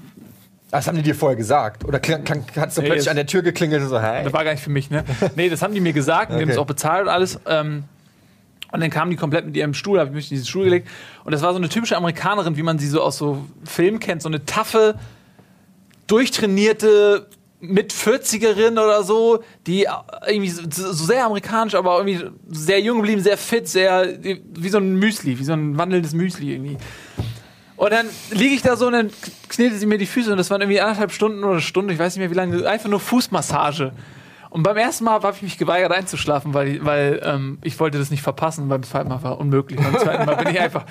Das 0.70 0.86
haben 0.86 0.96
die 0.96 1.02
dir 1.02 1.14
vorher 1.14 1.36
gesagt? 1.36 1.84
Oder 1.86 1.98
kling- 1.98 2.24
kling- 2.24 2.44
hast 2.56 2.76
du 2.76 2.82
Nee, 2.82 2.88
plötzlich 2.88 3.08
an 3.10 3.16
der 3.16 3.26
Tür 3.26 3.42
geklingelt 3.42 3.82
und 3.82 3.88
so, 3.88 4.00
hey. 4.00 4.22
Das 4.24 4.32
war 4.32 4.44
gar 4.44 4.52
nicht 4.52 4.62
für 4.62 4.70
mich, 4.70 4.90
ne? 4.90 5.02
Nee, 5.34 5.48
das 5.48 5.62
haben 5.62 5.72
die 5.74 5.80
mir 5.80 5.92
gesagt, 5.94 6.30
und 6.30 6.36
die 6.36 6.42
haben 6.42 6.48
Okay. 6.48 6.52
es 6.56 6.58
auch 6.58 6.66
bezahlt 6.66 7.04
und 7.04 7.08
alles. 7.08 7.40
Ähm, 7.46 7.84
und 8.70 8.80
dann 8.80 8.90
kamen 8.90 9.10
die 9.10 9.16
komplett 9.16 9.46
mit 9.46 9.56
ihrem 9.56 9.72
Stuhl, 9.72 9.98
habe 9.98 10.10
ich 10.10 10.14
mich 10.14 10.30
in 10.30 10.36
diesen 10.36 10.46
Stuhl 10.46 10.64
gelegt. 10.64 10.88
Und 11.24 11.32
das 11.32 11.40
war 11.40 11.52
so 11.52 11.56
eine 11.58 11.70
typische 11.70 11.96
Amerikanerin, 11.96 12.56
wie 12.58 12.62
man 12.62 12.78
sie 12.78 12.86
so 12.88 13.00
aus 13.00 13.16
so 13.16 13.46
Filmen 13.64 13.98
kennt, 13.98 14.20
so 14.20 14.28
eine 14.28 14.44
taffe, 14.44 14.96
durchtrainierte 16.06 17.26
mit 17.60 17.92
40erin 17.92 18.72
oder 18.72 19.02
so, 19.02 19.42
die 19.66 19.86
irgendwie 20.26 20.50
so, 20.50 20.92
sehr 20.92 21.24
amerikanisch, 21.24 21.74
aber 21.74 21.98
irgendwie 21.98 22.24
sehr 22.50 22.80
jung 22.80 22.98
geblieben, 22.98 23.20
sehr 23.20 23.36
fit, 23.36 23.66
sehr 23.68 24.06
wie 24.22 24.68
so 24.68 24.78
ein 24.78 24.96
Müsli, 24.96 25.38
wie 25.38 25.44
so 25.44 25.54
ein 25.54 25.76
wandelndes 25.76 26.12
Müsli 26.14 26.52
irgendwie. 26.54 26.76
Und 27.78 27.92
dann 27.92 28.06
liege 28.30 28.56
ich 28.56 28.62
da 28.62 28.74
so 28.74 28.88
und 28.88 28.92
dann 28.92 29.10
knetet 29.48 29.78
sie 29.78 29.86
mir 29.86 29.98
die 29.98 30.06
Füße 30.06 30.32
und 30.32 30.36
das 30.36 30.50
waren 30.50 30.60
irgendwie 30.60 30.80
anderthalb 30.80 31.12
Stunden 31.12 31.44
oder 31.44 31.52
eine 31.52 31.60
Stunde, 31.60 31.94
ich 31.94 32.00
weiß 32.00 32.16
nicht 32.16 32.20
mehr 32.20 32.30
wie 32.30 32.34
lange, 32.34 32.68
einfach 32.68 32.88
nur 32.88 32.98
Fußmassage. 32.98 33.92
Und 34.50 34.64
beim 34.64 34.76
ersten 34.76 35.04
Mal 35.04 35.12
habe 35.12 35.32
ich 35.36 35.42
mich 35.42 35.58
geweigert 35.58 35.92
einzuschlafen, 35.92 36.54
weil, 36.54 36.84
weil 36.84 37.20
ähm, 37.22 37.58
ich 37.62 37.78
wollte 37.78 37.98
das 37.98 38.10
nicht 38.10 38.22
verpassen. 38.22 38.68
Beim 38.68 38.82
zweiten 38.82 39.08
Mal 39.08 39.22
war 39.22 39.38
unmöglich. 39.38 39.78
Beim 39.78 39.96
zweiten 39.96 40.26
Mal 40.26 40.36
bin 40.36 40.48
ich 40.48 40.60
einfach 40.60 40.86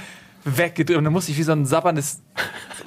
weggedreht 0.55 0.97
und 0.97 1.03
dann 1.03 1.13
musste 1.13 1.31
ich 1.31 1.37
wie 1.37 1.43
so 1.43 1.51
ein 1.51 1.65
sabberndes 1.65 2.21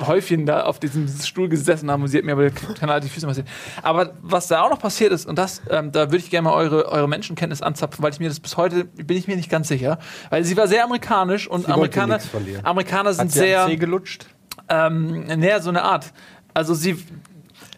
Häufchen 0.07 0.47
da 0.47 0.63
auf 0.63 0.81
diesem 0.81 1.07
Stuhl 1.09 1.49
gesessen 1.49 1.91
haben 1.91 2.03
und 2.03 2.09
sie 2.09 2.19
hat 2.19 2.25
mir 2.25 2.33
aber 2.33 2.51
kanal 2.51 3.01
die 3.01 3.09
Füße 3.09 3.27
massiert. 3.27 3.47
Aber 3.83 4.15
was 4.23 4.49
da 4.49 4.63
auch 4.63 4.71
noch 4.71 4.79
passiert 4.79 5.13
ist, 5.13 5.27
und 5.27 5.39
das, 5.39 5.61
ähm, 5.69 5.93
da 5.93 6.07
würde 6.07 6.19
ich 6.19 6.31
gerne 6.31 6.49
mal 6.49 6.55
eure, 6.55 6.89
eure 6.89 7.09
Menschenkenntnis 7.09 7.61
anzapfen, 7.61 8.03
weil 8.03 8.13
ich 8.13 8.21
mir 8.21 8.29
das 8.29 8.41
bis 8.41 8.57
heute, 8.57 8.85
bin 8.85 9.17
ich 9.17 9.29
mir 9.29 9.37
nicht 9.37 9.51
ganz 9.51 9.69
sicher, 9.69 9.99
weil 10.31 10.45
sie 10.45 10.57
war 10.57 10.69
sehr 10.69 10.85
amerikanisch 10.85 11.47
und 11.49 11.69
wollte 11.69 11.75
Amerikaner. 12.01 12.19
Amerikaner 12.63 13.13
sind 13.13 13.27
Hat 13.27 13.33
sie 13.33 13.39
sehr... 13.41 13.63
am 13.63 13.71
Zeh 13.71 13.77
gelutscht? 13.77 14.27
Ähm, 14.69 15.27
naja, 15.27 15.61
so 15.61 15.69
eine 15.71 15.83
Art. 15.83 16.13
Also 16.55 16.75
sie. 16.75 16.97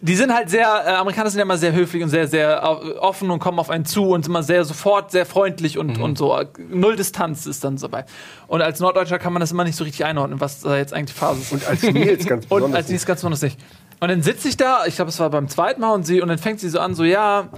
Die 0.04 0.16
sind 0.16 0.34
halt 0.34 0.50
sehr, 0.50 0.66
äh, 0.84 0.90
Amerikaner 0.96 1.30
sind 1.30 1.38
ja 1.38 1.44
immer 1.44 1.56
sehr 1.58 1.72
höflich 1.72 2.02
und 2.02 2.08
sehr, 2.08 2.26
sehr 2.26 2.68
au- 2.68 2.98
offen 2.98 3.30
und 3.30 3.38
kommen 3.38 3.60
auf 3.60 3.70
einen 3.70 3.84
zu 3.84 4.08
und 4.10 4.24
sind 4.24 4.32
immer 4.32 4.42
sehr 4.42 4.64
sofort 4.64 5.12
sehr 5.12 5.24
freundlich 5.26 5.78
und, 5.78 5.96
und 6.00 6.18
so. 6.18 6.36
Null 6.58 6.96
Distanz 6.96 7.46
ist 7.46 7.62
dann 7.62 7.78
so 7.78 7.86
dabei. 7.86 8.04
Und 8.48 8.62
als 8.62 8.80
Norddeutscher 8.80 9.20
kann 9.20 9.32
man 9.32 9.38
das 9.38 9.52
immer 9.52 9.62
nicht 9.62 9.76
so 9.76 9.84
richtig 9.84 10.04
einordnen, 10.04 10.40
was 10.40 10.60
da 10.62 10.76
jetzt 10.76 10.92
eigentlich 10.92 11.16
Phase 11.16 11.40
ist. 11.42 11.52
Und 11.52 11.66
als 11.68 11.82
Nils 11.84 12.26
ganz 12.26 12.44
Und 12.48 12.56
besonders. 12.56 12.76
als 12.78 12.88
nächstes 12.88 13.06
ganz 13.06 13.20
besonders 13.20 13.42
nicht. 13.42 13.60
Und 14.00 14.08
dann 14.08 14.22
sitze 14.22 14.48
ich 14.48 14.56
da, 14.56 14.86
ich 14.86 14.96
glaube, 14.96 15.10
es 15.10 15.20
war 15.20 15.30
beim 15.30 15.46
zweiten 15.46 15.80
Mal 15.80 15.92
und 15.92 16.04
sie, 16.04 16.20
und 16.20 16.26
dann 16.26 16.38
fängt 16.38 16.58
sie 16.58 16.68
so 16.68 16.80
an, 16.80 16.96
so, 16.96 17.04
ja, 17.04 17.48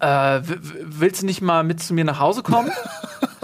äh, 0.00 0.40
willst 0.82 1.22
du 1.22 1.26
nicht 1.26 1.40
mal 1.40 1.62
mit 1.62 1.80
zu 1.80 1.94
mir 1.94 2.04
nach 2.04 2.18
Hause 2.18 2.42
kommen? 2.42 2.72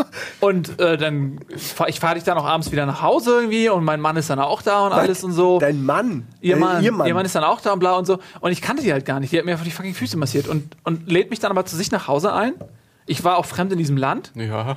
und 0.40 0.78
äh, 0.80 0.96
dann, 0.96 1.40
fahr, 1.56 1.88
ich 1.88 2.00
fahre 2.00 2.14
dich 2.14 2.24
dann 2.24 2.38
auch 2.38 2.44
abends 2.44 2.70
wieder 2.72 2.86
nach 2.86 3.02
Hause 3.02 3.40
irgendwie 3.40 3.68
und 3.68 3.84
mein 3.84 4.00
Mann 4.00 4.16
ist 4.16 4.30
dann 4.30 4.38
auch 4.38 4.62
da 4.62 4.86
und 4.86 4.92
alles 4.92 5.24
und 5.24 5.32
so. 5.32 5.58
Dein 5.58 5.84
Mann. 5.84 6.26
Ihr 6.40 6.56
Äh, 6.56 6.60
Mann, 6.60 6.84
ihr 6.84 6.92
Mann. 6.92 7.24
ist 7.24 7.34
dann 7.34 7.44
auch 7.44 7.60
da 7.60 7.72
und 7.72 7.78
bla 7.80 7.92
und 7.96 8.06
so. 8.06 8.18
Und 8.40 8.52
ich 8.52 8.62
kannte 8.62 8.82
die 8.82 8.92
halt 8.92 9.04
gar 9.04 9.20
nicht. 9.20 9.32
Die 9.32 9.38
hat 9.38 9.44
mir 9.44 9.52
einfach 9.52 9.64
die 9.64 9.70
fucking 9.70 9.94
Füße 9.94 10.16
massiert 10.16 10.48
und, 10.48 10.76
und 10.84 11.10
lädt 11.10 11.30
mich 11.30 11.38
dann 11.40 11.50
aber 11.50 11.64
zu 11.66 11.76
sich 11.76 11.90
nach 11.90 12.08
Hause 12.08 12.32
ein. 12.32 12.54
Ich 13.06 13.24
war 13.24 13.36
auch 13.38 13.46
fremd 13.46 13.72
in 13.72 13.78
diesem 13.78 13.96
Land. 13.96 14.32
Ja. 14.34 14.76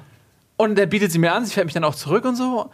Und 0.57 0.75
der 0.75 0.85
bietet 0.85 1.11
sie 1.11 1.19
mir 1.19 1.33
an, 1.33 1.45
sie 1.45 1.53
fährt 1.53 1.65
mich 1.65 1.73
dann 1.73 1.83
auch 1.83 1.95
zurück 1.95 2.25
und 2.25 2.35
so. 2.35 2.69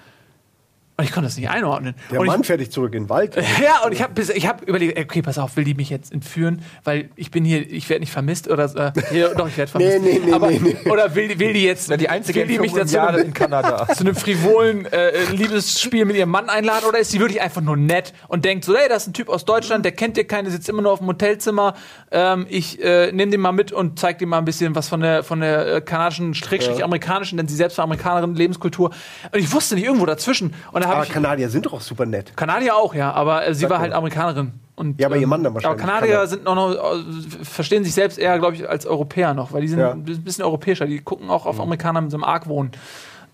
Und 0.99 1.03
ich 1.03 1.11
konnte 1.11 1.27
das 1.27 1.37
nicht 1.37 1.47
einordnen. 1.47 1.93
Der 2.11 2.19
und 2.19 2.25
Mann 2.25 2.41
ich, 2.41 2.47
fährt 2.47 2.59
dich 2.59 2.71
zurück 2.71 2.95
in 2.95 3.03
den 3.03 3.09
Wald. 3.09 3.35
ja, 3.63 3.85
und 3.85 3.91
ich 3.91 4.01
habe 4.01 4.19
ich 4.19 4.47
hab 4.47 4.63
überlegt, 4.63 4.97
okay, 4.99 5.21
pass 5.21 5.37
auf, 5.37 5.55
will 5.55 5.63
die 5.63 5.75
mich 5.75 5.91
jetzt 5.91 6.11
entführen, 6.11 6.63
weil 6.83 7.09
ich 7.15 7.29
bin 7.29 7.45
hier, 7.45 7.71
ich 7.71 7.87
werde 7.87 7.99
nicht 7.99 8.11
vermisst 8.11 8.49
oder 8.49 8.93
äh, 8.95 9.01
hier, 9.11 9.35
doch, 9.35 9.47
ich 9.47 9.55
werde 9.57 9.69
vermisst. 9.69 10.01
Nee, 10.01 10.13
nee, 10.13 10.21
nee, 10.25 10.33
aber, 10.33 10.49
nee, 10.49 10.59
nee. 10.59 10.89
Oder 10.89 11.13
will, 11.13 11.27
die- 11.27 11.39
will 11.39 11.53
die 11.53 11.63
jetzt, 11.63 11.91
die 12.01 12.09
einzige 12.09 12.39
will 12.39 12.47
die 12.47 12.57
mich 12.57 12.73
dazu 12.73 12.95
Jahre 12.95 13.21
in 13.21 13.31
Kanada. 13.31 13.87
zu 13.95 13.99
einem 13.99 14.15
frivolen 14.15 14.87
äh, 14.87 15.23
Liebesspiel 15.33 16.03
mit 16.05 16.15
ihrem 16.15 16.31
Mann 16.31 16.49
einladen 16.49 16.85
oder 16.87 16.97
ist 16.97 17.11
sie 17.11 17.19
wirklich 17.19 17.41
einfach 17.41 17.61
nur 17.61 17.77
nett 17.77 18.13
und 18.27 18.43
denkt 18.43 18.65
so, 18.65 18.75
hey, 18.75 18.89
das 18.89 19.03
ist 19.03 19.09
ein 19.09 19.13
Typ 19.13 19.29
aus 19.29 19.45
Deutschland, 19.45 19.85
der 19.85 19.91
kennt 19.91 20.17
dir 20.17 20.25
keine, 20.25 20.49
sitzt 20.49 20.67
immer 20.67 20.81
nur 20.81 20.93
auf 20.93 20.99
dem 20.99 21.09
Hotelzimmer, 21.09 21.75
ähm, 22.09 22.47
ich 22.49 22.83
äh, 22.83 23.11
nehme 23.11 23.29
den 23.31 23.41
mal 23.41 23.51
mit 23.51 23.71
und 23.71 23.99
zeig 23.99 24.17
dir 24.17 24.25
mal 24.25 24.39
ein 24.39 24.45
bisschen 24.45 24.73
was 24.73 24.87
von 24.89 25.01
der 25.01 25.23
von 25.23 25.41
der 25.41 25.75
äh, 25.75 25.81
kanadischen, 25.81 26.33
schrägstrich 26.33 26.83
amerikanischen, 26.83 27.37
denn 27.37 27.47
sie 27.47 27.55
selbst 27.55 27.77
war 27.77 27.83
Amerikanerin, 27.83 28.33
Lebenskultur 28.33 28.89
und 29.31 29.39
ich 29.39 29.53
wusste 29.53 29.75
nicht, 29.75 29.85
irgendwo 29.85 30.07
dazwischen 30.07 30.55
und 30.71 30.86
habe 30.87 30.95
Aber 30.97 31.05
ich 31.05 31.11
Kanadier 31.11 31.49
sind 31.49 31.65
doch 31.65 31.73
auch 31.73 31.81
super 31.81 32.05
nett. 32.05 32.35
Kanadier 32.35 32.75
auch, 32.75 32.93
ja, 32.95 33.11
aber 33.11 33.45
äh, 33.47 33.53
sie 33.53 33.61
Sag 33.61 33.69
war 33.69 33.77
mal. 33.77 33.83
halt 33.83 33.93
Amerikanerin. 33.93 34.53
Und, 34.75 34.99
Ja, 34.99 35.07
aber 35.07 35.15
ihr 35.17 35.23
ähm, 35.23 35.29
Mann 35.29 35.43
dann 35.43 35.53
wahrscheinlich. 35.55 35.83
Aber 35.83 35.91
Kanadier 35.91 36.27
sind 36.27 36.43
noch, 36.43 36.55
noch 36.55 36.71
äh, 36.73 37.43
verstehen 37.43 37.83
sich 37.83 37.93
selbst 37.93 38.17
eher, 38.19 38.37
glaube 38.39 38.55
ich, 38.55 38.69
als 38.69 38.85
Europäer 38.85 39.33
noch, 39.33 39.51
weil 39.51 39.61
die 39.61 39.67
sind 39.67 39.79
Ja. 39.79 39.91
ein 39.91 40.03
bisschen 40.03 40.43
europäischer. 40.43 40.85
Die 40.85 40.99
gucken 40.99 41.29
auch 41.29 41.45
Mhm. 41.45 41.49
auf 41.49 41.59
Amerikaner 41.59 42.01
mit 42.01 42.11
so 42.11 42.17
einem 42.17 42.23
Argwohn. 42.23 42.71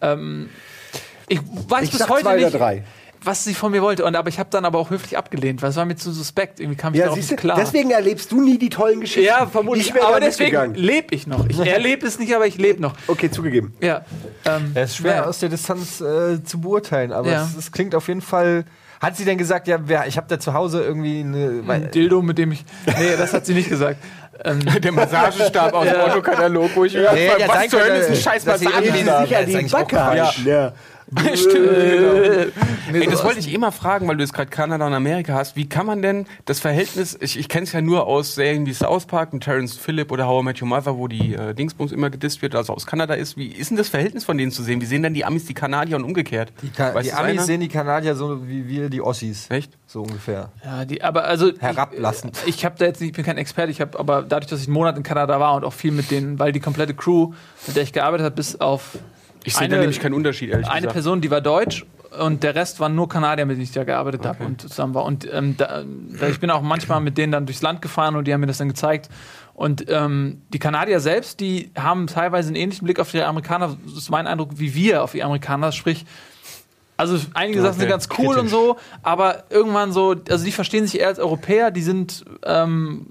Ähm, 0.01 0.49
ich 1.27 1.39
weiß 1.67 1.83
Ich 1.85 1.91
bis 1.91 1.99
sag 1.99 2.09
heute 2.09 2.23
zwei 2.23 2.35
oder 2.37 2.45
nicht, 2.45 2.59
drei. 2.59 2.83
Was 3.23 3.43
sie 3.43 3.53
von 3.53 3.71
mir 3.71 3.81
wollte. 3.81 4.03
Und, 4.05 4.15
aber 4.15 4.29
ich 4.29 4.39
habe 4.39 4.49
dann 4.51 4.65
aber 4.65 4.79
auch 4.79 4.89
höflich 4.89 5.17
abgelehnt, 5.17 5.61
weil 5.61 5.69
es 5.69 5.75
war 5.75 5.85
mir 5.85 5.95
zu 5.95 6.11
suspekt. 6.11 6.59
Irgendwie 6.59 6.77
kam 6.77 6.93
ich 6.93 6.99
Ja, 6.99 7.05
darauf 7.05 7.17
siehst 7.17 7.31
nicht 7.31 7.39
du, 7.43 7.47
klar. 7.47 7.57
deswegen 7.59 7.91
erlebst 7.91 8.31
du 8.31 8.41
nie 8.41 8.57
die 8.57 8.69
tollen 8.69 9.01
Geschichten. 9.01 9.25
ja, 9.27 9.45
vermutlich. 9.47 9.93
Ich 9.95 10.03
aber 10.03 10.19
deswegen 10.19 10.75
lebe 10.75 11.13
ich 11.15 11.27
noch. 11.27 11.47
Ich 11.47 11.59
erlebe 11.65 12.05
es 12.05 12.19
nicht, 12.19 12.35
aber 12.35 12.47
ich 12.47 12.57
lebe 12.57 12.81
noch. 12.81 12.93
Okay, 13.07 13.29
zugegeben. 13.31 13.73
Ja. 13.81 14.01
Ähm, 14.45 14.71
Es 14.75 14.91
ist 14.91 14.97
schwer 14.97 15.17
naja. 15.17 15.25
aus 15.27 15.39
der 15.39 15.49
Distanz 15.49 16.01
äh, 16.01 16.43
zu 16.43 16.59
beurteilen, 16.61 17.11
aber 17.11 17.29
Ja. 17.31 17.43
es, 17.51 17.57
es 17.57 17.71
klingt 17.71 17.95
auf 17.95 18.07
jeden 18.07 18.21
Fall. 18.21 18.65
Hat 19.01 19.17
sie 19.17 19.25
denn 19.25 19.37
gesagt, 19.37 19.67
ja, 19.67 19.79
wer, 19.85 20.07
ich 20.07 20.15
habe 20.15 20.27
da 20.29 20.39
zu 20.39 20.53
Hause 20.53 20.81
irgendwie 20.81 21.19
eine. 21.19 21.61
ein 21.67 21.91
Dildo, 21.91 22.21
mit 22.21 22.37
dem 22.37 22.53
ich. 22.53 22.63
Nee, 22.85 23.17
das 23.17 23.33
hat 23.33 23.45
sie 23.45 23.53
nicht 23.53 23.69
gesagt. 23.69 23.97
Ähm, 24.45 24.59
Der 24.81 24.91
Massagestab 24.91 25.73
aus 25.73 25.85
dem 25.85 25.93
Ja. 25.93 26.05
Autokatalog, 26.07 26.71
wo 26.73 26.85
ich 26.85 26.95
mir 26.95 27.03
Ja, 27.03 27.09
frage, 27.11 27.41
ja, 27.41 27.47
was 27.47 27.67
zur 27.69 27.81
Hölle 27.81 27.97
ist 27.99 28.09
ein 28.09 28.15
scheiß 28.15 28.43
dass 28.45 28.59
sie 28.61 28.65
Gehen 28.65 28.75
irgendwie 28.83 28.99
Sie 29.01 29.05
da- 29.05 29.21
sich 29.21 29.29
ja, 29.29 29.37
an 29.37 29.43
ist 29.43 29.49
die 29.51 29.57
eigentlich 29.57 29.71
Backe 29.71 30.01
auch 30.03 30.33
Quatsch. 31.15 31.45
halten. 31.53 32.51
Ja. 32.93 32.99
Ey, 32.99 33.07
das 33.07 33.23
wollte 33.23 33.39
ich 33.39 33.53
immer 33.53 33.71
fragen, 33.71 34.07
weil 34.07 34.17
du 34.17 34.23
jetzt 34.23 34.33
gerade 34.33 34.49
Kanada 34.49 34.85
und 34.85 34.93
Amerika 34.93 35.33
hast. 35.33 35.55
Wie 35.55 35.67
kann 35.67 35.85
man 35.85 36.01
denn 36.01 36.25
das 36.45 36.59
Verhältnis, 36.59 37.17
ich, 37.19 37.37
ich 37.37 37.49
kenne 37.49 37.63
es 37.63 37.71
ja 37.71 37.81
nur 37.81 38.07
aus 38.07 38.35
Serien 38.35 38.65
wie 38.65 38.73
South 38.73 39.05
Park 39.05 39.33
mit 39.33 39.43
Terrence 39.43 39.75
Phillip 39.77 40.11
oder 40.11 40.27
How 40.27 40.41
I 40.41 40.45
Met 40.45 40.61
Your 40.61 40.67
Mother, 40.67 40.97
wo 40.97 41.07
die 41.07 41.33
äh, 41.33 41.53
Dingsbums 41.53 41.91
immer 41.91 42.09
gedisst 42.09 42.41
wird, 42.41 42.55
also 42.55 42.73
aus 42.73 42.85
Kanada 42.85 43.13
ist. 43.13 43.37
Wie 43.37 43.47
ist 43.47 43.69
denn 43.69 43.77
das 43.77 43.89
Verhältnis 43.89 44.23
von 44.23 44.37
denen 44.37 44.51
zu 44.51 44.63
sehen? 44.63 44.81
Wie 44.81 44.85
sehen 44.85 45.03
denn 45.03 45.13
die 45.13 45.25
Amis 45.25 45.45
die 45.45 45.53
Kanadier 45.53 45.95
und 45.95 46.03
umgekehrt? 46.03 46.51
Die, 46.61 46.69
Ka 46.69 47.01
die 47.01 47.11
Amis 47.11 47.13
einer? 47.13 47.41
sehen 47.43 47.61
die 47.61 47.69
Kanadier 47.69 48.15
so 48.15 48.47
wie 48.47 48.67
wir 48.67 48.89
die 48.89 49.01
Ossis. 49.01 49.49
Echt? 49.49 49.77
So 49.87 50.01
ungefähr. 50.01 50.49
Ja, 50.63 50.85
die, 50.85 51.03
aber 51.03 51.25
also 51.25 51.51
Herablassend. 51.59 52.37
Ich, 52.45 52.55
ich 52.57 52.65
habe 52.65 52.75
da 52.77 52.85
jetzt 52.85 52.99
nicht, 52.99 53.11
ich 53.11 53.15
bin 53.15 53.25
kein 53.25 53.37
Experte, 53.37 53.71
ich 53.71 53.81
habe 53.81 53.99
aber 53.99 54.23
dadurch, 54.23 54.49
dass 54.49 54.61
ich 54.61 54.67
einen 54.67 54.73
Monat 54.73 54.97
in 54.97 55.03
Kanada 55.03 55.39
war 55.39 55.55
und 55.55 55.63
auch 55.63 55.73
viel 55.73 55.91
mit 55.91 56.11
denen, 56.11 56.39
weil 56.39 56.51
die 56.51 56.59
komplette 56.59 56.93
Crew, 56.93 57.33
mit 57.67 57.75
der 57.75 57.83
ich 57.83 57.93
gearbeitet 57.93 58.25
habe, 58.25 58.35
bis 58.35 58.59
auf 58.59 58.97
Ich 59.43 59.53
sehe 59.55 59.67
da 59.67 59.73
Eine- 59.75 59.81
nämlich 59.81 59.99
keinen 59.99 60.13
Unterschied, 60.13 60.49
ehrlich 60.51 60.67
eine 60.67 60.81
gesagt. 60.81 60.93
Person, 60.93 61.21
die 61.21 61.29
war 61.31 61.41
deutsch 61.41 61.85
und 62.19 62.43
der 62.43 62.55
Rest 62.55 62.79
waren 62.79 62.95
nur 62.95 63.09
Kanadier, 63.09 63.45
mit 63.45 63.55
denen 63.55 63.63
ich 63.63 63.71
da 63.71 63.83
gearbeitet 63.83 64.25
habe 64.25 64.43
und 64.45 64.61
zusammen 64.61 64.93
war. 64.93 65.03
Und 65.05 65.27
ähm, 65.31 65.55
da, 65.57 65.83
da, 66.19 66.27
ich 66.27 66.39
bin 66.39 66.49
auch 66.51 66.61
manchmal 66.61 67.01
mit 67.01 67.17
denen 67.17 67.31
dann 67.31 67.45
durchs 67.45 67.61
Land 67.61 67.81
gefahren 67.81 68.15
und 68.15 68.25
die 68.27 68.33
haben 68.33 68.41
mir 68.41 68.47
das 68.47 68.59
dann 68.59 68.67
gezeigt. 68.69 69.09
Und 69.55 69.85
ähm, 69.89 70.41
die 70.49 70.59
Kanadier 70.59 70.99
selbst, 70.99 71.39
die 71.39 71.71
haben 71.77 72.07
teilweise 72.07 72.47
einen 72.47 72.55
ähnlichen 72.55 72.85
Blick 72.85 72.99
auf 72.99 73.11
die 73.11 73.21
Amerikaner, 73.21 73.75
das 73.85 73.97
ist 73.97 74.09
mein 74.09 74.27
Eindruck, 74.27 74.51
wie 74.55 74.73
wir 74.75 75.03
auf 75.03 75.11
die 75.11 75.23
Amerikaner, 75.23 75.71
sprich, 75.71 76.05
also 76.97 77.17
einige 77.33 77.61
Sachen 77.61 77.73
sind 77.73 77.83
Okay, 77.83 77.89
ganz 77.91 78.07
cool 78.17 78.27
und 78.27 78.33
kritisch. 78.35 78.51
so, 78.51 78.77
aber 79.01 79.43
irgendwann 79.49 79.91
so, 79.91 80.15
also 80.29 80.45
die 80.45 80.51
verstehen 80.51 80.85
sich 80.85 80.99
eher 80.99 81.07
als 81.07 81.19
Europäer, 81.19 81.71
die 81.71 81.81
sind 81.81 82.23
ähm, 82.43 83.07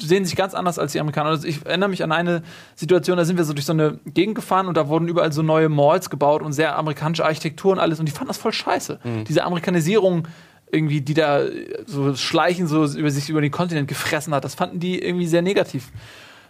sehen 0.00 0.24
sich 0.24 0.36
ganz 0.36 0.54
anders 0.54 0.78
als 0.78 0.92
die 0.92 1.00
Amerikaner. 1.00 1.30
Also 1.30 1.46
ich 1.46 1.64
erinnere 1.64 1.88
mich 1.88 2.02
an 2.02 2.12
eine 2.12 2.42
Situation, 2.74 3.16
da 3.16 3.24
sind 3.24 3.36
wir 3.36 3.44
so 3.44 3.52
durch 3.52 3.66
so 3.66 3.72
eine 3.72 3.98
Gegend 4.06 4.34
gefahren 4.34 4.66
und 4.66 4.76
da 4.76 4.88
wurden 4.88 5.08
überall 5.08 5.32
so 5.32 5.42
neue 5.42 5.68
Malls 5.68 6.10
gebaut 6.10 6.42
und 6.42 6.52
sehr 6.52 6.76
amerikanische 6.76 7.24
Architektur 7.24 7.72
und 7.72 7.78
alles 7.78 8.00
und 8.00 8.06
die 8.06 8.12
fanden 8.12 8.28
das 8.28 8.38
voll 8.38 8.52
scheiße. 8.52 8.98
Diese 9.28 9.44
Amerikanisierung 9.44 10.26
irgendwie, 10.72 11.00
die 11.00 11.14
da 11.14 11.42
so 11.86 12.14
schleichen, 12.14 12.66
so 12.66 12.84
über 12.84 13.10
sich 13.10 13.28
über 13.28 13.40
den 13.40 13.50
Kontinent 13.50 13.88
gefressen 13.88 14.34
hat, 14.34 14.44
das 14.44 14.54
fanden 14.54 14.80
die 14.80 15.02
irgendwie 15.02 15.26
sehr 15.26 15.42
negativ. 15.42 15.90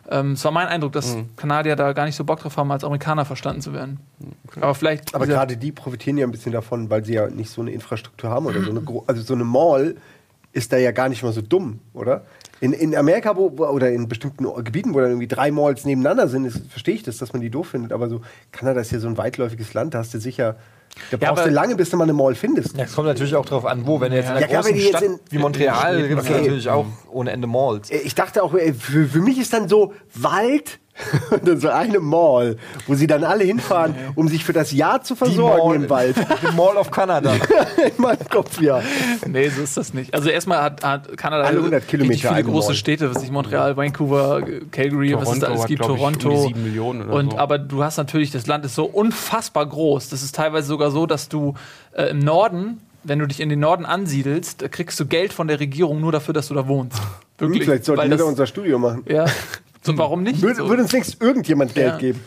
Ähm, 0.08 0.32
es 0.32 0.44
war 0.44 0.50
mein 0.50 0.66
Eindruck, 0.66 0.92
dass 0.92 1.16
Kanadier 1.36 1.76
da 1.76 1.92
gar 1.92 2.04
nicht 2.06 2.16
so 2.16 2.24
Bock 2.24 2.40
drauf 2.40 2.56
haben, 2.56 2.70
als 2.72 2.84
Amerikaner 2.84 3.24
verstanden 3.24 3.60
zu 3.60 3.72
werden. 3.72 4.00
Aber 4.60 4.74
vielleicht. 4.74 5.14
Aber 5.14 5.26
gerade 5.26 5.56
die 5.56 5.72
profitieren 5.72 6.18
ja 6.18 6.26
ein 6.26 6.32
bisschen 6.32 6.52
davon, 6.52 6.90
weil 6.90 7.04
sie 7.04 7.14
ja 7.14 7.28
nicht 7.28 7.50
so 7.50 7.60
eine 7.60 7.70
Infrastruktur 7.70 8.30
haben 8.30 8.46
oder 8.46 8.62
so 8.62 8.70
eine 8.70 8.82
also 9.06 9.22
so 9.22 9.34
eine 9.34 9.44
Mall 9.44 9.96
ist 10.52 10.72
da 10.72 10.76
ja 10.76 10.90
gar 10.90 11.08
nicht 11.08 11.22
mal 11.22 11.32
so 11.32 11.42
dumm, 11.42 11.80
oder? 11.92 12.24
In, 12.60 12.72
in 12.72 12.94
Amerika 12.96 13.36
wo, 13.36 13.48
oder 13.48 13.90
in 13.90 14.08
bestimmten 14.08 14.44
Gebieten, 14.64 14.94
wo 14.94 15.00
dann 15.00 15.10
irgendwie 15.10 15.28
drei 15.28 15.50
Malls 15.50 15.84
nebeneinander 15.84 16.28
sind, 16.28 16.50
verstehe 16.50 16.94
ich 16.94 17.02
das, 17.02 17.18
dass 17.18 17.32
man 17.32 17.40
die 17.40 17.50
doof 17.50 17.68
findet. 17.68 17.92
Aber 17.92 18.08
so 18.08 18.20
Kanada 18.52 18.80
ist 18.80 18.90
ja 18.90 18.98
so 18.98 19.08
ein 19.08 19.16
weitläufiges 19.16 19.72
Land, 19.74 19.94
da 19.94 19.98
hast 19.98 20.12
du 20.12 20.18
sicher, 20.18 20.56
da 21.10 21.16
Ja, 21.20 21.28
brauchst 21.28 21.42
aber- 21.42 21.48
du 21.48 21.54
lange, 21.54 21.76
bis 21.76 21.90
du 21.90 21.96
mal 21.96 22.04
eine 22.04 22.12
Mall 22.12 22.34
findest. 22.34 22.76
Ja, 22.76 22.84
es 22.84 22.94
kommt 22.94 23.06
natürlich 23.08 23.34
auch 23.34 23.46
drauf 23.46 23.64
an, 23.66 23.86
wo. 23.86 24.00
Wenn 24.00 24.10
du 24.10 24.16
jetzt 24.16 24.26
in 24.26 24.32
einer 24.32 24.40
Ja, 24.42 24.46
klar, 24.46 24.62
großen 24.62 24.76
jetzt 24.76 24.88
Stadt 24.90 25.02
in- 25.02 25.18
wie 25.30 25.38
Montreal 25.38 26.08
gibt 26.08 26.20
es 26.22 26.28
Okay. 26.28 26.40
natürlich 26.40 26.68
auch 26.68 26.86
ohne 27.10 27.30
Ende 27.32 27.46
Malls. 27.46 27.90
Äh, 27.90 27.98
Ich 27.98 28.14
dachte 28.14 28.42
auch, 28.42 28.54
ey, 28.54 28.72
für, 28.74 29.06
für 29.06 29.20
mich 29.20 29.38
ist 29.38 29.52
dann 29.52 29.68
so 29.68 29.92
Wald 30.14 30.78
und 31.30 31.48
dann 31.48 31.58
so 31.58 31.70
eine 31.70 31.98
Mall, 31.98 32.56
wo 32.86 32.94
sie 32.94 33.06
dann 33.06 33.24
alle 33.24 33.42
hinfahren, 33.44 33.94
um 34.16 34.28
sich 34.28 34.44
für 34.44 34.52
das 34.52 34.70
Jahr 34.70 35.00
zu 35.02 35.16
versorgen 35.16 35.84
im 35.84 35.88
Wald. 35.90 36.14
Die 36.42 36.54
Mall 36.54 36.76
of 36.76 36.90
Canada. 36.90 37.32
in 37.96 38.02
meinem 38.02 38.28
Kopf, 38.28 38.60
ja. 38.60 38.82
Nee, 39.26 39.48
so 39.48 39.62
ist 39.62 39.78
das 39.78 39.94
nicht. 39.94 40.12
Also 40.12 40.28
erstmal 40.28 40.60
hat, 40.62 40.84
hat 40.84 41.16
Kanada 41.16 41.44
Alle 41.44 41.56
100 41.58 41.76
richtig 41.84 41.90
Kilometer 41.90 42.18
viele 42.20 42.34
eine 42.34 42.44
große 42.44 42.68
Mall. 42.68 42.74
Städte, 42.76 43.14
was 43.14 43.22
ich 43.22 43.30
Montreal, 43.30 43.78
Vancouver, 43.78 44.42
Calgary, 44.70 45.14
was 45.16 45.32
es 45.32 45.38
da 45.38 45.46
Toronto 45.46 45.46
alles 45.46 45.60
hat, 45.62 45.68
gibt, 45.68 45.82
um 45.82 45.96
Toronto. 45.96 46.30
die 46.30 46.36
sieben 46.48 46.62
Millionen 46.64 47.02
oder 47.04 47.14
und 47.14 47.30
so. 47.32 47.38
aber 47.38 47.56
du 47.58 47.82
hast 47.82 47.96
natürlich, 47.96 48.30
das 48.30 48.46
Land 48.46 48.66
ist 48.66 48.74
so 48.74 48.84
unfassbar 48.84 49.64
groß. 49.66 50.10
Das 50.10 50.22
ist 50.22 50.34
teilweise 50.34 50.66
sogar 50.66 50.79
so, 50.90 51.04
dass 51.06 51.28
du 51.28 51.54
äh, 51.92 52.04
im 52.10 52.20
Norden, 52.20 52.80
wenn 53.04 53.18
du 53.18 53.26
dich 53.26 53.40
in 53.40 53.48
den 53.50 53.60
Norden 53.60 53.84
ansiedelst, 53.84 54.62
da 54.62 54.68
kriegst 54.68 54.98
du 55.00 55.06
Geld 55.06 55.32
von 55.32 55.48
der 55.48 55.60
Regierung 55.60 56.00
nur 56.00 56.12
dafür, 56.12 56.32
dass 56.32 56.48
du 56.48 56.54
da 56.54 56.66
wohnst. 56.68 56.98
Wirklich. 57.38 57.60
Hm, 57.60 57.64
Vielleicht 57.66 57.84
sollten 57.84 58.02
Weil 58.02 58.08
wir 58.10 58.16
da 58.16 58.22
das- 58.22 58.30
unser 58.30 58.46
Studio 58.46 58.78
machen. 58.78 59.02
Ja. 59.08 59.26
So, 59.82 59.96
warum 59.96 60.22
nicht? 60.22 60.42
Würde, 60.42 60.56
so, 60.56 60.68
würde 60.68 60.82
uns 60.82 60.92
längst 60.92 61.22
irgendjemand 61.22 61.74
Geld 61.74 61.92
Ja. 61.92 61.96
geben. 61.96 62.20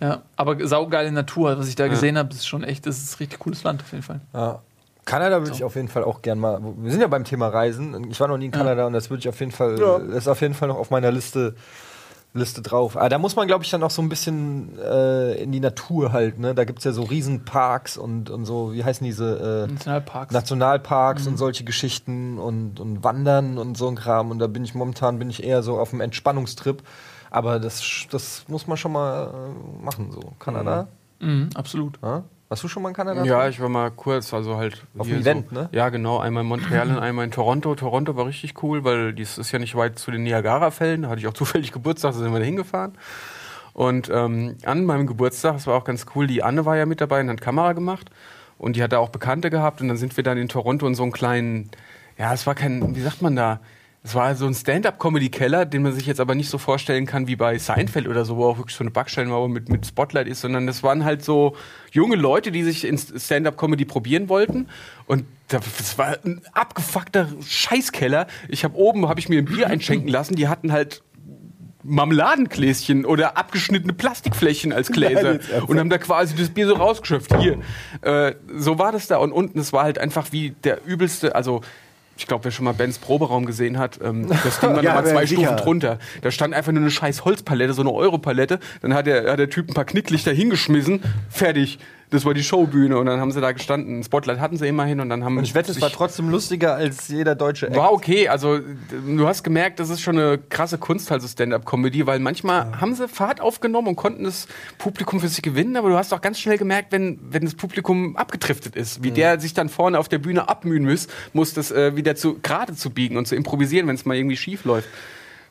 ja. 0.00 0.22
Aber 0.34 0.66
saugeile 0.66 1.12
Natur, 1.12 1.56
was 1.56 1.68
ich 1.68 1.76
da 1.76 1.86
gesehen 1.86 2.18
habe, 2.18 2.30
ist 2.34 2.48
schon 2.48 2.64
echt, 2.64 2.84
das 2.84 2.98
ist 2.98 3.14
ein 3.14 3.18
richtig 3.18 3.38
cooles 3.38 3.62
Land 3.62 3.80
auf 3.80 3.92
jeden 3.92 4.02
Fall. 4.02 4.18
Ja. 4.34 4.58
Kanada 5.04 5.38
würde 5.40 5.52
ich 5.54 5.62
auf 5.62 5.76
jeden 5.76 5.86
Fall 5.86 6.02
auch 6.02 6.20
gern 6.20 6.40
mal. 6.40 6.60
Wir 6.78 6.90
sind 6.90 7.00
ja 7.00 7.06
beim 7.06 7.22
Thema 7.22 7.46
Reisen. 7.46 8.10
Ich 8.10 8.18
war 8.18 8.26
noch 8.26 8.38
nie 8.38 8.46
in 8.46 8.50
Kanada 8.50 8.88
und 8.88 8.92
das 8.92 9.08
würde 9.08 9.20
ich 9.20 9.28
auf 9.28 9.38
jeden 9.38 9.52
Fall. 9.52 9.78
Ja. 9.78 10.00
Das 10.00 10.16
ist 10.16 10.26
auf 10.28 10.40
jeden 10.40 10.54
Fall 10.54 10.66
noch 10.66 10.78
auf 10.78 10.90
meiner 10.90 11.12
Liste. 11.12 11.54
Liste 12.36 12.62
drauf. 12.62 12.96
Aber 12.96 13.08
da 13.08 13.18
muss 13.18 13.34
man, 13.36 13.46
glaube 13.46 13.64
ich, 13.64 13.70
dann 13.70 13.82
auch 13.82 13.90
so 13.90 14.00
ein 14.02 14.08
bisschen 14.08 14.78
äh, 14.78 15.34
in 15.42 15.52
die 15.52 15.60
Natur 15.60 16.12
halt. 16.12 16.38
Ne? 16.38 16.54
Da 16.54 16.64
gibt 16.64 16.78
es 16.80 16.84
ja 16.84 16.92
so 16.92 17.02
Riesenparks 17.02 17.96
und, 17.96 18.30
und 18.30 18.44
so, 18.44 18.72
wie 18.72 18.84
heißen 18.84 19.04
diese 19.04 19.66
äh, 19.68 19.72
Nationalparks. 19.72 20.32
Nationalparks 20.32 21.24
Mhm. 21.24 21.32
und 21.32 21.36
solche 21.38 21.64
Geschichten 21.64 22.38
und, 22.38 22.80
und 22.80 23.02
Wandern 23.04 23.58
und 23.58 23.76
so 23.76 23.88
ein 23.88 23.96
Kram. 23.96 24.30
Und 24.30 24.38
da 24.38 24.46
bin 24.46 24.64
ich 24.64 24.74
momentan 24.74 25.18
bin 25.18 25.30
ich 25.30 25.42
eher 25.42 25.62
so 25.62 25.78
auf 25.78 25.90
dem 25.90 26.00
Entspannungstrip. 26.00 26.82
Aber 27.30 27.58
das, 27.58 27.82
das 28.10 28.44
muss 28.48 28.66
man 28.66 28.76
schon 28.76 28.92
mal 28.92 29.26
äh, 29.28 29.84
machen, 29.84 30.12
so. 30.12 30.20
Kanada? 30.38 30.86
Mhm, 31.20 31.50
absolut. 31.54 31.98
Ja? 32.02 32.22
Warst 32.48 32.62
du 32.62 32.68
schon 32.68 32.82
mal 32.82 32.90
in 32.90 32.94
Kanada? 32.94 33.24
Ja, 33.24 33.48
ich 33.48 33.60
war 33.60 33.68
mal 33.68 33.90
kurz, 33.90 34.32
also 34.32 34.56
halt. 34.56 34.84
Auf 34.96 35.08
dem 35.08 35.20
Event, 35.20 35.48
so, 35.50 35.54
ne? 35.54 35.68
Ja, 35.72 35.88
genau. 35.88 36.18
Einmal 36.18 36.44
in 36.44 36.48
Montreal 36.48 36.88
und 36.90 36.98
einmal 36.98 37.24
in 37.24 37.32
Toronto. 37.32 37.74
Toronto 37.74 38.14
war 38.14 38.26
richtig 38.26 38.62
cool, 38.62 38.84
weil 38.84 39.12
dies 39.12 39.36
ist 39.36 39.50
ja 39.50 39.58
nicht 39.58 39.74
weit 39.74 39.98
zu 39.98 40.12
den 40.12 40.22
Niagara-Fällen. 40.22 41.02
Da 41.02 41.08
hatte 41.08 41.20
ich 41.20 41.26
auch 41.26 41.32
zufällig 41.34 41.72
Geburtstag, 41.72 42.12
da 42.12 42.18
sind 42.18 42.32
wir 42.32 42.38
da 42.38 42.44
hingefahren. 42.44 42.92
Und 43.72 44.08
ähm, 44.12 44.56
an 44.64 44.84
meinem 44.84 45.06
Geburtstag, 45.06 45.54
das 45.54 45.66
war 45.66 45.74
auch 45.74 45.84
ganz 45.84 46.06
cool, 46.14 46.26
die 46.26 46.42
Anne 46.42 46.64
war 46.64 46.76
ja 46.76 46.86
mit 46.86 47.00
dabei 47.00 47.20
und 47.20 47.28
hat 47.28 47.40
Kamera 47.40 47.72
gemacht. 47.72 48.10
Und 48.58 48.76
die 48.76 48.82
hat 48.82 48.92
da 48.92 48.98
auch 48.98 49.10
Bekannte 49.10 49.50
gehabt. 49.50 49.80
Und 49.80 49.88
dann 49.88 49.96
sind 49.96 50.16
wir 50.16 50.22
dann 50.22 50.38
in 50.38 50.48
Toronto 50.48 50.86
in 50.86 50.94
so 50.94 51.02
einen 51.02 51.12
kleinen, 51.12 51.70
ja, 52.16 52.32
es 52.32 52.46
war 52.46 52.54
kein, 52.54 52.94
wie 52.94 53.00
sagt 53.00 53.22
man 53.22 53.34
da? 53.34 53.60
Es 54.06 54.14
war 54.14 54.36
so 54.36 54.46
ein 54.46 54.54
Stand-up-Comedy-Keller, 54.54 55.66
den 55.66 55.82
man 55.82 55.92
sich 55.92 56.06
jetzt 56.06 56.20
aber 56.20 56.36
nicht 56.36 56.48
so 56.48 56.58
vorstellen 56.58 57.06
kann 57.06 57.26
wie 57.26 57.34
bei 57.34 57.58
Seinfeld 57.58 58.06
oder 58.06 58.24
so, 58.24 58.36
wo 58.36 58.44
auch 58.46 58.58
wirklich 58.58 58.76
so 58.76 58.84
eine 58.84 58.92
Backsteinmauer 58.92 59.48
mit, 59.48 59.68
mit 59.68 59.84
Spotlight 59.84 60.28
ist, 60.28 60.42
sondern 60.42 60.68
das 60.68 60.84
waren 60.84 61.04
halt 61.04 61.24
so 61.24 61.56
junge 61.90 62.14
Leute, 62.14 62.52
die 62.52 62.62
sich 62.62 62.84
in 62.84 62.96
Stand-up-Comedy 62.98 63.84
probieren 63.84 64.28
wollten. 64.28 64.68
Und 65.06 65.24
da- 65.48 65.58
das 65.78 65.98
war 65.98 66.16
ein 66.24 66.40
abgefuckter 66.52 67.26
Scheißkeller. 67.44 68.28
Ich 68.48 68.62
habe 68.62 68.76
oben, 68.76 69.08
habe 69.08 69.18
ich 69.18 69.28
mir 69.28 69.38
ein 69.40 69.44
Bier 69.46 69.66
einschenken 69.66 70.08
lassen, 70.08 70.36
die 70.36 70.46
hatten 70.46 70.70
halt 70.70 71.02
Marmeladengläschen 71.82 73.04
oder 73.04 73.36
abgeschnittene 73.36 73.92
Plastikflächen 73.92 74.72
als 74.72 74.90
Gläser 74.92 75.32
ernsthaft? 75.34 75.68
und 75.68 75.78
haben 75.78 75.90
da 75.90 75.98
quasi 75.98 76.34
das 76.36 76.50
Bier 76.50 76.66
so 76.68 76.74
rausgeschöpft. 76.74 77.36
Hier. 77.40 77.58
Äh, 78.02 78.34
so 78.56 78.78
war 78.78 78.92
das 78.92 79.06
da. 79.08 79.16
Und 79.18 79.32
unten, 79.32 79.58
es 79.58 79.72
war 79.72 79.82
halt 79.84 79.98
einfach 79.98 80.32
wie 80.32 80.50
der 80.64 80.84
übelste, 80.84 81.34
also 81.34 81.60
ich 82.16 82.26
glaube, 82.26 82.44
wer 82.44 82.50
schon 82.50 82.64
mal 82.64 82.72
Bens 82.72 82.98
Proberaum 82.98 83.46
gesehen 83.46 83.78
hat, 83.78 83.98
ähm, 84.02 84.28
das 84.44 84.60
Ding 84.60 84.70
war 84.74 84.82
Ja, 84.82 84.94
nochmal 84.94 85.12
zwei 85.12 85.26
sicher. 85.26 85.42
Stufen 85.42 85.56
drunter. 85.56 85.98
Da 86.22 86.30
stand 86.30 86.54
einfach 86.54 86.72
nur 86.72 86.82
eine 86.82 86.90
scheiß 86.90 87.24
Holzpalette, 87.24 87.74
so 87.74 87.82
eine 87.82 87.92
Europalette. 87.92 88.58
Dann 88.82 88.94
hat 88.94 89.06
der, 89.06 89.30
hat 89.30 89.38
der 89.38 89.50
Typ 89.50 89.68
ein 89.70 89.74
paar 89.74 89.84
Knicklichter 89.84 90.32
hingeschmissen, 90.32 91.02
fertig. 91.30 91.78
Das 92.10 92.24
war 92.24 92.34
die 92.34 92.44
Showbühne 92.44 92.96
und 92.98 93.06
dann 93.06 93.18
haben 93.18 93.32
sie 93.32 93.40
da 93.40 93.50
gestanden. 93.50 93.98
Ein 93.98 94.04
Spotlight 94.04 94.38
hatten 94.38 94.56
sie 94.56 94.68
immerhin 94.68 95.00
und 95.00 95.08
dann 95.08 95.24
haben 95.24 95.38
Und 95.38 95.42
ich 95.44 95.56
wette, 95.56 95.72
es 95.72 95.80
war 95.80 95.90
trotzdem 95.90 96.28
lustiger 96.30 96.74
als 96.76 97.08
jeder 97.08 97.34
deutsche 97.34 97.66
Act. 97.66 97.74
war 97.76 97.92
okay, 97.92 98.28
also 98.28 98.60
du 98.60 99.26
hast 99.26 99.42
gemerkt, 99.42 99.80
das 99.80 99.90
ist 99.90 100.00
schon 100.02 100.16
eine 100.16 100.38
krasse 100.38 100.78
Kunst, 100.78 101.10
also 101.10 101.26
Stand-up-Comedy, 101.26 102.06
weil 102.06 102.20
manchmal 102.20 102.80
haben 102.80 102.94
sie 102.94 103.08
Fahrt 103.08 103.40
aufgenommen 103.40 103.88
und 103.88 103.96
konnten 103.96 104.22
das 104.22 104.46
Publikum 104.78 105.18
für 105.18 105.26
sich 105.26 105.42
gewinnen, 105.42 105.76
aber 105.76 105.88
du 105.88 105.96
hast 105.96 106.14
auch 106.14 106.20
ganz 106.20 106.38
schnell 106.38 106.58
gemerkt, 106.58 106.92
wenn, 106.92 107.18
wenn 107.28 107.44
das 107.44 107.54
Publikum 107.56 108.16
abgetriftet 108.16 108.76
ist, 108.76 109.02
wie 109.02 109.10
der 109.10 109.40
sich 109.40 109.52
dann 109.52 109.68
vorne 109.68 109.98
auf 109.98 110.08
der 110.08 110.18
Bühne 110.18 110.48
abmühen 110.48 110.84
muss, 110.84 111.08
muss 111.32 111.54
das 111.54 111.72
äh, 111.72 111.96
wieder 111.96 112.14
zu 112.14 112.38
gerade 112.40 112.76
zu 112.76 112.90
biegen 112.90 113.16
und 113.16 113.26
zu 113.26 113.34
improvisieren, 113.34 113.88
wenn 113.88 113.96
es 113.96 114.04
mal 114.04 114.16
irgendwie 114.16 114.36
schief 114.36 114.64
läuft. 114.64 114.88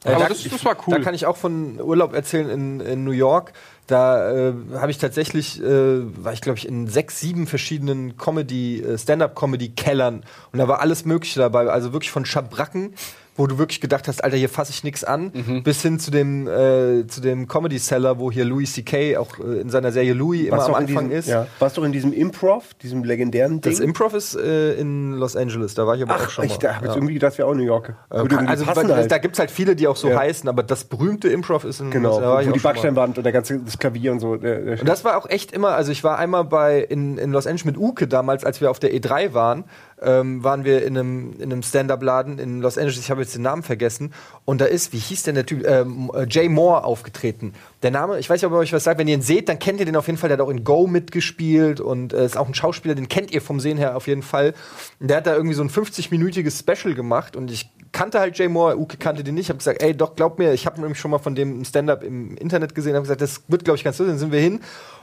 Aber 0.05 0.19
da- 0.19 0.27
das, 0.29 0.43
das 0.43 0.63
war 0.63 0.77
cool. 0.87 0.97
Da 0.97 1.03
kann 1.03 1.15
ich 1.15 1.25
auch 1.25 1.35
von 1.35 1.81
Urlaub 1.81 2.13
erzählen 2.13 2.47
in, 2.49 2.79
in 2.79 3.03
New 3.03 3.11
York. 3.11 3.53
Da 3.87 4.31
äh, 4.31 4.53
habe 4.75 4.89
ich 4.89 4.97
tatsächlich, 4.97 5.61
äh, 5.61 6.23
war 6.23 6.33
ich 6.33 6.41
glaube 6.41 6.57
ich 6.57 6.67
in 6.67 6.87
sechs, 6.87 7.19
sieben 7.19 7.45
verschiedenen 7.45 8.17
Comedy, 8.17 8.81
äh, 8.81 8.97
Stand-up-Comedy-Kellern 8.97 10.23
und 10.51 10.59
da 10.59 10.67
war 10.67 10.79
alles 10.79 11.05
Mögliche 11.05 11.39
dabei. 11.39 11.67
Also 11.69 11.93
wirklich 11.93 12.11
von 12.11 12.25
Schabracken, 12.25 12.95
wo 13.37 13.47
du 13.47 13.57
wirklich 13.57 13.81
gedacht 13.81 14.07
hast, 14.07 14.23
Alter, 14.23 14.37
hier 14.37 14.47
fasse 14.49 14.71
ich 14.71 14.83
nichts 14.83 15.03
an, 15.03 15.31
Mhm. 15.33 15.63
bis 15.63 15.81
hin 15.81 15.99
zu 15.99 16.09
dem 16.11 16.47
äh, 16.47 17.05
zu 17.07 17.19
dem 17.21 17.47
Comedy 17.47 17.77
Seller, 17.79 18.17
wo 18.17 18.31
hier 18.31 18.45
Louis 18.45 18.71
C.K. 18.73 19.17
auch 19.17 19.39
äh, 19.39 19.59
in 19.61 19.69
seiner 19.69 19.91
Serie 19.91 20.13
Louis 20.13 20.47
immer 20.47 20.57
Warst 20.57 20.69
am 20.69 20.75
Anfang 20.75 21.09
diesem, 21.09 21.19
ist. 21.19 21.27
Ja. 21.27 21.47
Warst 21.59 21.77
doch 21.77 21.83
in 21.83 21.91
diesem 21.91 22.13
Improv, 22.13 22.73
diesem 22.75 23.03
legendären 23.03 23.59
Ding? 23.61 23.71
Das 23.73 23.79
Improv 23.81 24.13
ist 24.13 24.35
äh, 24.35 24.73
in 24.75 25.13
Los 25.13 25.35
Angeles, 25.35 25.73
da 25.73 25.85
war 25.85 25.95
ich 25.95 26.03
aber 26.03 26.15
auch 26.15 26.19
Ach, 26.23 26.29
schon 26.29 26.45
ich 26.45 26.51
mal. 26.53 26.57
da 26.59 26.75
hab 26.75 26.81
jetzt 26.83 26.89
Ja. 26.91 26.95
irgendwie 26.95 27.13
gedacht, 27.15 27.31
das 27.33 27.37
wäre 27.39 27.47
auch 27.49 27.55
New 27.55 27.63
York. 27.63 27.95
Äh, 28.09 28.15
also 28.45 28.65
passen 28.65 28.87
weil- 28.89 28.95
halt. 28.95 29.11
da 29.11 29.17
gibt 29.17 29.35
es 29.35 29.39
halt 29.39 29.51
viele, 29.51 29.75
die 29.75 29.87
auch 29.87 29.97
so 29.97 30.09
Ja. 30.09 30.19
heißen, 30.19 30.47
aber 30.47 30.63
das 30.63 30.85
berühmte 30.85 31.27
Improv 31.27 31.65
ist 31.65 31.81
in 31.81 31.91
Genau, 31.91 32.19
da 32.21 32.29
war 32.29 32.41
ich 32.41 32.47
wo 32.47 32.51
auch 32.51 32.53
die 32.53 32.59
schon. 32.61 32.69
Backsteinwand 32.69 33.17
und 33.17 33.23
der 33.25 33.33
ganze 33.33 33.59
das 33.59 33.77
Klavier 33.77 34.11
und 34.13 34.19
so. 34.21 34.37
Der, 34.37 34.59
der 34.61 34.79
Und 34.79 34.87
das 34.87 35.03
war 35.03 35.17
auch 35.17 35.29
echt 35.29 35.51
immer, 35.51 35.69
also 35.75 35.91
ich 35.91 36.03
war 36.05 36.17
einmal 36.19 36.45
bei 36.45 36.79
in, 36.79 37.17
in 37.17 37.31
Los 37.33 37.47
Angeles 37.47 37.65
mit 37.65 37.77
Uke 37.77 38.07
damals, 38.07 38.45
als 38.45 38.61
wir 38.61 38.71
auf 38.71 38.79
der 38.79 38.93
E3 38.93 39.33
waren, 39.33 39.65
ähm, 40.01 40.43
waren 40.43 40.65
wir 40.65 40.85
in 40.85 40.97
einem, 40.97 41.33
in 41.37 41.51
einem 41.51 41.63
Stand-Up-Laden 41.63 42.37
in 42.39 42.61
Los 42.61 42.77
Angeles, 42.77 42.99
ich 42.99 43.09
habe 43.11 43.21
jetzt 43.21 43.35
den 43.35 43.43
Namen 43.43 43.63
vergessen, 43.63 44.13
und 44.43 44.59
da 44.59 44.65
ist, 44.65 44.93
wie 44.93 44.97
hieß 44.97 45.23
denn 45.23 45.35
der 45.35 45.45
Typ, 45.45 45.65
ähm, 45.65 46.11
äh, 46.13 46.25
Jay 46.29 46.49
Moore 46.49 46.83
aufgetreten. 46.83 47.53
Der 47.81 47.91
Name, 47.91 48.19
ich 48.19 48.29
weiß 48.29 48.41
nicht, 48.41 48.47
ob 48.47 48.53
ihr 48.53 48.57
euch 48.57 48.73
was 48.73 48.83
sagt, 48.83 48.99
wenn 48.99 49.07
ihr 49.07 49.15
ihn 49.15 49.21
seht, 49.21 49.47
dann 49.47 49.59
kennt 49.59 49.79
ihr 49.79 49.85
den 49.85 49.95
auf 49.95 50.07
jeden 50.07 50.17
Fall, 50.17 50.29
der 50.29 50.37
hat 50.37 50.45
auch 50.45 50.49
in 50.49 50.63
Go 50.63 50.87
mitgespielt 50.87 51.79
und 51.79 52.13
äh, 52.13 52.25
ist 52.25 52.37
auch 52.37 52.47
ein 52.47 52.53
Schauspieler, 52.53 52.95
den 52.95 53.07
kennt 53.07 53.31
ihr 53.31 53.41
vom 53.41 53.59
Sehen 53.59 53.77
her 53.77 53.95
auf 53.95 54.07
jeden 54.07 54.23
Fall. 54.23 54.53
Und 54.99 55.09
der 55.09 55.17
hat 55.17 55.27
da 55.27 55.35
irgendwie 55.35 55.55
so 55.55 55.63
ein 55.63 55.69
50-minütiges 55.69 56.59
Special 56.59 56.93
gemacht. 56.93 57.35
Und 57.35 57.51
ich 57.51 57.69
kannte 57.91 58.19
halt 58.19 58.37
Jay 58.37 58.49
Moore, 58.49 58.77
Uke 58.77 58.97
kannte 58.97 59.23
den 59.23 59.35
nicht, 59.35 59.49
habe 59.49 59.57
gesagt, 59.57 59.81
ey, 59.81 59.95
doch, 59.95 60.15
glaub 60.15 60.37
mir, 60.37 60.53
ich 60.53 60.65
habe 60.65 60.81
nämlich 60.81 60.99
schon 60.99 61.11
mal 61.11 61.19
von 61.19 61.35
dem 61.35 61.63
Stand-Up 61.63 62.03
im 62.03 62.35
Internet 62.35 62.75
gesehen, 62.75 62.93
habe 62.93 63.03
gesagt, 63.03 63.21
das 63.21 63.43
wird, 63.47 63.63
glaube 63.63 63.77
ich, 63.77 63.83
ganz 63.83 63.97
lustig, 63.97 64.13
dann 64.13 64.19
sind 64.19 64.31
wir 64.31 64.41
hin. 64.41 64.59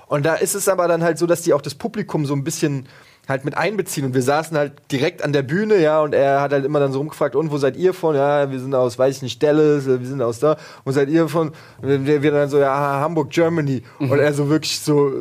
Und 0.06 0.26
da 0.26 0.34
ist 0.34 0.54
es 0.54 0.68
aber 0.68 0.88
dann 0.88 1.02
halt 1.02 1.16
so, 1.16 1.26
dass 1.26 1.40
die 1.40 1.54
auch 1.54 1.62
das 1.62 1.74
Publikum 1.74 2.26
so 2.26 2.34
ein 2.34 2.44
bisschen 2.44 2.86
halt 3.28 3.44
mit 3.44 3.56
einbeziehen. 3.56 4.06
Und 4.06 4.14
wir 4.14 4.22
saßen 4.22 4.56
halt 4.56 4.72
direkt 4.90 5.22
an 5.22 5.32
der 5.32 5.42
Bühne, 5.42 5.76
ja, 5.78 6.00
und 6.00 6.14
er 6.14 6.40
hat 6.40 6.52
halt 6.52 6.64
immer 6.64 6.80
dann 6.80 6.92
so 6.92 6.98
rumgefragt, 6.98 7.36
und 7.36 7.50
wo 7.50 7.58
seid 7.58 7.76
ihr 7.76 7.94
von? 7.94 8.16
Ja, 8.16 8.50
wir 8.50 8.58
sind 8.58 8.74
aus, 8.74 8.98
weiß 8.98 9.16
ich 9.16 9.22
nicht, 9.22 9.42
Dallas, 9.42 9.86
äh, 9.86 10.00
wir 10.00 10.06
sind 10.06 10.20
aus 10.22 10.40
da. 10.40 10.56
Wo 10.84 10.92
seid 10.92 11.08
ihr 11.08 11.28
von? 11.28 11.52
Und 11.80 12.06
wir, 12.06 12.22
wir 12.22 12.30
dann 12.32 12.48
so, 12.48 12.58
ja, 12.58 13.00
Hamburg, 13.00 13.30
Germany. 13.30 13.82
Und 13.98 14.18
er 14.18 14.32
so 14.34 14.48
wirklich 14.48 14.80
so, 14.80 15.12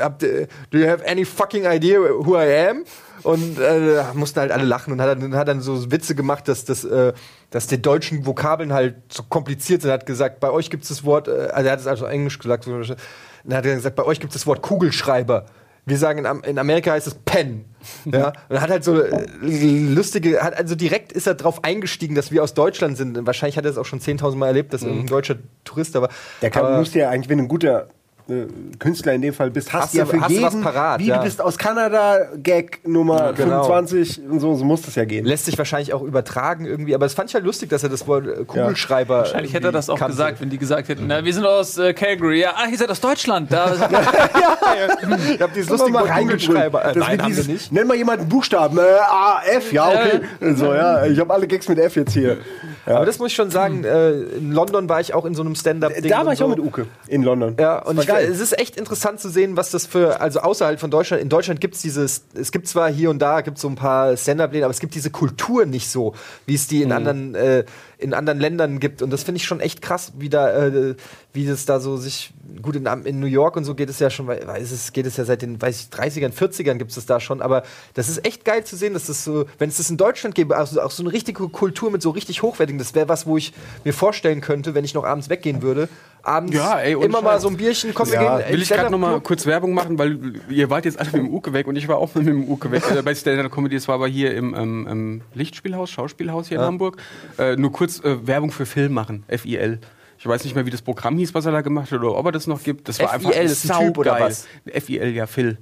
habt 0.00 0.22
do 0.22 0.78
you 0.78 0.86
have 0.86 1.06
any 1.08 1.24
fucking 1.24 1.64
idea 1.64 1.98
who 1.98 2.36
I 2.36 2.68
am? 2.70 2.84
Und 3.22 3.58
äh, 3.58 4.02
mussten 4.12 4.40
halt 4.40 4.52
alle 4.52 4.64
lachen 4.64 4.92
und 4.92 5.00
hat 5.00 5.22
dann, 5.22 5.34
hat 5.34 5.48
dann 5.48 5.60
so 5.60 5.90
Witze 5.90 6.14
gemacht, 6.14 6.46
dass 6.46 6.66
das, 6.66 6.84
äh, 6.84 7.14
dass 7.50 7.66
die 7.66 7.80
deutschen 7.80 8.26
Vokabeln 8.26 8.72
halt 8.72 8.96
so 9.08 9.22
kompliziert 9.22 9.80
sind. 9.80 9.90
Er 9.90 9.94
hat 9.94 10.06
gesagt, 10.06 10.40
bei 10.40 10.50
euch 10.50 10.68
gibt 10.68 10.82
es 10.82 10.90
das 10.90 11.04
Wort, 11.04 11.28
äh, 11.28 11.48
also 11.52 11.66
er 11.66 11.72
hat 11.72 11.80
es 11.80 11.86
also 11.86 12.04
Englisch 12.04 12.38
gesagt, 12.38 12.64
so, 12.64 12.72
dann 12.72 13.56
hat 13.56 13.64
er 13.64 13.76
gesagt, 13.76 13.96
bei 13.96 14.04
euch 14.04 14.20
gibt 14.20 14.34
es 14.34 14.40
das 14.40 14.46
Wort 14.46 14.60
Kugelschreiber. 14.60 15.46
Wir 15.86 15.98
sagen, 15.98 16.20
in, 16.20 16.26
Am 16.26 16.42
in 16.42 16.58
Amerika 16.58 16.92
heißt 16.92 17.06
es 17.06 17.14
Pen. 17.14 17.66
Ja, 18.06 18.32
und 18.48 18.60
hat 18.60 18.70
halt 18.70 18.84
so 18.84 18.98
äh, 19.02 19.26
lustige, 19.42 20.42
hat 20.42 20.56
also 20.56 20.74
direkt 20.74 21.12
ist 21.12 21.26
er 21.26 21.34
drauf 21.34 21.62
eingestiegen, 21.64 22.14
dass 22.14 22.30
wir 22.30 22.42
aus 22.42 22.54
Deutschland 22.54 22.96
sind. 22.96 23.26
Wahrscheinlich 23.26 23.58
hat 23.58 23.66
er 23.66 23.70
es 23.70 23.76
auch 23.76 23.84
schon 23.84 24.00
10.000 24.00 24.36
Mal 24.36 24.46
erlebt, 24.46 24.72
dass 24.72 24.82
irgendein 24.82 25.06
deutscher 25.08 25.36
Tourist 25.64 25.94
war. 25.94 26.08
Der 26.40 26.50
kann, 26.50 26.64
Aber- 26.64 26.78
musst 26.78 26.94
ja 26.94 27.10
eigentlich, 27.10 27.28
wenn 27.28 27.38
ein 27.40 27.48
guter 27.48 27.88
äh, 28.28 28.46
Künstler 28.78 29.12
in 29.12 29.22
dem 29.22 29.34
Fall 29.34 29.50
bist, 29.50 29.72
hast, 29.72 29.82
Hast 29.82 29.94
du 29.94 29.98
ja 29.98 30.06
für 30.06 30.20
hast 30.20 30.30
du 30.30 30.34
jeden, 30.34 30.44
was 30.46 30.60
parat, 30.60 31.00
wie 31.00 31.06
ja. 31.06 31.18
du 31.18 31.24
bist 31.24 31.40
aus 31.40 31.58
Kanada, 31.58 32.28
Gag 32.42 32.80
Nummer 32.86 33.32
genau. 33.32 33.64
25 33.64 34.22
und 34.30 34.40
so, 34.40 34.54
so 34.54 34.64
muss 34.64 34.82
das 34.82 34.94
ja 34.94 35.04
gehen. 35.04 35.24
lässt 35.24 35.44
sich 35.44 35.58
wahrscheinlich 35.58 35.92
auch 35.92 36.02
übertragen 36.02 36.64
irgendwie, 36.66 36.94
aber 36.94 37.06
es 37.06 37.14
fand 37.14 37.30
ich 37.30 37.34
halt 37.34 37.44
lustig, 37.44 37.70
dass 37.70 37.82
er 37.82 37.88
das 37.88 38.06
Wort 38.06 38.26
äh, 38.26 38.44
Kugelschreiber. 38.44 39.18
Wahrscheinlich 39.18 39.52
hätte 39.52 39.68
er 39.68 39.72
das 39.72 39.90
auch 39.90 39.98
kannte. 39.98 40.12
gesagt, 40.12 40.40
wenn 40.40 40.50
die 40.50 40.58
gesagt 40.58 40.88
hätten, 40.88 41.06
na, 41.06 41.24
wir 41.24 41.34
sind 41.34 41.44
aus 41.44 41.76
äh, 41.78 41.92
Calgary. 41.92 42.40
Ja, 42.40 42.54
ah, 42.56 42.66
ihr 42.70 42.78
seid 42.78 42.90
aus 42.90 43.00
Deutschland. 43.00 43.52
Da, 43.52 43.74
Ich 45.34 45.40
hab 45.40 45.52
dieses 45.52 45.70
lustige 45.70 45.92
mal 45.92 46.08
Wort 46.08 46.18
Kugelschreiber. 46.18 46.84
Äh, 46.84 46.98
nein, 46.98 47.22
haben 47.22 47.28
dieses, 47.28 47.46
wir 47.46 47.54
nicht. 47.54 47.72
Nenn 47.72 47.86
mal 47.86 47.96
jemanden 47.96 48.28
Buchstaben. 48.28 48.78
Äh, 48.78 48.82
A, 48.82 49.42
F, 49.44 49.72
ja, 49.72 49.88
okay. 49.88 50.20
So, 50.54 50.74
ja, 50.74 51.06
ich 51.06 51.18
habe 51.18 51.32
alle 51.32 51.46
Gags 51.46 51.68
mit 51.68 51.78
F 51.78 51.96
jetzt 51.96 52.12
hier. 52.12 52.38
Ja. 52.86 52.96
Aber 52.96 53.06
das 53.06 53.18
muss 53.18 53.28
ich 53.28 53.34
schon 53.34 53.50
sagen, 53.50 53.84
äh, 53.84 54.12
in 54.12 54.52
London 54.52 54.88
war 54.88 55.00
ich 55.00 55.14
auch 55.14 55.24
in 55.24 55.34
so 55.34 55.42
einem 55.42 55.54
Stand-up-Ding. 55.54 56.10
da 56.10 56.24
war 56.24 56.32
ich 56.32 56.38
so. 56.38 56.46
auch 56.46 56.50
mit 56.50 56.58
Uke 56.58 56.86
in 57.08 57.22
London. 57.22 57.56
Ja, 57.58 57.78
und 57.78 57.98
ich, 57.98 58.06
geil. 58.14 58.30
es 58.30 58.40
ist 58.40 58.58
echt 58.58 58.76
interessant 58.76 59.20
zu 59.20 59.28
sehen, 59.28 59.56
was 59.56 59.70
das 59.70 59.86
für, 59.86 60.20
also 60.20 60.40
außerhalb 60.40 60.80
von 60.80 60.90
Deutschland, 60.90 61.22
in 61.22 61.28
Deutschland 61.28 61.60
gibt 61.60 61.74
es 61.74 61.82
dieses, 61.82 62.24
es 62.34 62.52
gibt 62.52 62.68
zwar 62.68 62.90
hier 62.90 63.10
und 63.10 63.20
da, 63.20 63.40
gibt 63.40 63.58
so 63.58 63.68
ein 63.68 63.74
paar 63.74 64.16
Stand-Up-Läden, 64.16 64.64
aber 64.64 64.72
es 64.72 64.80
gibt 64.80 64.94
diese 64.94 65.10
Kultur 65.10 65.66
nicht 65.66 65.88
so, 65.88 66.14
wie 66.46 66.54
es 66.54 66.66
die 66.66 66.82
in 66.82 66.92
anderen, 66.92 67.34
äh, 67.34 67.64
in 67.98 68.14
anderen 68.14 68.38
Ländern 68.40 68.80
gibt. 68.80 69.02
Und 69.02 69.10
das 69.10 69.22
finde 69.22 69.36
ich 69.38 69.44
schon 69.44 69.60
echt 69.60 69.82
krass, 69.82 70.12
wie 70.18 70.28
da, 70.28 70.66
äh, 70.66 70.94
wie 71.32 71.46
das 71.46 71.64
da 71.66 71.80
so 71.80 71.96
sich, 71.96 72.32
gut, 72.62 72.76
in, 72.76 72.86
in 73.04 73.20
New 73.20 73.26
York 73.26 73.56
und 73.56 73.64
so 73.64 73.74
geht 73.74 73.88
es 73.90 73.98
ja 73.98 74.10
schon, 74.10 74.26
weil 74.26 74.38
es 74.60 74.92
geht 74.92 75.06
es 75.06 75.16
ja 75.16 75.24
seit 75.24 75.42
den, 75.42 75.60
weiß 75.60 75.80
ich, 75.80 75.98
30ern, 75.98 76.32
40ern 76.32 76.74
gibt 76.74 76.96
es 76.96 77.06
da 77.06 77.20
schon, 77.20 77.42
aber 77.42 77.62
das 77.94 78.08
ist 78.08 78.24
echt 78.26 78.44
geil 78.44 78.64
zu 78.64 78.76
sehen, 78.76 78.94
dass 78.94 79.06
das 79.06 79.24
so, 79.24 79.46
wenn 79.58 79.68
es 79.68 79.76
das 79.78 79.90
in 79.90 79.96
Deutschland 79.96 80.34
gäbe, 80.34 80.56
also 80.56 80.80
auch 80.80 80.90
so 80.90 81.02
eine 81.02 81.12
richtige 81.12 81.48
Kultur 81.48 81.90
mit 81.90 82.02
so 82.02 82.10
richtig 82.10 82.42
hochwertigen, 82.42 82.78
das 82.78 82.94
wäre 82.94 83.08
was, 83.08 83.26
wo 83.26 83.36
ich 83.36 83.52
mir 83.84 83.92
vorstellen 83.92 84.40
könnte, 84.40 84.74
wenn 84.74 84.84
ich 84.84 84.94
noch 84.94 85.04
abends 85.04 85.28
weggehen 85.28 85.62
würde, 85.62 85.88
abends 86.22 86.56
Ja, 86.56 86.80
ey, 86.80 86.92
immer 86.94 87.20
mal 87.20 87.38
so 87.38 87.48
ein 87.48 87.56
Bierchen, 87.56 87.92
komm, 87.92 88.08
wir 88.08 88.14
Ja. 88.14 88.38
gehen. 88.38 88.52
Will 88.52 88.62
ich 88.62 88.68
gerade 88.68 88.80
Stand-up 88.80 88.90
noch 88.92 88.98
mal 88.98 89.10
Club. 89.14 89.24
kurz 89.24 89.44
Werbung 89.46 89.74
machen, 89.74 89.98
weil 89.98 90.40
ihr 90.48 90.70
wart 90.70 90.86
jetzt 90.86 90.98
alle 90.98 91.10
mit 91.12 91.20
dem 91.20 91.34
Uke 91.34 91.52
weg 91.52 91.66
und 91.66 91.76
ich 91.76 91.86
war 91.86 91.98
auch 91.98 92.14
mit 92.14 92.26
dem 92.26 92.48
Uke 92.48 92.70
weg 92.70 92.82
bei 93.04 93.14
Stand-Up 93.14 93.52
Comedy. 93.52 93.76
Es 93.76 93.88
war 93.88 93.96
aber 93.96 94.08
hier 94.08 94.34
im, 94.34 94.54
ähm, 94.54 95.20
Lichtspielhaus, 95.34 95.90
Schauspielhaus 95.90 96.48
hier 96.48 96.58
in 96.58 96.64
Hamburg. 96.64 96.96
Äh, 97.38 97.56
nur 97.56 97.72
kurz 97.72 97.83
äh, 98.04 98.26
Werbung 98.26 98.50
für 98.50 98.66
Film 98.66 98.92
machen, 98.92 99.24
FIL. 99.28 99.78
Ich 100.18 100.26
weiß 100.26 100.44
nicht 100.44 100.54
mehr, 100.54 100.64
wie 100.64 100.70
das 100.70 100.80
Programm 100.82 101.16
hieß, 101.18 101.34
was 101.34 101.44
er 101.46 101.52
da 101.52 101.60
gemacht 101.60 101.90
hat 101.92 101.98
oder 101.98 102.14
ob 102.16 102.26
er 102.26 102.32
das 102.32 102.46
noch 102.46 102.62
gibt. 102.62 102.88
Das 102.88 102.98
war 103.00 103.08
FIL 103.08 103.14
einfach 103.28 103.30
ist 103.42 103.70
ein 103.70 103.86
Typ 103.86 103.98
oder 103.98 104.18
was? 104.20 104.46
FIL, 104.66 105.08
ja, 105.14 105.26
Phil. 105.26 105.58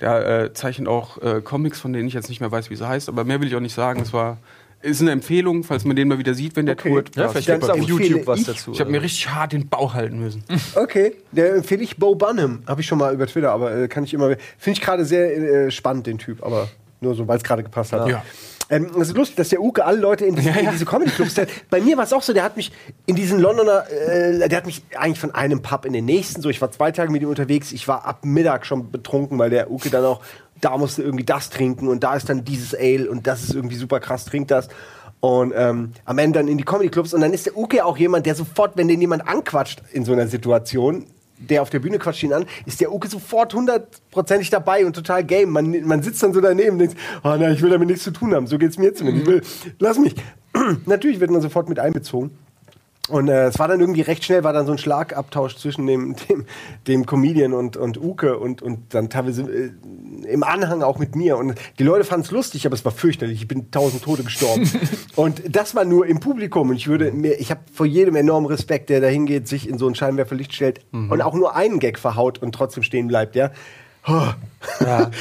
Der 0.00 0.42
äh, 0.44 0.52
zeichnet 0.52 0.88
auch 0.88 1.18
äh, 1.20 1.40
Comics, 1.42 1.80
von 1.80 1.92
denen 1.92 2.06
ich 2.08 2.14
jetzt 2.14 2.28
nicht 2.28 2.40
mehr 2.40 2.50
weiß, 2.50 2.70
wie 2.70 2.76
sie 2.76 2.86
heißt, 2.88 3.08
aber 3.08 3.24
mehr 3.24 3.40
will 3.40 3.48
ich 3.48 3.54
auch 3.56 3.60
nicht 3.60 3.74
sagen. 3.74 4.00
Es 4.00 4.12
war 4.12 4.38
ist 4.80 5.00
eine 5.00 5.10
Empfehlung, 5.10 5.64
falls 5.64 5.84
man 5.84 5.96
den 5.96 6.06
mal 6.06 6.18
wieder 6.18 6.34
sieht, 6.34 6.54
wenn 6.54 6.66
der 6.66 6.76
Okay. 6.76 6.90
tourt. 6.90 7.16
Ja, 7.16 7.28
vielleicht 7.28 7.48
gibt 7.48 7.64
es 7.64 7.68
auf 7.68 7.76
empfehle 7.78 8.04
YouTube 8.04 8.26
was 8.28 8.40
ich- 8.40 8.46
dazu. 8.46 8.72
ich 8.72 8.80
habe 8.80 8.90
mir 8.92 9.02
richtig 9.02 9.28
hart 9.28 9.52
den 9.52 9.68
Bauch 9.68 9.94
halten 9.94 10.20
müssen. 10.20 10.44
Okay, 10.76 11.14
der 11.32 11.56
empfehle 11.56 11.82
ich 11.82 11.96
Bo 11.96 12.14
Burnham. 12.14 12.62
Habe 12.66 12.80
ich 12.80 12.86
schon 12.86 12.98
mal 12.98 13.12
über 13.12 13.26
Twitter, 13.26 13.50
aber 13.50 13.74
äh, 13.74 13.88
kann 13.88 14.04
ich 14.04 14.14
immer. 14.14 14.36
Finde 14.56 14.78
ich 14.78 14.80
gerade 14.80 15.04
sehr 15.04 15.36
äh, 15.66 15.70
spannend, 15.72 16.06
den 16.06 16.18
Typ, 16.18 16.44
aber 16.44 16.68
nur 17.00 17.14
so, 17.16 17.26
weil 17.26 17.38
es 17.38 17.42
gerade 17.42 17.64
gepasst 17.64 17.92
hat. 17.92 18.08
Ja. 18.08 18.22
Ähm, 18.70 18.86
es 19.00 19.08
ist 19.08 19.16
lustig, 19.16 19.36
dass 19.36 19.48
der 19.48 19.60
Uke 19.62 19.84
alle 19.84 19.98
Leute 19.98 20.26
in 20.26 20.34
diese, 20.34 20.50
in 20.50 20.70
diese 20.70 20.84
Comedy-Clubs. 20.84 21.34
der- 21.34 21.46
Bei 21.70 21.80
mir 21.80 21.96
war 21.96 22.04
es 22.04 22.12
auch 22.12 22.22
so, 22.22 22.32
der 22.34 22.42
hat 22.42 22.56
mich 22.56 22.70
in 23.06 23.16
diesen 23.16 23.40
Londoner, 23.40 23.84
äh, 23.90 24.46
der 24.48 24.58
hat 24.58 24.66
mich 24.66 24.82
eigentlich 24.96 25.20
von 25.20 25.34
einem 25.34 25.62
Pub 25.62 25.84
in 25.86 25.92
den 25.94 26.04
nächsten, 26.04 26.42
so 26.42 26.50
ich 26.50 26.60
war 26.60 26.70
zwei 26.70 26.90
Tage 26.92 27.10
mit 27.10 27.22
ihm 27.22 27.28
unterwegs, 27.28 27.72
ich 27.72 27.88
war 27.88 28.04
ab 28.04 28.24
Mittag 28.24 28.66
schon 28.66 28.90
betrunken, 28.90 29.38
weil 29.38 29.50
der 29.50 29.70
Uke 29.70 29.88
dann 29.88 30.04
auch, 30.04 30.20
da 30.60 30.76
musste 30.76 31.02
irgendwie 31.02 31.24
das 31.24 31.48
trinken 31.50 31.88
und 31.88 32.04
da 32.04 32.14
ist 32.14 32.28
dann 32.28 32.44
dieses 32.44 32.74
Ale 32.74 33.08
und 33.10 33.26
das 33.26 33.42
ist 33.42 33.54
irgendwie 33.54 33.76
super 33.76 34.00
krass, 34.00 34.24
trinkt 34.26 34.50
das. 34.50 34.68
Und 35.20 35.52
ähm, 35.56 35.92
am 36.04 36.18
Ende 36.18 36.38
dann 36.38 36.48
in 36.48 36.58
die 36.58 36.64
Comedy-Clubs 36.64 37.14
und 37.14 37.22
dann 37.22 37.32
ist 37.32 37.46
der 37.46 37.56
Uke 37.56 37.84
auch 37.84 37.96
jemand, 37.96 38.26
der 38.26 38.34
sofort, 38.34 38.76
wenn 38.76 38.86
den 38.88 39.00
jemand 39.00 39.26
anquatscht 39.26 39.82
in 39.92 40.04
so 40.04 40.12
einer 40.12 40.28
Situation, 40.28 41.06
der 41.38 41.62
auf 41.62 41.70
der 41.70 41.78
Bühne 41.78 41.98
quatscht 41.98 42.22
ihn 42.22 42.32
an, 42.32 42.46
ist 42.66 42.80
der 42.80 42.92
Uke 42.92 43.08
sofort 43.08 43.54
hundertprozentig 43.54 44.50
dabei 44.50 44.84
und 44.84 44.94
total 44.94 45.24
game. 45.24 45.50
Man, 45.50 45.86
man 45.86 46.02
sitzt 46.02 46.22
dann 46.22 46.32
so 46.32 46.40
daneben 46.40 46.72
und 46.72 46.78
denkt, 46.78 46.96
oh 47.22 47.36
nein, 47.38 47.52
ich 47.52 47.62
will 47.62 47.70
damit 47.70 47.88
nichts 47.88 48.04
zu 48.04 48.10
tun 48.10 48.34
haben. 48.34 48.46
So 48.46 48.58
geht's 48.58 48.78
mir 48.78 48.94
zumindest. 48.94 49.26
Ich 49.26 49.32
will, 49.32 49.42
lass 49.78 49.98
mich. 49.98 50.14
Natürlich 50.86 51.20
wird 51.20 51.30
man 51.30 51.40
sofort 51.40 51.68
mit 51.68 51.78
einbezogen. 51.78 52.30
Und 53.08 53.28
äh, 53.28 53.46
es 53.46 53.58
war 53.58 53.68
dann 53.68 53.80
irgendwie 53.80 54.02
recht 54.02 54.24
schnell, 54.24 54.44
war 54.44 54.52
dann 54.52 54.66
so 54.66 54.72
ein 54.72 54.78
Schlagabtausch 54.78 55.56
zwischen 55.56 55.86
dem, 55.86 56.16
dem, 56.28 56.44
dem 56.86 57.06
Comedian 57.06 57.52
und, 57.52 57.76
und 57.76 57.98
Uke 57.98 58.38
und, 58.38 58.62
und 58.62 58.94
dann 58.94 59.10
teilweise 59.10 59.42
äh, 59.42 59.70
im 60.26 60.42
Anhang 60.42 60.82
auch 60.82 60.98
mit 60.98 61.16
mir. 61.16 61.36
Und 61.36 61.54
die 61.78 61.84
Leute 61.84 62.04
fanden 62.04 62.26
es 62.26 62.30
lustig, 62.30 62.66
aber 62.66 62.74
es 62.74 62.84
war 62.84 62.92
fürchterlich. 62.92 63.40
Ich 63.40 63.48
bin 63.48 63.70
tausend 63.70 64.02
Tote 64.02 64.24
gestorben. 64.24 64.70
und 65.16 65.42
das 65.48 65.74
war 65.74 65.84
nur 65.84 66.06
im 66.06 66.20
Publikum. 66.20 66.70
Und 66.70 66.76
ich 66.76 66.88
würde 66.88 67.12
mir, 67.12 67.40
ich 67.40 67.50
habe 67.50 67.60
vor 67.72 67.86
jedem 67.86 68.16
enormen 68.16 68.46
Respekt, 68.46 68.90
der 68.90 69.00
da 69.00 69.06
hingeht, 69.06 69.48
sich 69.48 69.68
in 69.68 69.78
so 69.78 69.88
ein 69.88 69.94
Scheinwerferlicht 69.94 70.52
stellt 70.54 70.80
und 70.92 71.22
auch 71.22 71.34
nur 71.34 71.54
einen 71.54 71.78
Gag 71.78 71.98
verhaut 71.98 72.38
und 72.38 72.54
trotzdem 72.54 72.82
stehen 72.82 73.08
bleibt, 73.08 73.36
ja. 73.36 73.50
Oh. 74.08 74.28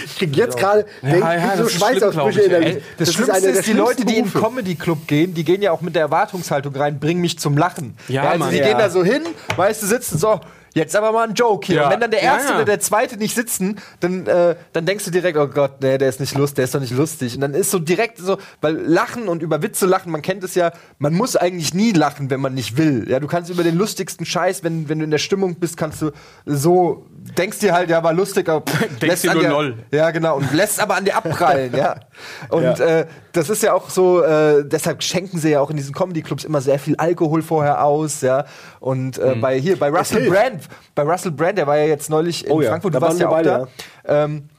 ich 0.05 0.17
krieg 0.17 0.35
jetzt 0.35 0.57
gerade 0.57 0.85
Ja, 1.01 1.15
ja, 1.35 1.47
das 1.55 1.57
so 1.59 1.69
Schweißausbrüche 1.69 2.41
in 2.41 2.49
der 2.49 2.61
ey. 2.61 2.81
Das, 2.97 3.09
ist 3.09 3.15
Schlimmste 3.15 3.49
ist, 3.49 3.67
die 3.67 3.73
Leute, 3.73 4.05
die 4.05 4.17
in 4.17 4.25
den 4.25 4.31
Berufe. 4.31 4.47
Comedy-Club 4.47 5.07
gehen, 5.07 5.33
die 5.33 5.43
gehen 5.43 5.61
ja 5.61 5.71
auch 5.71 5.81
mit 5.81 5.95
der 5.95 6.03
Erwartungshaltung 6.03 6.75
rein, 6.75 6.99
bring 6.99 7.19
mich 7.19 7.37
zum 7.37 7.57
Lachen. 7.57 7.95
Ja, 8.07 8.23
also 8.23 8.39
Mann. 8.39 8.51
die 8.51 8.57
Ja. 8.57 8.67
gehen 8.67 8.77
da 8.77 8.89
so 8.89 9.03
hin, 9.03 9.21
weißt 9.55 9.83
du, 9.83 9.87
sitzen 9.87 10.17
so, 10.17 10.39
jetzt 10.73 10.95
aber 10.95 11.11
mal 11.11 11.27
ein 11.27 11.33
Joke 11.33 11.65
hier. 11.65 11.75
Ja. 11.77 11.83
Und 11.85 11.91
wenn 11.93 11.99
dann 11.99 12.11
der 12.11 12.23
Ja, 12.23 12.33
Erste 12.35 12.49
ja. 12.49 12.55
oder 12.55 12.65
der 12.65 12.79
Zweite 12.79 13.17
nicht 13.17 13.35
sitzen, 13.35 13.79
dann, 13.99 14.25
äh, 14.27 14.55
dann 14.73 14.85
denkst 14.85 15.05
du 15.05 15.11
direkt, 15.11 15.37
oh 15.37 15.47
Gott, 15.47 15.81
nee, 15.81 15.97
der 15.97 16.09
ist 16.09 16.19
nicht 16.19 16.35
lustig, 16.35 16.55
der 16.55 16.65
ist 16.65 16.75
doch 16.75 16.79
nicht 16.79 16.95
lustig. 16.95 17.35
Und 17.35 17.41
dann 17.41 17.53
ist 17.53 17.71
so 17.71 17.79
direkt 17.79 18.17
so, 18.19 18.37
weil 18.61 18.75
Lachen 18.75 19.27
und 19.27 19.41
über 19.43 19.61
Witze 19.61 19.85
lachen, 19.85 20.11
man 20.11 20.21
kennt 20.21 20.43
es 20.43 20.55
ja, 20.55 20.71
man 20.99 21.13
muss 21.13 21.35
eigentlich 21.35 21.73
nie 21.73 21.91
lachen, 21.91 22.29
wenn 22.29 22.39
man 22.39 22.53
nicht 22.53 22.77
will. 22.77 23.05
Ja, 23.09 23.19
du 23.19 23.27
kannst 23.27 23.49
über 23.49 23.63
den 23.63 23.75
lustigsten 23.77 24.25
Scheiß, 24.25 24.63
wenn, 24.63 24.87
wenn 24.89 24.99
du 24.99 25.05
in 25.05 25.11
der 25.11 25.17
Stimmung 25.19 25.55
bist, 25.55 25.77
kannst 25.77 26.01
du 26.01 26.11
so, 26.45 27.05
denkst 27.37 27.59
dir 27.59 27.73
halt, 27.73 27.89
ja, 27.89 28.03
war 28.03 28.13
lustig, 28.13 28.47
aber 28.49 28.63
lässt 29.01 29.23
dir 29.23 29.33
nur 29.33 29.41
der, 29.41 29.51
Noll. 29.51 29.75
Ja, 29.91 30.11
genau, 30.11 30.37
und 30.37 30.51
lässt 30.53 30.79
aber 30.79 30.95
an 30.95 31.05
dir 31.05 31.15
abprallen, 31.15 31.75
ja. 31.75 31.95
Und 32.49 32.63
Ja. 32.63 32.73
Äh, 32.73 33.05
das 33.33 33.49
ist 33.49 33.61
ja 33.61 33.73
auch 33.73 33.89
so, 33.89 34.23
äh, 34.23 34.63
deshalb 34.65 35.03
schenken 35.03 35.37
sie 35.37 35.51
ja 35.51 35.61
auch 35.61 35.69
in 35.69 35.77
diesen 35.77 35.93
Comedy-Clubs 35.93 36.43
immer 36.43 36.59
sehr 36.59 36.79
viel 36.79 36.95
Alkohol 36.95 37.43
vorher 37.43 37.83
aus, 37.83 38.21
ja. 38.21 38.45
Und 38.79 39.19
äh, 39.19 39.35
bei 39.35 39.59
hier, 39.59 39.77
bei 39.77 39.89
Russell. 39.89 40.29
Brand, 40.29 40.63
bei 40.95 41.03
Russell 41.03 41.31
Brand, 41.31 41.57
der 41.57 41.67
war 41.67 41.77
ja 41.77 41.85
jetzt 41.85 42.09
neulich 42.09 42.45
in 42.45 42.51
Oh 42.51 42.61
ja, 42.61 42.69
Frankfurt, 42.69 42.95
da 42.95 42.99
du 42.99 43.05
warst 43.05 43.19
ja 43.19 43.29
auch 43.29 43.37
wir 43.37 43.43
da. 43.43 43.67
Ähm, 44.05 44.49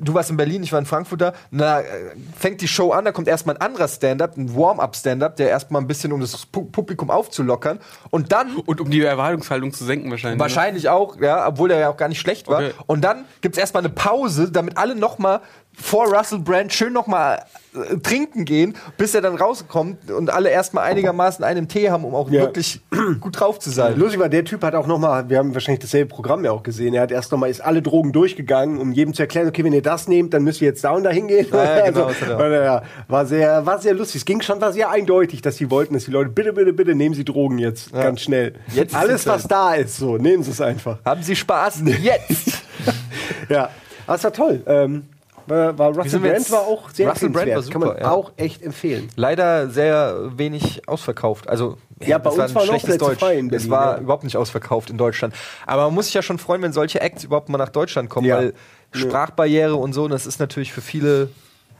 du 0.00 0.14
warst 0.14 0.30
in 0.30 0.36
Berlin, 0.36 0.62
ich 0.62 0.72
war 0.72 0.78
in 0.78 0.86
Frankfurt 0.86 1.20
da. 1.20 1.32
Na, 1.50 1.80
äh, 1.80 1.84
fängt 2.36 2.60
die 2.60 2.68
Show 2.68 2.90
an, 2.92 3.04
da 3.04 3.12
kommt 3.12 3.28
erstmal 3.28 3.56
ein 3.56 3.62
anderer 3.62 3.88
Stand-up, 3.88 4.36
ein 4.36 4.54
Warm-up-Stand-up, 4.54 5.36
der 5.36 5.48
erstmal 5.48 5.82
ein 5.82 5.86
bisschen, 5.86 6.12
um 6.12 6.20
das 6.20 6.46
Pu 6.46 6.64
Publikum 6.64 7.10
aufzulockern. 7.10 7.78
Und 8.10 8.32
dann 8.32 8.56
Und 8.66 8.80
um 8.80 8.90
die 8.90 9.02
Erwartungshaltung 9.02 9.72
zu 9.72 9.84
senken 9.84 10.10
wahrscheinlich. 10.10 10.40
Wahrscheinlich 10.40 10.88
auch, 10.88 11.20
ja, 11.20 11.46
obwohl 11.46 11.68
der 11.68 11.78
ja 11.78 11.88
auch 11.90 11.96
gar 11.96 12.08
nicht 12.08 12.20
schlecht 12.20 12.48
war. 12.48 12.60
Okay. 12.60 12.72
Und 12.86 13.02
dann 13.02 13.24
gibt's 13.40 13.58
erstmal 13.58 13.84
eine 13.84 13.92
Pause, 13.92 14.50
damit 14.50 14.76
alle 14.76 14.94
noch 14.94 15.18
mal 15.18 15.40
vor 15.78 16.06
Russell 16.12 16.38
Brand 16.38 16.72
schön 16.72 16.94
noch 16.94 17.06
mal 17.06 17.44
äh, 17.74 17.98
trinken 17.98 18.46
gehen, 18.46 18.74
bis 18.96 19.14
er 19.14 19.20
dann 19.20 19.36
rauskommt 19.36 20.10
und 20.10 20.30
alle 20.30 20.48
erstmal 20.48 20.84
einigermaßen 20.84 21.44
einen 21.44 21.68
Tee 21.68 21.90
haben, 21.90 22.04
um 22.04 22.14
auch 22.14 22.30
Ja. 22.30 22.40
wirklich 22.42 22.80
gut 23.20 23.38
drauf 23.38 23.58
zu 23.58 23.68
sein. 23.70 23.98
Lustig 23.98 24.18
war, 24.18 24.30
der 24.30 24.44
Typ 24.44 24.62
hat 24.64 24.74
auch 24.74 24.86
noch 24.86 24.98
mal, 24.98 25.28
wir 25.28 25.36
haben 25.38 25.52
wahrscheinlich 25.52 25.80
dasselbe 25.80 26.08
Programm 26.08 26.44
ja 26.44 26.50
auch 26.52 26.62
gesehen, 26.62 26.94
er 26.94 27.02
hat 27.02 27.12
erst 27.12 27.30
noch 27.30 27.38
mal, 27.38 27.50
ist 27.50 27.60
alle 27.60 27.82
Drogen 27.82 28.12
durchgegangen, 28.12 28.78
um 28.78 28.92
jedem 28.92 29.12
zu 29.12 29.20
erklären, 29.22 29.48
okay, 29.48 29.62
wenn 29.64 29.74
ihr 29.74 29.82
das 29.82 30.08
nehmt, 30.08 30.32
dann 30.32 30.44
müsst 30.44 30.62
ihr 30.62 30.68
jetzt 30.68 30.82
da 30.82 30.92
und 30.92 31.04
da 31.04 31.10
hingehen. 31.10 31.46
Ja, 31.52 31.78
ja, 31.78 31.84
genau, 31.90 32.08
das 32.08 32.22
und, 32.22 32.52
ja, 32.52 32.82
war 33.08 33.26
sehr, 33.26 33.66
war 33.66 33.78
sehr 33.78 33.92
lustig. 33.92 34.22
Es 34.22 34.24
ging 34.24 34.40
schon, 34.40 34.58
war 34.62 34.72
sehr 34.72 34.88
eindeutig, 34.90 35.42
dass 35.42 35.56
sie 35.56 35.70
wollten, 35.70 35.92
dass 35.92 36.06
die 36.06 36.10
Leute, 36.10 36.30
bitte, 36.30 36.54
bitte, 36.54 36.72
bitte, 36.72 36.94
nehmen 36.94 37.14
Sie 37.14 37.24
Drogen 37.24 37.58
jetzt, 37.58 37.92
ganz 37.92 38.22
schnell. 38.22 38.54
Jetzt 38.72 38.94
Alles, 38.94 39.26
was 39.26 39.46
da 39.46 39.74
ist, 39.74 39.98
so, 39.98 40.16
nehmen 40.16 40.42
Sie 40.42 40.52
es 40.52 40.60
einfach. 40.62 40.98
Haben 41.04 41.22
Sie 41.22 41.36
Spaß? 41.36 41.82
Jetzt! 42.02 42.62
Ja, 43.50 43.68
es 44.08 44.24
war 44.24 44.32
toll. 44.32 44.62
Ähm, 44.66 45.04
war, 45.46 45.78
war 45.78 45.96
Russell 45.96 46.20
Brand 46.20 46.50
war 46.50 46.60
auch 46.62 46.90
sehr 46.90 47.08
Russell 47.10 47.30
Brand 47.30 47.46
war 47.48 47.56
empfehlenswert. 47.56 47.72
Kann 47.72 47.80
man 47.80 47.90
super, 47.90 48.00
ja. 48.02 48.10
auch 48.12 48.32
echt 48.36 48.62
empfehlen. 48.62 49.08
Leider 49.16 49.68
sehr 49.70 50.30
wenig 50.36 50.88
ausverkauft. 50.88 51.48
Also 51.48 51.76
Ja, 52.04 52.18
bei 52.18 52.30
das 52.30 52.38
war 52.38 52.44
uns 52.46 52.56
ein 52.56 52.62
schlechtes 52.66 52.82
Plätze 52.90 52.98
Deutsch. 52.98 53.18
frei 53.20 53.38
in 53.38 53.46
es 53.46 53.50
Berlin, 53.50 53.70
war 53.70 53.96
ja. 53.96 54.02
überhaupt 54.02 54.24
nicht 54.24 54.36
ausverkauft 54.36 54.90
in 54.90 54.98
Deutschland. 54.98 55.34
Aber 55.66 55.84
man 55.86 55.94
muss 55.94 56.06
sich 56.06 56.14
ja 56.14 56.22
schon 56.22 56.38
freuen, 56.38 56.62
wenn 56.62 56.72
solche 56.72 57.00
Acts 57.00 57.24
überhaupt 57.24 57.48
mal 57.48 57.58
nach 57.58 57.68
Deutschland 57.70 58.10
kommen, 58.10 58.26
Ja. 58.26 58.36
weil 58.38 58.54
Sprachbarriere 58.92 59.74
und 59.76 59.92
so, 59.92 60.04
und 60.04 60.10
das 60.10 60.26
ist 60.26 60.38
natürlich 60.40 60.72
für 60.72 60.80
viele 60.80 61.28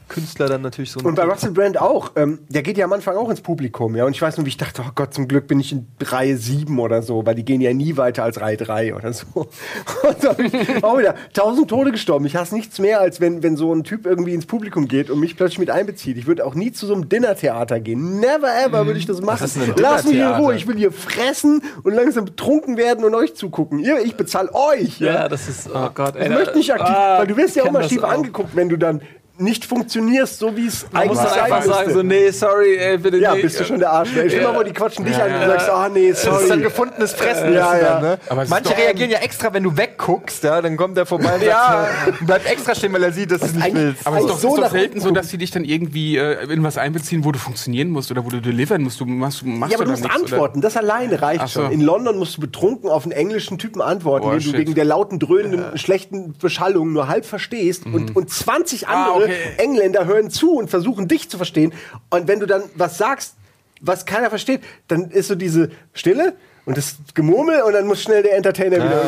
Künstler 0.08 0.46
dann 0.48 0.62
natürlich 0.62 0.92
so 0.92 1.00
ein 1.00 1.06
Und 1.06 1.14
bei 1.16 1.24
Russell 1.24 1.50
Brand 1.50 1.80
auch. 1.80 2.12
Ähm, 2.16 2.38
der 2.48 2.62
geht 2.62 2.78
ja 2.78 2.84
am 2.84 2.92
Anfang 2.92 3.16
auch 3.16 3.28
ins 3.28 3.40
Publikum, 3.40 3.96
ja. 3.96 4.04
Und 4.04 4.12
ich 4.12 4.22
weiß 4.22 4.36
nur, 4.36 4.46
wie 4.46 4.50
ich 4.50 4.56
dachte, 4.56 4.82
oh 4.86 4.90
Gott, 4.94 5.12
zum 5.12 5.26
Glück 5.28 5.46
bin 5.48 5.58
ich 5.58 5.72
in 5.72 5.86
Reihe 6.00 6.36
7 6.36 6.78
oder 6.78 7.02
so, 7.02 7.26
weil 7.26 7.34
die 7.34 7.44
gehen 7.44 7.60
ja 7.60 7.72
nie 7.74 7.96
weiter 7.96 8.22
als 8.22 8.40
Reihe 8.40 8.56
3 8.56 8.94
oder 8.94 9.12
so. 9.12 9.26
Und 9.34 10.22
da 10.22 10.32
bin 10.34 10.46
ich 10.46 10.84
auch 10.84 10.98
wieder 10.98 11.14
tausend 11.32 11.68
Tode 11.68 11.90
gestorben. 11.92 12.24
Ich 12.26 12.36
hasse 12.36 12.54
nichts 12.54 12.78
mehr, 12.78 13.00
als 13.00 13.20
wenn, 13.20 13.42
wenn 13.42 13.56
so 13.56 13.74
ein 13.74 13.82
Typ 13.84 14.06
irgendwie 14.06 14.34
ins 14.34 14.46
Publikum 14.46 14.86
geht 14.88 15.10
und 15.10 15.18
mich 15.20 15.36
plötzlich 15.36 15.58
mit 15.58 15.70
einbezieht. 15.70 16.16
Ich 16.16 16.26
würde 16.26 16.46
auch 16.46 16.54
nie 16.54 16.72
zu 16.72 16.86
so 16.86 16.94
einem 16.94 17.08
Dinnertheater 17.08 17.80
gehen. 17.80 18.20
Never 18.20 18.48
ever 18.64 18.86
würde 18.86 18.98
ich 18.98 19.06
das 19.06 19.20
machen. 19.20 19.48
ein 19.60 19.74
Lass 19.78 20.04
mich 20.04 20.16
in? 20.16 20.26
Ruhe. 20.26 20.54
Ich 20.54 20.66
will 20.66 20.76
hier 20.76 20.92
fressen 20.92 21.62
und 21.82 21.94
langsam 21.94 22.24
betrunken 22.26 22.76
werden 22.76 23.04
und 23.04 23.14
euch 23.14 23.34
zugucken. 23.34 23.80
Ihr, 23.80 24.00
ich 24.04 24.14
bezahle 24.16 24.50
euch. 24.54 25.00
Ja, 25.00 25.28
das 25.28 25.48
ist, 25.48 25.68
oh 25.74 25.88
Gott, 25.94 26.16
ey. 26.16 26.28
Ich 26.28 26.34
möchte 26.34 26.56
nicht 26.56 26.72
aktiv, 26.72 26.86
Ah, 26.96 27.18
weil 27.18 27.26
du 27.26 27.36
wirst 27.36 27.56
ja 27.56 27.64
auch 27.64 27.70
mal 27.70 27.82
das 27.82 27.90
schief 27.90 28.02
auch. 28.02 28.10
angeguckt, 28.12 28.54
wenn 28.54 28.68
du 28.68 28.76
dann 28.76 29.00
nicht 29.38 29.64
funktionierst, 29.64 30.38
so 30.38 30.56
wie 30.56 30.66
es 30.66 30.86
eigentlich 30.92 31.20
muss 31.20 31.30
sein 31.30 31.40
einfach 31.42 31.56
müsste. 31.58 31.72
sagen, 31.74 31.92
so, 31.92 32.02
nee, 32.02 32.30
sorry, 32.30 32.76
ey, 32.78 32.98
bitte 32.98 33.18
ja, 33.18 33.34
nee. 33.34 33.42
bist 33.42 33.60
du 33.60 33.64
schon 33.64 33.78
der 33.78 33.90
Arsch. 33.90 34.08
Stell 34.12 34.28
dir 34.28 34.36
Ja. 34.40 34.48
mal 34.48 34.54
vor, 34.54 34.64
die 34.64 34.72
quatschen 34.72 35.04
dich 35.04 35.16
an 35.16 35.32
und 35.34 35.40
du 35.40 35.46
sagst, 35.46 35.68
ah 35.70 35.88
nee, 35.88 36.08
Das 36.10 36.18
ist 36.20 36.26
dann 36.26 36.46
sorry. 36.46 36.60
gefundenes 36.62 37.12
Fressen. 37.12 37.52
Ja, 37.52 37.76
ja. 37.78 38.00
Dann, 38.00 38.02
ne? 38.02 38.46
Manche 38.48 38.76
reagieren 38.76 39.10
ja 39.10 39.18
extra, 39.18 39.52
wenn 39.52 39.62
du 39.62 39.76
wegguckst, 39.76 40.42
ja, 40.44 40.60
dann 40.62 40.76
kommt 40.76 40.96
der 40.96 41.06
vorbei 41.06 41.34
und, 41.34 41.42
Ja. 41.42 41.86
sagt, 42.04 42.26
bleibt 42.26 42.50
extra 42.50 42.74
stehen, 42.74 42.92
weil 42.92 43.02
er 43.02 43.12
sieht, 43.12 43.30
dass 43.30 43.40
du 43.40 43.46
es 43.46 43.54
nicht 43.54 43.74
willst. 43.74 44.06
Aber 44.06 44.16
es 44.16 44.22
ist 44.24 44.30
doch, 44.30 44.38
so 44.38 44.54
ist 44.56 44.62
doch 44.64 44.70
selten 44.70 45.00
so, 45.00 45.10
dass 45.10 45.28
sie 45.28 45.38
dich 45.38 45.50
dann 45.50 45.64
irgendwie 45.64 46.16
äh, 46.16 46.50
in 46.52 46.62
was 46.62 46.78
einbeziehen, 46.78 47.24
wo 47.24 47.32
du 47.32 47.38
funktionieren 47.38 47.90
musst 47.90 48.10
oder 48.10 48.24
wo 48.24 48.30
du 48.30 48.40
delivern 48.40 48.82
musst. 48.82 49.00
Du 49.00 49.06
machst, 49.06 49.44
machst 49.44 49.72
Ja, 49.72 49.78
aber 49.78 49.84
du 49.84 49.90
musst 49.90 50.02
nichts, 50.02 50.16
oder? 50.18 50.24
antworten. 50.32 50.60
Das 50.60 50.76
alleine 50.76 51.20
reicht 51.20 51.48
so. 51.48 51.62
schon. 51.62 51.72
In 51.72 51.80
London 51.82 52.18
musst 52.18 52.36
du 52.36 52.40
betrunken 52.40 52.88
auf 52.90 53.02
einen 53.04 53.12
englischen 53.12 53.58
Typen 53.58 53.82
antworten, 53.82 54.26
Oh, 54.26 54.30
den 54.32 54.40
du 54.40 54.52
wegen 54.54 54.74
der 54.74 54.84
lauten, 54.84 55.18
dröhnenden, 55.18 55.76
schlechten 55.76 56.32
Beschallung 56.40 56.92
nur 56.92 57.08
halb 57.08 57.26
verstehst. 57.26 57.84
Und, 57.86 58.16
und 58.16 58.30
20 58.30 58.88
Ah, 58.88 59.12
andere 59.12 59.25
okay. 59.26 59.54
Engländer 59.58 60.06
hören 60.06 60.30
zu 60.30 60.56
und 60.56 60.68
versuchen 60.68 61.08
dich 61.08 61.28
zu 61.28 61.36
verstehen. 61.36 61.72
Und 62.10 62.28
wenn 62.28 62.40
du 62.40 62.46
dann 62.46 62.64
was 62.74 62.98
sagst, 62.98 63.34
was 63.80 64.06
keiner 64.06 64.30
versteht, 64.30 64.62
dann 64.88 65.10
ist 65.10 65.28
so 65.28 65.34
diese 65.34 65.70
Stille. 65.92 66.34
Und 66.66 66.76
das 66.76 66.96
Gemurmel 67.14 67.62
und 67.62 67.72
dann 67.74 67.86
muss 67.86 68.02
schnell 68.02 68.24
der 68.24 68.36
Entertainer 68.36 68.76
wieder. 68.78 69.02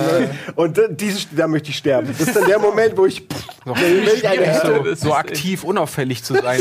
Und 0.55 0.79
da- 0.79 0.87
diese, 0.89 1.27
da 1.35 1.49
möchte 1.49 1.71
ich 1.71 1.77
sterben. 1.77 2.07
Das 2.07 2.21
ist 2.29 2.37
dann 2.37 2.47
der 2.47 2.61
Moment, 2.61 2.97
wo 2.97 3.05
ich. 3.05 3.27
So, 3.67 3.73
eine 3.75 3.83
hätte. 4.47 4.95
so, 4.97 5.09
so 5.09 5.13
aktiv 5.15 5.65
unauffällig 5.65 6.23
zu 6.23 6.35
sein. 6.35 6.61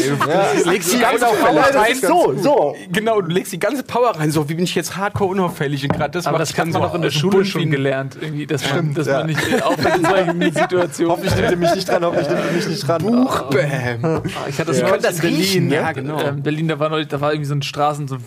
Du 0.64 0.70
legst 0.72 0.92
die 0.92 0.98
ganze 1.00 1.26
Power 1.26 1.62
rein. 1.72 1.96
so, 2.02 2.34
so. 2.42 2.76
Genau, 2.92 3.22
du 3.22 3.30
legst 3.32 3.54
die 3.54 3.60
ganze 3.60 3.84
Power 3.84 4.10
rein. 4.18 4.32
So, 4.32 4.50
wie 4.50 4.56
bin 4.56 4.64
ich 4.64 4.74
jetzt 4.74 4.98
hardcore 4.98 5.30
unauffällig? 5.30 5.84
Und 5.84 5.94
gerade 5.94 6.12
das 6.12 6.26
Aber 6.26 6.40
das 6.40 6.54
kann 6.54 6.70
man 6.72 6.82
so 6.82 6.88
doch 6.88 6.96
in 6.96 7.04
der 7.04 7.12
so 7.12 7.20
Schule 7.20 7.46
schon 7.46 7.70
gelernt, 7.70 8.18
irgendwie, 8.20 8.48
dass 8.48 8.68
man, 8.74 8.96
dass 8.96 9.06
ja. 9.06 9.20
man 9.20 9.28
nicht 9.28 9.52
äh, 9.52 9.62
aufhört 9.62 9.98
in 10.00 10.04
solchen 10.06 10.42
Situationen. 10.54 11.12
Hoffentlich 11.12 11.36
nimmt 11.36 11.52
ihr 11.52 11.58
mich 11.58 11.76
nicht 11.76 11.90
dran, 11.90 12.04
hoffentlich 12.06 12.28
nimmt 12.28 12.42
ihr 12.44 12.52
mich 12.58 12.68
nicht 12.68 12.88
dran. 12.88 13.02
Buchbäm. 13.04 14.04
Ah, 14.04 14.22
Ich 14.50 14.58
hatte 14.60 14.72
das 14.72 14.80
Ja. 14.80 14.96
in 14.96 15.02
Berlin. 15.02 15.36
riechen, 15.38 15.68
ne? 15.68 15.76
ja, 15.76 15.92
genau. 15.92 16.20
Ähm, 16.22 16.42
Berlin, 16.42 16.68
da 16.68 16.80
war 16.80 16.90
neulich, 16.90 17.08
da 17.08 17.22
war 17.22 17.32
irgendwie 17.34 17.48
so 17.50 17.54
ein 17.56 17.62
Straßen, 17.62 18.08
so 18.08 18.16
ein 18.16 18.24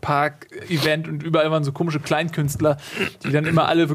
Künstlerpark-Event 0.00 1.08
und 1.08 1.22
überall 1.22 1.50
waren 1.50 1.64
so 1.64 1.72
komische 1.72 2.00
Kleinkünstler, 2.00 2.76
die 3.24 3.32
dann 3.32 3.44
immer 3.46 3.68
alle, 3.68 3.88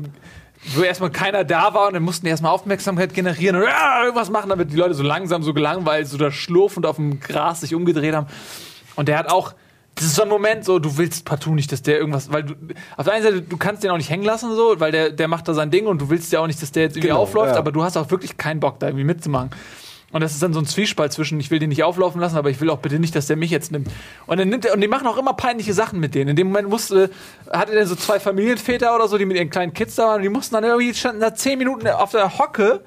wo 0.76 0.82
erstmal 0.82 1.12
keiner 1.12 1.44
da 1.44 1.74
war 1.74 1.88
und 1.88 1.94
dann 1.94 2.04
mussten 2.04 2.26
die 2.26 2.30
erstmal 2.30 2.52
Aufmerksamkeit 2.52 3.14
generieren 3.14 3.56
und 3.58 3.64
irgendwas 3.64 4.30
machen, 4.30 4.50
damit 4.50 4.72
die 4.72 4.78
Leute 4.78 4.94
so 4.94 5.04
langsam, 5.04 5.44
so 5.44 5.54
gelangweilt, 5.54 6.08
so 6.08 6.18
da 6.18 6.32
schlurfend 6.32 6.86
auf 6.86 6.96
dem 6.98 7.20
Gras 7.20 7.62
sich 7.62 7.76
umgedreht 7.76 8.16
haben. 8.16 8.28
Und 8.96 9.08
der 9.08 9.18
hat 9.18 9.30
auch, 9.30 9.54
das 9.96 10.06
ist 10.06 10.16
so 10.16 10.24
ein 10.24 10.30
Moment, 10.30 10.66
so, 10.66 10.80
du 10.80 10.98
willst 10.98 11.26
partout 11.26 11.54
nicht, 11.54 11.72
dass 11.72 11.82
der 11.82 11.98
irgendwas, 12.00 12.32
weil 12.32 12.44
du, 12.44 12.54
auf 12.98 13.06
der 13.06 13.14
einen 13.14 13.24
Seite, 13.24 13.42
du 13.42 13.58
kannst 13.58 13.84
den 13.84 13.92
auch 13.92 13.98
nicht 13.98 14.10
hängen 14.10 14.24
lassen, 14.24 14.56
so, 14.56 14.80
weil 14.80 14.92
der, 14.92 15.12
der 15.12 15.28
macht 15.28 15.48
da 15.48 15.54
sein 15.54 15.70
Ding 15.70 15.86
und 15.88 16.02
du 16.02 16.10
willst 16.10 16.32
ja 16.32 16.40
auch 16.40 16.48
nicht, 16.48 16.62
dass 16.62 16.72
der 16.72 16.84
jetzt 16.84 16.96
irgendwie 16.96 17.10
Genau, 17.10 17.22
aufläuft, 17.22 17.54
ja. 17.54 17.60
aber 17.60 17.72
du 17.72 17.84
hast 17.84 17.98
auch 17.98 18.10
wirklich 18.10 18.38
keinen 18.38 18.60
Bock, 18.60 18.80
da 18.80 18.88
irgendwie 18.88 19.06
mitzumachen. 19.06 19.52
Und 20.14 20.22
das 20.22 20.34
ist 20.34 20.44
dann 20.44 20.54
so 20.54 20.60
ein 20.60 20.66
Zwiespalt 20.66 21.12
zwischen, 21.12 21.40
ich 21.40 21.50
will 21.50 21.60
den 21.60 21.70
nicht 21.70 21.84
auflaufen 21.84 22.22
lassen, 22.22 22.38
aber 22.38 22.52
ich 22.52 22.62
will 22.62 22.70
auch 22.70 22.78
bitte 22.78 23.00
nicht, 23.00 23.16
dass 23.16 23.28
der 23.28 23.36
mich 23.36 23.50
jetzt 23.50 23.72
nimmt. 23.72 23.90
Und 24.28 24.40
dann 24.40 24.48
nimmt 24.48 24.64
er, 24.64 24.74
und 24.76 24.82
die 24.82 24.88
machen 24.88 25.08
auch 25.08 25.18
immer 25.18 25.34
peinliche 25.34 25.74
Sachen 25.74 26.00
mit 26.00 26.14
denen. 26.14 26.30
In 26.30 26.36
dem 26.36 26.48
Moment 26.48 26.70
musste, 26.70 27.10
hatte 27.52 27.74
der 27.74 27.88
so 27.88 27.96
zwei 27.96 28.20
Familienväter 28.20 28.96
oder 28.96 29.08
so, 29.08 29.18
die 29.18 29.26
mit 29.26 29.38
ihren 29.38 29.50
kleinen 29.50 29.74
Kids 29.74 29.96
da 29.96 30.06
waren, 30.06 30.18
und 30.18 30.22
die 30.22 30.30
mussten 30.30 30.54
dann 30.54 30.64
irgendwie, 30.64 30.94
standen 30.94 31.20
da 31.20 31.34
zehn 31.34 31.58
Minuten 31.58 31.88
auf 31.88 32.12
der 32.12 32.38
Hocke, 32.38 32.82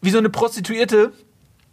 wie 0.00 0.10
so 0.10 0.18
eine 0.18 0.30
Prostituierte, 0.30 1.12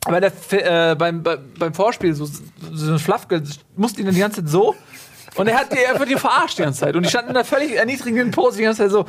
bei 0.06 0.20
der, 0.20 0.32
äh, 0.52 0.96
beim, 0.96 1.24
bei, 1.24 1.38
beim 1.38 1.74
Vorspiel, 1.74 2.14
so, 2.14 2.26
so 2.26 2.92
ein 2.92 3.00
Fluffgirl, 3.00 3.44
musste 3.78 4.02
ihn 4.02 4.06
dann 4.06 4.16
die 4.16 4.22
ganze 4.22 4.44
Zeit 4.44 4.52
so. 4.52 4.76
Und 5.36 5.48
er 5.48 5.58
hat 5.58 5.72
die, 5.72 5.78
er 5.78 5.98
wird 6.00 6.10
die 6.10 6.16
verarscht 6.16 6.58
die 6.58 6.64
ganze 6.64 6.82
Zeit. 6.82 6.96
Und 6.96 7.04
die 7.04 7.10
standen 7.10 7.32
in 7.32 7.38
einer 7.38 7.46
völlig 7.46 7.76
erniedrigenden 7.76 8.32
Pose 8.32 8.58
die 8.58 8.64
ganze 8.64 8.84
Zeit 8.84 8.92
so. 8.92 9.06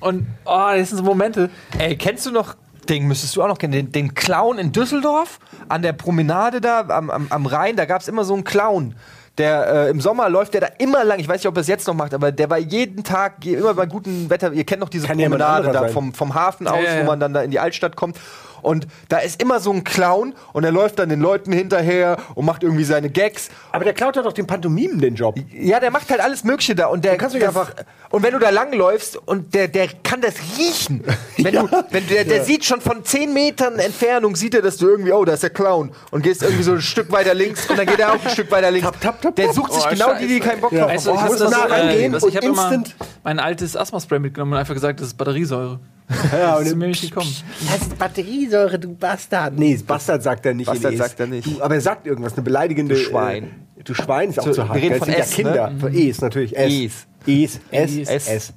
Und, 0.00 0.26
oh, 0.44 0.68
das 0.74 0.90
sind 0.90 0.98
so 0.98 1.02
Momente. 1.02 1.50
Ey, 1.78 1.96
kennst 1.96 2.26
du 2.26 2.30
noch, 2.30 2.54
den 2.88 3.06
müsstest 3.06 3.36
du 3.36 3.42
auch 3.42 3.48
noch 3.48 3.58
kennen, 3.58 3.72
den, 3.72 3.92
den 3.92 4.14
Clown 4.14 4.58
in 4.58 4.72
Düsseldorf? 4.72 5.38
An 5.68 5.82
der 5.82 5.92
Promenade 5.92 6.60
da 6.60 6.80
am, 6.88 7.10
am, 7.10 7.26
am 7.30 7.46
Rhein, 7.46 7.76
da 7.76 7.84
gab 7.84 8.00
es 8.00 8.08
immer 8.08 8.24
so 8.24 8.34
einen 8.34 8.44
Clown. 8.44 8.94
Der 9.38 9.66
äh, 9.86 9.90
im 9.90 10.00
Sommer 10.00 10.30
läuft 10.30 10.54
der 10.54 10.62
da 10.62 10.68
immer 10.78 11.04
lang, 11.04 11.18
ich 11.18 11.28
weiß 11.28 11.40
nicht, 11.40 11.46
ob 11.46 11.56
er 11.56 11.60
es 11.60 11.66
jetzt 11.66 11.86
noch 11.86 11.94
macht, 11.94 12.14
aber 12.14 12.32
der 12.32 12.48
war 12.48 12.56
jeden 12.56 13.04
Tag, 13.04 13.44
immer 13.44 13.74
bei 13.74 13.84
gutem 13.84 14.30
Wetter, 14.30 14.50
ihr 14.52 14.64
kennt 14.64 14.80
noch 14.80 14.88
diese 14.88 15.06
Kann 15.06 15.18
Promenade 15.18 15.56
anderer 15.56 15.72
da 15.72 15.80
sein. 15.80 15.90
vom, 15.90 16.14
vom 16.14 16.34
Hafen 16.34 16.66
aus, 16.66 16.78
Ja, 16.82 16.84
ja, 16.84 16.94
wo 16.94 17.00
ja. 17.00 17.04
man 17.04 17.20
dann 17.20 17.34
da 17.34 17.42
in 17.42 17.50
die 17.50 17.60
Altstadt 17.60 17.96
kommt. 17.96 18.16
Und 18.62 18.86
da 19.08 19.18
ist 19.18 19.40
immer 19.42 19.60
so 19.60 19.72
ein 19.72 19.84
Clown 19.84 20.34
und 20.52 20.64
er 20.64 20.72
läuft 20.72 20.98
dann 20.98 21.08
den 21.08 21.20
Leuten 21.20 21.52
hinterher 21.52 22.16
und 22.34 22.44
macht 22.44 22.62
irgendwie 22.62 22.84
seine 22.84 23.10
Gags. 23.10 23.48
Aber 23.72 23.84
der 23.84 23.92
klaut 23.94 24.16
doch 24.16 24.32
den 24.32 24.46
Pantomimen 24.46 24.98
den 25.00 25.14
Job. 25.14 25.36
Ja, 25.52 25.78
der 25.80 25.90
macht 25.90 26.10
halt 26.10 26.20
alles 26.20 26.44
Mögliche 26.44 26.74
da 26.74 26.86
und 26.86 27.04
der 27.04 27.16
kannst 27.16 27.34
du 27.34 27.40
ja 27.40 27.46
das- 27.46 27.56
einfach- 27.56 27.72
und 28.10 28.22
wenn 28.22 28.32
du 28.32 28.38
da 28.38 28.50
langläufst 28.50 29.16
und 29.16 29.54
der 29.54 29.68
der 29.68 29.88
kann 30.02 30.20
das 30.20 30.34
riechen. 30.58 31.04
Wenn 31.38 31.54
du, 31.54 31.68
wenn 31.90 32.06
der, 32.08 32.24
der 32.24 32.44
sieht 32.44 32.64
schon 32.64 32.80
von 32.80 33.04
10 33.04 33.32
Metern 33.34 33.78
Entfernung 33.78 34.34
sieht 34.36 34.54
er, 34.54 34.62
dass 34.62 34.78
du 34.78 34.88
irgendwie 34.88 35.12
oh, 35.12 35.24
da 35.24 35.34
ist 35.34 35.42
der 35.42 35.50
Clown 35.50 35.92
und 36.10 36.22
gehst 36.22 36.42
irgendwie 36.42 36.62
so 36.62 36.72
ein 36.72 36.80
Stück 36.80 37.12
weiter 37.12 37.34
links 37.34 37.68
und 37.68 37.78
dann 37.78 37.86
geht 37.86 37.98
er 38.00 38.12
auch 38.14 38.24
ein 38.24 38.30
Stück 38.30 38.50
weiter 38.50 38.70
links. 38.70 38.86
Tap, 38.86 39.00
tap, 39.00 39.20
tap, 39.22 39.36
der 39.36 39.52
sucht 39.52 39.72
sich 39.74 39.84
Oh, 39.84 39.90
genau 39.90 40.14
die, 40.14 40.26
die 40.26 40.38
Scheiße. 40.38 40.48
keinen 40.48 40.60
Bock 40.62 40.72
Ja. 40.72 40.86
drauf 40.86 40.90
haben. 40.90 40.98
ich 40.98 41.08
Oh, 41.08 41.16
habe 41.20 41.28
muss 41.30 41.38
das 41.38 41.50
nah 41.50 41.68
so, 41.68 41.74
rangehen 41.74 42.12
äh, 42.12 42.16
was, 42.16 42.22
ich 42.24 42.28
und 42.30 42.36
habe 42.36 42.46
immer 42.46 42.82
mein 43.22 43.38
altes 43.38 43.76
Asthma-Spray 43.76 44.18
mitgenommen 44.18 44.52
und 44.54 44.58
einfach 44.58 44.74
gesagt, 44.74 45.00
das 45.00 45.08
ist 45.08 45.14
Batteriesäure. 45.18 45.78
Ja, 46.08 46.52
Das 46.52 46.60
und 46.60 46.66
ist 46.66 46.76
mir 46.76 46.86
nicht 46.88 47.02
gekommen. 47.02 47.34
Das 47.70 47.82
ist 47.82 47.98
Batteriesäure, 47.98 48.78
du 48.78 48.94
Bastard. 48.94 49.58
Nee, 49.58 49.76
Bastard 49.84 50.22
sagt 50.22 50.46
er 50.46 50.54
nicht. 50.54 50.66
Bastard 50.66 50.92
Es. 50.94 50.98
sagt 50.98 51.18
er 51.20 51.26
nicht. 51.26 51.46
Du, 51.46 51.60
aber 51.60 51.74
er 51.74 51.80
sagt 51.80 52.06
irgendwas, 52.06 52.34
eine 52.34 52.42
beleidigende. 52.42 52.94
Du 52.94 53.00
Schwein. 53.00 53.44
Äh, 53.76 53.82
du 53.82 53.92
Schwein 53.94 54.30
ist 54.30 54.38
auch 54.38 54.44
So, 54.44 54.52
zu 54.52 54.58
wir 54.62 54.68
hart. 54.68 54.76
reden 54.78 54.90
Das 54.90 54.98
von 55.00 55.06
sind 55.08 55.18
S, 55.18 55.30
ja 55.30 55.36
Kinder. 55.44 55.70
ne? 55.70 55.80
Von 55.80 55.94
Es 55.94 56.20
natürlich. 56.20 56.56
S. 56.56 57.06
Es. 57.26 57.60
Es. 57.70 57.96
S. 57.98 58.08
Es. 58.08 58.28
S. 58.28 58.52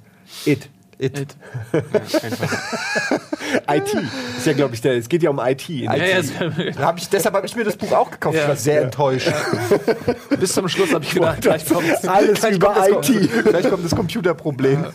It. 1.00 1.18
It. 1.18 1.36
It. 1.74 1.84
IT. 3.70 3.94
Ist 4.38 4.46
ja, 4.46 4.54
glaube 4.54 4.76
ich, 4.76 4.82
der, 4.82 4.98
es 4.98 5.08
geht 5.08 5.24
ja 5.24 5.30
um 5.30 5.40
IT. 5.40 5.70
Ja, 5.70 5.96
ja, 5.96 6.22
Da 6.78 6.88
hab 6.88 6.98
ich, 6.98 7.08
deshalb 7.08 7.34
habe 7.36 7.46
ich 7.48 7.56
mir 7.56 7.64
das 7.64 7.78
Buch 7.78 7.94
auch 7.94 8.12
gekauft. 8.12 8.36
Ja. 8.36 8.44
Ich 8.44 8.48
war 8.50 8.56
sehr 8.58 8.82
enttäuscht. 8.82 9.32
bis 10.38 10.54
zum 10.54 10.68
Schluss 10.68 10.94
habe 10.94 11.06
ich 11.06 11.14
gedacht, 11.14 11.40
gleich 11.42 11.66
kommt's. 11.66 12.06
Alles 12.06 12.42
Gleich 12.42 12.56
über 12.58 12.74
kommt 12.74 13.10
das, 13.10 13.10
IT. 13.10 13.46
Gleich 13.46 13.70
kommt 13.70 13.86
das 13.86 13.96
Computerproblem. 13.96 14.86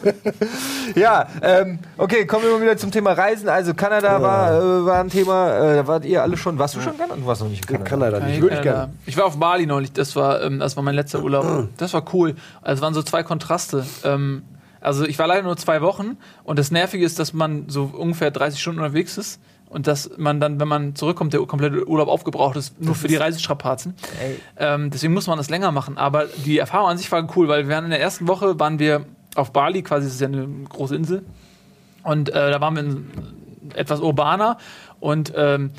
ja, 0.94 1.26
ähm, 1.40 1.78
okay, 1.96 2.26
kommen 2.26 2.44
wir 2.44 2.52
mal 2.52 2.60
wieder 2.60 2.76
zum 2.76 2.90
Thema 2.90 3.12
Reisen. 3.12 3.48
Also 3.48 3.72
Kanada 3.72 4.20
war, 4.20 4.58
äh, 4.58 4.84
war 4.84 5.00
ein 5.00 5.08
Thema. 5.08 5.72
Äh, 5.72 5.76
da 5.76 5.86
wart 5.86 6.04
ihr 6.04 6.22
alle 6.22 6.36
schon. 6.36 6.58
Warst 6.58 6.74
du 6.76 6.80
schon 6.82 6.92
in 6.92 6.98
Kanada? 6.98 7.18
Du 7.18 7.26
warst 7.26 7.40
noch 7.40 7.48
nicht 7.48 7.62
in 7.70 7.82
Kanada. 7.82 8.18
Kanada 8.18 8.26
nicht. 8.26 8.42
Würde 8.42 8.56
ich 8.56 8.62
gerne. 8.62 8.92
Ich 9.06 9.16
war 9.16 9.24
auf 9.24 9.38
Bali 9.38 9.64
neulich, 9.64 9.92
das 9.92 10.14
war, 10.16 10.42
ähm, 10.42 10.58
das 10.58 10.76
war 10.76 10.82
mein 10.82 10.94
letzter 10.94 11.22
Urlaub. 11.22 11.68
Das 11.78 11.92
war 11.94 12.04
cool. 12.12 12.34
Also 12.62 12.80
es 12.80 12.82
waren 12.82 12.94
so 12.94 13.02
zwei 13.02 13.22
Kontraste. 13.22 13.84
Ähm, 14.04 14.42
also 14.84 15.04
ich 15.06 15.18
war 15.18 15.26
leider 15.26 15.42
nur 15.42 15.56
zwei 15.56 15.80
Wochen 15.82 16.16
und 16.44 16.58
das 16.58 16.70
Nervige 16.70 17.04
ist, 17.04 17.18
dass 17.18 17.32
man 17.32 17.68
so 17.68 17.84
ungefähr 17.84 18.30
30 18.30 18.60
Stunden 18.60 18.80
unterwegs 18.80 19.18
ist 19.18 19.40
und 19.68 19.86
dass 19.86 20.10
man 20.16 20.40
dann, 20.40 20.60
wenn 20.60 20.68
man 20.68 20.94
zurückkommt, 20.94 21.32
der 21.32 21.40
komplette 21.46 21.88
Urlaub 21.88 22.08
aufgebraucht 22.08 22.56
ist, 22.56 22.80
nur 22.80 22.94
für 22.94 23.08
die 23.08 23.16
Reisestrapazen. 23.16 23.94
Ähm, 24.56 24.90
deswegen 24.90 25.14
muss 25.14 25.26
man 25.26 25.38
das 25.38 25.50
länger 25.50 25.72
machen. 25.72 25.98
Aber 25.98 26.26
die 26.44 26.58
Erfahrung 26.58 26.90
an 26.90 26.98
sich 26.98 27.10
war 27.10 27.26
cool, 27.36 27.48
weil 27.48 27.68
wir 27.68 27.78
in 27.78 27.90
der 27.90 28.00
ersten 28.00 28.28
Woche 28.28 28.60
waren 28.60 28.78
wir 28.78 29.06
auf 29.34 29.52
Bali, 29.52 29.82
quasi 29.82 30.06
das 30.06 30.14
ist 30.14 30.20
ja 30.20 30.28
eine 30.28 30.46
große 30.68 30.94
Insel. 30.94 31.24
Und 32.04 32.28
äh, 32.28 32.50
da 32.52 32.60
waren 32.60 32.76
wir 32.76 32.82
in, 32.84 33.06
etwas 33.74 34.00
urbaner 34.00 34.58
und 35.00 35.32
ähm, 35.34 35.70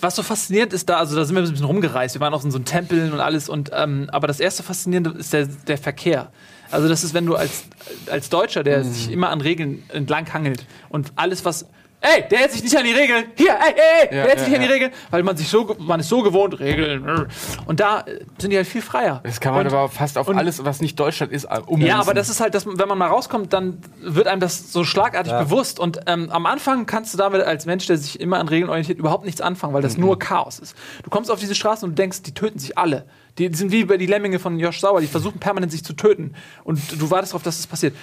was 0.00 0.16
so 0.16 0.22
faszinierend 0.22 0.72
ist 0.72 0.88
da, 0.88 0.98
also 0.98 1.16
da 1.16 1.24
sind 1.24 1.36
wir 1.36 1.42
ein 1.42 1.50
bisschen 1.50 1.66
rumgereist, 1.66 2.16
wir 2.16 2.20
waren 2.20 2.34
auch 2.34 2.44
in 2.44 2.50
so 2.50 2.58
Tempeln 2.58 3.12
und 3.12 3.20
alles, 3.20 3.48
und 3.48 3.70
ähm, 3.72 4.10
aber 4.12 4.26
das 4.26 4.40
erste 4.40 4.62
Faszinierende 4.62 5.10
ist 5.10 5.32
der, 5.32 5.46
der 5.46 5.78
Verkehr. 5.78 6.30
Also 6.70 6.88
das 6.88 7.04
ist, 7.04 7.14
wenn 7.14 7.26
du 7.26 7.36
als, 7.36 7.64
als 8.10 8.28
Deutscher, 8.28 8.62
der 8.62 8.78
Mhm. 8.80 8.92
sich 8.92 9.10
immer 9.12 9.30
an 9.30 9.40
Regeln 9.40 9.82
entlang 9.92 10.32
hangelt 10.32 10.64
und 10.88 11.12
alles, 11.16 11.44
was 11.44 11.66
Ey, 12.02 12.22
der 12.30 12.40
hält 12.40 12.52
sich 12.52 12.62
nicht 12.62 12.76
an 12.76 12.84
die 12.84 12.92
Regeln. 12.92 13.24
Hier, 13.36 13.52
ey, 13.52 13.72
ey, 13.74 14.08
ey, 14.10 14.16
Ja, 14.18 14.22
der 14.22 14.22
hält 14.28 14.38
sich 14.40 14.48
ja, 14.52 14.58
nicht 14.58 14.58
an 14.58 14.60
die 14.60 14.66
ja. 14.68 14.72
Regeln, 14.74 14.92
weil 15.10 15.22
man 15.22 15.36
sich 15.38 15.48
so, 15.48 15.74
man 15.78 15.98
ist 15.98 16.10
so 16.10 16.22
gewohnt, 16.22 16.60
Regeln. 16.60 17.26
Und 17.64 17.80
da 17.80 18.04
sind 18.38 18.50
die 18.50 18.56
halt 18.56 18.66
viel 18.66 18.82
freier. 18.82 19.20
Das 19.24 19.40
kann 19.40 19.54
man 19.54 19.66
und, 19.66 19.72
aber 19.72 19.88
fast 19.88 20.18
auf 20.18 20.28
und- 20.28 20.36
alles, 20.36 20.62
was 20.64 20.80
nicht 20.82 21.00
Deutschland 21.00 21.32
ist, 21.32 21.44
äh, 21.44 21.58
ummünzen. 21.66 21.88
ja, 21.88 21.98
aber 21.98 22.12
das 22.12 22.28
ist 22.28 22.40
halt, 22.40 22.54
dass, 22.54 22.66
wenn 22.66 22.86
man 22.86 22.98
mal 22.98 23.08
rauskommt, 23.08 23.54
dann 23.54 23.78
wird 24.02 24.26
einem 24.28 24.40
das 24.40 24.72
so 24.72 24.84
schlagartig 24.84 25.32
bewusst. 25.32 25.80
Und 25.80 26.00
ähm, 26.06 26.28
am 26.30 26.44
Anfang 26.44 26.84
kannst 26.84 27.14
du 27.14 27.18
damit 27.18 27.40
als 27.42 27.64
Mensch, 27.64 27.86
der 27.86 27.96
sich 27.96 28.20
immer 28.20 28.38
an 28.40 28.48
Regeln 28.48 28.68
orientiert, 28.68 28.98
überhaupt 28.98 29.24
nichts 29.24 29.40
anfangen, 29.40 29.72
weil 29.72 29.82
das 29.82 29.96
nur 29.96 30.18
Chaos 30.18 30.58
ist. 30.58 30.76
Du 31.02 31.08
kommst 31.08 31.30
auf 31.30 31.40
diese 31.40 31.54
Straße 31.54 31.84
und 31.86 31.92
du 31.92 32.02
denkst, 32.02 32.22
die 32.22 32.34
töten 32.34 32.58
sich 32.58 32.76
alle. 32.76 33.06
Die, 33.38 33.52
sind 33.54 33.70
wie 33.70 33.84
bei 33.84 33.96
die 33.96 34.06
Lemminge 34.06 34.38
von 34.38 34.58
Josh 34.58 34.80
Sauer, 34.80 35.00
die 35.00 35.06
versuchen 35.06 35.38
permanent 35.38 35.72
sich 35.72 35.84
zu 35.84 35.92
töten. 35.92 36.34
Und 36.64 36.80
du 37.00 37.10
wartest 37.10 37.32
darauf, 37.32 37.42
dass 37.42 37.56
das 37.58 37.66
passiert. 37.66 37.94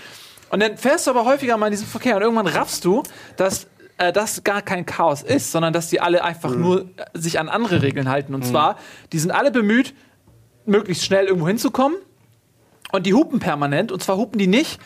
Und 0.49 0.61
dann 0.61 0.77
fährst 0.77 1.07
du 1.07 1.11
aber 1.11 1.25
häufiger 1.25 1.57
mal 1.57 1.67
in 1.67 1.71
diesem 1.71 1.87
Verkehr 1.87 2.15
und 2.15 2.21
irgendwann 2.21 2.47
raffst 2.47 2.85
du, 2.85 3.01
dass 3.37 3.67
äh, 3.97 4.13
das 4.13 4.43
gar 4.43 4.61
kein 4.61 4.85
Chaos 4.85 5.23
ist, 5.23 5.51
sondern 5.51 5.73
dass 5.73 5.89
die 5.89 5.99
alle 5.99 6.23
einfach 6.23 6.55
nur 6.55 6.81
äh, 6.81 7.05
sich 7.13 7.39
an 7.39 7.49
andere 7.49 7.81
Regeln 7.81 8.09
halten. 8.09 8.35
Und 8.35 8.45
zwar, 8.45 8.77
die 9.11 9.19
sind 9.19 9.31
alle 9.31 9.49
bemüht, 9.49 9.95
möglichst 10.65 11.05
schnell 11.05 11.25
irgendwo 11.25 11.47
hinzukommen 11.47 11.97
und 12.91 13.05
die 13.05 13.13
hupen 13.13 13.39
permanent. 13.39 13.91
Und 13.91 14.03
zwar 14.03 14.17
hupen 14.17 14.37
die 14.37 14.47
nicht, 14.47 14.79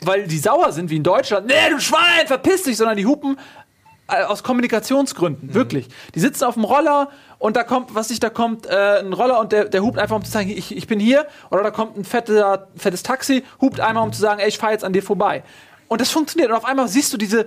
weil 0.00 0.26
die 0.26 0.38
sauer 0.38 0.72
sind 0.72 0.90
wie 0.90 0.96
in 0.96 1.02
Deutschland. 1.02 1.46
Nee, 1.46 1.70
du 1.70 1.80
Schwein, 1.80 2.26
verpiss 2.26 2.64
dich, 2.64 2.76
sondern 2.76 2.96
die 2.96 3.06
hupen 3.06 3.38
äh, 4.08 4.22
aus 4.22 4.42
Kommunikationsgründen, 4.42 5.54
wirklich. 5.54 5.88
Die 6.14 6.20
sitzen 6.20 6.44
auf 6.44 6.54
dem 6.54 6.64
Roller 6.64 7.10
und 7.38 7.56
da 7.56 7.64
kommt, 7.64 7.94
was 7.94 8.08
nicht, 8.08 8.22
da 8.22 8.30
kommt 8.30 8.66
äh, 8.66 9.00
ein 9.00 9.12
Roller 9.12 9.40
und 9.40 9.52
der, 9.52 9.66
der 9.66 9.82
hupt 9.82 9.98
einfach, 9.98 10.16
um 10.16 10.24
zu 10.24 10.30
sagen, 10.30 10.48
ich, 10.48 10.74
ich 10.74 10.86
bin 10.86 10.98
hier. 10.98 11.26
Oder 11.50 11.62
da 11.62 11.70
kommt 11.70 11.96
ein 11.96 12.04
fetter, 12.04 12.68
fettes 12.76 13.02
Taxi, 13.02 13.44
hupt 13.60 13.80
einmal, 13.80 14.04
um 14.04 14.12
zu 14.12 14.20
sagen, 14.20 14.40
ey, 14.40 14.48
ich 14.48 14.58
fahre 14.58 14.72
jetzt 14.72 14.84
an 14.84 14.92
dir 14.92 15.02
vorbei. 15.02 15.42
Und 15.88 16.00
das 16.00 16.10
funktioniert. 16.10 16.50
Und 16.50 16.56
auf 16.56 16.64
einmal 16.64 16.88
siehst 16.88 17.12
du 17.12 17.16
diese, 17.16 17.46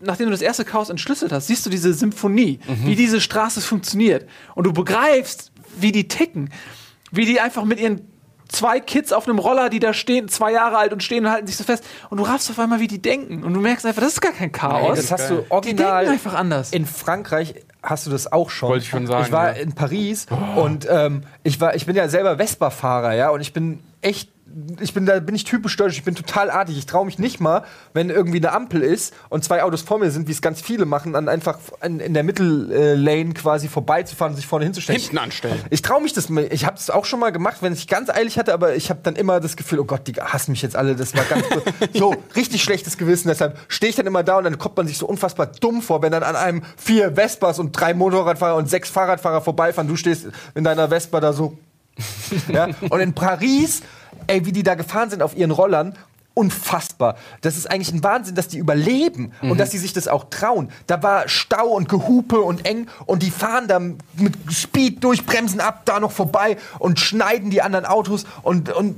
nachdem 0.00 0.26
du 0.26 0.32
das 0.32 0.40
erste 0.42 0.64
Chaos 0.64 0.88
entschlüsselt 0.88 1.32
hast, 1.32 1.48
siehst 1.48 1.66
du 1.66 1.70
diese 1.70 1.92
Symphonie, 1.92 2.60
wie 2.84 2.94
diese 2.94 3.20
Straße 3.20 3.60
funktioniert. 3.60 4.26
Und 4.54 4.64
du 4.64 4.72
begreifst, 4.72 5.52
wie 5.76 5.92
die 5.92 6.08
ticken. 6.08 6.50
Wie 7.10 7.26
die 7.26 7.40
einfach 7.40 7.64
mit 7.64 7.80
ihren 7.80 8.08
zwei 8.48 8.80
Kids 8.80 9.12
auf 9.12 9.26
einem 9.28 9.38
Roller, 9.38 9.68
die 9.68 9.80
da 9.80 9.92
stehen, 9.92 10.28
zwei 10.28 10.52
Jahre 10.52 10.78
alt 10.78 10.92
und 10.92 11.02
stehen 11.02 11.26
und 11.26 11.32
halten 11.32 11.46
sich 11.46 11.56
so 11.56 11.64
fest. 11.64 11.84
Und 12.10 12.18
du 12.18 12.24
raffst 12.24 12.50
auf 12.50 12.58
einmal, 12.58 12.80
wie 12.80 12.86
die 12.86 13.02
denken. 13.02 13.42
Und 13.42 13.52
du 13.52 13.60
merkst 13.60 13.84
einfach, 13.84 14.02
das 14.02 14.14
ist 14.14 14.20
gar 14.20 14.32
kein 14.32 14.52
Chaos. 14.52 14.96
das 14.96 15.10
hast 15.10 15.30
du 15.30 15.42
die 15.42 15.50
original 15.50 16.04
denken 16.04 16.12
einfach 16.12 16.34
anders. 16.34 16.70
In 16.70 16.86
Frankreich 16.86 17.54
hast 17.84 18.06
du 18.06 18.10
das 18.10 18.32
auch 18.32 18.50
schon. 18.50 18.70
Wollte 18.70 18.84
ich 18.84 18.90
schon 18.90 19.06
sagen, 19.06 19.24
Ich 19.26 19.32
war 19.32 19.54
ja. 19.54 19.62
in 19.62 19.72
Paris 19.74 20.26
und 20.56 20.86
ähm, 20.90 21.22
ich 21.42 21.60
war, 21.60 21.74
ich 21.74 21.86
bin 21.86 21.94
ja 21.94 22.08
selber 22.08 22.36
Vespa-Fahrer, 22.36 23.14
ja, 23.14 23.30
und 23.30 23.40
ich 23.40 23.52
bin 23.52 23.80
echt. 24.00 24.30
Ich 24.80 24.94
bin 24.94 25.04
da 25.04 25.18
bin 25.20 25.34
ich 25.34 25.44
typisch 25.44 25.76
deutsch, 25.76 25.96
ich 25.98 26.04
bin 26.04 26.14
total 26.14 26.50
artig. 26.50 26.78
Ich 26.78 26.86
traue 26.86 27.04
mich 27.06 27.18
nicht 27.18 27.40
mal, 27.40 27.64
wenn 27.92 28.08
irgendwie 28.10 28.38
eine 28.38 28.52
Ampel 28.52 28.82
ist 28.82 29.12
und 29.28 29.42
zwei 29.44 29.62
Autos 29.64 29.82
vor 29.82 29.98
mir 29.98 30.10
sind, 30.10 30.28
wie 30.28 30.32
es 30.32 30.40
ganz 30.42 30.60
viele 30.60 30.84
machen, 30.84 31.12
dann 31.12 31.28
einfach 31.28 31.58
in, 31.82 31.98
in 31.98 32.14
der 32.14 32.22
Mittellane 32.22 33.34
quasi 33.34 33.68
vorbeizufahren 33.68 34.32
und 34.32 34.36
sich 34.36 34.46
vorne 34.46 34.64
hinzustellen. 34.64 35.00
Hinten 35.00 35.18
anstellen. 35.18 35.60
Ich 35.70 35.82
traue 35.82 36.00
mich 36.02 36.12
das. 36.12 36.28
mal- 36.28 36.46
Ich 36.52 36.64
habe 36.66 36.76
es 36.76 36.88
auch 36.90 37.04
schon 37.04 37.18
mal 37.20 37.32
gemacht, 37.32 37.56
wenn 37.62 37.72
ich 37.72 37.88
ganz 37.88 38.10
eilig 38.10 38.38
hatte, 38.38 38.52
aber 38.54 38.76
ich 38.76 38.90
habe 38.90 39.00
dann 39.02 39.16
immer 39.16 39.40
das 39.40 39.56
Gefühl, 39.56 39.80
oh 39.80 39.84
Gott, 39.84 40.06
die 40.06 40.12
hassen 40.14 40.52
mich 40.52 40.62
jetzt 40.62 40.76
alle. 40.76 40.94
Das 40.94 41.14
war 41.16 41.24
ganz 41.24 41.44
so 41.94 42.14
richtig 42.36 42.62
schlechtes 42.62 42.96
Gewissen. 42.96 43.28
Deshalb 43.28 43.58
stehe 43.68 43.90
ich 43.90 43.96
dann 43.96 44.06
immer 44.06 44.22
da 44.22 44.38
und 44.38 44.44
dann 44.44 44.58
kommt 44.58 44.76
man 44.76 44.86
sich 44.86 44.98
so 44.98 45.06
unfassbar 45.06 45.46
dumm 45.46 45.82
vor, 45.82 46.00
wenn 46.02 46.12
dann 46.12 46.22
an 46.22 46.36
einem 46.36 46.62
vier 46.76 47.12
Vespas 47.16 47.58
und 47.58 47.72
drei 47.72 47.92
Motorradfahrer 47.94 48.56
und 48.56 48.70
sechs 48.70 48.88
Fahrradfahrer 48.88 49.40
vorbeifahren. 49.40 49.88
Du 49.88 49.96
stehst 49.96 50.26
in 50.54 50.62
deiner 50.64 50.88
Vespa 50.88 51.18
da 51.20 51.32
so. 51.32 51.58
ja? 52.48 52.68
Und 52.90 53.00
in 53.00 53.12
Paris, 53.14 53.82
ey, 54.26 54.44
wie 54.46 54.52
die 54.52 54.62
da 54.62 54.74
gefahren 54.74 55.10
sind 55.10 55.22
auf 55.22 55.36
ihren 55.36 55.50
Rollern. 55.50 55.96
Unfassbar. 56.36 57.16
Das 57.42 57.56
ist 57.56 57.70
eigentlich 57.70 57.92
ein 57.92 58.02
Wahnsinn, 58.02 58.34
dass 58.34 58.48
die 58.48 58.58
überleben 58.58 59.30
und 59.40 59.58
dass 59.58 59.70
sie 59.70 59.78
sich 59.78 59.92
das 59.92 60.08
auch 60.08 60.24
trauen. 60.30 60.68
Da 60.88 61.00
war 61.00 61.28
Stau 61.28 61.68
und 61.68 61.88
Gehupe 61.88 62.40
und 62.40 62.66
eng 62.66 62.88
und 63.06 63.22
die 63.22 63.30
fahren 63.30 63.68
da 63.68 63.78
mit 63.78 64.34
Speed 64.50 65.04
durch, 65.04 65.24
bremsen 65.24 65.60
ab, 65.60 65.82
da 65.84 66.00
noch 66.00 66.10
vorbei 66.10 66.56
und 66.80 66.98
schneiden 66.98 67.50
die 67.50 67.62
anderen 67.62 67.86
Autos 67.86 68.24
und, 68.42 68.68
und 68.70 68.96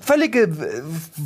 völlige, 0.00 0.48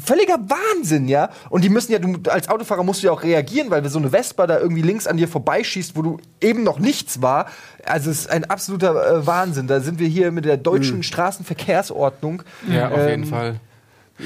völliger 0.04 0.38
Wahnsinn, 0.48 1.08
ja. 1.08 1.30
Und 1.50 1.64
die 1.64 1.68
müssen 1.68 1.92
ja, 1.92 1.98
du 1.98 2.18
als 2.30 2.48
Autofahrer 2.48 2.82
musst 2.84 3.02
du 3.02 3.06
ja 3.06 3.12
auch 3.12 3.22
reagieren, 3.22 3.70
weil 3.70 3.86
so 3.88 3.98
eine 3.98 4.10
Vespa 4.10 4.46
da 4.46 4.58
irgendwie 4.58 4.82
links 4.82 5.06
an 5.06 5.16
dir 5.16 5.28
vorbeischießt, 5.28 5.96
wo 5.96 6.02
du 6.02 6.18
eben 6.40 6.62
noch 6.62 6.78
nichts 6.78 7.22
war. 7.22 7.46
Also 7.84 8.10
es 8.10 8.20
ist 8.20 8.30
ein 8.30 8.44
absoluter 8.44 9.18
äh, 9.18 9.26
Wahnsinn. 9.26 9.66
Da 9.66 9.80
sind 9.80 9.98
wir 9.98 10.08
hier 10.08 10.30
mit 10.32 10.44
der 10.44 10.56
deutschen 10.56 11.02
Straßenverkehrsordnung. 11.02 12.42
Ja, 12.68 12.88
auf 12.90 12.98
Ähm, 12.98 13.08
jeden 13.08 13.24
Fall. 13.24 13.56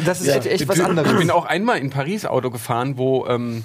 Das 0.05 0.21
ist 0.21 0.29
echt, 0.29 0.47
echt 0.47 0.69
was 0.69 0.77
Ich 0.77 0.85
anderes. 0.85 1.17
bin 1.17 1.31
auch 1.31 1.47
einmal 1.47 1.79
in 1.79 1.89
Paris 1.89 2.27
Auto 2.27 2.51
gefahren, 2.51 2.99
wo, 2.99 3.27
ähm, 3.27 3.65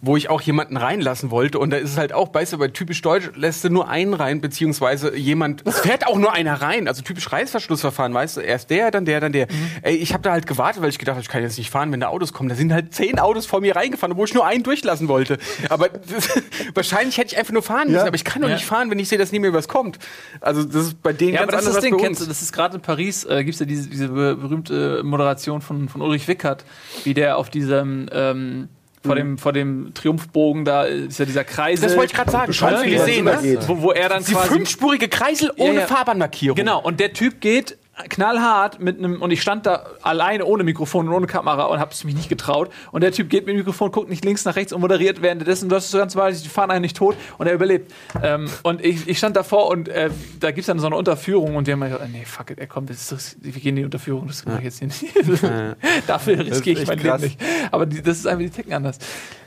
wo 0.00 0.16
ich 0.16 0.30
auch 0.30 0.40
jemanden 0.40 0.76
reinlassen 0.76 1.30
wollte. 1.30 1.58
Und 1.58 1.70
da 1.70 1.76
ist 1.76 1.90
es 1.90 1.98
halt 1.98 2.12
auch, 2.14 2.32
weißt 2.32 2.54
du, 2.54 2.58
bei 2.58 2.68
typisch 2.68 3.02
deutsch 3.02 3.30
lässt 3.34 3.64
du 3.64 3.68
nur 3.70 3.88
einen 3.88 4.14
rein, 4.14 4.40
beziehungsweise 4.40 5.14
jemand, 5.16 5.62
es 5.66 5.80
fährt 5.80 6.06
auch 6.06 6.16
nur 6.18 6.32
einer 6.32 6.54
rein. 6.62 6.88
Also 6.88 7.02
typisch 7.02 7.30
Reißverschlussverfahren, 7.30 8.14
weißt 8.14 8.38
du, 8.38 8.40
erst 8.40 8.70
der, 8.70 8.90
dann 8.90 9.04
der, 9.04 9.20
dann 9.20 9.32
der. 9.32 9.46
Ey, 9.82 9.96
ich 9.96 10.12
habe 10.14 10.22
da 10.22 10.32
halt 10.32 10.46
gewartet, 10.46 10.80
weil 10.82 10.88
ich 10.88 10.98
gedacht 10.98 11.16
habe, 11.16 11.22
ich 11.22 11.28
kann 11.28 11.42
jetzt 11.42 11.58
nicht 11.58 11.70
fahren, 11.70 11.92
wenn 11.92 12.00
da 12.00 12.08
Autos 12.08 12.32
kommen. 12.32 12.48
Da 12.48 12.54
sind 12.54 12.72
halt 12.72 12.94
zehn 12.94 13.18
Autos 13.18 13.44
vor 13.46 13.60
mir 13.60 13.76
reingefahren, 13.76 14.12
obwohl 14.12 14.26
ich 14.26 14.34
nur 14.34 14.46
einen 14.46 14.62
durchlassen 14.62 15.08
wollte. 15.08 15.38
Aber 15.68 15.88
das, 15.90 16.28
wahrscheinlich 16.74 17.18
hätte 17.18 17.32
ich 17.32 17.38
einfach 17.38 17.52
nur 17.52 17.62
fahren 17.62 17.88
müssen, 17.88 17.96
Ja. 18.00 18.06
aber 18.06 18.16
ich 18.16 18.24
kann 18.24 18.40
doch 18.42 18.48
Ja. 18.48 18.54
nicht 18.54 18.64
fahren, 18.66 18.90
wenn 18.90 18.98
ich 18.98 19.08
sehe, 19.08 19.18
dass 19.18 19.32
neben 19.32 19.42
mir 19.42 19.52
was 19.52 19.68
kommt. 19.68 19.98
Also 20.40 20.64
das 20.64 20.86
ist 20.86 21.02
bei 21.02 21.12
denen 21.12 21.34
Ja, 21.34 21.40
ganz 21.40 21.52
aber 21.52 21.56
das 21.58 21.60
ist 21.62 21.66
anders 21.68 21.74
das 21.76 21.76
als 21.76 21.84
Ding, 21.84 21.96
bei 21.98 22.02
kennst 22.04 22.20
du, 22.22 22.26
das 22.26 22.42
ist 22.42 22.52
gerade 22.52 22.76
in 22.76 22.82
Paris, 22.82 23.24
äh, 23.24 23.44
gibt 23.44 23.54
es 23.54 23.60
ja 23.60 23.66
diese, 23.66 23.88
diese 23.88 24.08
be- 24.08 24.36
berühmte 24.36 25.02
Moderation 25.04 25.60
von, 25.60 25.88
von 25.88 26.00
Ulrich 26.00 26.26
Wickert, 26.26 26.64
wie 27.04 27.12
der 27.14 27.36
auf 27.36 27.50
diesem, 27.50 28.08
ähm, 28.12 28.68
vor, 29.04 29.14
dem, 29.14 29.38
vor 29.38 29.52
dem 29.52 29.92
Triumphbogen 29.94 30.64
da 30.64 30.84
ist 30.84 31.18
ja 31.18 31.24
dieser 31.24 31.44
Kreisel. 31.44 31.88
Das 31.88 31.96
wollte 31.96 32.12
ich 32.12 32.16
gerade 32.16 32.30
sagen. 32.30 32.46
Bescheuert, 32.46 32.72
Kannst 32.74 32.84
du 32.84 32.86
wie 32.86 32.90
die 32.90 32.96
der 32.96 33.04
sehen, 33.04 33.26
drüber 33.26 33.42
ne? 33.42 33.68
Wo, 33.68 33.82
wo 33.82 33.92
er 33.92 34.08
dann 34.08 34.24
Die 34.24 34.32
quasi 34.32 34.48
fünfspurige 34.48 35.08
Kreisel 35.08 35.52
ohne 35.56 35.74
Ja, 35.74 35.80
ja. 35.80 35.86
Fahrbahnmarkierung. 35.86 36.56
Genau, 36.56 36.80
und 36.80 37.00
der 37.00 37.12
Typ 37.12 37.40
geht 37.40 37.76
knallhart 38.08 38.80
mit 38.80 38.98
einem 38.98 39.22
und 39.22 39.30
ich 39.30 39.40
stand 39.40 39.66
da 39.66 39.84
alleine 40.02 40.44
ohne 40.44 40.64
Mikrofon 40.64 41.08
und 41.08 41.14
ohne 41.14 41.26
Kamera 41.26 41.64
und 41.66 41.78
hab's 41.78 42.02
mich 42.04 42.14
nicht 42.14 42.28
getraut 42.28 42.70
und 42.90 43.02
der 43.02 43.12
Typ 43.12 43.30
geht 43.30 43.46
mit 43.46 43.54
dem 43.54 43.58
Mikrofon, 43.58 43.92
guckt 43.92 44.10
nicht 44.10 44.24
links 44.24 44.44
nach 44.44 44.56
rechts 44.56 44.72
und 44.72 44.80
moderiert 44.80 45.22
währenddessen, 45.22 45.68
das 45.68 45.84
ist 45.84 45.90
so 45.92 45.98
ganz 45.98 46.16
wahrlich, 46.16 46.42
die 46.42 46.48
fahren 46.48 46.70
eigentlich 46.70 46.82
nicht 46.82 46.96
tot 46.96 47.16
und 47.38 47.46
er 47.46 47.54
überlebt. 47.54 47.92
Ähm, 48.22 48.50
und 48.64 48.84
ich, 48.84 49.06
ich 49.08 49.18
stand 49.18 49.36
davor 49.36 49.68
und 49.68 49.88
äh, 49.88 50.10
da 50.40 50.50
gibt's 50.50 50.66
dann 50.66 50.78
so 50.80 50.86
eine 50.86 50.96
Unterführung 50.96 51.54
und 51.56 51.66
die 51.68 51.72
haben 51.72 51.78
mir 51.78 51.88
gesagt, 51.90 52.10
nee, 52.12 52.24
fuck 52.24 52.50
it, 52.50 52.58
er 52.58 52.66
kommt, 52.66 52.90
das 52.90 52.96
ist, 53.00 53.12
das, 53.12 53.36
wir 53.40 53.52
gehen 53.52 53.70
in 53.70 53.76
die 53.76 53.84
Unterführung, 53.84 54.26
das 54.26 54.44
mache 54.44 54.58
ich 54.58 54.64
jetzt 54.64 54.78
hier 54.80 54.88
nicht. 54.88 55.04
Dafür 56.06 56.38
riskiere 56.40 56.80
ich 56.82 56.88
mein 56.88 56.98
krass. 56.98 57.20
Leben 57.22 57.34
nicht. 57.34 57.40
Aber 57.70 57.86
die, 57.86 58.02
das 58.02 58.18
ist 58.18 58.26
einfach, 58.26 58.40
die 58.42 58.50
ticken 58.50 58.72
anders. 58.72 58.98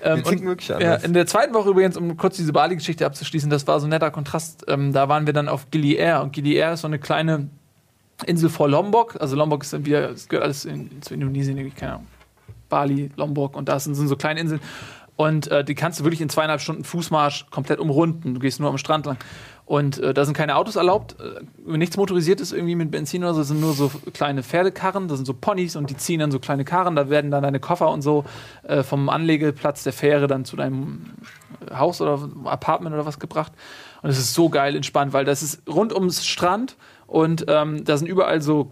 Ähm, 0.01 0.17
Die 0.17 0.23
ticken 0.23 0.47
wirklich 0.47 0.69
Ja, 0.69 0.75
anders. 0.77 1.03
in 1.03 1.13
der 1.13 1.27
zweiten 1.27 1.53
Woche 1.53 1.69
übrigens, 1.69 1.97
um 1.97 2.15
kurz 2.17 2.37
diese 2.37 2.53
Bali-Geschichte 2.53 3.05
abzuschließen, 3.05 3.49
das 3.49 3.67
war 3.67 3.79
so 3.79 3.87
ein 3.87 3.89
netter 3.89 4.11
Kontrast. 4.11 4.63
Ähm, 4.67 4.93
da 4.93 5.09
waren 5.09 5.25
wir 5.25 5.33
dann 5.33 5.49
auf 5.49 5.69
Gili 5.71 5.95
Air 5.95 6.21
und 6.23 6.31
Gili 6.33 6.53
Air 6.55 6.73
ist 6.73 6.81
so 6.81 6.87
eine 6.87 6.99
kleine 6.99 7.49
Insel 8.26 8.49
vor 8.49 8.68
Lombok. 8.68 9.20
Also 9.20 9.36
Lombok 9.36 9.63
ist 9.63 9.74
dann 9.74 9.86
wieder, 9.86 10.09
es 10.09 10.28
gehört 10.28 10.45
alles 10.45 10.65
in, 10.65 11.01
zu 11.01 11.13
Indonesien, 11.13 11.57
irgendwie, 11.57 11.76
keine 11.76 11.93
Ahnung. 11.93 12.07
Bali, 12.70 13.11
Lombok 13.15 13.55
und 13.55 13.70
da 13.70 13.80
sind, 13.80 13.95
so 13.95 14.15
kleine 14.15 14.39
Inseln. 14.39 14.61
Und 15.15 15.47
äh, 15.47 15.63
die 15.63 15.74
kannst 15.74 15.99
du 15.99 16.03
wirklich 16.03 16.22
in 16.22 16.30
zweieinhalb 16.30 16.61
Stunden 16.61 16.84
Fußmarsch 16.84 17.47
komplett 17.49 17.80
umrunden. 17.80 18.36
Du 18.36 18.39
gehst 18.39 18.59
nur 18.59 18.70
am 18.70 18.78
Strand 18.78 19.05
lang. 19.07 19.18
Und 19.68 19.99
äh, 19.99 20.13
da 20.13 20.24
sind 20.24 20.36
keine 20.36 20.55
Autos 20.55 20.78
erlaubt, 20.78 21.18
äh, 21.20 21.78
nichts 21.78 21.97
motorisiertes 21.97 22.53
irgendwie 22.53 22.76
mit 22.76 22.89
Benzin 22.89 23.24
oder 23.24 23.34
so, 23.34 23.41
es 23.41 23.49
sind 23.49 23.59
nur 23.59 23.74
so 23.74 23.91
kleine 24.13 24.41
Pferdekarren, 24.41 25.09
das 25.09 25.18
sind 25.18 25.26
so 25.26 25.34
Ponys 25.34 25.76
und 25.76 25.89
die 25.89 25.97
ziehen 25.97 26.22
dann 26.22 26.32
so 26.32 26.39
kleine 26.39 26.63
Karren, 26.63 26.95
da 26.95 27.09
werden 27.09 27.32
dann 27.32 27.43
deine 27.43 27.59
Koffer 27.59 27.91
und 27.91 28.01
so 28.01 28.24
äh, 28.63 28.82
vom 28.82 29.09
Anlegeplatz 29.09 29.84
der 29.84 29.91
Fähre 29.91 30.28
dann 30.28 30.45
zu 30.45 30.55
deinem 30.55 31.15
Haus 31.70 31.99
oder 31.99 32.30
Apartment 32.45 32.95
oder 32.95 33.05
was 33.05 33.20
gebracht. 33.20 33.51
Und 34.01 34.09
es 34.09 34.18
ist 34.18 34.34
so 34.34 34.47
geil 34.47 34.74
entspannt, 34.74 35.11
weil 35.11 35.26
das 35.26 35.43
ist 35.43 35.61
rund 35.68 35.91
ums 35.91 36.26
Strand 36.26 36.78
und 37.07 37.45
ähm, 37.47 37.83
da 37.85 37.97
sind 37.97 38.07
überall 38.07 38.41
so 38.41 38.71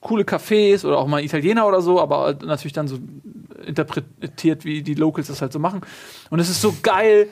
coole 0.00 0.24
Cafés 0.24 0.84
oder 0.84 0.98
auch 0.98 1.06
mal 1.06 1.24
Italiener 1.24 1.66
oder 1.66 1.80
so, 1.80 2.00
aber 2.00 2.36
natürlich 2.44 2.72
dann 2.72 2.88
so 2.88 2.98
interpretiert, 3.64 4.64
wie 4.64 4.82
die 4.82 4.94
Locals 4.94 5.28
das 5.28 5.40
halt 5.40 5.52
so 5.52 5.58
machen. 5.58 5.80
Und 6.30 6.38
es 6.38 6.48
ist 6.48 6.60
so 6.60 6.74
geil, 6.82 7.28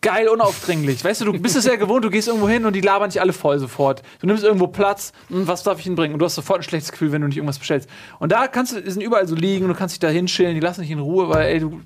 geil 0.00 0.28
unaufdringlich. 0.28 1.04
Weißt 1.04 1.20
du, 1.20 1.26
du 1.26 1.32
bist 1.40 1.56
es 1.56 1.64
ja 1.64 1.76
gewohnt, 1.76 2.04
du 2.04 2.10
gehst 2.10 2.28
irgendwo 2.28 2.48
hin 2.48 2.64
und 2.64 2.74
die 2.74 2.80
labern 2.80 3.10
dich 3.10 3.20
alle 3.20 3.32
voll 3.32 3.58
sofort. 3.58 4.02
Du 4.20 4.26
nimmst 4.26 4.44
irgendwo 4.44 4.66
Platz, 4.66 5.12
hm, 5.28 5.46
was 5.46 5.62
darf 5.62 5.78
ich 5.78 5.86
ihnen 5.86 5.96
bringen? 5.96 6.14
Und 6.14 6.20
du 6.20 6.24
hast 6.24 6.34
sofort 6.34 6.60
ein 6.60 6.62
schlechtes 6.64 6.92
Gefühl, 6.92 7.12
wenn 7.12 7.22
du 7.22 7.28
nicht 7.28 7.36
irgendwas 7.36 7.58
bestellst. 7.58 7.88
Und 8.18 8.32
da 8.32 8.48
kannst 8.48 8.76
du, 8.76 8.90
sind 8.90 9.02
überall 9.02 9.26
so 9.26 9.34
liegen 9.34 9.68
du 9.68 9.74
kannst 9.74 9.94
dich 9.94 10.00
da 10.00 10.08
hinschillen, 10.08 10.54
die 10.54 10.60
lassen 10.60 10.82
dich 10.82 10.90
in 10.90 10.98
Ruhe, 10.98 11.28
weil, 11.28 11.48
ey, 11.48 11.60
du 11.60 11.80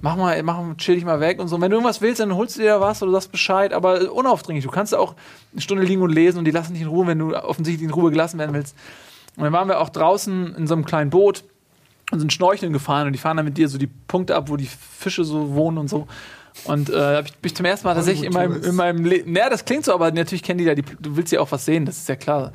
mach 0.00 0.16
mal, 0.16 0.42
mach, 0.42 0.76
chill 0.76 0.94
dich 0.94 1.04
mal 1.04 1.20
weg 1.20 1.40
und 1.40 1.48
so. 1.48 1.60
Wenn 1.60 1.70
du 1.70 1.76
irgendwas 1.76 2.00
willst, 2.00 2.20
dann 2.20 2.34
holst 2.34 2.56
du 2.56 2.62
dir 2.62 2.80
was 2.80 3.02
oder 3.02 3.10
du 3.10 3.16
sagst 3.16 3.32
Bescheid, 3.32 3.72
aber 3.72 4.12
unaufdringlich. 4.12 4.64
Du 4.64 4.70
kannst 4.70 4.94
auch 4.94 5.14
eine 5.52 5.60
Stunde 5.60 5.84
liegen 5.84 6.02
und 6.02 6.10
lesen 6.10 6.38
und 6.38 6.44
die 6.44 6.50
lassen 6.50 6.74
dich 6.74 6.82
in 6.82 6.88
Ruhe, 6.88 7.06
wenn 7.06 7.18
du 7.18 7.34
offensichtlich 7.34 7.88
in 7.88 7.92
Ruhe 7.92 8.10
gelassen 8.10 8.38
werden 8.38 8.54
willst. 8.54 8.76
Und 9.36 9.44
dann 9.44 9.52
waren 9.52 9.68
wir 9.68 9.80
auch 9.80 9.88
draußen 9.88 10.54
in 10.56 10.66
so 10.66 10.74
einem 10.74 10.84
kleinen 10.84 11.10
Boot 11.10 11.44
und 12.12 12.20
sind 12.20 12.32
schnorcheln 12.32 12.72
gefahren 12.72 13.06
und 13.06 13.12
die 13.12 13.18
fahren 13.18 13.36
dann 13.36 13.46
mit 13.46 13.58
dir 13.58 13.68
so 13.68 13.78
die 13.78 13.88
Punkte 13.88 14.36
ab, 14.36 14.48
wo 14.48 14.56
die 14.56 14.66
Fische 14.66 15.24
so 15.24 15.54
wohnen 15.54 15.78
und 15.78 15.88
so. 15.88 16.06
Und 16.64 16.88
äh, 16.88 17.16
hab 17.16 17.26
ich 17.26 17.34
bin 17.34 17.50
ich 17.50 17.56
zum 17.56 17.66
ersten 17.66 17.86
Mal 17.86 17.94
tatsächlich 17.94 18.26
in 18.26 18.32
meinem, 18.32 18.62
in 18.62 18.74
meinem 18.74 19.04
Leben. 19.04 19.32
Naja, 19.32 19.50
das 19.50 19.64
klingt 19.64 19.84
so, 19.84 19.92
aber 19.92 20.10
natürlich 20.10 20.42
kennen 20.42 20.58
die 20.58 20.64
da, 20.64 20.74
die, 20.74 20.82
du 20.82 21.16
willst 21.16 21.32
ja 21.32 21.40
auch 21.40 21.52
was 21.52 21.64
sehen, 21.64 21.84
das 21.84 21.98
ist 21.98 22.08
ja 22.08 22.16
klar. 22.16 22.52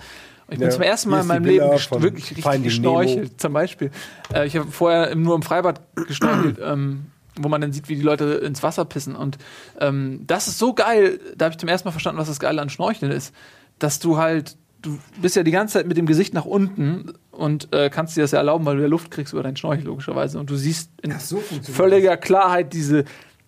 Ich 0.51 0.59
bin 0.59 0.67
Ja, 0.67 0.69
zum 0.69 0.83
ersten 0.83 1.09
Mal 1.09 1.21
in 1.21 1.27
meinem 1.27 1.45
Leben 1.45 1.65
wirklich 1.69 2.29
richtig 2.31 2.43
Finding 2.43 2.63
geschnorchelt, 2.63 3.39
zum 3.39 3.53
Beispiel. 3.53 3.89
Äh, 4.33 4.47
ich 4.47 4.57
habe 4.57 4.69
vorher 4.69 5.15
nur 5.15 5.33
im 5.33 5.41
Freibad 5.43 5.81
geschnorchelt, 6.07 6.59
ähm, 6.63 7.05
wo 7.37 7.47
man 7.47 7.61
dann 7.61 7.71
sieht, 7.71 7.87
wie 7.87 7.95
die 7.95 8.01
Leute 8.01 8.25
ins 8.25 8.61
Wasser 8.61 8.83
pissen. 8.83 9.15
Und 9.15 9.37
ähm, 9.79 10.23
das 10.27 10.49
ist 10.49 10.59
so 10.59 10.73
geil, 10.73 11.19
da 11.37 11.45
habe 11.45 11.53
ich 11.53 11.57
zum 11.57 11.69
ersten 11.69 11.87
Mal 11.87 11.93
verstanden, 11.93 12.19
was 12.19 12.27
das 12.27 12.39
Geile 12.39 12.61
an 12.61 12.69
Schnorcheln 12.69 13.11
ist. 13.11 13.33
Dass 13.79 13.99
du 13.99 14.17
halt, 14.17 14.57
du 14.81 14.99
bist 15.21 15.37
ja 15.37 15.43
die 15.43 15.51
ganze 15.51 15.75
Zeit 15.75 15.87
mit 15.87 15.95
dem 15.95 16.05
Gesicht 16.05 16.33
nach 16.33 16.45
unten 16.45 17.13
und 17.31 17.73
äh, 17.73 17.89
kannst 17.89 18.17
dir 18.17 18.21
das 18.21 18.31
ja 18.31 18.39
erlauben, 18.39 18.65
weil 18.65 18.75
du 18.75 18.81
ja 18.81 18.89
Luft 18.89 19.09
kriegst 19.09 19.31
über 19.31 19.43
deinen 19.43 19.55
Schnorchel, 19.55 19.85
logischerweise. 19.85 20.37
Und 20.37 20.49
du 20.49 20.57
siehst 20.57 20.91
in 21.01 21.11
völliger 21.11 22.17
Klarheit 22.17 22.73
diese, 22.73 23.05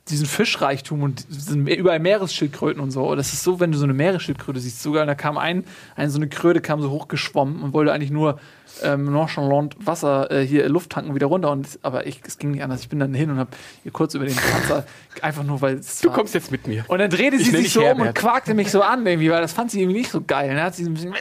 diesen 0.09 0.25
Fischreichtum 0.25 1.01
und 1.01 1.25
sind 1.29 1.65
überall 1.67 1.99
Meeresschildkröten 1.99 2.81
und 2.81 2.91
so. 2.91 3.15
Das 3.15 3.31
ist 3.31 3.43
so, 3.43 3.59
wenn 3.61 3.71
du 3.71 3.77
so 3.77 3.85
eine 3.85 3.93
Meeresschildkröte 3.93 4.59
siehst, 4.59 4.81
sogar 4.83 5.05
da 5.05 5.15
kam 5.15 5.37
ein, 5.37 5.63
ein 5.95 6.09
so 6.09 6.17
eine 6.17 6.27
Kröte 6.27 6.59
kam 6.59 6.81
so 6.81 6.89
hochgeschwommen 6.91 7.61
und 7.63 7.73
wollte 7.73 7.93
eigentlich 7.93 8.11
nur 8.11 8.37
ähm, 8.83 9.05
nonchalant 9.05 9.75
Wasser 9.85 10.29
äh, 10.29 10.45
hier 10.45 10.67
Luft 10.67 10.89
tanken 10.89 11.15
wieder 11.15 11.27
runter. 11.27 11.51
Und, 11.51 11.79
aber 11.83 12.05
ich, 12.05 12.19
es 12.27 12.37
ging 12.37 12.51
nicht 12.51 12.63
anders. 12.63 12.81
Ich 12.81 12.89
bin 12.89 12.99
dann 12.99 13.13
hin 13.13 13.29
und 13.31 13.37
habe 13.37 13.51
ihr 13.85 13.91
kurz 13.91 14.13
über 14.13 14.25
den 14.25 14.35
Panzer 14.35 14.85
einfach 15.21 15.43
nur, 15.43 15.61
weil 15.61 15.75
es 15.75 16.01
Du 16.01 16.09
war- 16.09 16.15
kommst 16.15 16.33
jetzt 16.33 16.51
mit 16.51 16.67
mir. 16.67 16.83
und 16.89 16.99
dann 16.99 17.09
drehte 17.09 17.37
sie 17.37 17.51
sich 17.51 17.71
so 17.71 17.79
um 17.81 17.85
und 17.91 17.97
Herbert. 17.99 18.15
quakte 18.15 18.53
mich 18.55 18.71
so 18.71 18.81
an, 18.81 19.05
irgendwie, 19.07 19.29
weil 19.31 19.41
das 19.41 19.53
fand 19.53 19.71
sie 19.71 19.81
irgendwie 19.81 19.99
nicht 19.99 20.11
so 20.11 20.21
geil. 20.21 20.49
Und 20.49 20.55
dann 20.57 20.65
hat 20.65 20.75
sie 20.75 20.83
so 20.83 20.89
ein 20.89 20.95
bisschen. 20.95 21.13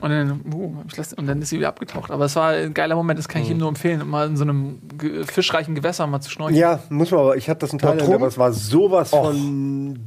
Und 0.00 0.10
dann, 0.10 0.40
uh, 0.52 0.74
und 1.16 1.26
dann 1.26 1.40
ist 1.40 1.48
sie 1.50 1.56
wieder 1.58 1.68
abgetaucht. 1.68 2.10
Aber 2.10 2.26
es 2.26 2.36
war 2.36 2.50
ein 2.50 2.74
geiler 2.74 2.94
Moment, 2.96 3.18
das 3.18 3.28
kann 3.28 3.40
ich 3.42 3.50
ihm 3.50 3.58
nur 3.58 3.68
empfehlen, 3.68 4.06
mal 4.06 4.26
in 4.26 4.36
so 4.36 4.42
einem 4.44 4.80
ge- 4.98 5.24
fischreichen 5.24 5.74
Gewässer 5.74 6.06
mal 6.06 6.20
zu 6.20 6.30
schnorcheln. 6.30 6.58
Ja, 6.60 6.80
muss 6.90 7.10
man 7.10 7.20
aber. 7.20 7.36
Ich 7.36 7.48
hatte 7.48 7.60
das 7.60 7.72
in 7.72 7.78
Thailand, 7.78 8.12
aber 8.12 8.26
es 8.26 8.36
war 8.36 8.52
sowas 8.52 9.10
von. 9.10 9.98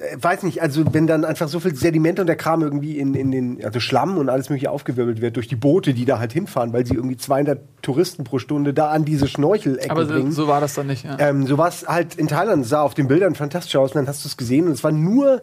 äh, 0.00 0.16
Weiß 0.20 0.42
nicht, 0.42 0.60
also 0.62 0.82
wenn 0.92 1.06
dann 1.06 1.24
einfach 1.24 1.46
so 1.46 1.60
viel 1.60 1.76
Sediment 1.76 2.18
und 2.18 2.26
der 2.26 2.34
Kram 2.34 2.62
irgendwie 2.62 2.98
in, 2.98 3.14
in 3.14 3.30
den, 3.30 3.64
also 3.64 3.78
Schlamm 3.78 4.18
und 4.18 4.28
alles 4.28 4.50
mögliche 4.50 4.70
aufgewirbelt 4.72 5.20
wird 5.20 5.36
durch 5.36 5.46
die 5.46 5.54
Boote, 5.56 5.94
die 5.94 6.04
da 6.04 6.18
halt 6.18 6.32
hinfahren, 6.32 6.72
weil 6.72 6.84
sie 6.84 6.94
irgendwie 6.94 7.16
200 7.16 7.60
Touristen 7.82 8.24
pro 8.24 8.40
Stunde 8.40 8.74
da 8.74 8.88
an 8.88 9.04
diese 9.04 9.28
Schnorchelecke 9.28 9.90
Aber 9.90 10.06
so, 10.06 10.14
bringen. 10.14 10.32
so 10.32 10.48
war 10.48 10.60
das 10.60 10.74
dann 10.74 10.88
nicht. 10.88 11.04
Ja. 11.04 11.16
Ähm, 11.20 11.46
so 11.46 11.56
war 11.58 11.68
es 11.68 11.86
halt 11.86 12.16
in 12.16 12.26
Thailand, 12.26 12.66
sah 12.66 12.82
auf 12.82 12.94
den 12.94 13.06
Bildern 13.06 13.36
fantastisch 13.36 13.76
aus 13.76 13.92
und 13.92 13.96
dann 13.96 14.08
hast 14.08 14.24
du 14.24 14.28
es 14.28 14.36
gesehen 14.36 14.66
und 14.66 14.72
es 14.72 14.82
war 14.82 14.90
nur, 14.90 15.42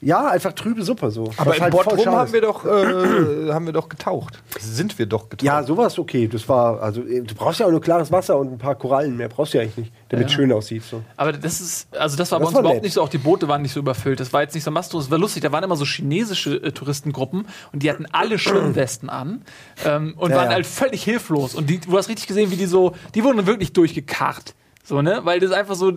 ja, 0.00 0.28
einfach 0.28 0.52
trübe 0.52 0.82
Suppe 0.84 1.10
so. 1.10 1.30
Aber 1.36 1.56
in 1.56 1.62
halt 1.62 1.74
schade 1.74 2.06
haben 2.06 2.32
wir 2.32 2.40
doch, 2.40 2.64
äh, 2.64 2.68
haben 3.52 3.66
wir 3.66 3.72
doch 3.72 3.88
getaucht. 3.88 4.40
Sind 4.60 4.96
wir 4.98 5.06
doch 5.06 5.28
getaucht. 5.28 5.42
Ja, 5.44 5.62
sowas 5.64 5.98
okay. 5.98 6.28
Das 6.28 6.48
war, 6.48 6.80
also 6.80 7.02
äh, 7.02 7.22
du 7.22 7.34
brauchst 7.34 7.58
ja 7.60 7.66
auch 7.66 7.70
nur 7.70 7.80
klares 7.80 8.12
Wasser 8.12 8.38
und 8.38 8.52
ein 8.52 8.58
paar 8.58 8.76
Korallen 8.76 9.16
mehr. 9.16 9.28
Brauchst 9.28 9.54
du 9.54 9.58
ja 9.58 9.64
eigentlich 9.64 9.76
nicht, 9.76 9.92
damit 10.08 10.26
es 10.26 10.32
schön 10.32 10.52
aussieht. 10.52 10.84
So. 10.84 11.02
Aber 11.16 11.32
das 11.32 11.60
ist, 11.60 11.88
also 11.96 12.16
das 12.16 12.30
war 12.30 12.38
Das 12.38 12.44
bei 12.44 12.48
uns 12.48 12.54
war 12.54 12.60
überhaupt 12.60 12.74
nett. 12.76 12.84
nicht 12.84 12.92
so, 12.94 13.02
auch 13.02 13.08
die 13.08 13.18
Boote 13.18 13.48
waren 13.48 13.62
nicht 13.62 13.72
so 13.72 13.80
überfüllt. 13.80 14.20
Das 14.20 14.32
war 14.32 14.42
jetzt 14.42 14.54
nicht 14.54 14.64
so 14.64 14.70
mastos, 14.70 15.06
es 15.06 15.10
war 15.10 15.18
lustig, 15.18 15.42
da 15.42 15.50
waren 15.50 15.64
immer 15.64 15.76
so 15.76 15.84
chinesische 15.84 16.54
äh, 16.62 16.70
Touristengruppen 16.70 17.46
und 17.72 17.82
die 17.82 17.90
hatten 17.90 18.06
alle 18.12 18.38
Schwimmwesten 18.38 19.10
an 19.10 19.42
ähm, 19.84 20.14
und 20.16 20.30
Ja, 20.30 20.36
waren 20.36 20.46
ja. 20.50 20.54
halt 20.54 20.66
völlig 20.66 21.02
hilflos. 21.02 21.54
Und 21.56 21.68
die, 21.70 21.80
du 21.80 21.96
hast 21.98 22.08
richtig 22.08 22.28
gesehen, 22.28 22.50
wie 22.52 22.56
die 22.56 22.66
so, 22.66 22.92
die 23.16 23.24
wurden 23.24 23.46
wirklich 23.46 23.72
durchgekarrt. 23.72 24.54
So, 24.84 25.02
ne? 25.02 25.20
Weil 25.24 25.38
das 25.38 25.50
einfach 25.50 25.74
so 25.74 25.92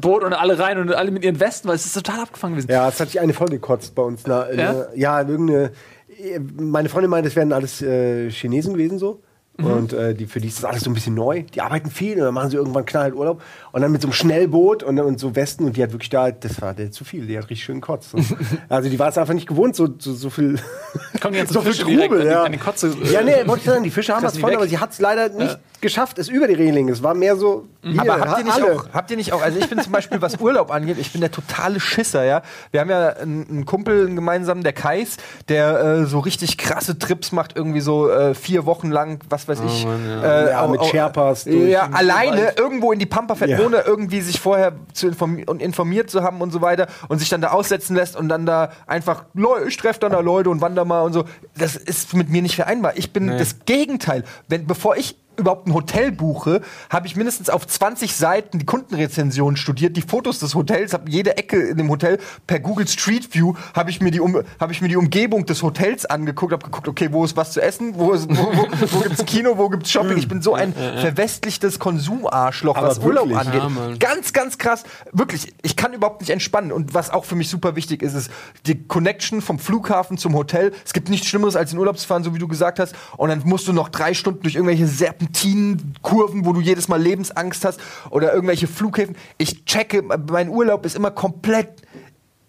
Boot 0.00 0.24
und 0.24 0.32
alle 0.32 0.58
rein 0.58 0.78
und 0.78 0.92
alle 0.92 1.10
mit 1.10 1.24
ihren 1.24 1.38
Westen, 1.38 1.68
weil 1.68 1.76
es 1.76 1.86
ist 1.86 1.94
total 1.94 2.20
abgefangen 2.20 2.54
gewesen. 2.56 2.70
Ja, 2.70 2.88
es 2.88 2.98
hat 3.00 3.08
sich 3.08 3.20
eine 3.20 3.32
voll 3.32 3.48
gekotzt 3.48 3.94
bei 3.94 4.02
uns. 4.02 4.22
Na, 4.26 4.50
Ja? 4.52 4.72
ja? 4.72 4.86
ja, 4.94 5.28
irgendeine. 5.28 5.70
Meine 6.58 6.88
Freundin 6.88 7.10
meint, 7.10 7.26
es 7.26 7.36
wären 7.36 7.52
alles 7.52 7.82
äh, 7.82 8.30
Chinesen 8.30 8.72
gewesen 8.74 8.98
so. 8.98 9.22
Mhm. 9.58 9.66
Und 9.66 9.92
äh, 9.92 10.14
die, 10.14 10.26
für 10.26 10.40
die 10.40 10.48
ist 10.48 10.58
das 10.58 10.64
alles 10.64 10.82
so 10.82 10.90
ein 10.90 10.94
bisschen 10.94 11.14
neu. 11.14 11.42
Die 11.54 11.60
arbeiten 11.60 11.90
viel 11.90 12.18
und 12.18 12.24
dann 12.24 12.34
machen 12.34 12.50
sie 12.50 12.56
irgendwann 12.56 12.84
knallhart 12.84 13.14
Urlaub. 13.14 13.40
Und 13.72 13.82
dann 13.82 13.90
mit 13.92 14.02
so 14.02 14.08
einem 14.08 14.12
Schnellboot 14.12 14.82
und, 14.82 14.98
und 15.00 15.18
so 15.18 15.34
Westen. 15.34 15.64
Und 15.64 15.76
die 15.76 15.82
hat 15.82 15.92
wirklich 15.92 16.10
da, 16.10 16.30
das 16.30 16.60
war 16.60 16.74
der 16.74 16.90
zu 16.90 17.04
viel. 17.04 17.26
Die 17.26 17.36
hat 17.38 17.44
richtig 17.44 17.64
schön 17.64 17.80
gekotzt. 17.80 18.14
Und, 18.14 18.26
also 18.68 18.88
die 18.90 18.98
war 18.98 19.08
es 19.08 19.18
einfach 19.18 19.34
nicht 19.34 19.46
gewohnt, 19.48 19.74
so, 19.76 19.88
so, 19.98 20.12
so 20.14 20.30
viel. 20.30 20.58
Ganzen 21.20 21.46
so 21.54 21.60
viel 21.62 21.72
Fische 21.72 21.86
direkt 21.86 22.10
Trubel, 22.12 22.20
an 22.20 22.26
die- 22.26 22.32
ja. 22.32 22.42
an 22.44 22.52
die 22.52 22.58
Kotze, 22.58 22.88
äh, 23.02 23.12
ja, 23.12 23.22
nee, 23.22 23.32
wollte 23.46 23.60
ich 23.64 23.70
sagen, 23.70 23.84
die 23.84 23.90
Fische 23.90 24.14
haben 24.14 24.22
was 24.24 24.36
von, 24.38 24.50
weg. 24.50 24.56
aber 24.56 24.68
sie 24.68 24.78
hat 24.78 24.92
es 24.92 25.00
leider 25.00 25.28
nicht 25.30 25.58
geschafft, 25.80 26.18
es 26.18 26.28
über 26.28 26.48
die 26.48 26.54
Reling. 26.54 26.88
Es 26.88 27.02
war 27.02 27.14
mehr 27.14 27.36
so. 27.36 27.66
Hier, 27.82 28.00
Aber 28.00 28.18
habt 28.18 28.38
ihr, 28.38 28.44
nicht 28.44 28.54
alle. 28.54 28.76
auch, 28.76 28.88
habt 28.92 29.10
ihr 29.10 29.16
nicht 29.16 29.32
auch, 29.32 29.42
also 29.42 29.58
ich 29.58 29.68
bin 29.68 29.80
zum 29.80 29.92
Beispiel, 29.92 30.20
was 30.20 30.40
Urlaub 30.40 30.70
angeht, 30.72 30.96
ich 30.98 31.12
bin 31.12 31.20
der 31.20 31.30
totale 31.30 31.78
Schisser, 31.78 32.24
ja. 32.24 32.42
Wir 32.72 32.80
haben 32.80 32.90
ja 32.90 33.10
einen, 33.10 33.46
einen 33.48 33.64
Kumpel 33.66 34.06
einen 34.06 34.16
gemeinsamen, 34.16 34.62
der 34.64 34.72
Kais, 34.72 35.16
der 35.48 35.80
äh, 35.80 36.06
so 36.06 36.18
richtig 36.18 36.58
krasse 36.58 36.98
Trips 36.98 37.30
macht, 37.30 37.56
irgendwie 37.56 37.80
so 37.80 38.10
äh, 38.10 38.34
vier 38.34 38.66
Wochen 38.66 38.90
lang, 38.90 39.20
was 39.28 39.45
weiß 39.48 39.60
ich. 39.66 39.86
äh, 39.86 40.50
Ja, 40.50 40.66
mit 40.66 40.84
Sherpas 40.84 41.44
durch 41.44 41.70
Ja, 41.70 41.88
alleine 41.92 42.52
irgendwo 42.56 42.92
in 42.92 42.98
die 42.98 43.06
Pampa 43.06 43.34
fährt, 43.34 43.50
Ja. 43.50 43.60
ohne 43.60 43.78
irgendwie 43.80 44.20
sich 44.20 44.40
vorher 44.40 44.72
zu 44.92 45.08
informi 45.08 45.44
und 45.44 45.60
informiert 45.62 46.10
zu 46.10 46.22
haben 46.22 46.40
und 46.40 46.52
so 46.52 46.60
weiter 46.60 46.86
und 47.08 47.18
sich 47.18 47.28
dann 47.28 47.40
da 47.40 47.48
aussetzen 47.50 47.94
lässt 47.96 48.16
und 48.16 48.28
dann 48.28 48.46
da 48.46 48.70
einfach, 48.86 49.24
ich 49.66 49.76
treffe 49.76 50.00
dann 50.00 50.12
da 50.12 50.20
Leute 50.20 50.50
und 50.50 50.60
wander 50.60 50.84
mal 50.84 51.02
und 51.02 51.12
so. 51.12 51.24
Das 51.56 51.76
ist 51.76 52.14
mit 52.14 52.28
mir 52.30 52.42
nicht 52.42 52.56
vereinbar. 52.56 52.92
Ich 52.96 53.12
bin 53.12 53.28
das 53.38 53.60
Gegenteil. 53.66 54.24
Wenn, 54.48 54.66
bevor 54.66 54.96
ich 54.96 55.16
überhaupt 55.40 55.66
ein 55.66 55.74
Hotel 55.74 56.12
buche, 56.12 56.60
habe 56.90 57.06
ich 57.06 57.16
mindestens 57.16 57.50
auf 57.50 57.66
20 57.66 58.14
Seiten 58.14 58.58
die 58.58 58.66
Kundenrezensionen 58.66 59.56
studiert, 59.56 59.96
die 59.96 60.02
Fotos 60.02 60.38
des 60.38 60.54
Hotels, 60.54 60.92
habe 60.92 61.10
jede 61.10 61.36
Ecke 61.36 61.60
in 61.60 61.76
dem 61.76 61.90
Hotel 61.90 62.18
per 62.46 62.60
Google 62.60 62.88
Street 62.88 63.34
View 63.34 63.54
habe 63.74 63.90
ich 63.90 64.00
mir 64.00 64.10
die 64.10 64.20
um, 64.20 64.42
habe 64.60 64.72
ich 64.72 64.80
mir 64.80 64.88
die 64.88 64.96
Umgebung 64.96 65.46
des 65.46 65.62
Hotels 65.62 66.06
angeguckt, 66.06 66.52
habe 66.52 66.64
geguckt, 66.64 66.88
okay, 66.88 67.08
wo 67.12 67.24
ist 67.24 67.36
was 67.36 67.52
zu 67.52 67.62
essen, 67.62 67.94
wo 67.96 68.12
ist, 68.12 68.28
wo, 68.28 68.34
wo, 68.34 68.66
wo 68.90 69.00
gibt's 69.00 69.24
Kino, 69.24 69.56
wo 69.56 69.68
gibt's 69.68 69.90
Shopping. 69.90 70.16
Ich 70.16 70.28
bin 70.28 70.42
so 70.42 70.54
ein 70.54 70.72
verwestlichtes 70.72 71.78
Konsumarschloch, 71.78 72.80
was 72.80 72.98
Urlaub 72.98 73.34
angeht. 73.34 73.62
Ja, 73.62 73.96
ganz 73.98 74.32
ganz 74.32 74.58
krass, 74.58 74.84
wirklich, 75.12 75.52
ich 75.62 75.76
kann 75.76 75.92
überhaupt 75.92 76.20
nicht 76.20 76.30
entspannen 76.30 76.72
und 76.72 76.94
was 76.94 77.10
auch 77.10 77.24
für 77.24 77.34
mich 77.34 77.48
super 77.48 77.76
wichtig 77.76 78.02
ist, 78.02 78.14
ist 78.14 78.30
die 78.66 78.86
Connection 78.86 79.40
vom 79.40 79.58
Flughafen 79.58 80.18
zum 80.18 80.34
Hotel. 80.34 80.72
Es 80.84 80.92
gibt 80.92 81.08
nichts 81.08 81.26
schlimmeres 81.26 81.56
als 81.56 81.72
in 81.72 81.78
Urlaub 81.78 81.98
zu 81.98 82.06
fahren, 82.06 82.24
so 82.24 82.34
wie 82.34 82.38
du 82.38 82.48
gesagt 82.48 82.78
hast, 82.78 82.94
und 83.16 83.28
dann 83.28 83.42
musst 83.44 83.68
du 83.68 83.72
noch 83.72 83.88
drei 83.88 84.14
Stunden 84.14 84.42
durch 84.42 84.54
irgendwelche 84.54 84.86
Serpentinenkurven, 85.26 86.44
wo 86.44 86.52
du 86.52 86.60
jedes 86.60 86.88
Mal 86.88 87.00
Lebensangst 87.00 87.64
hast 87.64 87.80
oder 88.10 88.32
irgendwelche 88.32 88.66
Flughäfen. 88.66 89.16
Ich 89.38 89.64
checke, 89.64 90.02
mein 90.02 90.48
Urlaub 90.48 90.84
ist 90.86 90.96
immer 90.96 91.10
komplett 91.10 91.68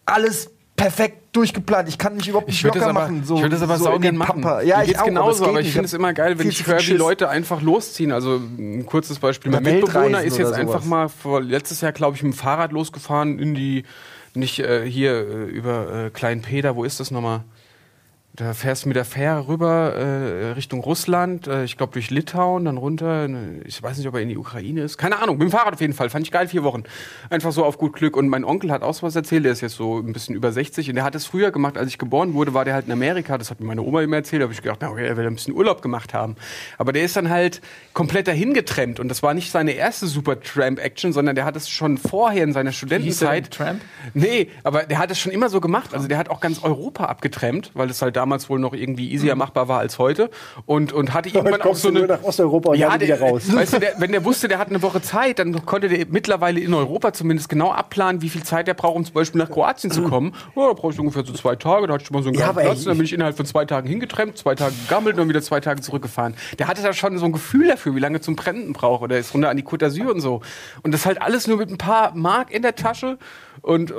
alles 0.06 0.52
perfekt 0.76 1.36
durchgeplant. 1.36 1.90
Ich 1.90 1.98
kann 1.98 2.16
mich 2.16 2.28
überhaupt 2.28 2.48
nicht 2.48 2.64
locker 2.64 2.84
aber, 2.84 2.94
machen. 2.94 3.24
So, 3.26 3.36
ich 3.36 3.42
würde 3.42 3.56
das 3.56 3.64
aber 3.64 3.78
so 3.78 3.86
sau 3.86 3.96
in 3.96 4.02
gern 4.02 4.16
den 4.16 4.20
machen. 4.20 4.42
Pampa. 4.42 4.62
Ja, 4.62 4.82
ich 4.82 4.90
geht's 4.90 5.00
auch, 5.00 5.06
genauso, 5.06 5.46
aber, 5.46 5.58
geht 5.58 5.68
ich 5.68 5.74
finde 5.74 5.88
es 5.88 5.94
immer 5.94 6.14
geil, 6.14 6.38
wenn 6.38 6.48
ich 6.48 6.66
höre, 6.66 6.80
wie. 6.80 6.94
Leute 6.94 7.30
einfach 7.30 7.62
losziehen. 7.62 8.12
Also 8.12 8.36
ein 8.36 8.86
kurzes 8.86 9.20
Beispiel. 9.20 9.52
Mein 9.52 9.64
Mitbewohner 9.64 10.24
ist 10.24 10.38
jetzt 10.38 10.54
einfach 10.54 10.86
mal 10.86 11.10
vor 11.10 11.42
letztes 11.42 11.82
Jahr, 11.82 11.92
glaube 11.92 12.16
ich, 12.16 12.24
mit 12.24 12.34
dem 12.34 12.38
Fahrrad 12.38 12.72
losgefahren 12.72 13.40
in 13.40 13.56
die, 13.56 13.84
nicht 14.36 14.60
äh, 14.60 14.90
hier 14.90 15.14
äh, 15.14 15.46
über 15.46 16.06
äh, 16.06 16.10
Klein 16.12 16.42
Peter, 16.42 16.76
wo 16.76 16.84
ist 16.84 17.00
das 17.00 17.10
nochmal? 17.12 17.44
Da 18.38 18.54
fährst 18.54 18.86
du 18.86 18.90
mit 18.90 18.96
der 18.96 19.04
Fähre 19.04 19.48
rüber 19.48 19.96
äh, 19.96 20.52
Richtung 20.52 20.82
Russland, 20.82 21.48
äh, 21.48 21.64
ich 21.64 21.76
glaube 21.76 21.94
durch 21.94 22.12
Litauen, 22.12 22.66
dann 22.66 22.78
runter. 22.78 23.28
Ich 23.66 23.82
weiß 23.82 23.98
nicht, 23.98 24.08
ob 24.08 24.14
er 24.14 24.22
in 24.22 24.30
die 24.30 24.38
Ukraine 24.38 24.82
ist. 24.82 25.00
Keine 25.00 25.18
Ahnung, 25.18 25.40
mit 25.40 25.48
dem 25.48 25.52
Fahrrad 25.52 25.74
auf 25.74 25.82
jeden 25.82 25.94
Fall. 25.94 26.12
Fand 26.12 26.24
ich 26.24 26.32
geil, 26.32 26.48
vier 26.48 26.64
Wochen. 26.64 26.84
Einfach 27.32 27.52
so 27.52 27.66
auf 27.66 27.80
gut 27.80 27.94
Glück. 27.94 28.16
Und 28.16 28.30
mein 28.30 28.46
Onkel 28.46 28.70
hat 28.72 28.84
auch 28.84 28.94
so 28.94 29.08
was 29.08 29.16
erzählt, 29.16 29.44
der 29.44 29.54
ist 29.54 29.62
jetzt 29.62 29.74
so 29.74 29.98
ein 29.98 30.14
bisschen 30.14 30.36
über 30.36 30.52
60 30.52 30.88
und 30.88 30.96
der 30.96 31.04
hat 31.04 31.16
es 31.16 31.26
früher 31.26 31.50
gemacht, 31.50 31.80
als 31.80 31.90
ich 31.90 31.98
geboren 31.98 32.36
wurde, 32.36 32.54
war 32.54 32.64
der 32.64 32.76
halt 32.76 32.86
in 32.86 32.92
Amerika. 32.92 33.40
Das 33.40 33.50
hat 33.50 33.60
mir 33.60 33.66
meine 33.66 33.82
Oma 33.82 34.04
immer 34.04 34.18
erzählt. 34.18 34.44
Da 34.44 34.44
habe 34.44 34.54
ich 34.54 34.62
gedacht, 34.62 34.78
na, 34.82 34.92
okay, 34.92 35.08
er 35.08 35.18
will 35.18 35.26
ein 35.26 35.34
bisschen 35.34 35.56
Urlaub 35.56 35.82
gemacht 35.82 36.14
haben. 36.14 36.36
Aber 36.78 36.94
der 36.94 37.06
ist 37.06 37.18
dann 37.18 37.32
halt 37.32 37.60
komplett 37.94 38.28
dahin 38.28 38.54
getrennt 38.54 39.00
und 39.00 39.10
das 39.10 39.24
war 39.24 39.34
nicht 39.34 39.50
seine 39.50 39.72
erste 39.72 40.06
Super 40.06 40.40
Tramp-Action, 40.40 41.12
sondern 41.12 41.36
der 41.36 41.46
hat 41.46 41.56
es 41.56 41.70
schon 41.70 41.98
vorher 41.98 42.44
in 42.44 42.54
seiner 42.54 42.70
hieß? 42.70 42.78
Studentenzeit. 42.78 43.50
Tramp? 43.50 43.82
Nee, 44.14 44.50
aber 44.64 44.84
der 44.84 45.00
hat 45.00 45.10
es 45.10 45.18
schon 45.20 45.32
immer 45.32 45.50
so 45.50 45.60
gemacht. 45.60 45.96
Also 45.96 46.08
der 46.08 46.20
hat 46.20 46.30
auch 46.30 46.40
ganz 46.40 46.64
Europa 46.64 47.06
abgetrennt, 47.06 47.72
weil 47.74 47.90
es 47.90 48.00
halt 48.04 48.16
damals 48.16 48.27
wohl 48.50 48.60
noch 48.60 48.74
irgendwie 48.74 49.12
easier 49.12 49.36
machbar 49.36 49.68
war 49.68 49.80
als 49.80 50.00
heute. 50.00 50.30
Und, 50.66 50.94
und 50.94 51.14
hatte 51.14 51.30
irgendwann 51.34 51.62
auch 51.62 51.76
so 51.76 51.90
eine. 51.90 52.08
nach 52.08 52.24
Osteuropa 52.24 52.72
und 52.72 52.80
dann 52.80 53.02
wieder 53.02 53.20
raus. 53.20 53.44
Weißt 53.54 53.74
du, 53.74 53.80
der, 53.80 53.94
wenn 54.00 54.12
der 54.12 54.24
wusste, 54.26 54.48
der 54.48 54.60
hat 54.60 54.70
eine 54.70 54.82
Woche 54.82 55.02
Zeit, 55.02 55.40
dann 55.40 55.66
konnte 55.66 55.90
der 55.90 56.06
mittlerweile 56.10 56.60
in 56.60 56.74
Europa 56.74 57.14
zumindest 57.14 57.50
genau 57.50 57.72
abplanen, 57.72 58.22
wie 58.22 58.30
viel 58.30 58.44
Zeit 58.44 58.68
er 58.68 58.74
braucht, 58.74 58.96
um 58.96 59.06
zum 59.06 59.14
Beispiel 59.14 59.40
nach 59.40 59.50
Kroatien 59.50 59.92
zu 59.92 60.04
kommen. 60.04 60.34
Ja, 60.56 60.68
da 60.68 60.74
brauche 60.74 60.94
ich 60.94 61.00
ungefähr 61.00 61.26
so 61.26 61.34
zwei 61.34 61.56
Tage, 61.56 61.88
da 61.88 61.94
hatte 61.94 62.04
ich 62.04 62.08
schon 62.08 62.16
mal 62.16 62.24
so 62.24 62.30
einen 62.30 62.38
Ja, 62.38 62.54
Platz, 62.54 62.84
dann 62.84 62.98
bin 62.98 63.06
ich 63.06 63.14
innerhalb 63.14 63.36
von 63.36 63.46
zwei 63.46 63.66
Tagen 63.66 63.88
hingetrennt, 63.88 64.38
zwei 64.38 64.56
Tage 64.56 64.74
gegammelt 64.84 65.16
und 65.16 65.22
dann 65.22 65.30
wieder 65.30 65.42
zwei 65.42 65.60
Tage 65.60 65.82
zurückgefahren. 65.82 66.36
Der 66.60 66.68
hatte 66.68 66.82
da 66.82 66.94
schon 66.94 67.18
so 67.18 67.26
ein 67.26 67.32
Gefühl 67.32 67.68
dafür, 67.68 67.96
wie 67.96 68.00
lange 68.00 68.22
zum 68.22 68.36
Brennen 68.36 68.74
braucht. 68.74 69.04
Oder 69.04 69.18
ist 69.18 69.34
runter 69.34 69.50
an 69.50 69.58
die 69.58 69.64
Côte 69.64 69.86
d'Azur 69.86 70.12
und 70.12 70.22
so. 70.22 70.42
Und 70.84 70.94
das 70.94 71.06
halt 71.06 71.22
alles 71.22 71.48
nur 71.48 71.58
mit 71.58 71.70
ein 71.70 71.78
paar 71.78 72.16
Mark 72.16 72.52
in 72.52 72.62
der 72.62 72.76
Tasche. 72.76 73.18
Und 73.68 73.92
äh, 73.92 73.96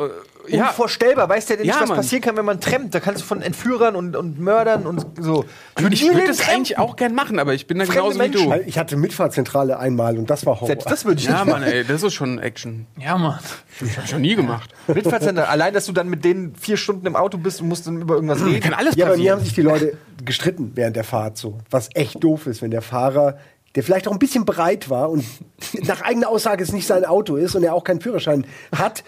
ja, 0.57 0.69
Unvorstellbar, 0.69 1.29
weißt 1.29 1.51
du 1.51 1.55
ja 1.55 1.61
nicht, 1.61 1.69
Ja, 1.69 1.81
was 1.83 1.89
Mann. 1.91 1.99
passieren 1.99 2.23
kann, 2.23 2.37
wenn 2.39 2.45
man 2.47 2.59
trennt. 2.59 2.95
Da 2.95 3.01
kannst 3.01 3.21
du 3.21 3.27
von 3.27 3.43
Entführern 3.43 3.97
und, 3.97 4.17
und 4.17 4.41
Mördern 4.41 4.87
und 4.87 5.05
so. 5.21 5.45
würde 5.77 5.95
ich 5.95 6.03
würde 6.07 6.27
das 6.27 6.49
eigentlich 6.49 6.79
auch 6.79 6.97
gern 6.97 7.15
machen, 7.15 7.39
aber 7.39 7.53
ich 7.53 7.67
bin 7.67 7.79
da 7.79 7.85
Fremde 7.85 8.01
genauso 8.01 8.19
wie 8.19 8.29
du. 8.31 8.49
Menschen. 8.49 8.67
Ich 8.69 8.79
hatte 8.79 8.97
Mitfahrzentrale 8.97 9.79
einmal 9.79 10.17
und 10.17 10.31
das 10.31 10.47
war 10.47 10.55
Horror. 10.55 10.69
Selbst 10.69 10.91
das 10.91 11.05
würde 11.05 11.21
ich 11.21 11.27
Ja, 11.27 11.45
nicht 11.45 11.53
Mann, 11.53 11.63
ey, 11.63 11.85
das 11.85 12.03
ist 12.03 12.15
schon 12.15 12.39
Action. 12.39 12.87
Ja, 12.99 13.19
Mann. 13.19 13.39
Das 13.79 13.97
hab 13.99 14.05
ich 14.07 14.13
noch 14.13 14.19
nie 14.21 14.37
gemacht. 14.37 14.71
Mitfahrcenter. 14.87 15.51
Allein, 15.51 15.75
dass 15.75 15.85
du 15.85 15.93
dann 15.93 16.09
mit 16.09 16.25
denen 16.25 16.55
vier 16.57 16.79
Stunden 16.79 17.07
im 17.07 17.15
Auto 17.15 17.37
bist 17.37 17.61
und 17.61 17.69
musst 17.69 17.87
dann 17.87 18.01
über 18.01 18.15
irgendwas 18.15 18.43
reden. 18.43 18.61
Kann 18.61 18.73
alles 18.73 18.97
Ja, 18.97 19.05
bei 19.05 19.11
mir 19.11 19.17
passieren. 19.17 19.37
haben 19.39 19.45
sich 19.45 19.55
die 19.55 19.63
Leute 19.63 19.99
gestritten 20.25 20.73
während 20.77 20.97
der 20.97 21.05
Fahrt 21.05 21.37
so. 21.37 21.59
Was 21.69 21.91
echt 21.95 22.25
doof 22.25 22.47
ist, 22.47 22.63
wenn 22.63 22.71
der 22.71 22.81
Fahrer, 22.83 23.37
der 23.75 23.83
vielleicht 23.83 24.09
auch 24.09 24.13
ein 24.13 24.19
bisschen 24.19 24.47
bereit 24.47 24.89
war 24.89 25.11
und 25.11 25.27
nach 25.87 26.01
eigener 26.01 26.31
Aussage 26.31 26.65
es 26.65 26.73
nicht 26.73 26.87
sein 26.87 27.05
Auto 27.05 27.37
ist 27.37 27.55
und 27.55 27.63
er 27.65 27.75
auch 27.75 27.85
keinen 27.85 28.01
Führerschein 28.01 28.47
hat 28.75 29.05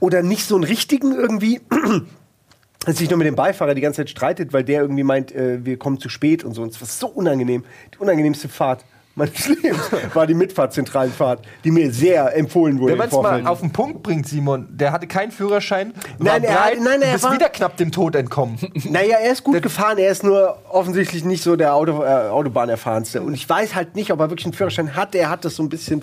oder 0.00 0.22
nicht 0.22 0.46
so 0.46 0.54
einen 0.54 0.64
richtigen 0.64 1.12
irgendwie, 1.14 1.60
dass 2.86 2.98
sich 2.98 3.10
nur 3.10 3.18
mit 3.18 3.26
dem 3.26 3.34
Beifahrer 3.36 3.74
die 3.74 3.80
ganze 3.80 3.98
Zeit 4.02 4.10
streitet, 4.10 4.52
weil 4.52 4.64
der 4.64 4.82
irgendwie 4.82 5.02
meint, 5.02 5.32
äh, 5.34 5.64
wir 5.64 5.78
kommen 5.78 5.98
zu 5.98 6.08
spät 6.08 6.44
und 6.44 6.54
so. 6.54 6.62
Und 6.62 6.72
es 6.72 6.80
war 6.80 6.88
so 6.88 7.08
unangenehm. 7.08 7.64
Die 7.94 7.98
unangenehmste 7.98 8.48
Fahrt 8.48 8.84
meines 9.16 9.48
Lebens 9.48 9.80
war 10.14 10.28
die 10.28 10.34
Mitfahrzentralenfahrt, 10.34 11.44
die 11.64 11.72
mir 11.72 11.90
sehr 11.92 12.36
empfohlen 12.36 12.78
wurde. 12.78 12.92
Wenn 12.92 12.98
man 12.98 13.08
es 13.08 13.14
mal 13.14 13.46
auf 13.48 13.60
den 13.60 13.72
Punkt 13.72 14.04
bringt, 14.04 14.28
Simon, 14.28 14.68
der 14.70 14.92
hatte 14.92 15.08
keinen 15.08 15.32
Führerschein, 15.32 15.92
Nein, 16.20 16.44
er 16.44 16.50
war 16.54 16.64
hat- 16.66 16.70
breit, 16.74 16.80
nein, 16.84 17.02
er 17.02 17.12
bist 17.14 17.24
war- 17.24 17.32
wieder 17.34 17.48
knapp 17.48 17.76
dem 17.76 17.90
Tod 17.90 18.14
entkommen. 18.14 18.58
Naja, 18.88 19.16
er 19.20 19.32
ist 19.32 19.42
gut 19.42 19.60
gefahren, 19.60 19.98
er 19.98 20.12
ist 20.12 20.22
nur 20.22 20.56
offensichtlich 20.70 21.24
nicht 21.24 21.42
so 21.42 21.56
der 21.56 21.74
Auto, 21.74 22.04
äh, 22.04 22.28
Autobahnerfahrenste. 22.28 23.20
Und 23.20 23.34
ich 23.34 23.48
weiß 23.48 23.74
halt 23.74 23.96
nicht, 23.96 24.12
ob 24.12 24.20
er 24.20 24.30
wirklich 24.30 24.46
einen 24.46 24.54
Führerschein 24.54 24.94
hat. 24.94 25.16
Er 25.16 25.28
hat 25.30 25.44
das 25.44 25.56
so 25.56 25.64
ein 25.64 25.68
bisschen 25.68 26.02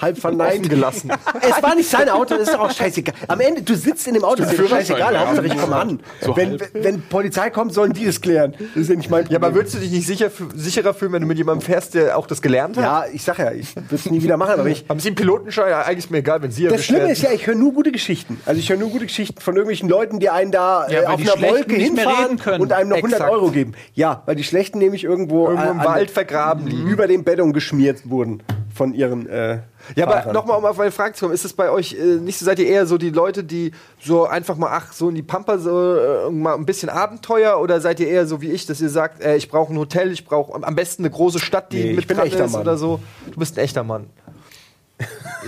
halb 0.00 0.18
verneint. 0.18 0.68
Gelassen. 0.70 1.10
Es 1.40 1.62
war 1.62 1.74
nicht 1.74 1.88
sein 1.88 2.08
Auto, 2.08 2.36
das 2.36 2.48
ist 2.48 2.58
auch 2.58 2.70
scheißegal. 2.70 3.14
Am 3.28 3.40
Ende, 3.40 3.62
du 3.62 3.74
sitzt 3.74 4.06
in 4.06 4.14
dem 4.14 4.24
Auto, 4.24 4.42
ist 4.42 4.52
dir 4.52 4.68
scheißegal, 4.68 5.14
ja. 5.14 5.26
Hauptsache 5.26 5.46
ich 5.46 5.56
komme 5.56 5.76
an. 5.76 6.00
So 6.20 6.36
wenn, 6.36 6.58
wenn 6.74 7.02
Polizei 7.02 7.50
kommt, 7.50 7.72
sollen 7.74 7.92
die 7.92 8.04
es 8.06 8.20
klären. 8.20 8.54
Das 8.74 8.82
ist 8.82 8.90
ja 8.90 8.96
nicht 8.96 9.10
mein 9.10 9.24
Problem. 9.24 9.40
Ja, 9.42 9.46
aber 9.48 9.54
würdest 9.56 9.74
du 9.74 9.78
dich 9.78 9.90
nicht 9.90 10.06
sicher, 10.06 10.30
sicherer 10.54 10.94
fühlen, 10.94 11.12
wenn 11.12 11.22
du 11.22 11.28
mit 11.28 11.38
jemandem 11.38 11.64
fährst, 11.66 11.94
der 11.94 12.16
auch 12.16 12.26
das 12.26 12.40
gelernt 12.42 12.76
hat? 12.76 12.84
Ja, 12.84 13.04
ich 13.12 13.22
sag 13.22 13.38
ja, 13.38 13.52
ich 13.52 13.74
würde 13.76 13.94
es 13.94 14.10
nie 14.10 14.22
wieder 14.22 14.36
machen, 14.36 14.58
aber 14.60 14.68
ich, 14.68 14.84
Haben 14.88 15.00
Sie 15.00 15.08
einen 15.08 15.16
Pilotenschein? 15.16 15.70
Ja, 15.70 15.82
eigentlich 15.82 15.98
ist 16.04 16.10
mir 16.10 16.18
egal, 16.18 16.42
wenn 16.42 16.50
Sie 16.50 16.64
Das 16.64 16.72
erwischt 16.72 16.86
Schlimme 16.88 17.00
werden. 17.02 17.12
ist 17.12 17.22
ja, 17.22 17.32
ich 17.32 17.46
höre 17.46 17.54
nur 17.56 17.72
gute 17.72 17.92
Geschichten. 17.92 18.40
Also 18.46 18.58
ich 18.60 18.68
höre 18.70 18.76
nur 18.78 18.90
gute 18.90 19.06
Geschichten 19.06 19.40
von 19.40 19.54
irgendwelchen 19.54 19.88
Leuten, 19.88 20.18
die 20.20 20.30
einen 20.30 20.50
da 20.52 20.86
Ja, 20.88 21.02
äh, 21.02 21.06
auf 21.06 21.20
einer 21.20 21.40
Wolke 21.50 21.74
hinfahren 21.76 22.38
können. 22.38 22.60
und 22.62 22.72
einem 22.72 22.88
noch 22.90 22.96
100 22.96 23.20
Exakt. 23.20 23.32
Euro 23.32 23.50
geben. 23.50 23.72
Ja, 23.94 24.22
weil 24.26 24.36
die 24.36 24.44
Schlechten 24.44 24.78
nämlich 24.78 25.04
irgendwo, 25.04 25.48
Irgendwo 25.48 25.70
im 25.70 25.80
an- 25.80 25.86
Wald 25.86 26.10
vergraben 26.10 26.66
liegen. 26.66 26.88
über 26.88 27.06
dem 27.06 27.24
Beton 27.24 27.52
geschmiert 27.52 28.08
wurden 28.10 28.42
von 28.74 28.94
ihren 28.94 29.26
äh, 29.28 29.60
Ja, 29.96 30.06
aber 30.06 30.18
Fahrern. 30.18 30.32
nochmal, 30.34 30.58
um 30.58 30.64
auf 30.64 30.76
meine 30.76 30.90
Frage 30.90 31.14
zu 31.14 31.24
kommen, 31.24 31.34
ist 31.34 31.44
es 31.44 31.52
bei 31.52 31.70
euch 31.70 31.94
äh, 31.94 32.16
nicht 32.16 32.38
so, 32.38 32.44
seid 32.44 32.58
ihr 32.58 32.66
eher 32.66 32.86
so 32.86 32.98
die 32.98 33.10
Leute, 33.10 33.42
die 33.44 33.72
so 34.00 34.26
einfach 34.26 34.56
mal, 34.56 34.68
ach, 34.72 34.92
so 34.92 35.08
in 35.08 35.14
die 35.14 35.22
Pampa, 35.22 35.58
so 35.58 35.96
äh, 35.96 36.30
mal 36.30 36.54
ein 36.54 36.66
bisschen 36.66 36.88
Abenteuer 36.88 37.60
oder 37.60 37.80
seid 37.80 38.00
ihr 38.00 38.08
eher 38.08 38.26
so 38.26 38.40
wie 38.40 38.50
ich, 38.50 38.66
dass 38.66 38.80
ihr 38.80 38.88
sagt, 38.90 39.22
äh, 39.22 39.36
ich 39.36 39.48
brauche 39.48 39.72
ein 39.72 39.78
Hotel, 39.78 40.12
ich 40.12 40.24
brauche 40.24 40.62
am 40.62 40.74
besten 40.74 41.02
eine 41.04 41.10
große 41.10 41.38
Stadt, 41.40 41.72
die 41.72 41.82
Nee, 41.82 41.90
ich 41.90 41.96
mit 41.96 42.06
bin 42.08 42.16
dran 42.16 42.26
ein 42.26 42.32
echter 42.32 42.44
ist 42.44 42.52
Mann. 42.52 42.62
oder 42.62 42.76
so? 42.76 43.00
Du 43.32 43.38
bist 43.38 43.56
ein 43.58 43.64
echter 43.64 43.82
Mann. 43.84 44.06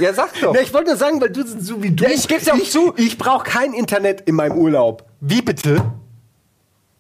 ja, 0.01 0.13
sag 0.15 0.31
doch. 0.41 0.53
Na, 0.55 0.61
ich 0.61 0.73
wollte 0.73 0.89
nur 0.91 0.97
sagen, 0.97 1.21
weil 1.21 1.31
du 1.31 1.47
so 1.47 1.83
wie 1.83 1.91
du. 1.91 2.05
Ja, 2.05 2.11
ich 2.11 2.27
geb's 2.27 2.47
ja 2.47 2.55
auch 2.55 2.59
ich, 2.59 2.71
zu. 2.71 2.95
Ich 2.97 3.19
brauche 3.19 3.45
kein 3.45 3.75
Internet 3.75 4.23
in 4.23 4.35
meinem 4.35 4.57
Urlaub. 4.57 5.05
Wie 5.21 5.43
bitte? 5.43 5.85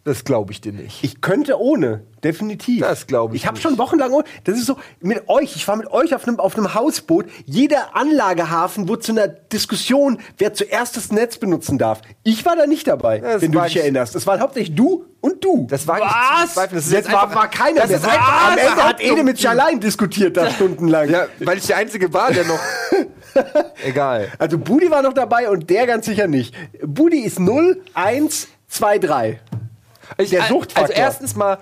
Das 0.05 0.24
glaube 0.24 0.50
ich 0.50 0.61
dir 0.61 0.72
nicht. 0.72 1.05
Ich 1.05 1.20
könnte 1.20 1.61
ohne, 1.61 2.03
definitiv. 2.24 2.80
Das 2.80 3.07
glaub 3.07 3.30
ich 3.34 3.42
Ich 3.42 3.46
habe 3.46 3.55
nicht. 3.55 3.62
schon 3.62 3.78
wochenlang 3.78 4.11
ohne. 4.12 4.24
Das 4.42 4.59
ist 4.59 4.66
so 4.66 4.76
mit 5.00 5.28
euch. 5.28 5.55
Ich 5.55 5.68
war 5.68 5.76
mit 5.76 5.86
euch 5.92 6.12
auf 6.12 6.26
einem 6.26 6.40
auf 6.40 6.57
einem 6.57 6.74
Hausboot. 6.74 7.26
Jeder 7.46 7.94
Anlagehafen 7.94 8.88
wurde 8.88 9.03
zu 9.03 9.12
einer 9.12 9.28
Diskussion, 9.28 10.18
wer 10.38 10.55
zuerst 10.55 10.96
das 10.96 11.12
Netz 11.12 11.38
benutzen 11.38 11.78
darf. 11.78 12.03
Ich 12.24 12.44
war 12.44 12.57
da 12.57 12.66
nicht 12.66 12.88
dabei, 12.88 13.20
das 13.20 13.42
wenn 13.42 13.53
du 13.53 13.61
dich 13.61 13.76
ich- 13.76 13.82
erinnerst. 13.82 14.16
Das 14.16 14.26
waren 14.26 14.40
hauptsächlich 14.40 14.74
du 14.74 15.05
und 15.20 15.44
du. 15.44 15.68
Das 15.70 15.86
war 15.86 15.98
nicht 16.00 16.07
Was? 16.09 16.48
bezweifeln. 16.48 16.76
Das 16.78 16.86
ist 16.86 16.92
Jetzt 16.92 17.12
war, 17.12 17.22
einfach- 17.22 17.36
war 17.36 17.48
keiner 17.50 17.80
das 17.82 17.88
mehr. 17.90 17.98
ist 17.98 18.05
einfach 18.05 18.50
Am 18.50 18.59
Ende 18.59 18.82
hat. 18.84 19.00
Ede 19.00 19.22
mit 19.22 19.36
sich 19.36 19.48
allein 19.48 19.78
diskutiert 19.78 20.36
da 20.36 20.50
stundenlang. 20.50 21.11
Ja, 21.11 21.26
weil 21.44 21.59
ich 21.59 21.66
der 21.68 21.76
Einzige 21.76 22.12
war, 22.12 22.32
der 22.32 22.44
noch. 22.44 22.59
Egal. 23.84 24.28
Also 24.38 24.59
Budi 24.59 24.90
war 24.90 25.03
noch 25.03 25.12
dabei 25.12 25.48
und 25.48 25.70
der 25.70 25.86
ganz 25.86 26.07
sicher 26.07 26.26
nicht. 26.26 26.55
Budi 26.84 27.20
ist 27.20 27.38
0, 27.38 27.80
1, 27.94 28.48
2, 28.68 28.98
3. 28.98 29.40
Ich, 30.19 30.31
Der 30.31 30.45
Suchtfaktor. 30.45 30.83
Also 30.83 30.93
erstens 30.93 31.37
mal 31.37 31.59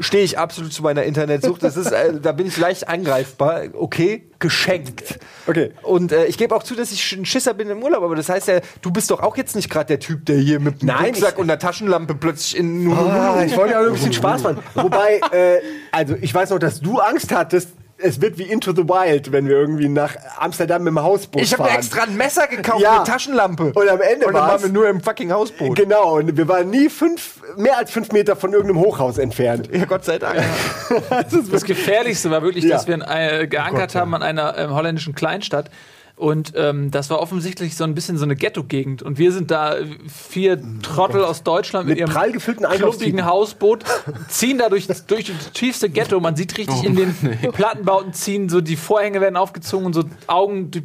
stehe 0.00 0.24
ich 0.24 0.38
absolut 0.38 0.72
zu 0.72 0.82
meiner 0.82 1.04
Internetsucht. 1.04 1.62
Das 1.62 1.76
ist, 1.76 1.92
äh, 1.92 2.20
da 2.20 2.32
bin 2.32 2.46
ich 2.46 2.56
leicht 2.56 2.88
angreifbar. 2.88 3.62
Okay, 3.74 4.28
geschenkt. 4.38 5.18
Okay. 5.46 5.72
Und 5.82 6.12
äh, 6.12 6.26
ich 6.26 6.38
gebe 6.38 6.54
auch 6.54 6.62
zu, 6.62 6.74
dass 6.74 6.92
ich 6.92 7.12
ein 7.12 7.24
Schisser 7.24 7.54
bin 7.54 7.68
im 7.70 7.82
Urlaub. 7.82 8.02
Aber 8.02 8.16
das 8.16 8.28
heißt 8.28 8.48
ja, 8.48 8.60
du 8.82 8.90
bist 8.90 9.10
doch 9.10 9.20
auch 9.20 9.36
jetzt 9.36 9.54
nicht 9.54 9.70
gerade 9.70 9.86
der 9.86 10.00
Typ, 10.00 10.26
der 10.26 10.36
hier 10.36 10.60
mit 10.60 10.82
dem 10.82 10.86
Nein, 10.86 11.06
Rucksack 11.06 11.38
und 11.38 11.48
der 11.48 11.58
Taschenlampe 11.58 12.14
plötzlich 12.14 12.56
in 12.56 12.92
Ah, 12.92 13.44
ich 13.44 13.56
wollte 13.56 13.74
ja 13.74 13.80
ein 13.80 13.92
bisschen 13.92 14.12
Spaß 14.14 14.42
machen. 14.42 14.58
Wobei, 14.74 15.20
äh, 15.30 15.60
also 15.92 16.14
ich 16.20 16.34
weiß 16.34 16.50
noch, 16.50 16.58
dass 16.58 16.80
du 16.80 16.98
Angst 16.98 17.32
hattest, 17.32 17.70
es 17.98 18.20
wird 18.20 18.38
wie 18.38 18.42
Into 18.44 18.72
the 18.72 18.82
Wild, 18.88 19.30
wenn 19.32 19.48
wir 19.48 19.56
irgendwie 19.56 19.88
nach 19.88 20.14
Amsterdam 20.38 20.82
mit 20.82 20.90
dem 20.92 21.02
Hausboot 21.02 21.40
Ich 21.42 21.52
habe 21.52 21.62
fahren. 21.64 21.72
mir 21.72 21.78
extra 21.78 22.02
ein 22.02 22.16
Messer 22.16 22.46
gekauft 22.48 22.80
Ja. 22.80 22.90
und 22.92 22.96
eine 22.96 23.04
Taschenlampe. 23.06 23.72
Und 23.74 23.88
am 23.88 24.00
Ende 24.00 24.26
und 24.26 24.34
dann 24.34 24.48
waren 24.48 24.62
wir 24.62 24.68
nur 24.68 24.88
im 24.88 25.00
fucking 25.00 25.30
Hausboot. 25.32 25.76
Genau, 25.76 26.16
und 26.18 26.36
wir 26.36 26.48
waren 26.48 26.70
nie 26.70 26.88
fünf, 26.88 27.40
mehr 27.56 27.78
als 27.78 27.90
fünf 27.90 28.10
Meter 28.12 28.36
von 28.36 28.52
irgendeinem 28.52 28.80
Hochhaus 28.80 29.18
entfernt. 29.18 29.68
Ja, 29.72 29.84
Gott 29.84 30.04
sei 30.04 30.18
Dank. 30.18 30.40
Das 31.50 31.64
Gefährlichste 31.64 32.30
war 32.30 32.42
wirklich, 32.42 32.64
Ja. 32.64 32.76
dass 32.76 32.86
wir 32.86 32.94
in, 32.94 33.02
äh, 33.02 33.46
geankert 33.48 33.94
haben 33.94 34.14
an 34.14 34.22
einer 34.22 34.56
ähm, 34.58 34.74
holländischen 34.74 35.14
Kleinstadt. 35.14 35.70
Und 36.16 36.52
ähm, 36.54 36.92
das 36.92 37.10
war 37.10 37.18
offensichtlich 37.18 37.76
so 37.76 37.82
ein 37.82 37.94
bisschen 37.94 38.18
so 38.18 38.24
eine 38.24 38.36
Ghetto-Gegend. 38.36 39.02
Und 39.02 39.18
wir 39.18 39.32
sind 39.32 39.50
da 39.50 39.78
äh, 39.78 39.86
vier 40.06 40.62
Trottel 40.82 41.24
aus 41.24 41.42
Deutschland 41.42 41.88
mit, 41.88 41.98
Mit 41.98 42.00
ihrem 42.00 42.10
prall 42.12 42.30
gefüllten 42.30 42.64
klumpigen 42.64 42.86
Einkaufstüten. 42.86 43.24
Hausboot, 43.24 43.84
ziehen 44.28 44.58
da 44.58 44.68
durch, 44.68 44.86
durch 44.86 45.24
das 45.26 45.50
tiefste 45.52 45.90
Ghetto. 45.90 46.20
Man 46.20 46.36
sieht 46.36 46.56
richtig 46.56 46.84
in 46.84 46.94
den 46.94 47.14
Plattenbauten 47.52 48.12
ziehen, 48.12 48.48
so 48.48 48.60
die 48.60 48.76
Vorhänge 48.76 49.20
werden 49.20 49.36
aufgezogen 49.36 49.86
und 49.86 49.92
so 49.92 50.04
Augen 50.28 50.70
die 50.70 50.82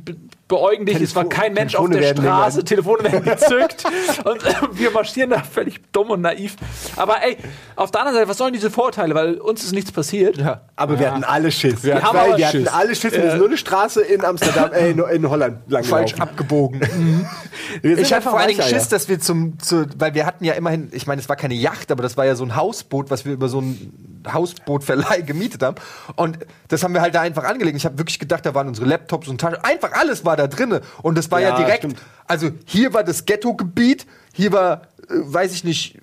beäugen 0.50 0.86
dich. 0.86 1.00
Es 1.00 1.16
war 1.16 1.24
Telefo- 1.24 1.30
kein 1.42 1.54
Mensch 1.54 1.76
auf 1.76 1.90
der 1.90 2.04
Straße. 2.14 2.66
Telefone 2.66 3.04
werden 3.04 3.24
gezückt. 3.24 3.86
und 4.26 4.44
äh, 4.46 4.54
wir 4.74 4.92
marschieren 4.92 5.30
da 5.30 5.42
völlig 5.42 5.80
dumm 5.94 6.10
und 6.10 6.20
naiv. 6.22 6.58
Aber 6.98 7.24
ey, 7.24 7.38
auf 7.78 7.92
der 7.92 8.02
anderen 8.02 8.18
Seite, 8.18 8.28
was 8.30 8.38
sollen 8.38 8.52
diese 8.52 8.70
Vorteile? 8.70 9.16
Weil 9.16 9.36
uns 9.36 9.64
ist 9.64 9.72
nichts 9.72 9.94
passiert. 9.94 10.36
Ja. 10.38 10.62
Aber 10.76 11.00
wir 11.00 11.12
hatten 11.12 11.24
alle 11.24 11.52
Schiss. 11.52 11.84
Wir 11.84 12.02
haben 12.02 12.18
Weil 12.18 12.38
wir 12.38 12.48
hatten 12.48 12.58
Schiss. 12.60 12.68
alle 12.68 12.96
Schiss. 12.96 13.14
Wir 13.14 13.30
sind 13.30 13.38
nur 13.38 13.48
eine 13.48 13.58
Straße 13.58 14.02
in 14.02 14.26
Amsterdam, 14.26 14.72
äh, 14.74 14.90
in, 14.92 15.00
in 15.00 15.30
Holland 15.30 15.60
lang 15.68 15.86
Falsch 15.86 16.16
abgebogen. 16.16 16.82
Sind 17.84 18.00
Ich 18.00 18.12
hatte 18.12 18.24
vor 18.30 18.40
allen 18.40 18.50
Dingen. 18.50 18.64
Schiss, 18.64 18.90
dass 18.90 19.08
wir 19.08 19.20
zum, 19.20 19.60
zu, 19.60 19.86
weil 19.98 20.14
wir 20.16 20.26
hatten 20.26 20.44
ja 20.44 20.54
immerhin, 20.54 20.90
ich 20.92 21.06
meine, 21.08 21.22
es 21.22 21.30
war 21.30 21.36
keine 21.36 21.54
Yacht, 21.54 21.92
aber 21.92 22.02
das 22.04 22.18
war 22.18 22.26
ja 22.26 22.36
so 22.36 22.44
ein 22.44 22.56
Hausboot, 22.56 23.12
was 23.12 23.24
wir 23.26 23.34
über 23.34 23.48
so 23.48 23.62
ein 23.62 24.22
Hausbootverleih 24.32 25.22
gemietet 25.22 25.62
haben. 25.64 25.76
Und 26.16 26.40
das 26.68 26.84
haben 26.84 26.94
wir 26.94 27.02
halt 27.02 27.16
da 27.16 27.22
einfach 27.22 27.44
angelegt. 27.44 27.78
Ich 27.78 27.86
habe 27.86 27.98
wirklich 28.00 28.20
gedacht, 28.20 28.46
da 28.46 28.54
waren 28.56 28.68
unsere 28.68 28.88
Laptops 28.88 29.28
und 29.28 29.40
Taschen. 29.40 29.64
Einfach 29.64 29.92
alles 29.94 30.26
war 30.26 30.36
da 30.40 30.48
drinne. 30.48 30.82
Und 31.04 31.18
das 31.18 31.30
war 31.32 31.40
ja, 31.40 31.50
Ja, 31.50 31.58
direkt, 31.58 31.80
stimmt. 31.84 32.02
also 32.28 32.50
hier 32.66 32.94
war 32.94 33.04
das 33.04 33.26
Ghetto-Gebiet, 33.26 34.06
hier 34.34 34.52
war, 34.52 34.82
äh, 35.08 35.10
weiß 35.10 35.54
ich 35.54 35.64
nicht, 35.64 36.00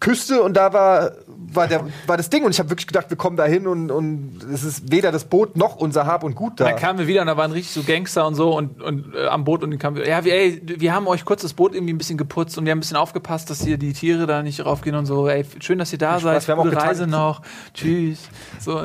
Küste 0.00 0.42
und 0.42 0.56
da 0.56 0.72
war 0.72 1.12
war, 1.52 1.66
der, 1.66 1.86
war 2.06 2.16
das 2.16 2.30
Ding. 2.30 2.44
Und 2.44 2.52
ich 2.52 2.58
habe 2.58 2.70
wirklich 2.70 2.86
gedacht, 2.86 3.10
wir 3.10 3.16
kommen 3.16 3.36
da 3.36 3.44
hin 3.44 3.66
und, 3.66 3.90
und 3.90 4.40
es 4.52 4.62
ist 4.62 4.90
weder 4.90 5.12
das 5.12 5.24
Boot 5.24 5.56
noch 5.56 5.76
unser 5.76 6.06
Hab 6.06 6.22
und 6.24 6.34
Gut 6.34 6.60
da. 6.60 6.64
Dann 6.64 6.76
kamen 6.76 6.98
wir 6.98 7.06
wieder 7.06 7.20
und 7.20 7.26
da 7.26 7.36
waren 7.36 7.52
richtig 7.52 7.72
so 7.72 7.82
Gangster 7.82 8.26
und 8.26 8.34
so 8.34 8.56
und, 8.56 8.80
und 8.82 9.14
äh, 9.14 9.26
am 9.26 9.44
Boot 9.44 9.62
und 9.62 9.70
dann 9.70 9.78
kamen 9.78 9.96
wir, 9.96 10.06
ja, 10.08 10.24
wir, 10.24 10.34
ey, 10.34 10.62
wir 10.64 10.94
haben 10.94 11.06
euch 11.06 11.24
kurz 11.24 11.42
das 11.42 11.54
Boot 11.54 11.74
irgendwie 11.74 11.92
ein 11.92 11.98
bisschen 11.98 12.18
geputzt 12.18 12.56
und 12.58 12.64
wir 12.64 12.70
haben 12.70 12.78
ein 12.78 12.80
bisschen 12.80 12.96
aufgepasst, 12.96 13.50
dass 13.50 13.62
hier 13.62 13.78
die 13.78 13.92
Tiere 13.92 14.26
da 14.26 14.42
nicht 14.42 14.64
raufgehen 14.64 14.96
und 14.96 15.06
so. 15.06 15.28
Ey, 15.28 15.44
schön, 15.60 15.78
dass 15.78 15.92
ihr 15.92 15.98
da 15.98 16.14
Viel 16.14 16.22
seid. 16.24 16.34
Spaß, 16.42 16.48
wir 16.48 16.52
haben 16.52 16.60
auch 16.60 16.64
Gute. 16.64 16.76
Reise 16.76 17.06
noch. 17.06 17.42
Tschüss. 17.74 18.28
So. 18.58 18.80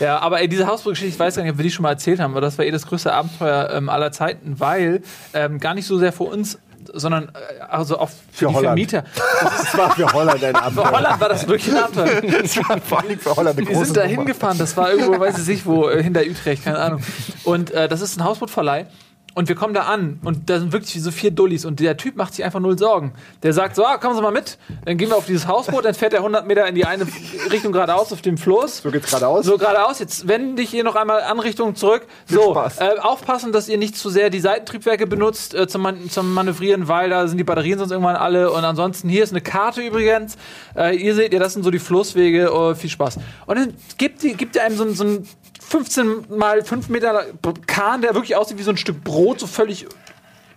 Ja, 0.00 0.18
aber 0.18 0.40
ey, 0.40 0.48
diese 0.48 0.66
Hausbootgeschichte, 0.66 1.14
ich 1.14 1.18
weiß 1.18 1.36
gar 1.36 1.42
nicht, 1.42 1.52
ob 1.52 1.58
wir 1.58 1.62
die 1.62 1.70
schon 1.70 1.82
mal 1.82 1.90
erzählt 1.90 2.20
haben, 2.20 2.32
aber 2.32 2.40
das 2.40 2.58
war 2.58 2.64
eh 2.64 2.70
das 2.70 2.86
größte 2.86 3.12
Abenteuer 3.12 3.70
ähm, 3.72 3.88
aller 3.88 4.12
Zeiten, 4.12 4.58
weil 4.58 5.02
ähm, 5.32 5.60
gar 5.60 5.74
nicht 5.74 5.86
so 5.86 5.98
sehr 5.98 6.12
für 6.12 6.24
uns, 6.24 6.58
sondern 6.92 7.28
äh, 7.28 7.62
also 7.68 7.98
auch 7.98 8.10
für, 8.10 8.16
Für 8.32 8.46
die 8.46 8.54
Holland. 8.54 8.66
Vermieter. 8.66 9.04
Das 9.42 9.78
war 9.78 9.90
für 9.94 10.12
Holland 10.12 10.44
ein 10.44 10.54
Für 10.54 10.62
Abenteuer. 10.62 10.90
Holland 10.90 11.20
war 11.20 11.28
das 11.28 11.48
wirklich 11.48 11.74
ein 11.74 11.82
Abenteuer. 11.82 12.20
das 12.42 12.56
war 12.56 12.80
vor 12.80 13.00
allem 13.02 13.18
für 13.18 13.36
Holland 13.36 13.58
eine 13.58 13.66
Wir 13.66 13.74
große 13.74 13.86
sind 13.86 13.96
da 13.96 14.02
hingefahren, 14.02 14.58
das 14.58 14.76
war 14.76 14.90
irgendwo, 14.90 15.18
weiß 15.18 15.38
ich 15.38 15.46
nicht, 15.46 15.66
wo, 15.66 15.88
äh, 15.88 16.02
hinter 16.02 16.22
Utrecht, 16.22 16.64
keine 16.64 16.78
Ahnung. 16.78 17.02
Und 17.44 17.70
äh, 17.70 17.88
das 17.88 18.00
ist 18.00 18.18
ein 18.18 18.24
Hausbootverleih. 18.24 18.86
Und 19.34 19.48
wir 19.48 19.56
kommen 19.56 19.74
da 19.74 19.82
an 19.82 20.20
und 20.22 20.48
da 20.48 20.60
sind 20.60 20.72
wirklich 20.72 21.02
so 21.02 21.10
vier 21.10 21.32
Dullis 21.32 21.64
und 21.64 21.80
der 21.80 21.96
Typ 21.96 22.14
macht 22.14 22.34
sich 22.34 22.44
einfach 22.44 22.60
null 22.60 22.78
Sorgen. 22.78 23.12
Der 23.42 23.52
sagt 23.52 23.74
so, 23.74 23.84
ah, 23.84 23.98
kommen 23.98 24.14
Sie 24.14 24.22
mal 24.22 24.30
mit. 24.30 24.58
Dann 24.84 24.96
gehen 24.96 25.08
wir 25.08 25.16
auf 25.16 25.26
dieses 25.26 25.48
Hausboot, 25.48 25.84
dann 25.84 25.94
fährt 25.94 26.12
er 26.12 26.20
100 26.20 26.46
Meter 26.46 26.68
in 26.68 26.76
die 26.76 26.84
eine 26.84 27.04
Richtung 27.50 27.72
geradeaus 27.72 28.12
auf 28.12 28.22
dem 28.22 28.38
Floß. 28.38 28.78
So 28.78 28.92
geht's 28.92 29.08
geradeaus. 29.08 29.44
So 29.44 29.58
geradeaus, 29.58 29.98
jetzt 29.98 30.28
wende 30.28 30.62
dich 30.62 30.70
hier 30.70 30.84
noch 30.84 30.94
einmal 30.94 31.22
an 31.22 31.40
Richtung 31.40 31.74
zurück. 31.74 32.06
So, 32.26 32.52
Spaß. 32.52 32.78
äh, 32.78 32.98
aufpassen, 33.00 33.50
dass 33.50 33.68
ihr 33.68 33.76
nicht 33.76 33.96
zu 33.96 34.08
sehr 34.08 34.30
die 34.30 34.38
Seitentriebwerke 34.38 35.08
benutzt 35.08 35.52
äh, 35.54 35.66
zum, 35.66 35.82
Man 35.82 36.08
zum 36.10 36.32
Manövrieren, 36.32 36.86
weil 36.86 37.10
da 37.10 37.26
sind 37.26 37.38
die 37.38 37.44
Batterien 37.44 37.80
sonst 37.80 37.90
irgendwann 37.90 38.16
alle. 38.16 38.52
Und 38.52 38.64
ansonsten, 38.64 39.08
hier 39.08 39.24
ist 39.24 39.32
eine 39.32 39.40
Karte 39.40 39.80
übrigens. 39.80 40.36
Äh, 40.76 40.96
ihr 40.96 41.16
seht, 41.16 41.32
ja, 41.32 41.40
das 41.40 41.54
sind 41.54 41.64
so 41.64 41.72
die 41.72 41.80
Flusswege. 41.80 42.54
Oh, 42.54 42.74
viel 42.76 42.90
Spaß. 42.90 43.18
Und 43.46 43.58
dann 43.58 43.74
gibt, 43.98 44.22
die, 44.22 44.34
gibt 44.34 44.54
ihr 44.54 44.62
einem 44.62 44.76
so, 44.76 44.88
so 44.92 45.02
ein 45.02 45.28
15 45.68 46.26
mal 46.28 46.64
5 46.64 46.88
Meter 46.88 47.26
Kahn, 47.66 48.02
der 48.02 48.14
wirklich 48.14 48.36
aussieht 48.36 48.58
wie 48.58 48.62
so 48.62 48.70
ein 48.70 48.76
Stück 48.76 49.02
Brot, 49.02 49.40
so 49.40 49.46
völlig 49.46 49.86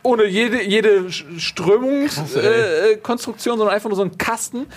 ohne 0.04 0.26
jede, 0.26 0.62
jede 0.64 1.12
Strömungskonstruktion, 1.12 3.56
äh, 3.56 3.58
sondern 3.58 3.76
einfach 3.76 3.90
nur 3.90 3.98
so 3.98 4.04
ein 4.04 4.18
Kasten. 4.18 4.68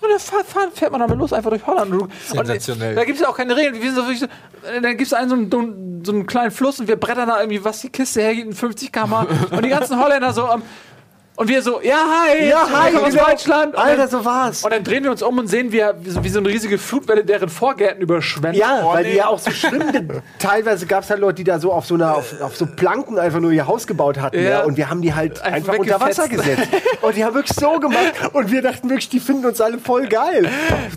Und 0.00 0.10
dann 0.10 0.18
fahr, 0.18 0.42
fährt 0.72 0.90
man 0.92 1.00
damit 1.00 1.18
los, 1.18 1.32
einfach 1.32 1.50
durch 1.50 1.66
Holland. 1.66 1.92
Und, 1.92 2.12
Sensationell. 2.26 2.94
Da 2.94 3.04
gibt 3.04 3.18
es 3.18 3.24
auch 3.24 3.36
keine 3.36 3.56
Regeln. 3.56 3.80
Wir 3.80 3.92
sind 3.92 3.96
so 3.96 4.12
so, 4.12 4.26
dann 4.82 4.96
gibt 4.96 5.02
es 5.02 5.12
einen 5.12 5.28
so 5.28 5.36
einen, 5.58 6.04
so 6.04 6.12
einen 6.12 6.26
kleinen 6.26 6.50
Fluss 6.50 6.80
und 6.80 6.88
wir 6.88 6.96
brettern 6.96 7.28
da 7.28 7.40
irgendwie, 7.40 7.64
was 7.64 7.80
die 7.80 7.88
Kiste 7.88 8.20
hergeht, 8.20 8.44
in 8.46 8.52
50 8.52 8.92
km 8.92 9.12
Und 9.50 9.64
die 9.64 9.70
ganzen 9.70 10.02
Holländer 10.02 10.32
so 10.32 10.46
am. 10.46 10.62
Und 11.36 11.48
wir 11.48 11.62
so, 11.62 11.80
ja, 11.82 11.96
hi, 11.96 12.48
Ja, 12.48 12.68
hi, 12.70 12.94
aus 12.96 13.10
genau. 13.10 13.26
Deutschland. 13.26 13.74
Und 13.74 13.80
Alter, 13.80 13.96
dann, 14.02 14.08
so 14.08 14.24
war's. 14.24 14.62
und 14.62 14.72
dann 14.72 14.84
drehen 14.84 15.02
wir 15.02 15.10
uns 15.10 15.20
um 15.20 15.36
und 15.36 15.48
sehen, 15.48 15.72
wie, 15.72 15.82
wie, 16.02 16.10
so, 16.10 16.22
wie 16.22 16.28
so 16.28 16.38
eine 16.38 16.48
riesige 16.48 16.78
Flutwelle 16.78 17.24
deren 17.24 17.48
Vorgärten 17.48 18.00
überschwemmt. 18.02 18.54
Ja, 18.56 18.82
Oh, 18.84 18.92
weil 18.94 19.02
nee. 19.02 19.10
die 19.12 19.16
ja 19.16 19.26
auch 19.26 19.40
so 19.40 19.50
schwimmende. 19.50 20.22
Teilweise 20.38 20.86
gab 20.86 21.02
es 21.02 21.10
halt 21.10 21.18
Leute, 21.18 21.34
die 21.36 21.44
da 21.44 21.58
so 21.58 21.72
auf 21.72 21.86
so 21.86 21.96
einer 21.96 22.14
auf, 22.16 22.40
auf 22.40 22.56
so 22.56 22.66
Planken 22.66 23.18
einfach 23.18 23.40
nur 23.40 23.50
ihr 23.50 23.66
Haus 23.66 23.86
gebaut 23.88 24.20
hatten. 24.20 24.36
Ja. 24.42 24.50
Ja. 24.50 24.60
und 24.64 24.76
wir 24.76 24.88
haben 24.88 25.02
die 25.02 25.12
halt 25.12 25.42
Einfach 25.42 25.72
einfach, 25.72 25.78
unter 25.78 26.00
Wasser 26.00 26.28
gesetzt. 26.28 26.68
Und 27.02 27.16
die 27.16 27.24
haben 27.24 27.34
wirklich 27.34 27.56
so 27.58 27.80
gemacht. 27.80 28.12
Und 28.32 28.50
wir 28.52 28.62
dachten 28.62 28.88
wirklich, 28.88 29.08
die 29.08 29.20
finden 29.20 29.44
uns 29.46 29.60
alle 29.60 29.78
voll 29.78 30.06
geil. 30.06 30.48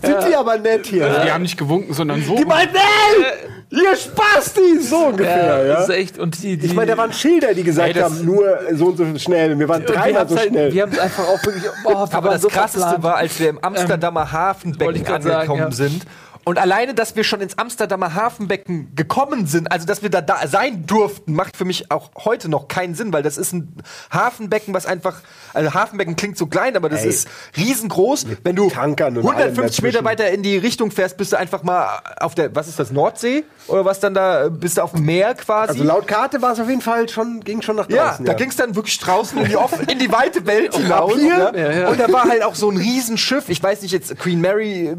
Sind 0.02 0.18
die 0.28 0.36
aber 0.36 0.56
nett 0.58 0.86
hier. 0.86 1.08
Die 1.24 1.30
haben 1.32 1.42
nicht 1.42 1.58
gewunken, 1.58 1.92
sondern 1.94 2.22
so. 2.22 2.36
Die 2.36 2.44
meinten, 2.44 2.76
ey, 2.76 3.78
ihr 3.80 3.96
Spasti! 3.96 4.78
So 4.80 5.06
ungefähr, 5.06 5.36
Ja, 5.46 5.64
ja. 5.64 5.74
das 5.74 5.88
ist 5.88 5.94
echt. 5.94 6.18
Und 6.18 6.42
die, 6.42 6.56
die, 6.56 6.66
Ich 6.66 6.74
meine, 6.74 6.92
da 6.92 6.96
waren 6.96 7.12
Schilder, 7.12 7.52
die 7.54 7.62
gesagt 7.64 7.94
Ey, 7.96 8.02
haben, 8.02 8.24
nur 8.24 8.58
so 8.74 8.86
und 8.86 8.96
so 8.96 9.18
schnell. 9.18 9.58
Wir 9.58 9.68
waren 9.68 9.84
dreimal 9.84 10.27
haben's 10.28 10.32
so 10.32 10.38
halt, 10.38 10.48
schnell. 10.50 10.72
Wir 10.72 10.82
haben 10.82 10.92
es 10.92 10.98
einfach 10.98 11.28
auch 11.28 11.44
wirklich. 11.44 11.64
Oh, 11.84 12.06
Aber 12.10 12.30
das 12.30 12.42
so 12.42 12.48
krasseste 12.48 13.02
war, 13.02 13.16
als 13.16 13.38
wir 13.38 13.50
im 13.50 13.58
Amsterdamer 13.58 14.20
wollte 14.20 14.32
Hafenbecken 14.32 15.04
grad 15.04 15.22
sagen, 15.22 15.34
angekommen 15.36 15.60
ja. 15.60 15.70
sind. 15.70 16.06
Und 16.48 16.58
alleine, 16.58 16.94
dass 16.94 17.14
wir 17.14 17.24
schon 17.24 17.42
ins 17.42 17.58
Amsterdamer 17.58 18.14
Hafenbecken 18.14 18.94
gekommen 18.94 19.46
sind, 19.46 19.70
also 19.70 19.86
dass 19.86 20.00
wir 20.00 20.08
da, 20.08 20.22
da 20.22 20.48
sein 20.48 20.86
durften, 20.86 21.34
macht 21.34 21.58
für 21.58 21.66
mich 21.66 21.90
auch 21.90 22.08
heute 22.24 22.48
noch 22.48 22.68
keinen 22.68 22.94
Sinn, 22.94 23.12
weil 23.12 23.22
das 23.22 23.36
ist 23.36 23.52
ein 23.52 23.70
Hafenbecken, 24.10 24.72
was 24.72 24.86
einfach, 24.86 25.20
also 25.52 25.74
Hafenbecken 25.74 26.16
klingt 26.16 26.38
so 26.38 26.46
klein, 26.46 26.74
aber 26.74 26.88
das 26.88 27.02
Ey. 27.02 27.10
ist 27.10 27.28
riesengroß. 27.58 28.24
Wenn 28.44 28.56
du 28.56 28.70
Tankern 28.70 29.18
und 29.18 29.24
150 29.28 29.84
allem 29.84 29.92
Meter 29.92 30.04
weiter 30.06 30.30
in 30.30 30.42
die 30.42 30.56
Richtung 30.56 30.90
fährst, 30.90 31.18
bist 31.18 31.32
du 31.32 31.36
einfach 31.36 31.62
mal 31.64 32.00
auf 32.18 32.34
der, 32.34 32.56
was 32.56 32.66
ist 32.66 32.78
das, 32.78 32.92
Nordsee? 32.92 33.44
Oder 33.66 33.84
was 33.84 34.00
dann 34.00 34.14
da, 34.14 34.48
bist 34.48 34.78
du 34.78 34.82
auf 34.82 34.92
dem 34.92 35.04
Meer 35.04 35.34
quasi? 35.34 35.72
Also 35.72 35.84
laut 35.84 36.08
Karte 36.08 36.40
war 36.40 36.52
es 36.54 36.60
auf 36.60 36.68
jeden 36.70 36.80
Fall 36.80 37.10
schon, 37.10 37.40
ging 37.40 37.60
schon 37.60 37.76
nach 37.76 37.90
Ja, 37.90 38.08
draußen. 38.08 38.24
da 38.24 38.32
ging 38.32 38.48
es 38.48 38.56
dann 38.56 38.74
wirklich 38.74 38.98
draußen 38.98 39.36
in 39.36 39.48
die, 39.48 39.56
offen, 39.58 39.86
in 39.86 39.98
die 39.98 40.10
weite 40.10 40.46
Welt 40.46 40.74
hinaus. 40.74 41.12
Papier? 41.12 41.52
Ja. 41.54 41.54
Ja, 41.54 41.72
ja. 41.72 41.88
Und 41.90 42.00
da 42.00 42.10
war 42.10 42.24
halt 42.26 42.42
auch 42.42 42.54
so 42.54 42.70
ein 42.70 42.78
Riesenschiff. 42.78 43.50
Ich 43.50 43.62
weiß 43.62 43.82
nicht 43.82 43.92
jetzt, 43.92 44.18
Queen 44.18 44.40
Mary, 44.40 44.96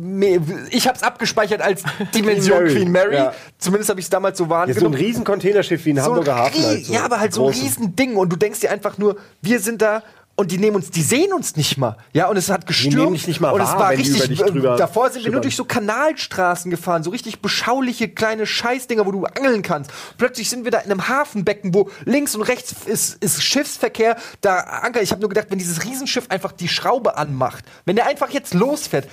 ich 0.70 0.88
hab's 0.88 1.02
abgespeichert 1.40 1.62
als 1.62 1.84
Dimension 2.14 2.66
Queen 2.68 2.92
Mary. 2.92 3.16
ja. 3.16 3.34
Zumindest 3.58 3.90
habe 3.90 4.00
ich 4.00 4.06
es 4.06 4.10
damals 4.10 4.38
so 4.38 4.46
Ja, 4.46 4.50
so 4.50 4.56
ein 4.56 4.68
wahrgenommen. 4.68 4.96
riesen 4.96 5.24
Containerschiff 5.24 5.86
wie 5.86 5.92
ein 5.94 5.98
So 5.98 6.04
Hamburger 6.04 6.36
Hafen. 6.36 6.64
Halt 6.64 6.86
so. 6.86 6.94
ja, 6.94 7.04
aber 7.04 7.20
halt 7.20 7.34
so 7.34 7.42
ein 7.42 7.52
Großes. 7.52 7.64
Riesending. 7.64 8.16
Und 8.16 8.30
du 8.32 8.36
denkst 8.36 8.60
dir 8.60 8.72
einfach 8.72 8.98
nur, 8.98 9.18
wir 9.42 9.60
sind 9.60 9.82
da. 9.82 10.04
Und 10.36 10.52
die 10.52 10.58
nehmen 10.58 10.78
uns, 10.78 10.90
die 10.90 11.02
sehen 11.02 11.34
uns 11.34 11.58
nicht 11.58 11.78
mal. 11.78 11.98
Ja, 12.14 12.30
und 12.30 12.38
es 12.38 12.50
hat 12.50 12.66
gestürmt. 12.66 12.96
nehmen 12.96 13.12
dich 13.12 13.28
nicht 13.28 13.42
mal 13.42 13.50
und 13.52 13.60
es 13.60 13.68
wahr, 13.68 13.80
war 13.80 13.90
wenn 13.92 14.02
die 14.02 14.10
richtig. 14.10 14.40
drüber 14.40 14.78
davor 14.78 15.10
sind 15.10 15.26
wir 15.26 15.34
nur 15.34 15.42
durch 15.42 15.58
so 15.58 15.66
Kanalstraßen 15.66 16.72
gefahren, 16.72 17.04
so 17.04 17.10
richtig 17.10 17.42
beschauliche 17.42 18.08
kleine 18.08 18.46
Scheißdinger, 18.46 19.06
wo 19.06 19.12
du 19.12 19.26
angeln 19.26 19.64
kannst. 19.64 19.92
Plötzlich 20.18 20.50
sind 20.50 20.64
wir 20.64 20.72
da 20.72 20.78
in 20.80 20.92
einem 20.94 21.10
Hafenbecken, 21.10 21.74
wo 21.74 21.90
links 22.06 22.36
und 22.36 22.44
rechts 22.44 22.74
ist, 22.86 23.22
ist 23.22 23.44
Schiffsverkehr. 23.44 24.16
Da 24.40 24.60
Anker, 24.60 25.02
ich 25.02 25.12
habe 25.12 25.20
nur 25.20 25.28
gedacht, 25.28 25.48
wenn 25.50 25.60
dieses 25.60 25.84
Riesenschiff 25.84 26.28
einfach 26.30 26.54
die 26.54 26.70
Schraube 26.70 27.18
anmacht, 27.18 27.66
wenn 27.84 27.98
der 27.98 28.08
einfach 28.08 28.30
jetzt 28.30 28.54
losfährt, 28.54 29.10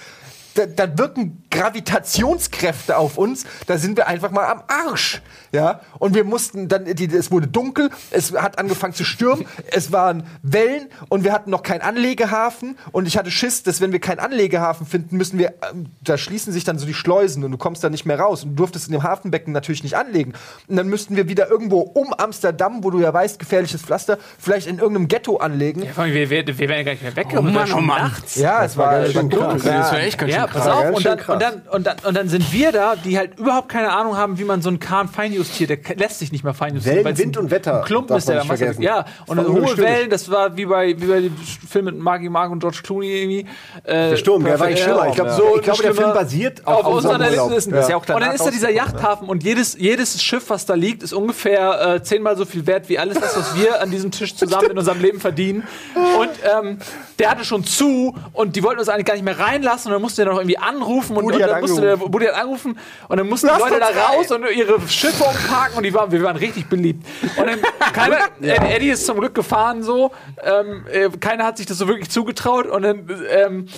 da, 0.57 0.67
da 0.67 0.99
wirken 0.99 1.43
Gravitationskräfte 1.51 2.97
auf 2.97 3.19
uns, 3.19 3.45
da 3.67 3.79
sind 3.79 3.97
wir 3.97 4.07
einfach 4.09 4.31
mal 4.31 4.47
am 4.47 4.63
Arsch. 4.67 5.23
Ja? 5.53 5.81
Und 5.99 6.15
wir 6.15 6.25
mussten 6.25 6.69
dann, 6.69 6.85
die, 6.85 7.07
es 7.07 7.31
wurde 7.31 7.47
dunkel, 7.47 7.91
es 8.11 8.33
hat 8.33 8.59
angefangen 8.59 8.95
zu 8.95 9.05
stürmen, 9.05 9.47
es 9.71 9.93
waren 9.93 10.25
Wellen 10.43 10.89
und 11.09 11.25
wir 11.25 11.33
hatten 11.33 11.51
noch 11.51 11.63
keinen 11.63 11.81
Anlegehafen 11.81 12.77
und 12.93 13.07
ich 13.07 13.17
hatte 13.17 13.31
Schiss, 13.31 13.63
dass 13.63 13.81
wenn 13.81 13.93
wir 13.93 14.01
keinen 14.01 14.19
Anlegehafen 14.19 14.87
finden, 14.87 15.17
müssen 15.17 15.39
wir, 15.39 15.55
ähm, 15.71 15.87
da 16.03 16.19
schließen 16.19 16.53
sich 16.53 16.65
dann 16.65 16.79
so 16.79 16.87
die 16.87 16.95
Schleusen 16.95 17.45
und 17.45 17.53
du 17.53 17.59
kommst 17.59 17.83
da 17.85 17.91
nicht 17.91 18.07
mehr 18.07 18.19
raus 18.19 18.43
und 18.45 18.51
du 18.51 18.57
durftest 18.57 18.89
in 18.89 18.93
dem 18.93 19.03
Hafenbecken 19.03 19.53
natürlich 19.53 19.83
nicht 19.83 19.97
anlegen. 19.97 20.33
Und 20.69 20.77
dann 20.77 20.89
müssten 20.89 21.17
wir 21.17 21.29
wieder 21.29 21.49
irgendwo 21.49 21.81
um 21.81 22.13
Amsterdam, 22.13 22.83
wo 22.85 22.91
du 22.91 23.01
ja 23.01 23.13
weißt, 23.13 23.39
gefährliches 23.39 23.83
Pflaster, 23.83 24.19
vielleicht 24.39 24.67
in 24.67 24.79
irgendeinem 24.79 25.09
Ghetto 25.09 25.37
anlegen. 25.37 25.83
Ja, 25.83 25.93
vor 25.93 26.05
allem, 26.05 26.15
wir, 26.15 26.31
wir, 26.31 26.47
wir 26.47 26.59
wären 26.59 26.79
ja 26.79 26.83
gar 26.83 26.93
nicht 26.93 27.03
mehr 27.03 27.17
weggekommen. 27.17 27.51
Oh 27.51 27.55
Mann, 27.55 27.55
war 27.55 27.65
oh 27.65 27.67
schon 27.67 27.87
Mann. 27.87 28.03
nachts. 28.03 28.37
Ja, 28.37 28.65
es 28.65 28.77
war, 28.77 29.01
ganz 29.01 29.13
schön 29.13 29.31
dunkel. 29.31 29.61
krass. 29.61 29.63
Das 29.63 29.93
wäre 29.93 30.03
echt 30.03 30.19
ganz 30.19 30.33
Ja, 30.33 30.46
pass 30.47 30.67
auf. 30.67 30.97
Und 30.97 31.05
dann, 31.05 31.19
und, 31.19 31.43
dann, 31.43 31.63
und, 31.71 31.87
dann, 31.87 31.97
und 32.05 32.17
dann 32.17 32.29
sind 32.29 32.53
wir 32.53 32.73
da, 32.73 32.97
die 32.97 33.19
halt 33.19 33.39
überhaupt 33.39 33.69
keine 33.69 33.93
Ahnung 33.93 34.17
haben, 34.17 34.39
wie 34.39 34.45
man 34.45 34.63
so 34.63 34.69
einen 34.69 34.81
Kahn 34.81 35.09
feinjustiert. 35.09 35.71
Der 35.71 35.97
lässt 35.97 36.19
sich 36.19 36.33
nicht 36.33 36.45
mehr 36.45 36.55
feinjustieren. 36.55 37.05
Wellen, 37.05 37.19
Wind 37.19 37.37
und 37.37 37.51
Wetter 37.51 37.81
Ein 37.81 37.85
Klumpen 37.85 38.17
ist 38.17 38.29
der 38.29 38.37
nicht 38.37 38.47
vergessen. 38.47 38.83
Ja, 38.83 39.05
und 39.27 39.39
hohe. 39.39 39.77
Wellen, 39.77 40.11
das 40.11 40.31
war 40.31 40.57
wie 40.57 40.67
bei, 40.67 41.01
wie 41.01 41.07
bei 41.07 41.21
dem 41.23 41.37
Film 41.37 41.87
mit 41.87 41.99
Marky 41.99 42.29
Mark 42.29 42.51
und 42.51 42.61
George 42.61 42.81
Clooney 42.83 43.09
irgendwie. 43.09 43.47
Äh, 43.85 44.11
Der 44.11 44.17
Sturm, 44.17 44.45
der 44.45 44.59
war 44.61 44.69
echt 44.69 44.83
schlimmer. 44.83 45.09
Ich 45.09 45.15
glaube, 45.15 45.33
so, 45.33 45.57
ich 45.57 45.63
glaube, 45.63 45.83
der 45.83 45.95
Film 45.95 46.13
basiert 46.13 46.67
auf, 46.67 46.85
auf 46.85 46.95
unseren 46.95 47.17
unserem 47.17 47.31
Urlaub. 47.33 47.39
Erlebnissen. 47.39 47.75
Ja. 47.75 47.81
Ist 47.81 47.89
ja 47.89 47.97
und 47.97 48.09
dann 48.09 48.33
ist 48.35 48.45
da 48.47 48.51
dieser 48.51 48.69
rausgekommen, 48.69 48.77
Yachthafen 48.77 49.29
und 49.29 49.43
jedes, 49.43 49.77
jedes 49.79 50.23
Schiff, 50.23 50.51
was 50.51 50.67
da 50.67 50.75
liegt, 50.75 51.03
ist 51.03 51.13
ungefähr 51.13 51.95
äh, 51.95 52.03
zehnmal 52.03 52.37
so 52.37 52.45
viel 52.45 52.67
wert 52.67 52.89
wie 52.89 52.99
alles 52.99 53.19
das, 53.19 53.37
was 53.37 53.57
wir 53.57 53.81
an 53.81 53.91
diesem 53.91 54.11
Tisch 54.11 54.35
zusammen 54.35 54.71
in 54.71 54.79
unserem 54.79 55.01
Leben 55.01 55.21
verdienen. 55.21 55.65
Und 55.95 56.31
ähm, 56.45 56.79
der 57.19 57.31
hatte 57.31 57.45
schon 57.45 57.65
zu 57.65 58.15
und 58.33 58.57
die 58.57 58.63
wollten 58.63 58.79
uns 58.81 58.89
eigentlich 58.89 59.07
gar 59.07 59.15
nicht 59.15 59.25
mehr 59.25 59.39
reinlassen 59.39 59.89
und 59.89 59.95
dann 59.95 60.03
musste 60.03 60.23
der 60.25 60.33
noch 60.33 60.39
irgendwie 60.39 60.59
anrufen 60.59 61.17
und, 61.17 61.25
Budi 61.25 61.37
und 61.43 61.49
dann 61.49 61.61
musste 61.61 61.81
der 61.81 61.97
Budi 61.97 62.27
hat 62.27 62.35
angerufen 62.35 62.79
und 63.09 63.17
dann 63.17 63.27
mussten 63.29 63.47
die 63.47 63.53
Lasst 63.53 63.65
Leute 63.71 63.81
da 63.81 63.87
rein. 63.87 64.17
raus 64.17 64.31
und 64.31 64.45
ihre 64.55 64.81
Schiffe 64.89 65.25
umparken 65.25 65.77
und 65.79 65.83
die 65.85 65.95
waren, 65.95 66.11
wir 66.13 66.23
waren 66.23 66.37
richtig 66.37 66.67
beliebt. 66.69 67.07
Und 67.37 67.47
dann 67.47 67.59
keiner, 67.93 68.19
Ed- 68.43 68.63
Eddie 68.77 68.91
ist 68.91 69.07
zum 69.07 69.19
Glück 69.19 69.35
gefahren 69.35 69.83
so, 69.83 70.13
ähm, 70.43 70.85
äh, 70.93 71.09
keiner 71.19 71.45
hat 71.45 71.57
sich 71.57 71.67
das 71.67 71.79
so 71.79 71.89
wirklich 71.89 72.11
zugetraut 72.11 72.67
und 72.67 72.83
dann 72.83 73.09
ähm, 73.31 73.69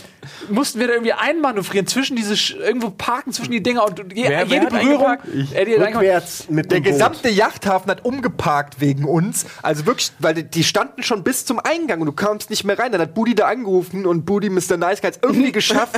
mussten 0.50 0.80
wir 0.80 0.86
da 0.88 0.94
irgendwie 0.94 1.12
einmanövrieren 1.12 1.86
zwischen 1.86 2.16
diese 2.16 2.36
Sch 2.36 2.54
irgendwo 2.54 2.90
parken 2.90 3.32
zwischen 3.32 3.52
die 3.52 3.62
Dinger 3.62 3.84
und 3.84 3.98
je, 4.14 4.28
Wer- 4.28 4.48
wer 4.50 4.62
jede 4.62 4.66
hat 4.66 4.70
Berührung. 4.70 5.16
Eddie 5.54 5.74
hat 5.74 5.86
eingeparkt. 5.86 5.94
Rückwärts 5.96 6.44
mit 6.48 6.70
Der 6.70 6.80
dem 6.80 6.84
Boot. 6.84 6.92
gesamte 6.92 7.28
Yachthafen 7.28 7.90
hat 7.90 8.04
umgeparkt 8.04 8.80
wegen 8.80 9.04
uns. 9.04 9.46
Also 9.62 9.86
wirklich, 9.86 10.12
weil 10.18 10.34
die, 10.34 10.44
die 10.44 10.64
standen 10.64 11.02
schon 11.02 11.22
bis 11.24 11.44
zum 11.44 11.58
Eingang 11.58 12.00
und 12.00 12.06
du 12.06 12.12
kamst 12.12 12.50
nicht 12.50 12.64
mehr 12.64 12.78
rein. 12.78 12.92
Dann 12.92 13.00
hat 13.00 13.14
Budi 13.14 13.34
da 13.34 13.46
angerufen 13.48 14.06
und 14.06 14.24
Budi 14.26 14.50
Mr. 14.50 14.76
Nice 14.76 15.00
Guy 15.00 15.08
hat's 15.10 15.18
irgendwie 15.22 15.52
geschafft, 15.58 15.96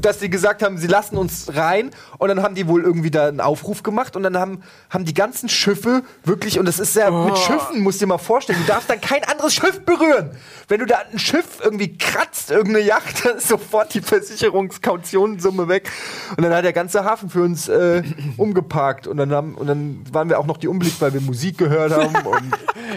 dass 0.00 0.20
sie 0.20 0.30
gesagt 0.30 0.62
haben, 0.62 0.78
sie 0.78 0.86
lassen 0.86 1.16
uns 1.16 1.54
rein. 1.54 1.90
Und 2.18 2.28
dann 2.28 2.42
haben 2.42 2.54
die 2.54 2.66
wohl 2.68 2.82
irgendwie 2.82 3.10
da 3.10 3.28
einen 3.28 3.40
Aufruf 3.40 3.82
gemacht 3.82 4.16
und 4.16 4.22
dann 4.22 4.36
haben, 4.38 4.62
haben 4.90 5.04
die 5.04 5.14
ganzen 5.14 5.48
Schiffe 5.48 6.02
wirklich, 6.24 6.58
und 6.58 6.66
das 6.66 6.78
ist 6.78 6.96
ja 6.96 7.10
mit 7.10 7.36
Schiffen, 7.38 7.80
musst 7.82 8.00
du 8.00 8.04
dir 8.06 8.08
mal 8.08 8.18
vorstellen, 8.18 8.58
du 8.64 8.72
darfst 8.72 8.88
dann 8.90 9.00
kein 9.00 9.24
anderes 9.24 9.54
Schiff 9.54 9.80
berühren. 9.84 10.30
Wenn 10.68 10.80
du 10.80 10.86
da 10.86 10.98
ein 11.12 11.18
Schiff 11.18 11.46
irgendwie 11.62 11.96
kratzt, 11.98 12.50
irgendeine 12.50 12.84
Yacht, 12.86 13.22
sofort 13.48 13.94
die 13.94 14.00
Versicherungskautionssumme 14.00 15.68
weg. 15.68 15.90
Und 16.36 16.42
dann 16.42 16.52
hat 16.54 16.64
der 16.64 16.72
ganze 16.72 17.04
Hafen 17.04 17.28
für 17.28 17.42
uns 17.42 17.68
äh, 17.68 18.02
umgeparkt. 18.36 19.06
Und 19.06 19.18
dann, 19.18 19.32
haben, 19.32 19.54
und 19.54 19.66
dann 19.66 20.04
waren 20.10 20.28
wir 20.28 20.38
auch 20.38 20.46
noch 20.46 20.56
die 20.56 20.68
Unbeliebt, 20.68 21.00
weil 21.00 21.12
wir 21.12 21.20
Musik 21.20 21.58
gehört 21.58 21.92
haben. 21.92 22.14
Und 22.26 22.52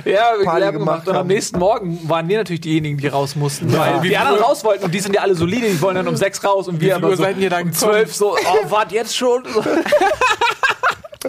Ja, 0.05 0.33
wir 0.37 0.45
Party 0.45 0.71
gemacht 0.71 0.85
gemacht. 0.85 1.07
Und 1.07 1.13
am 1.13 1.19
haben. 1.19 1.27
nächsten 1.27 1.59
Morgen 1.59 1.99
waren 2.09 2.27
wir 2.27 2.37
natürlich 2.37 2.61
diejenigen, 2.61 2.97
die 2.97 3.07
raus 3.07 3.35
mussten. 3.35 3.71
Weil 3.75 4.01
die 4.01 4.17
anderen 4.17 4.41
raus 4.41 4.63
wollten 4.63 4.85
und 4.85 4.93
die 4.93 4.99
sind 4.99 5.15
ja 5.15 5.21
alle 5.21 5.35
solide, 5.35 5.67
die 5.67 5.81
wollen 5.81 5.95
dann 5.95 6.07
um 6.07 6.15
sechs 6.15 6.43
raus 6.43 6.67
und 6.67 6.81
wir 6.81 6.95
aber 6.95 7.09
Uhr 7.09 7.17
so 7.17 7.23
seid 7.23 7.37
ihr 7.37 7.49
da 7.49 7.59
um 7.59 7.73
zwölf 7.73 8.13
so, 8.13 8.35
oh, 8.35 8.69
wart 8.69 8.91
jetzt 8.91 9.15
schon? 9.15 9.43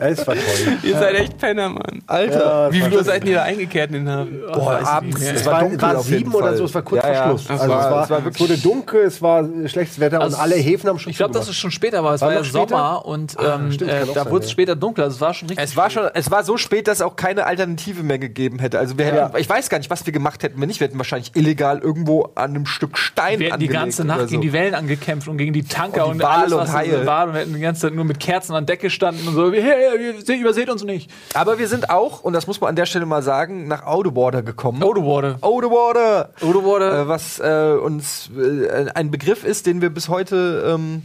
Es 0.01 0.27
war 0.27 0.35
toll. 0.35 0.43
Ihr 0.83 0.95
seid 0.99 1.15
echt 1.15 1.39
Penner, 1.39 1.69
Mann. 1.71 2.03
Alter. 2.07 2.73
Wie 2.73 2.81
viel 2.81 2.93
Uhr 2.95 3.05
seid 3.05 3.25
ihr 3.25 3.37
da 3.37 3.43
eingekehrt 3.43 3.91
in 3.91 4.05
den 4.05 4.09
Hafen? 4.11 4.41
Boah, 4.53 4.81
abends. 4.85 5.21
Es 5.21 5.41
Es 5.41 5.47
war 5.47 5.53
war, 5.55 5.61
dunkel 5.63 5.83
war 5.83 5.99
auf 5.99 6.09
jeden 6.09 6.19
sieben 6.19 6.35
oder 6.35 6.57
so, 6.57 6.65
es 6.65 6.75
war 6.75 6.83
kurz 6.83 7.03
Ja, 7.03 7.09
vor 7.09 7.15
ja. 7.15 7.27
Schluss. 7.29 7.45
Es 7.45 7.51
Also 7.51 7.69
war- 7.69 7.79
es, 7.81 7.91
war, 7.91 8.03
es 8.05 8.11
war 8.11 8.19
es 8.19 8.25
wirklich- 8.25 8.41
wurde 8.51 8.59
dunkel, 8.59 9.01
es 9.03 9.23
war 9.23 9.45
schlechtes 9.67 9.99
Wetter 10.01 10.21
Also 10.21 10.37
und 10.37 10.43
alle 10.43 10.55
Häfen 10.57 10.89
haben 10.89 10.99
schon 10.99 11.11
Ich 11.11 11.17
glaube, 11.17 11.35
dass 11.35 11.49
es 11.49 11.57
schon 11.57 11.71
später 11.71 12.03
war. 12.05 12.15
Es 12.15 12.21
War 12.21 12.29
war 12.29 12.37
ja? 12.37 12.45
Sommer 12.45 13.05
und 13.07 13.37
ähm, 13.43 13.73
stimmt, 13.73 13.91
äh, 13.91 14.05
da 14.15 14.31
wurde 14.31 14.45
es 14.45 14.51
ja. 14.51 14.53
später 14.53 14.77
dunkel. 14.77 15.05
Also 15.05 15.17
es 15.17 15.21
war 15.21 15.35
schon 15.35 15.49
richtig. 15.49 15.65
Es 15.65 15.77
war 15.77 15.91
schon, 15.91 16.05
es 16.15 16.31
war 16.31 16.45
so 16.45 16.57
spät, 16.57 16.89
dass 16.89 17.01
auch 17.03 17.17
keine 17.17 17.47
Alternative 17.47 18.03
mehr 18.03 18.19
gegeben 18.19 18.59
hätte. 18.59 18.79
Also 18.79 18.99
wir 18.99 19.05
hätten, 19.07 19.17
Ja. 19.17 19.31
ich 19.37 19.49
weiß 19.49 19.69
gar 19.69 19.79
nicht, 19.79 19.91
was 19.91 20.05
wir 20.07 20.13
gemacht 20.13 20.43
hätten, 20.43 20.61
wenn 20.61 20.69
nicht. 20.69 20.81
Wir 20.81 20.87
hätten 20.89 20.99
wahrscheinlich 20.99 21.33
illegal 21.35 21.79
irgendwo 21.79 22.31
an 22.35 22.51
einem 22.51 22.67
Stück 22.67 22.99
Stein 22.99 23.39
wir 23.41 23.49
hätten 23.49 23.61
die 23.61 23.69
ganze 23.69 24.05
Nacht 24.05 24.29
gegen 24.29 24.43
die 24.43 24.53
Wellen 24.53 24.75
angekämpft 24.75 25.29
und 25.29 25.37
gegen 25.39 25.53
die 25.53 25.63
Tanker 25.65 26.07
Und 26.07 26.19
die 26.19 26.25
alles, 26.25 26.53
und 26.53 26.59
was 26.61 26.73
Haie. 26.73 26.99
Und 27.01 27.07
wir 27.07 27.41
hätten 27.41 27.55
die 27.55 27.61
ganze 27.61 27.83
Zeit 27.83 27.95
nur 27.95 28.05
mit 28.05 28.21
Kerzen 28.21 28.55
an 28.55 28.67
Deck 28.67 28.81
gestanden 28.81 29.27
und 29.29 29.35
so, 29.35 29.53
hey, 29.53 29.86
hey, 29.91 30.15
ihr 30.27 30.41
überseht 30.41 30.71
uns 30.71 30.85
nicht. 30.85 31.11
Aber 31.35 31.59
wir 31.59 31.69
sind 31.69 31.91
auch, 31.91 32.23
und 32.23 32.33
das 32.33 32.47
muss 32.47 32.61
man 32.61 32.69
an 32.71 32.77
der 32.77 32.87
Stelle 32.87 33.07
mal 33.07 33.23
sagen, 33.23 33.67
nach 33.69 33.85
Oudewater 33.87 34.43
gekommen. 34.43 34.83
Odewater. 34.83 35.39
Oudewater! 35.41 36.31
Odewater. 36.41 37.03
Äh, 37.03 37.09
was 37.09 37.39
äh, 37.39 37.77
uns 37.83 38.31
äh, 38.37 38.91
ein 38.95 39.11
Begriff 39.11 39.45
ist, 39.45 39.67
den 39.67 39.81
wir 39.83 39.91
bis 39.91 40.09
heute 40.09 40.65
ähm, 40.75 41.03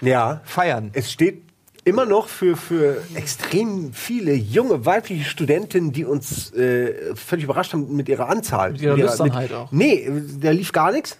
Ja, 0.00 0.40
feiern. 0.44 0.90
es 0.94 1.10
steht 1.12 1.42
immer 1.84 2.06
noch 2.06 2.28
für, 2.28 2.56
für 2.56 3.02
extrem 3.14 3.92
viele 3.92 4.34
junge 4.34 4.86
weibliche 4.86 5.24
Studentinnen, 5.24 5.92
die 5.92 6.04
uns 6.04 6.52
äh, 6.52 7.14
völlig 7.16 7.44
überrascht 7.44 7.72
haben 7.72 7.94
mit 7.96 8.08
ihrer 8.08 8.28
Anzahl. 8.28 8.72
Mit 8.72 8.82
ihrer 8.82 8.96
Lüsternheit 8.96 9.52
auch. 9.52 9.72
Nee, 9.72 10.08
da 10.40 10.50
lief 10.50 10.72
gar 10.72 10.92
nichts. 10.92 11.18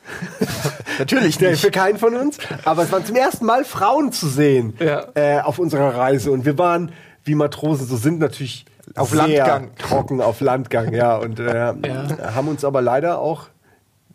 Natürlich 0.99 1.41
nicht. 1.41 1.61
Für 1.61 1.71
keinen 1.71 1.99
von 1.99 2.15
uns. 2.15 2.39
Aber 2.65 2.83
es 2.85 2.93
waren 2.93 3.05
zum 3.05 3.17
ersten 3.17 3.45
Mal 3.45 3.65
Frauen 3.65 4.13
zu 4.13 4.29
sehen 4.29 4.75
Ja. 4.79 5.07
äh, 5.15 5.41
auf 5.41 5.59
unserer 5.59 5.95
Reise. 5.97 6.31
Und 6.31 6.45
wir 6.45 6.57
waren, 6.59 6.93
wie 7.25 7.35
Matrosen 7.35 7.87
so 7.87 7.97
sind, 7.97 8.21
natürlich 8.21 8.65
Auf 8.95 9.13
Landgang. 9.15 9.71
trocken 9.79 10.21
auf 10.21 10.41
Landgang. 10.41 10.93
Ja, 10.93 11.17
und 11.17 11.41
äh, 11.41 11.53
haben 12.35 12.49
uns 12.49 12.65
aber 12.65 12.83
leider 12.83 13.19
auch 13.19 13.47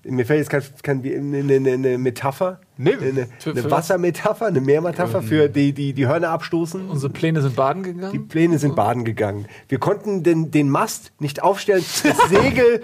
mir 0.08 0.26
fällt 0.26 0.40
jetzt 0.52 0.84
kein, 0.84 1.02
kein, 1.02 1.38
eine, 1.40 1.54
eine, 1.56 1.72
eine 1.74 1.98
Metapher, 1.98 2.60
Nee. 2.78 2.94
eine, 3.02 3.28
Für- 3.40 3.52
eine 3.52 3.62
für- 3.64 3.72
Wassermetapher, 3.72 4.46
eine 4.48 4.62
Meermetapher 4.62 5.22
für 5.22 5.50
die, 5.50 5.74
die 5.74 5.94
die 5.94 6.08
Hörner 6.08 6.30
abstoßen. 6.30 6.90
Unsere 6.90 7.12
Pläne 7.12 7.42
sind 7.42 7.56
baden 7.56 7.84
Die 7.84 7.94
gegangen. 7.94 8.28
Pläne 8.28 8.58
sind 8.60 8.76
baden 8.76 9.04
gegangen. 9.06 9.48
Wir 9.68 9.80
konnten 9.80 10.24
den, 10.24 10.52
den 10.52 10.70
Mast 10.70 11.12
nicht 11.20 11.42
aufstellen, 11.44 11.84
das 12.04 12.30
Segel, 12.30 12.84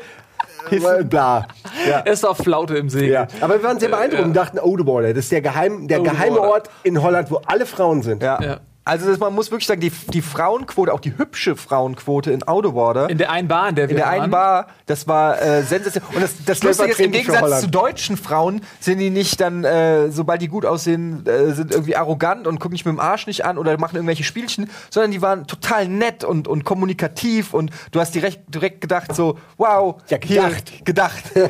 äh, 0.71 1.03
bla. 1.03 1.47
Ja. 1.89 2.01
Es 2.05 2.23
war 2.23 2.35
Flaute 2.35 2.75
im 2.77 2.89
Segel. 2.89 3.09
Ja, 3.09 3.27
aber 3.41 3.55
wir 3.55 3.63
waren 3.63 3.79
sehr 3.79 3.89
beeindruckt 3.89 4.23
und 4.23 4.33
dachten, 4.33 4.59
Odewater, 4.59 5.09
das 5.13 5.25
ist 5.25 5.31
der, 5.31 5.41
geheim, 5.41 5.87
der 5.87 6.01
Odewater. 6.01 6.17
geheime 6.17 6.41
Ort 6.41 6.69
in 6.83 7.01
Holland, 7.01 7.29
wo 7.31 7.37
alle 7.45 7.65
Frauen 7.65 8.01
sind. 8.01 8.23
Ja. 8.23 8.59
Also 8.85 9.07
das, 9.07 9.17
man 9.17 9.33
muss 9.33 9.49
wirklich 9.49 9.65
sagen, 9.65 9.79
die, 9.79 9.91
die 10.11 10.21
Frauenquote, 10.21 10.93
auch 10.93 10.99
die 10.99 11.17
hübsche 11.17 11.55
Frauenquote 11.55 12.31
in 12.31 12.45
Oudewater, 12.45 13.09
In 13.09 13.17
der 13.17 13.31
einen 13.31 13.47
Bar, 13.47 13.69
in 13.69 13.75
der 13.75 13.87
wir 13.87 13.91
in 13.91 13.97
der 13.97 14.09
einen 14.09 14.21
waren. 14.23 14.65
Bar, 14.65 14.67
das 14.87 15.07
war 15.07 15.41
äh, 15.41 15.63
sensationell. 15.63 16.15
Und 16.15 16.21
das, 16.21 16.33
das 16.45 16.63
Lustige 16.63 16.91
ist, 16.91 16.99
im 16.99 17.11
Gegensatz 17.11 17.61
zu 17.61 17.69
deutschen 17.69 18.17
Frauen 18.17 18.61
sind 18.81 18.99
die 18.99 19.09
nicht 19.09 19.39
dann, 19.39 19.63
äh, 19.63 20.11
sobald 20.11 20.41
die 20.41 20.49
gut 20.49 20.65
aussehen, 20.65 21.25
äh, 21.25 21.53
sind 21.53 21.71
irgendwie 21.71 21.95
arrogant 21.95 22.45
und 22.45 22.59
gucken 22.59 22.73
nicht 22.73 22.85
mit 22.85 22.93
dem 22.93 22.99
Arsch 22.99 23.25
nicht 23.25 23.45
an 23.45 23.57
oder 23.57 23.77
machen 23.77 23.95
irgendwelche 23.95 24.25
Spielchen, 24.25 24.69
sondern 24.89 25.11
die 25.11 25.21
waren 25.21 25.47
total 25.47 25.87
nett 25.87 26.25
und, 26.25 26.49
und 26.49 26.65
kommunikativ 26.65 27.53
und 27.53 27.71
du 27.91 28.01
hast 28.01 28.13
direkt, 28.13 28.53
direkt 28.53 28.81
gedacht 28.81 29.15
so, 29.15 29.37
wow, 29.55 30.01
Ja, 30.09 30.17
gedacht. 30.17 30.69
Hier, 30.69 30.83
gedacht. 30.83 31.23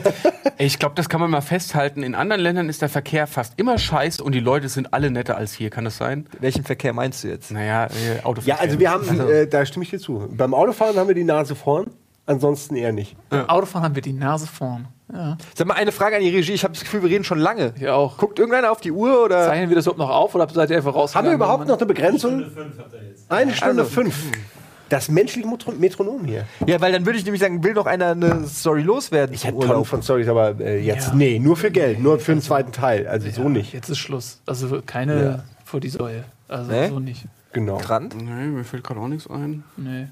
Ich 0.60 0.78
glaube, 0.78 0.96
das 0.96 1.10
kann 1.10 1.20
man 1.20 1.32
mal 1.32 1.42
festhalten. 1.42 2.04
In 2.04 2.14
anderen 2.16 2.42
Ländern 2.42 2.70
ist 2.70 2.82
der 2.82 2.90
Verkehr 2.90 3.26
fast 3.26 3.54
immer 3.58 3.78
scheiße 3.78 4.24
und 4.24 4.34
die 4.34 4.40
Leute 4.40 4.70
sind 4.70 4.94
alle 4.94 5.10
netter 5.10 5.36
als 5.36 5.54
hier. 5.54 5.70
Kann 5.72 5.84
das 5.84 5.98
sein? 5.98 6.28
Welchen 6.40 6.64
Verkehr 6.64 6.94
meinst 6.94 7.23
du 7.23 7.23
jetzt? 7.24 7.52
Naja, 7.52 7.86
äh, 7.86 8.22
Autoverkehr. 8.24 8.56
Ja, 8.56 8.60
also 8.62 8.80
wir 8.80 8.92
haben, 8.92 9.20
äh, 9.30 9.48
da 9.48 9.66
stimme 9.66 9.84
ich 9.84 9.90
dir 9.92 10.00
zu. 10.00 10.28
Beim 10.32 10.54
Autofahren 10.54 10.96
haben 10.98 11.08
wir 11.08 11.16
die 11.16 11.24
Nase 11.24 11.56
vorn, 11.56 11.88
ansonsten 12.26 12.76
eher 12.76 12.92
nicht. 12.92 13.16
Beim 13.30 13.50
Autofahren 13.50 13.84
haben 13.86 13.96
wir 13.96 14.02
die 14.02 14.14
Nase 14.14 14.48
vorn. 14.48 14.88
Ja. 15.14 15.38
Sag 15.54 15.68
mal, 15.68 15.76
eine 15.76 15.92
Frage 15.92 16.16
an 16.16 16.22
die 16.24 16.30
Regie. 16.30 16.54
Ich 16.54 16.64
habe 16.64 16.74
das 16.74 16.84
Gefühl, 16.84 17.04
wir 17.04 17.10
reden 17.10 17.24
schon 17.24 17.38
lange. 17.38 17.74
Ich 17.78 17.88
auch. 17.88 18.18
Guckt 18.18 18.40
irgendeiner 18.40 18.72
auf 18.72 18.82
die 18.82 18.92
Uhr 18.92 19.24
oder? 19.26 19.46
Zeichnen 19.46 19.70
wir 19.70 19.76
das 19.76 19.86
überhaupt 19.86 20.00
noch 20.00 20.10
auf 20.10 20.34
oder 20.34 20.48
seid 20.50 20.70
ihr 20.72 20.78
einfach 20.78 20.96
raus? 20.96 21.14
Haben 21.14 21.28
wir 21.28 21.34
überhaupt 21.34 21.68
noch 21.68 21.78
eine 21.78 21.86
Begrenzung? 21.86 22.46
Eine 23.30 23.54
Stunde 23.54 23.82
Also, 23.84 23.92
fünf. 23.94 24.16
Das 24.90 25.10
menschliche 25.10 25.48
Metro 25.48 25.72
Metronom 25.72 26.24
hier. 26.26 26.46
Ja, 26.68 26.80
weil 26.80 26.92
dann 26.92 27.06
würde 27.06 27.18
ich 27.18 27.26
nämlich 27.26 27.42
sagen, 27.42 27.64
will 27.64 27.74
noch 27.74 27.86
einer 27.88 28.10
eine 28.12 28.46
Story 28.48 28.82
loswerden 28.82 29.34
Ich 29.34 29.44
hätte 29.44 29.60
Tonnen 29.60 29.86
von 29.86 30.04
Stories, 30.04 30.28
aber 30.28 30.60
äh, 30.60 30.80
jetzt, 30.80 31.08
Ja. 31.10 31.16
nee, 31.16 31.40
nur 31.40 31.56
für 31.58 31.72
Geld, 31.72 32.00
nur 32.00 32.20
für 32.20 32.34
den 32.34 32.42
zweiten 32.42 32.72
Teil. 32.72 33.08
Also 33.08 33.28
so 33.30 33.50
nicht. 33.50 33.74
Jetzt 33.74 33.90
ist 33.90 33.98
Schluss. 33.98 34.42
Also 34.46 34.82
keine 34.86 35.24
Ja. 35.24 35.44
vor 35.66 35.80
die 35.80 35.90
Säue. 35.90 36.24
Also 36.48 36.72
Nee? 36.72 36.88
so 36.90 37.00
nicht. 37.00 37.26
Genau. 37.54 37.78
Grant? 37.78 38.16
Nee, 38.16 38.48
mir 38.48 38.64
fällt 38.64 38.84
gerade 38.84 39.00
auch 39.00 39.08
nichts 39.08 39.30
ein. 39.30 39.64
Nee. 39.78 40.08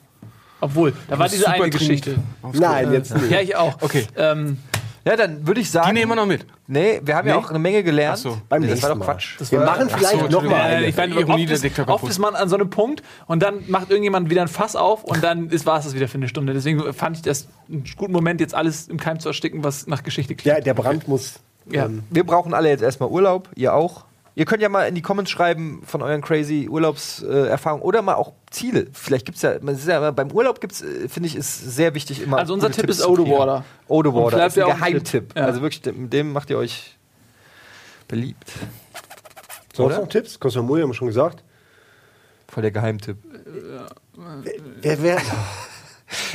Obwohl, 0.60 0.94
da 1.08 1.18
war 1.18 1.28
diese 1.28 1.48
eine 1.48 1.70
Geschichte. 1.72 2.16
Nein, 2.54 2.94
jetzt 2.94 3.16
nicht. 3.16 3.32
Ja, 3.32 3.42
ich 3.42 3.56
auch. 3.56 3.82
Okay. 3.82 4.06
Ähm, 4.16 4.58
Ja, 5.04 5.16
dann 5.16 5.48
würde 5.48 5.60
ich 5.62 5.72
sagen. 5.72 5.88
Die 5.88 5.94
nehmen 5.96 6.12
wir 6.12 6.16
noch 6.16 6.28
mit. 6.28 6.46
Nee, 6.68 7.02
wir 7.04 7.16
haben 7.16 7.28
ja 7.28 7.36
Nee? 7.36 7.42
auch 7.44 7.50
eine 7.50 7.58
Menge 7.58 7.82
gelernt. 7.82 8.20
Ach 8.20 8.22
so. 8.22 8.38
Beim 8.48 8.62
nee, 8.62 8.68
das 8.68 8.84
war 8.84 8.94
doch. 8.94 9.04
Quatsch. 9.04 9.40
Wir 9.50 9.58
war- 9.60 9.66
machen 9.66 9.88
Ach 9.92 9.98
vielleicht 9.98 10.20
so, 10.20 10.28
noch 10.28 10.44
mal 10.44 10.62
eine. 10.62 10.86
Ich 10.86 10.96
meine, 10.96 11.16
oft, 11.18 11.28
der 11.28 11.50
ist, 11.50 11.64
Diktator 11.64 11.96
oft 11.96 12.08
ist 12.08 12.20
man 12.20 12.36
an 12.36 12.48
so 12.50 12.56
einem 12.56 12.70
Punkt 12.70 13.02
und 13.26 13.42
dann 13.42 13.64
macht 13.68 13.90
irgendjemand 13.90 14.30
wieder 14.30 14.44
ein 14.44 14.48
Fass 14.48 14.76
auf 14.76 15.04
und 15.04 15.24
dann 15.24 15.50
war 15.66 15.80
es 15.80 15.86
das 15.86 15.96
wieder 15.96 16.08
für 16.08 16.20
eine 16.20 16.28
Stunde. 16.28 16.54
Deswegen 16.54 16.94
fand 16.94 17.16
ich 17.18 17.24
das 17.24 17.48
einen 17.68 17.84
guten 17.98 18.12
Moment, 18.14 18.40
jetzt 18.42 18.54
alles 18.54 18.88
im 18.90 18.98
Keim 19.00 19.20
zu 19.20 19.30
ersticken, 19.30 19.64
was 19.64 19.88
nach 19.88 20.04
Geschichte 20.04 20.36
klingt. 20.36 20.56
Ja, 20.56 20.62
der 20.64 20.76
Brand 20.76 21.08
muss. 21.08 21.40
Ja. 21.68 21.86
ähm, 21.86 22.04
Wir 22.12 22.24
brauchen 22.24 22.54
alle 22.54 22.70
jetzt 22.70 22.84
erstmal 22.84 23.10
Urlaub, 23.10 23.50
ihr 23.56 23.74
auch. 23.74 24.06
Ihr 24.34 24.46
könnt 24.46 24.62
ja 24.62 24.70
mal 24.70 24.88
in 24.88 24.96
die 24.96 25.02
Comments 25.02 25.30
schreiben 25.30 25.82
von 25.86 26.02
euren 26.02 26.22
crazy 26.22 26.68
Urlaubserfahrungen 26.70 27.84
oder 27.84 28.02
mal 28.02 28.16
auch 28.16 28.34
Ziele. 28.50 28.88
Vielleicht 28.94 29.26
gibt 29.26 29.36
es 29.36 29.42
ja, 29.42 29.56
man 29.62 29.76
ist 29.76 29.88
ja 29.88 29.98
immer, 29.98 30.14
beim 30.14 30.32
Urlaub 30.32 30.62
gibt's, 30.62 30.82
äh, 30.82 31.10
finde 31.10 31.28
ich, 31.28 31.36
ist 31.36 31.60
sehr 31.60 31.94
wichtig 31.94 32.22
immer. 32.22 32.38
Also 32.38 32.54
unser 32.54 32.72
Tipp 32.72 32.86
Tipps 32.86 33.00
ist. 33.00 33.06
Odewater. 33.06 33.66
Odewater 33.88 34.38
vielleicht 34.38 34.58
ist 34.58 34.64
ein 34.64 34.70
Geheimtipp. 34.70 35.04
Tipp. 35.04 35.34
Ja. 35.36 35.46
Also 35.46 35.62
wirklich, 35.62 35.96
mit 35.96 36.14
dem 36.14 36.32
macht 36.32 36.50
ihr 36.50 36.58
euch 36.58 36.98
beliebt. 38.08 38.52
sonst 39.74 39.94
Oder? 39.94 40.02
noch 40.02 40.10
Tipps? 40.10 40.40
Koh 40.40 40.50
Samui 40.50 40.82
haben 40.82 40.90
wir 40.90 40.94
schon 40.94 41.08
gesagt. 41.08 41.44
Voll 42.48 42.62
der 42.62 42.72
Geheimtipp. 42.72 43.18
Wer, 44.82 45.02
wer, 45.02 45.22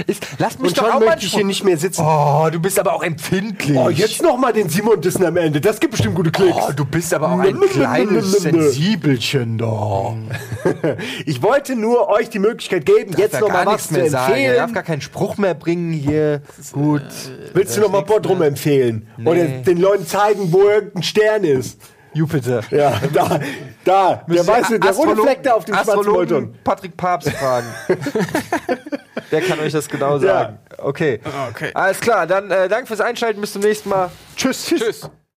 Ist, 0.06 0.26
lass 0.38 0.58
mich 0.58 0.70
und 0.70 0.78
doch 0.78 0.84
schon 0.84 0.92
auch 0.92 1.00
mal 1.00 1.06
möchte 1.06 1.26
ich 1.26 1.34
hier 1.34 1.44
nicht 1.44 1.64
mehr 1.64 1.76
sitzen. 1.76 2.02
Oh, 2.04 2.48
du 2.50 2.60
bist 2.60 2.78
aber 2.78 2.94
auch 2.94 3.02
empfindlich. 3.02 3.76
Oh, 3.76 3.88
jetzt 3.90 4.22
noch 4.22 4.36
mal 4.36 4.52
den 4.52 4.68
Simon 4.68 5.00
Dissen 5.00 5.24
am 5.24 5.36
Ende. 5.36 5.60
Das 5.60 5.80
gibt 5.80 5.92
bestimmt 5.92 6.14
gute 6.14 6.30
Klicks. 6.30 6.56
Oh, 6.56 6.72
du 6.74 6.84
bist 6.84 7.12
aber 7.14 7.32
auch 7.32 7.38
ein 7.38 7.60
kleines. 7.60 8.32
Sensibelchen 8.32 9.58
da. 9.58 10.14
Ich 11.26 11.42
wollte 11.42 11.76
nur 11.76 12.08
euch 12.08 12.30
die 12.30 12.38
Möglichkeit 12.38 12.86
geben, 12.86 13.14
jetzt 13.16 13.34
Darf 13.34 13.40
noch 13.42 13.48
ja 13.48 13.54
mal 13.54 13.66
was 13.66 13.88
zu 13.88 13.94
mehr 13.94 14.10
sagen. 14.10 14.34
Er 14.34 14.48
darf 14.54 14.60
empfehlen. 14.60 14.74
gar 14.74 14.82
keinen 14.82 15.00
Spruch 15.00 15.36
mehr 15.36 15.54
bringen 15.54 15.92
hier. 15.92 16.42
Gut. 16.72 17.02
Willst 17.52 17.76
du 17.76 17.80
noch 17.80 17.90
mal 17.90 18.02
Bodrum 18.02 18.42
empfehlen? 18.42 19.08
Nee. 19.16 19.28
Oder 19.28 19.44
den 19.46 19.78
Leuten 19.78 20.06
zeigen, 20.06 20.52
wo 20.52 20.62
irgendein 20.68 21.02
Stern 21.02 21.44
ist? 21.44 21.78
Jupiter. 22.16 22.62
Ja, 22.70 23.00
da, 23.12 23.40
da, 23.84 24.24
der 24.26 24.46
weiße, 24.46 24.80
der 24.80 24.92
rote 24.92 25.16
Fleck 25.22 25.42
da 25.42 25.54
auf 25.54 25.64
dem 25.64 25.74
schwarzen 25.74 25.98
Astrologen. 25.98 26.58
Patrick 26.64 26.96
Papst 26.96 27.30
fragen. 27.30 27.66
der 29.30 29.40
kann 29.42 29.60
euch 29.60 29.72
das 29.72 29.88
genau 29.88 30.18
sagen. 30.18 30.58
Okay. 30.78 31.20
Okay. 31.50 31.70
Alles 31.74 32.00
klar, 32.00 32.26
dann 32.26 32.50
äh, 32.50 32.68
danke 32.68 32.86
fürs 32.86 33.00
Einschalten. 33.00 33.40
Bis 33.40 33.52
zum 33.52 33.62
nächsten 33.62 33.88
Mal. 33.88 34.10
Tschüss. 34.36 34.66
Tschüss. 34.66 35.10